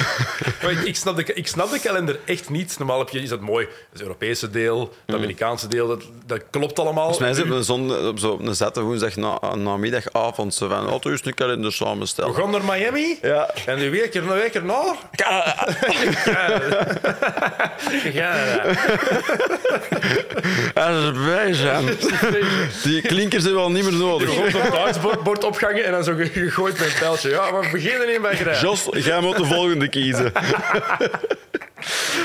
Maar 0.62 0.72
ik, 0.72 0.80
ik, 0.80 0.96
snap 0.96 1.16
de, 1.16 1.34
ik 1.34 1.48
snap 1.48 1.72
de 1.72 1.80
kalender 1.80 2.20
echt 2.26 2.50
niet. 2.50 2.78
Normaal 2.78 3.00
heb 3.00 3.10
je, 3.10 3.22
is 3.22 3.30
dat 3.30 3.40
mooi. 3.40 3.68
Het 3.92 4.02
Europese 4.02 4.50
deel, 4.50 4.94
het 5.06 5.16
Amerikaanse 5.16 5.68
deel, 5.68 5.88
dat, 5.88 6.04
dat 6.26 6.44
klopt 6.50 6.80
allemaal. 6.80 7.04
Volgens 7.14 7.26
mij 7.26 7.34
zitten 7.34 7.56
we 7.56 7.64
zon, 7.64 8.08
op 8.08 8.20
zo, 8.20 8.40
een 8.42 8.56
zette 8.56 8.82
woensdag 8.82 9.16
na, 9.16 9.56
namiddagavond 9.56 10.54
zo 10.54 10.68
van, 10.68 10.94
oh, 10.94 11.12
is 11.12 11.26
een 11.26 11.34
kalender 11.34 11.66
We 11.70 11.76
samenstellen. 11.76 12.34
gaan 12.36 12.52
naar 12.52 12.64
Miami 12.64 13.18
Ja. 13.22 13.50
en 13.66 13.80
de 13.80 13.90
week 13.90 14.14
er 14.16 14.24
een 14.24 14.38
week 14.38 14.54
erna. 14.56 14.96
Ja, 18.14 18.36
Azerbeidzjan. 20.74 21.86
Die 22.84 23.02
klinkers 23.02 23.44
hebben 23.44 23.62
we 23.62 23.68
al 23.68 23.72
niet 23.72 23.84
meer 23.84 23.94
nodig. 23.94 24.30
Gewoon 24.30 24.52
zo'n 24.52 24.70
dartsbord 24.72 25.24
bord 25.24 25.44
opgangen 25.44 25.86
en 25.86 25.92
dan 25.92 26.04
zo 26.04 26.14
gegooid 26.18 26.80
met 26.80 26.88
een 26.88 27.00
pijltje. 27.00 27.30
Ja, 27.30 27.52
maar 27.52 27.62
we 27.62 27.70
beginnen 27.72 28.14
in 28.14 28.22
Bahrein. 28.22 28.60
Jos, 28.60 28.88
jij 28.92 29.22
moet 29.22 29.38
de 29.38 29.46
volgende 29.46 29.90
kiezen. 29.90 30.32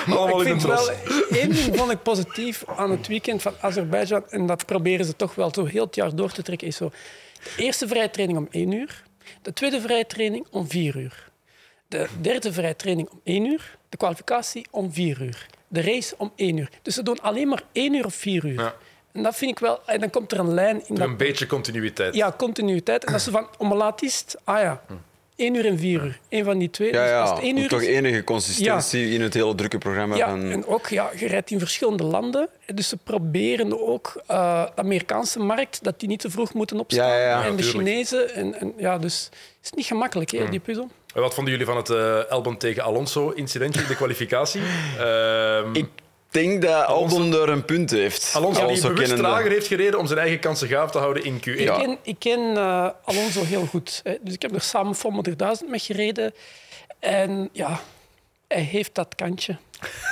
Allemaal 0.07 0.41
ik 0.41 0.49
in 0.49 0.59
de 0.59 0.67
wel, 0.67 0.91
één 1.31 1.53
ding 1.53 1.77
vond 1.77 1.91
ik 1.91 2.03
positief 2.03 2.65
aan 2.77 2.91
het 2.91 3.07
weekend 3.07 3.43
van 3.43 3.55
Azerbeidzjan, 3.61 4.25
en 4.29 4.47
dat 4.47 4.67
proberen 4.67 5.07
ze 5.07 5.17
toch 5.17 5.35
wel 5.35 5.51
zo 5.55 5.65
heel 5.65 5.85
het 5.85 5.95
jaar 5.95 6.15
door 6.15 6.33
te 6.33 6.43
trekken, 6.43 6.67
is 6.67 6.77
zo 6.77 6.91
de 7.43 7.63
eerste 7.63 7.89
vrije 7.89 8.11
training 8.11 8.39
om 8.39 8.49
één 8.51 8.73
uur, 8.73 9.03
de 9.43 9.53
tweede 9.53 9.81
vrije 9.81 10.07
training 10.07 10.47
om 10.51 10.69
vier 10.69 10.97
uur, 10.97 11.26
de 11.89 12.07
derde 12.21 12.53
vrije 12.53 12.77
training 12.77 13.09
om 13.11 13.21
één 13.25 13.47
uur, 13.47 13.77
de 13.89 13.97
kwalificatie 13.97 14.67
om 14.71 14.93
vier 14.93 15.23
uur, 15.23 15.47
de 15.69 15.81
race 15.81 16.15
om 16.19 16.33
één 16.37 16.57
uur. 16.57 16.71
Dus 16.83 16.95
ze 16.95 17.03
doen 17.03 17.21
alleen 17.21 17.49
maar 17.49 17.63
één 17.73 17.95
uur 17.95 18.05
of 18.05 18.15
vier 18.15 18.45
uur. 18.45 18.61
Ja. 18.61 18.75
En 19.13 19.23
dat 19.23 19.37
vind 19.37 19.51
ik 19.51 19.59
wel, 19.59 19.81
en 19.87 20.01
dan 20.01 20.11
komt 20.11 20.33
er 20.33 20.39
een 20.39 20.55
lijn 20.55 20.83
in 20.89 20.95
dat 20.95 21.09
Een 21.09 21.17
beetje 21.17 21.47
continuïteit. 21.47 22.15
ja, 22.15 22.35
continuïteit. 22.39 23.05
En 23.05 23.13
dat 23.13 23.23
ze 23.23 23.31
van, 23.31 23.49
om 23.59 23.75
laat 23.75 24.03
is 24.03 24.19
het? 24.19 24.37
Ah 24.45 24.61
ja, 24.61 24.83
één 25.37 25.55
uur 25.55 25.67
en 25.67 25.79
vier 25.79 26.05
uur. 26.05 26.19
Eén 26.29 26.45
van 26.45 26.59
die 26.59 26.71
twee. 26.71 26.93
Ja, 26.93 27.01
Dus 27.01 27.11
ja. 27.11 27.21
als 27.21 27.41
één 27.41 27.57
uur 27.57 27.69
toch 27.69 27.81
is, 27.83 27.87
enige 27.89 28.25
consistentie 28.25 29.11
in 29.11 29.21
het 29.21 29.35
hele 29.35 29.55
drukke 29.55 29.79
programma 29.79 30.17
ja, 30.17 30.29
van... 30.29 30.51
en 30.51 30.67
ook, 30.67 30.87
ja, 30.89 31.11
je 31.17 31.27
rijdt 31.27 31.51
in 31.51 31.59
verschillende 31.59 32.05
landen. 32.05 32.49
Dus 32.75 32.89
ze 32.89 32.97
proberen 32.97 33.89
ook 33.89 34.23
eh, 34.27 34.65
de 34.75 34.83
Amerikaanse 34.83 35.39
markt, 35.39 35.85
dat 35.85 36.01
die 36.01 36.09
niet 36.09 36.21
te 36.21 36.31
vroeg 36.31 36.55
moeten 36.55 36.79
opstaan. 36.81 37.09
Ja, 37.09 37.17
ja, 37.19 37.29
ja. 37.29 37.45
en 37.45 37.57
de. 37.57 37.63
Chinezen. 37.63 38.35
En, 38.35 38.55
en, 38.61 38.73
ja, 38.77 38.99
dus 38.99 39.25
het 39.57 39.65
is 39.65 39.71
niet 39.73 39.87
gemakkelijk, 39.87 40.31
hè, 40.31 40.49
die 40.49 40.61
puzzel. 40.61 40.91
En 41.17 41.23
Wat 41.23 41.35
vonden 41.35 41.53
jullie 41.53 41.67
van 41.67 41.77
het 41.77 41.91
eh 41.91 42.31
Albon 42.31 42.57
tegen 42.57 42.83
Alonso-incidentje 42.83 43.81
in 43.81 43.87
de 43.89 43.97
kwalificatie? 43.97 44.61
Ehm, 44.99 45.75
Ik 45.75 45.89
denk 46.31 46.63
dat 46.63 46.87
Albon 46.87 47.31
daar 47.31 47.49
een 47.49 47.65
punt 47.65 47.91
heeft. 47.91 48.33
Alonso 48.35 48.67
die 48.67 48.81
bewust 48.81 49.17
trager 49.17 49.51
heeft 49.51 49.67
gereden 49.67 49.99
om 49.99 50.07
zijn 50.07 50.19
eigen 50.19 50.39
kansen 50.39 50.69
gaaf 50.69 50.91
te 50.91 50.99
houden 50.99 51.25
in 51.25 51.39
Q1. 51.39 51.43
Ik 51.43 51.67
ken, 51.67 51.99
ik 52.03 52.17
ken 52.19 52.57
eh, 52.57 52.89
Alonso 53.05 53.45
heel 53.45 53.67
goed. 53.67 54.01
Hè. 54.03 54.15
Dus 54.21 54.35
ik 54.35 54.43
heb 54.43 54.55
er 54.55 54.61
samen 54.61 54.95
Formule 54.95 55.37
1000 55.37 55.71
mee 55.71 55.79
gereden. 55.81 56.35
En 56.99 57.49
ja, 57.53 57.81
hij 58.49 58.63
heeft 58.63 58.95
dat 58.95 59.15
kantje. 59.15 59.57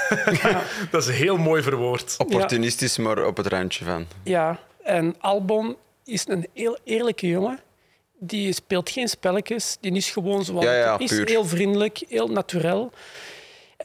Dat 0.91 1.09
is 1.09 1.17
heel 1.17 1.37
mooi 1.37 1.63
verwoord. 1.63 2.15
Opportunistisch, 2.19 2.99
maar 2.99 3.27
op 3.27 3.37
het 3.37 3.47
randje 3.47 3.85
van. 3.85 4.07
Ja, 4.23 4.59
en 4.83 5.15
Albon 5.21 5.77
is 6.05 6.29
een 6.29 6.47
heel 6.55 6.79
eerlijke 6.85 7.27
jongen. 7.27 7.61
Die 8.27 8.53
speelt 8.53 8.91
geen 8.91 9.09
spelletjes. 9.09 9.77
Die 9.81 9.93
is 9.93 10.11
gewoon 10.11 10.45
zoals 10.45 10.65
Ja, 10.65 10.75
ja, 10.75 10.97
hij 10.97 11.05
is. 11.05 11.11
puur. 11.11 11.29
Heel 11.29 11.45
vriendelijk, 11.45 12.03
heel 12.09 12.29
natuurlijk. 12.29 12.95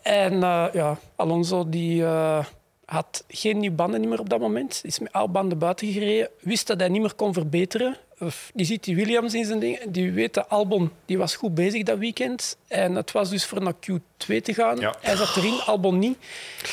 En 0.02 0.34
eh, 0.44 0.66
ja, 0.74 0.98
Alonso 1.16 1.70
die, 1.70 2.04
eh, 2.04 2.46
had 2.86 3.24
geen 3.28 3.60
nieuwe 3.60 3.76
banden 3.76 4.10
meer 4.10 4.20
op 4.20 4.30
dat 4.30 4.40
moment. 4.40 4.82
Is 4.84 5.00
met 5.00 5.12
oude 5.12 5.32
banden 5.32 5.58
buiten 5.58 5.92
gereden. 5.92 6.30
Wist 6.40 6.68
dat 6.68 6.80
hij 6.80 6.90
niet 6.90 7.02
meer 7.02 7.14
kon 7.14 7.34
verbeteren. 7.34 7.98
of 8.20 8.52
die 8.54 8.66
ziet 8.66 8.84
die 8.84 8.96
Williams 8.96 9.34
in 9.34 9.46
zijn 9.46 9.60
ding. 9.60 9.80
Die 9.90 10.12
weet 10.12 10.34
dat 10.34 10.50
Albon 10.50 10.92
die 11.06 11.18
was 11.18 11.36
goed 11.36 11.56
bezig 11.56 11.84
dat 11.84 11.98
weekend. 11.98 12.58
En 12.68 12.96
het 12.96 13.12
was 13.12 13.30
dus 13.30 13.46
voor 13.46 13.62
naar 13.62 13.74
Q2 13.74 14.42
te 14.42 14.54
gaan. 14.54 14.78
Ja. 14.80 14.96
Hij 15.02 15.16
zat 15.16 15.36
erin, 15.36 15.60
Albon 15.66 16.00
niet. 16.00 16.18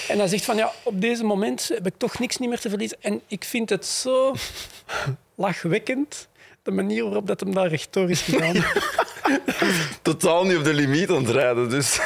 En 0.08 0.18
hij 0.18 0.28
zegt 0.28 0.44
van 0.44 0.56
ja, 0.56 0.72
op 0.82 1.00
deze 1.00 1.24
moment 1.24 1.68
heb 1.74 1.86
ik 1.86 1.94
toch 1.96 2.18
niks 2.18 2.36
niet 2.36 2.48
meer 2.48 2.60
te 2.60 2.68
verliezen. 2.68 2.96
En 3.00 3.20
ik 3.26 3.44
vind 3.44 3.70
het 3.70 3.86
zo 3.86 4.34
lachwekkend. 5.34 6.28
De 6.66 6.72
manier 6.72 7.04
waarop 7.04 7.26
dat 7.26 7.40
hem 7.40 7.54
daar 7.54 7.68
rechtdoor 7.68 8.10
is 8.10 8.20
gegaan. 8.22 8.54
Totaal 10.02 10.44
niet 10.44 10.56
op 10.56 10.64
de 10.64 10.72
limiet 10.74 11.10
aan 11.10 11.16
het 11.24 11.30
rijden, 11.30 11.68
dus... 11.70 11.98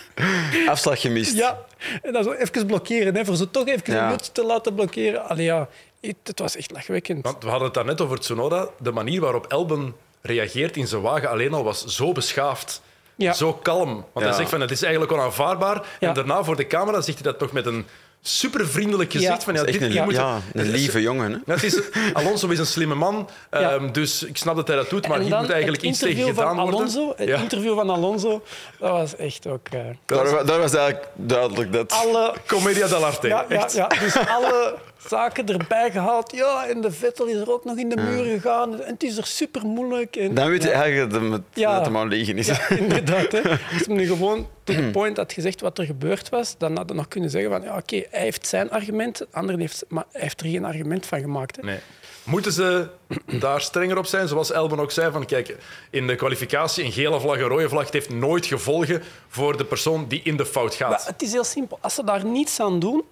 Afslag 0.66 1.00
gemist. 1.00 1.36
Ja, 1.36 1.58
en 2.02 2.12
dan 2.12 2.24
zo 2.24 2.32
even 2.32 2.66
blokkeren, 2.66 3.14
hè, 3.14 3.24
voor 3.24 3.36
ze 3.36 3.50
toch 3.50 3.66
even 3.66 3.94
Ja. 3.94 4.12
een 4.12 4.18
te 4.32 4.44
laten 4.44 4.74
blokkeren. 4.74 5.28
Allee, 5.28 5.44
ja, 5.44 5.68
het, 6.00 6.16
het 6.24 6.38
was 6.38 6.56
echt 6.56 6.70
lachwekkend. 6.70 7.24
Want 7.24 7.42
we 7.42 7.48
hadden 7.48 7.64
het 7.66 7.74
daarnet 7.74 8.00
over 8.00 8.18
Tsunoda. 8.20 8.68
De 8.78 8.92
manier 8.92 9.20
waarop 9.20 9.46
Elben 9.46 9.94
reageert 10.22 10.76
in 10.76 10.86
zijn 10.86 11.02
wagen 11.02 11.28
alleen 11.30 11.52
al 11.52 11.64
was 11.64 11.84
zo 11.84 12.12
beschaafd. 12.12 12.82
Ja. 13.14 13.32
Zo 13.32 13.52
kalm. 13.52 14.04
Want 14.12 14.26
hij 14.26 14.34
zegt 14.34 14.50
van 14.50 14.60
het 14.60 14.70
is 14.70 14.82
eigenlijk 14.82 15.12
onaanvaardbaar. 15.12 15.86
Ja. 16.00 16.08
En 16.08 16.14
daarna 16.14 16.44
voor 16.44 16.56
de 16.56 16.66
camera 16.66 17.00
zegt 17.00 17.18
hij 17.22 17.30
dat 17.32 17.38
toch 17.38 17.52
met 17.52 17.66
een 17.66 17.86
super 18.28 18.68
vriendelijk 18.68 19.12
gezicht. 19.12 19.32
Ja. 19.32 19.40
Van, 19.40 19.54
ja, 19.54 19.62
dit, 19.64 19.80
een, 19.82 20.04
moet 20.04 20.14
ja, 20.14 20.40
een 20.52 20.70
lieve 20.70 21.02
jongen. 21.02 21.30
Hè? 21.32 21.38
Ja, 21.46 21.52
het 21.54 21.62
is, 21.62 21.80
Alonso 22.12 22.48
is 22.48 22.58
een 22.58 22.66
slimme 22.66 22.94
man, 22.94 23.28
Ja. 23.50 23.58
ehm, 23.72 23.92
dus 23.92 24.22
ik 24.22 24.36
snap 24.36 24.56
dat 24.56 24.66
hij 24.68 24.76
dat 24.76 24.90
doet, 24.90 25.08
maar 25.08 25.18
hier 25.20 25.36
moet 25.36 25.50
eigenlijk 25.50 25.82
iets 25.82 25.98
tegen 25.98 26.16
interview 26.16 26.38
gedaan 26.44 26.54
van 26.56 26.70
worden. 26.70 26.80
Alonso, 26.80 27.12
Het 27.16 27.28
Ja. 27.28 27.38
interview 27.40 27.74
van 27.74 27.90
Alonso, 27.90 28.42
dat 28.78 28.90
was 28.90 29.16
echt 29.16 29.46
ook... 29.46 29.66
eh, 29.70 29.80
Daar, 30.06 30.30
wa- 30.30 30.42
daar 30.42 30.58
was 30.60 30.74
eigenlijk 30.74 31.06
duidelijk 31.14 31.72
dat... 31.72 31.92
alle, 31.92 32.34
Commedia 32.46 32.86
dell'arte. 32.88 33.28
ja, 33.28 33.44
ja, 33.48 33.88
dus 34.00 34.16
alle 34.28 34.74
zaken 34.98 35.46
erbij 35.48 35.90
gehaald. 35.90 36.32
Ja, 36.32 36.66
en 36.66 36.80
de 36.80 36.90
Vettel 36.92 37.26
is 37.26 37.36
er 37.36 37.52
ook 37.52 37.64
nog 37.64 37.76
in 37.76 37.88
de 37.88 37.96
muur 37.96 38.24
gegaan. 38.24 38.80
En 38.82 38.92
het 38.92 39.02
is 39.02 39.16
er 39.16 39.26
super 39.26 39.66
moeilijk. 39.66 40.16
En, 40.16 40.34
Dan 40.34 40.48
weet 40.48 40.62
je 40.62 40.70
eigenlijk 40.70 41.12
dat 41.12 41.22
het, 41.22 41.42
Ja. 41.54 41.72
dat 41.74 41.80
het 41.84 41.92
maar 41.92 42.06
liegen 42.06 42.38
is. 42.38 42.46
Ja, 42.46 42.68
inderdaad. 42.78 43.32
Hè. 43.32 43.40
Als 43.50 43.86
hem 43.86 43.96
nu 43.96 44.06
gewoon 44.06 44.46
to 44.64 44.74
the 44.74 44.88
point 44.92 45.16
had 45.16 45.32
gezegd 45.32 45.60
wat 45.60 45.78
er 45.78 45.84
gebeurd 45.84 46.28
was, 46.28 46.54
dan 46.58 46.68
hadden 46.76 46.86
we 46.96 47.02
nog 47.02 47.08
kunnen 47.08 47.30
zeggen 47.30 47.50
van 47.50 47.62
ja, 47.62 47.76
oké, 47.76 48.02
hij 48.10 48.20
heeft 48.20 48.46
zijn 48.46 48.70
argument, 48.70 49.18
de 49.18 49.26
ander 49.32 49.58
heeft, 49.58 49.84
maar 49.88 50.04
hij 50.12 50.20
heeft 50.20 50.40
er 50.40 50.46
geen 50.46 50.64
argument 50.64 51.06
van 51.06 51.20
gemaakt. 51.20 51.56
Hè. 51.56 51.62
Nee. 51.62 51.78
Moeten 52.24 52.52
ze 52.52 52.88
daar 53.40 53.60
strenger 53.60 53.98
op 53.98 54.06
zijn? 54.06 54.28
Zoals 54.28 54.52
Elben 54.52 54.78
ook 54.80 54.90
zei, 54.90 55.12
van 55.12 55.26
kijk, 55.26 55.56
in 55.90 56.06
de 56.06 56.14
kwalificatie 56.14 56.84
een 56.84 56.92
gele 56.92 57.20
vlag, 57.20 57.36
een 57.36 57.42
rode 57.42 57.68
vlag, 57.68 57.84
het 57.84 57.92
heeft 57.92 58.10
nooit 58.10 58.46
gevolgen 58.46 59.02
voor 59.28 59.56
de 59.56 59.64
persoon 59.64 60.04
die 60.08 60.20
in 60.24 60.36
de 60.36 60.46
fout 60.46 60.74
gaat. 60.74 60.90
Maar 60.90 61.02
het 61.06 61.22
is 61.22 61.32
heel 61.32 61.44
simpel. 61.44 61.78
Als 61.80 61.94
ze 61.94 62.04
daar 62.04 62.24
niets 62.24 62.60
aan 62.60 62.78
doen, 62.78 63.04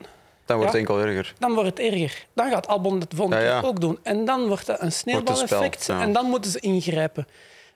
Dan 0.47 0.57
wordt 0.57 0.73
Ja. 0.73 0.79
het 0.79 0.89
enkel 0.89 1.07
erger. 1.07 1.35
dan 1.39 1.53
wordt 1.55 1.69
het 1.69 1.79
erger. 1.79 2.27
Dan 2.35 2.51
gaat 2.51 2.67
Albon 2.67 3.01
het 3.01 3.13
volgende 3.17 3.43
Ja, 3.43 3.49
ja. 3.51 3.61
keer 3.61 3.69
ook 3.69 3.81
doen. 3.81 3.99
En 4.03 4.25
dan 4.25 4.47
wordt 4.49 4.67
dat 4.67 4.81
een 4.81 4.93
sneeuwbaleffect. 4.93 5.89
En 5.89 6.13
dan 6.13 6.27
moeten 6.27 6.51
ze 6.51 6.61
ingrijpen. 6.61 7.27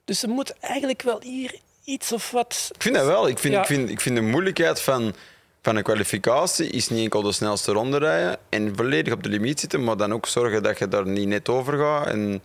Dus 0.04 0.18
ze 0.18 0.28
moeten 0.28 0.54
eigenlijk 0.60 1.02
wel 1.02 1.20
hier 1.22 1.54
iets 1.84 2.12
of 2.12 2.30
wat... 2.30 2.70
Ik 2.74 2.82
vind 2.82 2.94
dat 2.94 3.06
wel. 3.06 3.28
Ik 3.28 3.38
vind, 3.38 3.54
ik 3.54 3.64
vind, 3.66 3.90
ik 3.90 4.00
vind 4.00 4.14
de 4.16 4.22
moeilijkheid 4.22 4.80
van, 4.80 5.14
van 5.62 5.76
een 5.76 5.82
kwalificatie 5.82 6.70
is 6.70 6.88
niet 6.88 7.02
enkel 7.02 7.22
de 7.22 7.32
snelste 7.32 7.72
ronde 7.72 7.98
rijden 7.98 8.38
en 8.48 8.76
volledig 8.76 9.12
op 9.12 9.22
de 9.22 9.28
limiet 9.28 9.60
zitten, 9.60 9.84
maar 9.84 9.96
dan 9.96 10.12
ook 10.12 10.26
zorgen 10.26 10.62
dat 10.62 10.78
je 10.78 10.88
daar 10.88 11.06
niet 11.06 11.28
net 11.28 11.48
over 11.48 11.78
gaat 11.78 12.06
en 12.06 12.42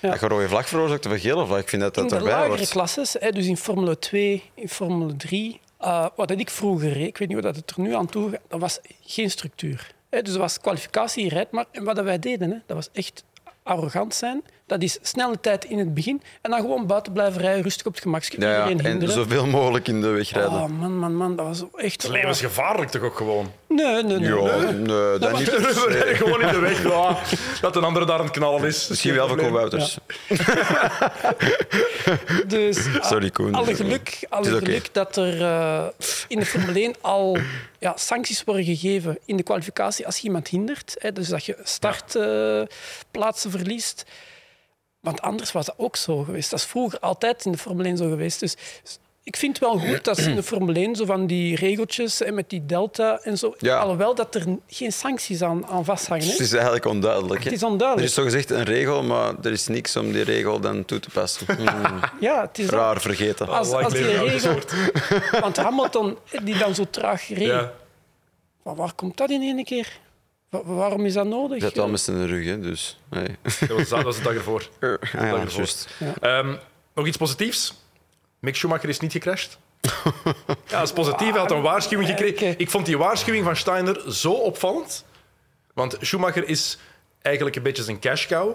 dat 0.00 0.20
je 0.20 0.28
rode 0.28 0.48
vlag 0.48 0.68
veroorzaakt 0.68 1.06
of 1.06 1.12
een 1.12 1.18
gele 1.20 1.46
vlag. 1.46 1.60
Ik 1.60 1.68
vind 1.68 1.82
dat 1.82 1.94
dat 1.94 2.12
in 2.12 2.18
de 2.18 2.24
lagere 2.24 2.48
wordt. 2.48 2.68
klasses, 2.68 3.16
dus 3.30 3.46
in 3.46 3.56
Formule 3.56 3.98
2, 3.98 4.42
in 4.54 4.68
Formule 4.68 5.16
3, 5.16 5.60
eh, 5.78 6.06
wat 6.16 6.30
ik 6.30 6.50
vroeger, 6.50 6.94
hè, 6.94 7.04
ik 7.04 7.18
weet 7.18 7.28
niet 7.28 7.36
hoe 7.36 7.46
dat 7.46 7.56
het 7.56 7.70
er 7.70 7.80
nu 7.80 7.94
aan 7.94 8.06
toe 8.06 8.30
gaat, 8.30 8.40
dat 8.48 8.60
was 8.60 8.80
geen 9.00 9.30
structuur. 9.30 9.94
Dus 10.08 10.22
dat 10.22 10.36
was 10.36 10.60
kwalificatie, 10.60 11.24
je 11.24 11.30
rijdt 11.30 11.50
maar. 11.50 11.66
En 11.70 11.84
wat 11.84 12.00
wij 12.00 12.18
deden, 12.18 12.50
hè, 12.50 12.58
dat 12.66 12.76
was 12.76 12.88
echt 12.92 13.24
arrogant 13.62 14.14
zijn. 14.14 14.42
Dat 14.68 14.82
is 14.82 14.98
snelle 15.02 15.40
tijd 15.40 15.64
in 15.64 15.78
het 15.78 15.94
begin 15.94 16.22
en 16.40 16.50
dan 16.50 16.60
gewoon 16.60 16.86
buiten 16.86 17.12
blijven 17.12 17.40
rijden, 17.40 17.62
rustig 17.62 17.86
op 17.86 17.92
het 17.92 18.02
gemak. 18.02 18.22
Ja, 18.22 18.68
en 18.68 19.10
zoveel 19.10 19.46
mogelijk 19.46 19.88
in 19.88 20.00
de 20.00 20.08
weg 20.08 20.30
rijden. 20.30 20.52
Oh, 20.52 20.66
man, 20.66 20.96
man, 20.96 21.14
man, 21.14 21.36
dat 21.36 21.46
was 21.46 21.64
echt... 21.74 21.92
Het 21.92 22.04
is 22.04 22.10
levensgevaarlijk 22.10 22.90
toch 22.90 23.02
ook 23.02 23.16
gewoon? 23.16 23.52
Nee, 23.68 24.02
nee, 24.02 24.18
nee. 24.18 24.34
ja, 24.34 24.56
nee. 24.56 24.72
nee, 24.72 25.18
dat 25.18 25.38
niet. 25.38 25.48
Gewoon 26.18 26.40
in 26.40 26.48
de 26.52 26.58
weg. 26.58 26.82
Ja, 26.82 27.16
dat 27.60 27.76
een 27.76 27.84
andere 27.84 28.06
daar 28.06 28.18
aan 28.18 28.24
het 28.24 28.32
knallen 28.34 28.64
is. 28.64 28.88
Misschien 28.88 29.14
wel 29.14 29.28
voor 29.28 29.36
Koen 29.36 29.52
Wouters. 29.52 29.98
Dus 32.46 32.86
ah, 32.86 33.04
Sorry, 33.04 33.30
Koen. 33.30 33.54
alle 33.54 33.74
geluk, 33.74 34.26
alle 34.28 34.58
geluk 34.58 34.94
dat 34.94 35.16
er 35.16 35.42
eh, 35.42 35.86
in 36.28 36.38
de 36.38 36.46
Formule 36.46 36.80
1 36.80 36.94
al 37.00 37.38
ja, 37.78 37.96
sancties 37.96 38.44
worden 38.44 38.64
gegeven 38.64 39.18
in 39.24 39.36
de 39.36 39.42
kwalificatie 39.42 40.06
als 40.06 40.16
je 40.16 40.22
iemand 40.22 40.48
hindert. 40.48 40.96
Hè, 40.98 41.12
dus 41.12 41.28
dat 41.28 41.44
je 41.44 41.56
startplaatsen 41.62 43.50
verliest. 43.50 44.04
Want 45.00 45.20
anders 45.20 45.52
was 45.52 45.66
dat 45.66 45.74
ook 45.78 45.96
zo 45.96 46.22
geweest. 46.22 46.50
Dat 46.50 46.58
is 46.58 46.64
vroeger 46.66 46.98
altijd 46.98 47.44
in 47.44 47.52
de 47.52 47.58
Formule 47.58 47.88
1 47.88 47.96
zo 47.96 48.08
geweest. 48.08 48.40
Dus 48.40 48.56
ik 49.22 49.36
vind 49.36 49.58
het 49.58 49.68
wel 49.68 49.78
goed 49.78 50.04
dat 50.04 50.16
ze 50.16 50.30
in 50.30 50.36
de 50.36 50.42
Formule 50.42 50.78
1 50.78 50.96
zo 50.96 51.04
van 51.04 51.26
die 51.26 51.56
regeltjes 51.56 52.18
hè, 52.18 52.32
met 52.32 52.50
die 52.50 52.66
delta 52.66 53.20
en 53.22 53.38
zo. 53.38 53.54
Ja. 53.58 53.78
Alhoewel 53.78 54.14
dat 54.14 54.34
er 54.34 54.44
geen 54.66 54.92
sancties 54.92 55.42
aan, 55.42 55.66
aan 55.66 55.84
vasthangen. 55.84 56.24
Hè. 56.24 56.30
Het 56.30 56.40
is 56.40 56.52
eigenlijk 56.52 56.84
onduidelijk. 56.84 57.38
hè. 57.38 57.44
Het 57.44 57.52
is 57.54 57.62
Er 57.62 57.68
onduidelijk. 57.68 58.08
is 58.08 58.14
zogezegd 58.14 58.50
een 58.50 58.64
regel, 58.64 59.02
maar 59.02 59.34
er 59.42 59.52
is 59.52 59.66
niks 59.66 59.96
om 59.96 60.12
die 60.12 60.22
regel 60.22 60.60
dan 60.60 60.84
toe 60.84 61.00
te 61.00 61.10
passen. 61.10 61.46
Hmm, 61.56 62.00
Ja, 62.20 62.40
het 62.40 62.58
is 62.58 62.68
raar 62.68 63.00
vergeten. 63.00 63.48
Als, 63.48 63.68
Lang 63.70 63.84
als 63.84 63.92
die 63.92 64.02
regel, 64.18 64.58
want 65.40 65.56
Hamilton, 65.56 66.18
die 66.42 66.58
dan 66.58 66.74
zo 66.74 66.84
traag 66.90 67.28
reed, 67.28 67.38
Ja. 67.46 67.72
van 68.62 68.74
waar 68.76 68.92
komt 68.94 69.16
dat 69.16 69.30
in 69.30 69.42
één 69.42 69.64
keer? 69.64 69.98
Wa- 70.48 70.62
waarom 70.64 71.04
is 71.06 71.12
dat 71.12 71.26
nodig? 71.26 71.56
Je 71.58 71.62
zat 71.64 71.74
wel 71.74 71.88
met 71.88 72.00
zijn 72.00 72.26
rug, 72.26 72.44
hè, 72.46 72.60
dus... 72.60 72.98
Nee. 73.10 73.36
Dat 73.42 73.68
was, 73.68 73.88
dat 73.88 74.02
was 74.02 74.16
de 74.16 74.22
dag 74.22 74.34
ervoor. 74.34 74.68
Ah, 74.80 74.96
ja, 75.12 75.34
ervoor. 75.40 75.68
Ehm, 76.20 76.54
nog 76.94 77.06
iets 77.06 77.16
positiefs. 77.16 77.74
Mick 78.40 78.56
Schumacher 78.56 78.88
is 78.88 79.00
niet 79.00 79.12
gecrashed. 79.12 79.58
Ja, 80.68 80.78
dat 80.78 80.82
is 80.82 80.92
positief. 80.92 81.30
Hij 81.30 81.40
had 81.40 81.50
een 81.50 81.62
waarschuwing 81.62 82.08
gekregen. 82.08 82.46
Oké. 82.48 82.54
Ik 82.58 82.70
vond 82.70 82.86
die 82.86 82.98
waarschuwing 82.98 83.44
van 83.44 83.56
Steiner 83.56 84.12
zo 84.12 84.32
opvallend. 84.32 85.04
Want 85.74 85.96
Schumacher 86.00 86.48
is 86.48 86.78
eigenlijk 87.22 87.56
een 87.56 87.62
beetje 87.62 87.82
zijn 87.82 87.98
cash 88.00 88.26
cow. 88.26 88.54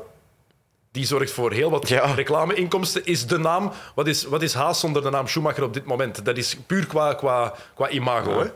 Die 0.92 1.06
zorgt 1.06 1.32
voor 1.32 1.52
heel 1.52 1.70
wat 1.70 1.88
Ja. 1.90 2.14
reclameinkomsten. 2.14 3.06
Is 3.06 3.28
de 3.28 3.38
naam... 3.38 3.72
Wat 3.96 4.08
is, 4.08 4.24
wat 4.24 4.42
is 4.42 4.54
Haas 4.54 4.80
zonder 4.80 5.02
de 5.02 5.10
naam 5.10 5.28
Schumacher 5.28 5.64
op 5.64 5.74
dit 5.74 5.86
moment? 5.86 6.26
Dat 6.26 6.38
is 6.38 6.58
puur 6.68 6.86
qua, 6.88 7.14
qua, 7.14 7.54
qua 7.76 7.90
imago. 7.90 8.40
Hè? 8.40 8.48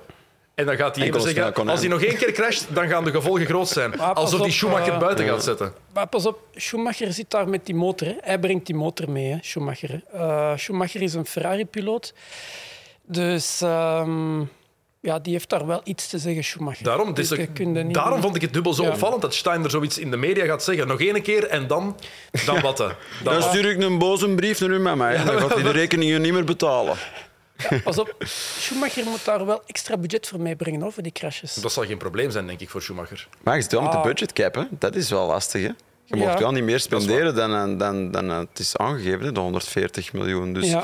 En 0.57 0.65
dan 0.65 0.75
gaat 0.77 0.95
hij 0.95 1.05
Enkel 1.05 1.19
zeggen... 1.19 1.67
Als 1.67 1.79
hij 1.79 1.89
nog 1.89 2.01
één 2.03 2.17
keer 2.17 2.31
crasht, 2.31 2.65
dan 2.73 2.87
gaan 2.87 3.03
de 3.03 3.11
gevolgen 3.11 3.45
groot 3.45 3.67
zijn. 3.67 3.99
Alsof 3.99 4.41
die 4.41 4.51
Schumacher 4.51 4.93
eh, 4.93 4.99
buiten 4.99 5.25
gaat 5.27 5.43
zetten. 5.43 5.73
Maar 5.93 6.07
pas 6.07 6.25
op, 6.25 6.39
Schumacher 6.55 7.13
zit 7.13 7.29
daar 7.31 7.49
met 7.49 7.65
die 7.65 7.75
motor. 7.75 8.07
Hè. 8.07 8.13
Hij 8.21 8.39
brengt 8.39 8.65
die 8.65 8.75
motor 8.75 9.09
mee, 9.11 9.31
hè, 9.31 9.37
Schumacher. 9.41 10.01
Eh, 10.13 10.57
Schumacher 10.57 11.01
is 11.01 11.13
een 11.13 11.25
Ferrari-piloot. 11.25 12.13
Dus 13.05 13.61
ehm, 13.61 14.39
ja, 15.01 15.19
die 15.19 15.33
heeft 15.33 15.49
daar 15.49 15.67
wel 15.67 15.81
iets 15.83 16.07
te 16.07 16.17
zeggen, 16.17 16.43
Schumacher. 16.43 16.83
Daarom, 16.83 17.13
Dus 17.13 17.33
ook- 17.33 17.93
daarom 17.93 18.21
vond 18.21 18.35
ik 18.35 18.41
het 18.41 18.53
dubbel 18.53 18.73
zo 18.73 18.83
Ja. 18.83 18.89
opvallend 18.89 19.21
dat 19.21 19.33
Steiner 19.35 19.69
zoiets 19.69 19.97
in 19.97 20.11
de 20.11 20.17
media 20.17 20.45
gaat 20.45 20.63
zeggen. 20.63 20.87
Nog 20.87 20.99
één 21.01 21.21
keer 21.21 21.47
en 21.47 21.67
dan, 21.67 21.95
dan 22.45 22.61
wat? 22.61 22.77
Dan 22.77 22.91
Dan 23.23 23.41
stuur 23.41 23.65
ik 23.65 23.81
een 23.83 23.97
boze 23.97 24.27
brief 24.29 24.59
naar 24.59 24.69
uw 24.69 24.81
mama. 24.81 25.09
hè. 25.09 25.25
Dan 25.25 25.39
gaat 25.39 25.53
hij 25.53 25.63
de 25.63 25.71
rekeningen 25.71 26.21
niet 26.21 26.33
meer 26.33 26.43
betalen. 26.45 26.95
Pas 27.83 27.97
op, 27.97 28.15
Schumacher 28.59 29.05
moet 29.05 29.25
daar 29.25 29.45
wel 29.45 29.61
extra 29.65 29.97
budget 29.97 30.27
voor 30.27 30.39
meebrengen, 30.39 30.81
hoor, 30.81 30.93
voor 30.93 31.03
die 31.03 31.11
crashes. 31.11 31.53
Dat 31.53 31.71
zal 31.71 31.85
geen 31.85 31.97
probleem 31.97 32.31
zijn, 32.31 32.47
denk 32.47 32.59
ik, 32.59 32.69
voor 32.69 32.81
Schumacher. 32.81 33.27
Maar 33.43 33.55
je 33.55 33.61
zit 33.61 33.71
wel 33.71 33.81
met 33.81 33.91
de 33.91 33.97
Ah. 33.97 34.03
budgetcap, 34.03 34.55
hè. 34.55 34.63
Dat 34.69 34.95
is 34.95 35.09
wel 35.09 35.27
lastig, 35.27 35.61
hè. 35.61 35.67
Je 36.05 36.15
Ja. 36.17 36.27
mocht 36.27 36.39
wel 36.39 36.51
niet 36.51 36.63
meer 36.63 36.79
spenderen 36.79 37.35
dan, 37.35 37.51
dan, 37.51 37.77
dan, 37.77 38.11
dan 38.11 38.29
het 38.29 38.59
is 38.59 38.77
aangegeven, 38.77 39.21
hè, 39.25 39.31
de 39.31 39.39
140 39.39 40.13
miljoen. 40.13 40.53
Dus 40.53 40.69
Ja. 40.69 40.83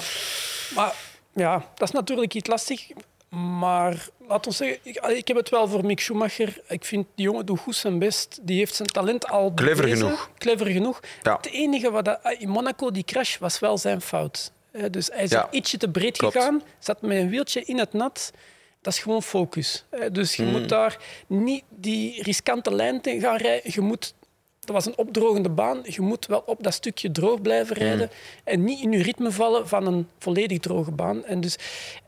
Maar 0.75 0.93
ja, 1.33 1.65
dat 1.75 1.87
is 1.87 1.93
natuurlijk 1.93 2.33
iets 2.33 2.49
lastig. 2.49 2.87
Maar 3.29 4.07
laat 4.27 4.47
ons 4.47 4.57
zeggen, 4.57 4.77
ik, 4.83 4.95
ik 5.05 5.27
heb 5.27 5.37
het 5.37 5.49
wel 5.49 5.67
voor 5.67 5.85
Mick 5.85 5.99
Schumacher. 5.99 6.61
Ik 6.67 6.85
vind 6.85 7.05
die 7.15 7.25
jongen 7.25 7.45
doet 7.45 7.59
goed 7.59 7.75
zijn 7.75 7.99
best. 7.99 8.39
Die 8.41 8.57
heeft 8.57 8.75
zijn 8.75 8.87
talent 8.87 9.27
al 9.27 9.51
Clever 9.55 9.75
bewezen. 9.83 9.97
genoeg. 10.05 10.29
Clever 10.37 10.65
genoeg. 10.65 10.99
Ja. 11.21 11.35
Het 11.35 11.45
enige 11.51 11.91
wat 11.91 12.05
dat, 12.05 12.19
in 12.37 12.49
Monaco, 12.49 12.91
die 12.91 13.03
crash, 13.03 13.37
was 13.37 13.59
wel 13.59 13.77
zijn 13.77 14.01
fout. 14.01 14.51
Eh, 14.73 14.83
Dus 14.91 15.09
hij 15.13 15.23
is 15.23 15.29
Ja. 15.29 15.47
ietsje 15.51 15.77
te 15.77 15.89
breed 15.89 16.17
Klopt. 16.17 16.33
gegaan, 16.35 16.61
zat 16.79 17.01
met 17.01 17.17
een 17.17 17.29
wieltje 17.29 17.61
in 17.65 17.79
het 17.79 17.93
nat. 17.93 18.31
Dat 18.81 18.93
is 18.93 18.99
gewoon 18.99 19.23
focus. 19.23 19.85
Eh, 19.89 19.99
Dus 20.11 20.35
je 20.35 20.43
Mm. 20.43 20.51
moet 20.51 20.69
daar 20.69 20.97
niet 21.27 21.63
die 21.69 22.23
riskante 22.23 22.73
lijn 22.75 23.01
te 23.01 23.19
gaan 23.19 23.37
rijden. 23.37 23.71
Je 23.73 23.81
moet, 23.81 24.13
dat 24.59 24.75
was 24.75 24.85
een 24.85 24.97
opdrogende 24.97 25.49
baan. 25.49 25.79
Je 25.83 26.01
moet 26.01 26.25
wel 26.25 26.43
op 26.45 26.63
dat 26.63 26.73
stukje 26.73 27.11
droog 27.11 27.41
blijven 27.41 27.75
Mm. 27.77 27.83
rijden 27.83 28.09
en 28.43 28.63
niet 28.63 28.81
in 28.81 28.91
je 28.91 29.03
ritme 29.03 29.31
vallen 29.31 29.67
van 29.67 29.87
een 29.87 30.07
volledig 30.19 30.59
droge 30.59 30.91
baan. 30.91 31.25
En, 31.25 31.41
dus, 31.41 31.55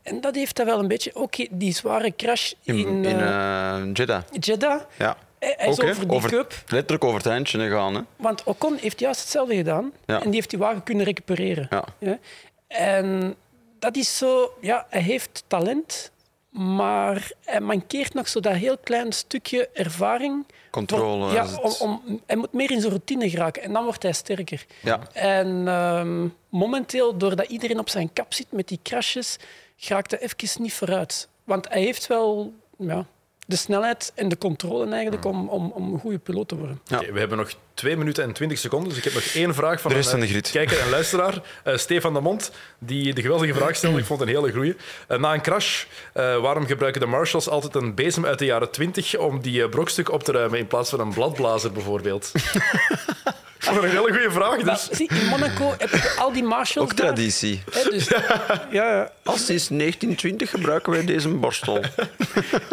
en 0.02 0.20
dat 0.20 0.34
heeft 0.34 0.56
hij 0.56 0.66
wel 0.66 0.78
een 0.78 0.88
beetje... 0.88 1.14
Oké, 1.14 1.46
die 1.50 1.74
zware 1.74 2.16
crash 2.16 2.52
in, 2.62 2.78
in, 2.78 3.04
in 3.04 3.04
eh, 3.20 3.82
Jeddah. 3.92 4.22
Jeddah. 4.40 4.80
Ja. 4.98 5.16
Hij 5.38 5.68
is 5.68 5.80
Ook, 5.80 5.82
hè. 5.86 5.90
over 6.08 6.28
die 6.30 6.38
cup. 6.38 6.54
Letterlijk 6.68 7.04
over 7.04 7.16
het 7.18 7.26
handje 7.32 7.58
gegaan. 7.58 7.94
Hè. 7.94 8.00
Want 8.16 8.44
Ocon 8.44 8.76
heeft 8.76 9.00
juist 9.00 9.20
hetzelfde 9.20 9.54
gedaan. 9.56 9.92
Ja. 10.06 10.16
En 10.18 10.24
die 10.24 10.34
heeft 10.34 10.50
die 10.50 10.58
wagen 10.58 10.82
kunnen 10.82 11.04
recupereren. 11.04 11.66
Ja. 11.70 11.84
Ja. 11.98 12.18
En 12.66 13.36
dat 13.78 13.96
is 13.96 14.16
zo... 14.16 14.52
Ja, 14.60 14.86
hij 14.90 15.00
heeft 15.00 15.44
talent, 15.46 16.10
maar 16.50 17.30
hij 17.44 17.60
mankeert 17.60 18.14
nog 18.14 18.28
zo 18.28 18.40
dat 18.40 18.54
heel 18.54 18.78
klein 18.78 19.12
stukje 19.12 19.68
ervaring. 19.72 20.46
Controle. 20.70 21.24
Voor- 21.24 21.34
ja, 21.34 21.76
om, 21.78 22.20
hij 22.26 22.36
moet 22.36 22.52
meer 22.52 22.70
in 22.70 22.80
zijn 22.80 22.92
routine 22.92 23.30
geraken 23.30 23.62
en 23.62 23.72
dan 23.72 23.84
wordt 23.84 24.02
hij 24.02 24.12
sterker. 24.12 24.66
Ja. 24.82 25.00
En 25.12 25.68
ehm, 25.68 26.28
momenteel, 26.48 27.16
doordat 27.16 27.48
iedereen 27.48 27.78
op 27.78 27.88
zijn 27.88 28.12
kap 28.12 28.34
zit 28.34 28.52
met 28.52 28.68
die 28.68 28.80
crashes, 28.82 29.36
geraakt 29.76 30.10
hij 30.10 30.20
even 30.20 30.62
niet 30.62 30.74
vooruit. 30.74 31.28
Want 31.44 31.68
hij 31.68 31.80
heeft 31.80 32.06
wel 32.06 32.52
ja, 32.78 33.06
de 33.46 33.56
snelheid 33.56 34.12
en 34.14 34.28
de 34.28 34.38
controle 34.38 34.92
eigenlijk 34.92 35.24
om, 35.24 35.48
om, 35.48 35.70
om 35.74 35.92
een 35.92 35.98
goede 36.00 36.18
piloot 36.18 36.48
te 36.48 36.56
worden. 36.56 36.80
Ja. 36.84 36.98
We 37.12 37.18
hebben 37.18 37.38
nog 37.38 37.50
2 37.74 37.96
minuten 37.96 38.24
en 38.24 38.32
20 38.32 38.58
seconden, 38.58 38.88
dus 38.88 38.98
ik 38.98 39.04
heb 39.04 39.14
nog 39.14 39.22
één 39.22 39.54
vraag 39.54 39.80
van 39.80 39.90
De 39.90 39.96
rest 39.96 40.12
een 40.12 40.18
van 40.18 40.26
de 40.26 40.32
grid. 40.32 40.50
kijker 40.50 40.80
en 40.80 40.90
luisteraar. 40.90 41.34
Eh, 41.64 41.76
Stefan 41.76 42.14
de 42.14 42.20
Mond, 42.20 42.50
die 42.78 43.14
de 43.14 43.22
geweldige 43.22 43.54
vraag 43.54 43.76
stelde. 43.76 43.98
Ik 43.98 44.04
vond 44.04 44.20
het 44.20 44.28
een 44.28 44.34
hele 44.34 44.52
goeie. 44.52 44.76
Eh, 45.08 45.18
na 45.18 45.34
een 45.34 45.40
crash, 45.40 45.84
eh, 46.12 46.36
waarom 46.40 46.66
gebruiken 46.66 47.00
de 47.00 47.06
marshals 47.06 47.48
altijd 47.48 47.74
een 47.74 47.94
bezem 47.94 48.26
uit 48.26 48.38
de 48.38 48.44
jaren 48.44 48.70
20 48.70 49.16
om 49.18 49.40
die 49.40 49.68
brokstuk 49.68 50.12
op 50.12 50.22
te 50.22 50.32
ruimen 50.32 50.58
in 50.58 50.66
plaats 50.66 50.90
van 50.90 51.00
een 51.00 51.12
bladblazer 51.12 51.72
bijvoorbeeld? 51.72 52.32
Dat 53.74 53.84
is 53.84 53.90
een 53.90 53.96
hele 53.96 54.12
goede 54.12 54.30
vraag. 54.30 54.56
Maar 54.56 54.64
Dus. 54.74 54.88
zie, 54.90 55.10
in 55.20 55.26
Monaco 55.26 55.74
heb 55.78 55.90
je 55.90 56.14
al 56.18 56.32
die 56.32 56.42
marshals 56.42 56.90
Ook 56.90 56.96
daar. 56.96 57.06
traditie. 57.06 57.62
Hè, 57.70 57.90
dus, 57.90 58.08
ja, 58.70 58.70
ja. 58.70 59.12
Al 59.24 59.36
sinds 59.36 59.68
1920 59.68 60.50
gebruiken 60.50 60.92
wij 60.92 61.04
deze 61.04 61.28
borstel. 61.28 61.80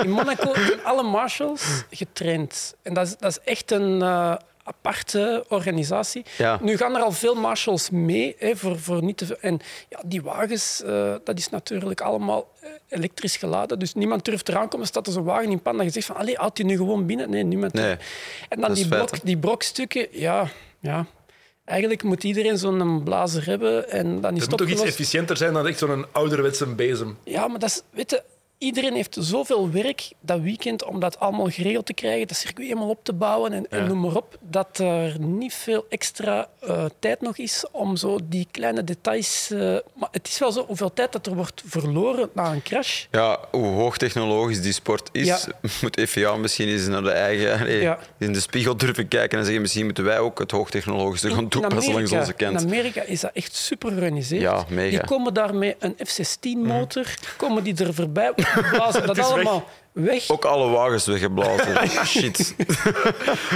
In 0.03 0.09
Monaco 0.09 0.53
zijn 0.53 0.83
alle 0.83 1.03
marshals 1.03 1.63
getraind. 1.91 2.75
En 2.81 2.93
dat 2.93 3.07
is, 3.07 3.15
dat 3.17 3.31
is 3.31 3.39
echt 3.51 3.71
een 3.71 4.01
eh, 4.01 4.35
aparte 4.63 5.45
organisatie. 5.47 6.25
Ja. 6.37 6.57
Nu 6.61 6.77
gaan 6.77 6.95
er 6.95 7.01
al 7.01 7.11
veel 7.11 7.35
marshals 7.35 7.89
mee, 7.89 8.35
hè, 8.39 8.55
voor, 8.55 8.79
voor 8.79 9.03
niet 9.03 9.17
te. 9.17 9.37
En 9.37 9.59
ja, 9.89 9.99
die 10.05 10.21
wagens, 10.21 10.81
eh, 10.83 11.13
dat 11.23 11.37
is 11.37 11.49
natuurlijk 11.49 12.01
allemaal 12.01 12.51
eh, 12.61 12.69
elektrisch 12.89 13.37
geladen. 13.37 13.79
Dus 13.79 13.93
niemand 13.93 14.25
durft 14.25 14.49
eraan 14.49 14.67
komen. 14.69 14.87
Staat 14.87 15.07
er 15.07 15.13
zo'n 15.13 15.23
wagen 15.23 15.49
in 15.51 15.61
pan 15.61 15.75
dat 15.77 15.85
je 15.85 15.91
zegt 15.91 16.05
van, 16.05 16.15
allee, 16.15 16.35
houd 16.35 16.55
die 16.55 16.65
nu 16.65 16.77
gewoon 16.77 17.05
binnen. 17.05 17.29
Nee, 17.29 17.43
niemand. 17.43 17.73
Nee, 17.73 17.95
en 18.49 18.61
dan 18.61 18.73
die, 18.73 18.87
blok, 18.87 19.25
die 19.25 19.37
brokstukken, 19.37 20.07
ja, 20.11 20.47
ja. 20.83 21.05
Eigenlijk 21.65 22.03
moet 22.03 22.23
iedereen 22.23 22.57
zo'n 22.57 23.03
blazer 23.03 23.45
hebben 23.45 23.89
en 23.89 24.21
dan 24.21 24.35
is 24.35 24.41
Het 24.41 24.49
moet 24.49 24.59
toch 24.59 24.69
iets 24.69 24.81
efficiënter 24.81 25.37
zijn 25.37 25.53
dan 25.53 25.67
echt 25.67 25.77
zo'n 25.77 26.05
ouderwetse 26.11 26.65
bezem. 26.65 27.17
Ja, 27.23 27.47
maar 27.47 27.59
dat 27.59 27.69
is, 27.69 27.81
weet 27.91 28.09
je, 28.09 28.23
iedereen 28.63 28.93
heeft 28.93 29.17
zoveel 29.19 29.71
werk 29.71 30.11
dat 30.19 30.39
weekend 30.39 30.83
om 30.83 30.99
dat 30.99 31.19
allemaal 31.19 31.49
geregeld 31.49 31.85
te 31.85 31.93
krijgen, 31.93 32.27
dat 32.27 32.37
circuit 32.37 32.67
helemaal 32.67 32.89
op 32.89 33.03
te 33.03 33.13
bouwen 33.13 33.53
en, 33.53 33.65
en 33.69 33.87
noem 33.87 33.99
maar 33.99 34.15
op, 34.15 34.37
dat 34.41 34.77
er 34.77 35.19
niet 35.19 35.53
veel 35.53 35.85
extra 35.89 36.47
eh, 36.59 36.85
tijd 36.99 37.21
nog 37.21 37.37
is 37.37 37.65
om 37.71 37.95
zo 37.95 38.19
die 38.23 38.47
kleine 38.51 38.83
details... 38.83 39.49
eh, 39.51 39.59
maar 39.93 40.09
het 40.11 40.27
is 40.27 40.39
wel 40.39 40.51
zo, 40.51 40.65
hoeveel 40.65 40.93
tijd 40.93 41.11
dat 41.11 41.27
er 41.27 41.35
wordt 41.35 41.63
verloren 41.65 42.29
na 42.33 42.51
een 42.51 42.61
crash. 42.61 43.05
Ja, 43.11 43.39
hoe 43.51 43.65
hoogtechnologisch 43.65 44.61
die 44.61 44.73
sport 44.73 45.09
is, 45.11 45.25
Ja. 45.27 45.39
moet 45.81 46.01
FIA 46.07 46.35
misschien 46.35 46.67
eens 46.67 46.87
naar 46.87 47.03
de 47.03 47.11
eigen, 47.11 47.71
Ja. 47.81 47.99
in 48.17 48.33
de 48.33 48.39
spiegel 48.39 48.77
durven 48.77 49.07
kijken 49.07 49.37
en 49.37 49.43
zeggen 49.43 49.61
misschien 49.61 49.85
moeten 49.85 50.03
wij 50.03 50.19
ook 50.19 50.39
het 50.39 50.51
hoogtechnologische 50.51 51.29
gaan 51.29 51.47
toepassen 51.47 51.93
langs 51.93 52.11
onze 52.11 52.33
in 52.37 52.37
kant. 52.37 52.63
Amerika 52.63 53.01
is 53.01 53.19
dat 53.19 53.31
echt 53.33 53.55
super 53.55 53.89
georganiseerd. 53.89 54.41
Ja, 54.41 54.65
mega. 54.69 54.89
Die 54.89 55.05
komen 55.07 55.33
daar 55.33 55.55
met 55.55 55.75
een 55.79 55.95
F-16-motor, 56.05 57.05
komen 57.37 57.63
die 57.63 57.75
er 57.85 57.93
voorbij, 57.93 58.31
blazen 58.71 59.07
dat 59.07 59.17
is 59.17 59.23
weg. 59.23 59.31
allemaal 59.33 59.69
weg. 59.91 60.29
Ook 60.29 60.45
alle 60.45 60.69
wagens 60.69 61.05
weggeblazen. 61.05 61.87
Shit. 62.05 62.55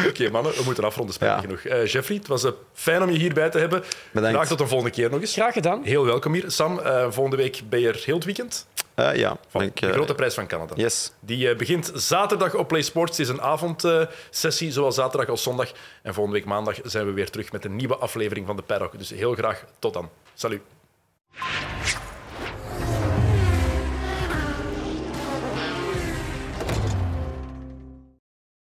Oké, 0.07 0.29
mannen, 0.29 0.51
we 0.53 0.61
moeten 0.65 0.83
afronden, 0.83 1.13
spijtig 1.13 1.35
Ja. 1.35 1.41
genoeg. 1.41 1.59
Eh, 1.59 1.85
Jeffrey, 1.85 2.17
het 2.17 2.27
was 2.27 2.43
eh, 2.43 2.51
fijn 2.73 3.03
om 3.03 3.09
je 3.09 3.17
hierbij 3.17 3.49
te 3.49 3.57
hebben. 3.59 3.83
Bedankt. 4.11 4.35
Graag 4.35 4.47
tot 4.47 4.57
de 4.57 4.67
volgende 4.67 4.91
keer 4.93 5.09
nog 5.09 5.21
eens. 5.21 5.33
Graag 5.33 5.53
gedaan. 5.53 5.83
Heel 5.83 6.05
welkom 6.05 6.33
hier. 6.33 6.43
Sam, 6.51 6.79
eh, 6.79 7.05
volgende 7.09 7.37
week 7.37 7.61
ben 7.69 7.79
je 7.79 7.87
er 7.87 8.01
heel 8.05 8.15
het 8.15 8.25
weekend. 8.25 8.67
Ja, 9.13 9.37
Van 9.49 9.61
ik, 9.61 9.79
de 9.79 9.91
grote 9.91 10.15
prijs 10.15 10.33
van 10.33 10.47
Canada. 10.47 10.73
Yes. 10.75 11.11
Die 11.19 11.49
eh, 11.49 11.57
begint 11.57 11.91
zaterdag 11.93 12.53
op 12.55 12.67
Play 12.67 12.81
Sports. 12.81 13.17
Het 13.17 13.27
is 13.27 13.33
een 13.33 13.41
avondsessie, 13.41 14.71
zowel 14.71 14.91
zaterdag 14.91 15.29
als 15.29 15.43
zondag. 15.43 15.71
En 16.03 16.13
volgende 16.13 16.39
week 16.39 16.47
maandag 16.47 16.75
zijn 16.83 17.05
we 17.05 17.11
weer 17.11 17.29
terug 17.29 17.51
met 17.51 17.65
een 17.65 17.75
nieuwe 17.75 17.95
aflevering 17.95 18.45
van 18.45 18.55
de 18.55 18.61
Paddock. 18.61 18.97
Dus 18.97 19.09
heel 19.09 19.33
graag 19.33 19.63
tot 19.79 19.93
dan. 19.93 20.09
Salut. 20.33 20.61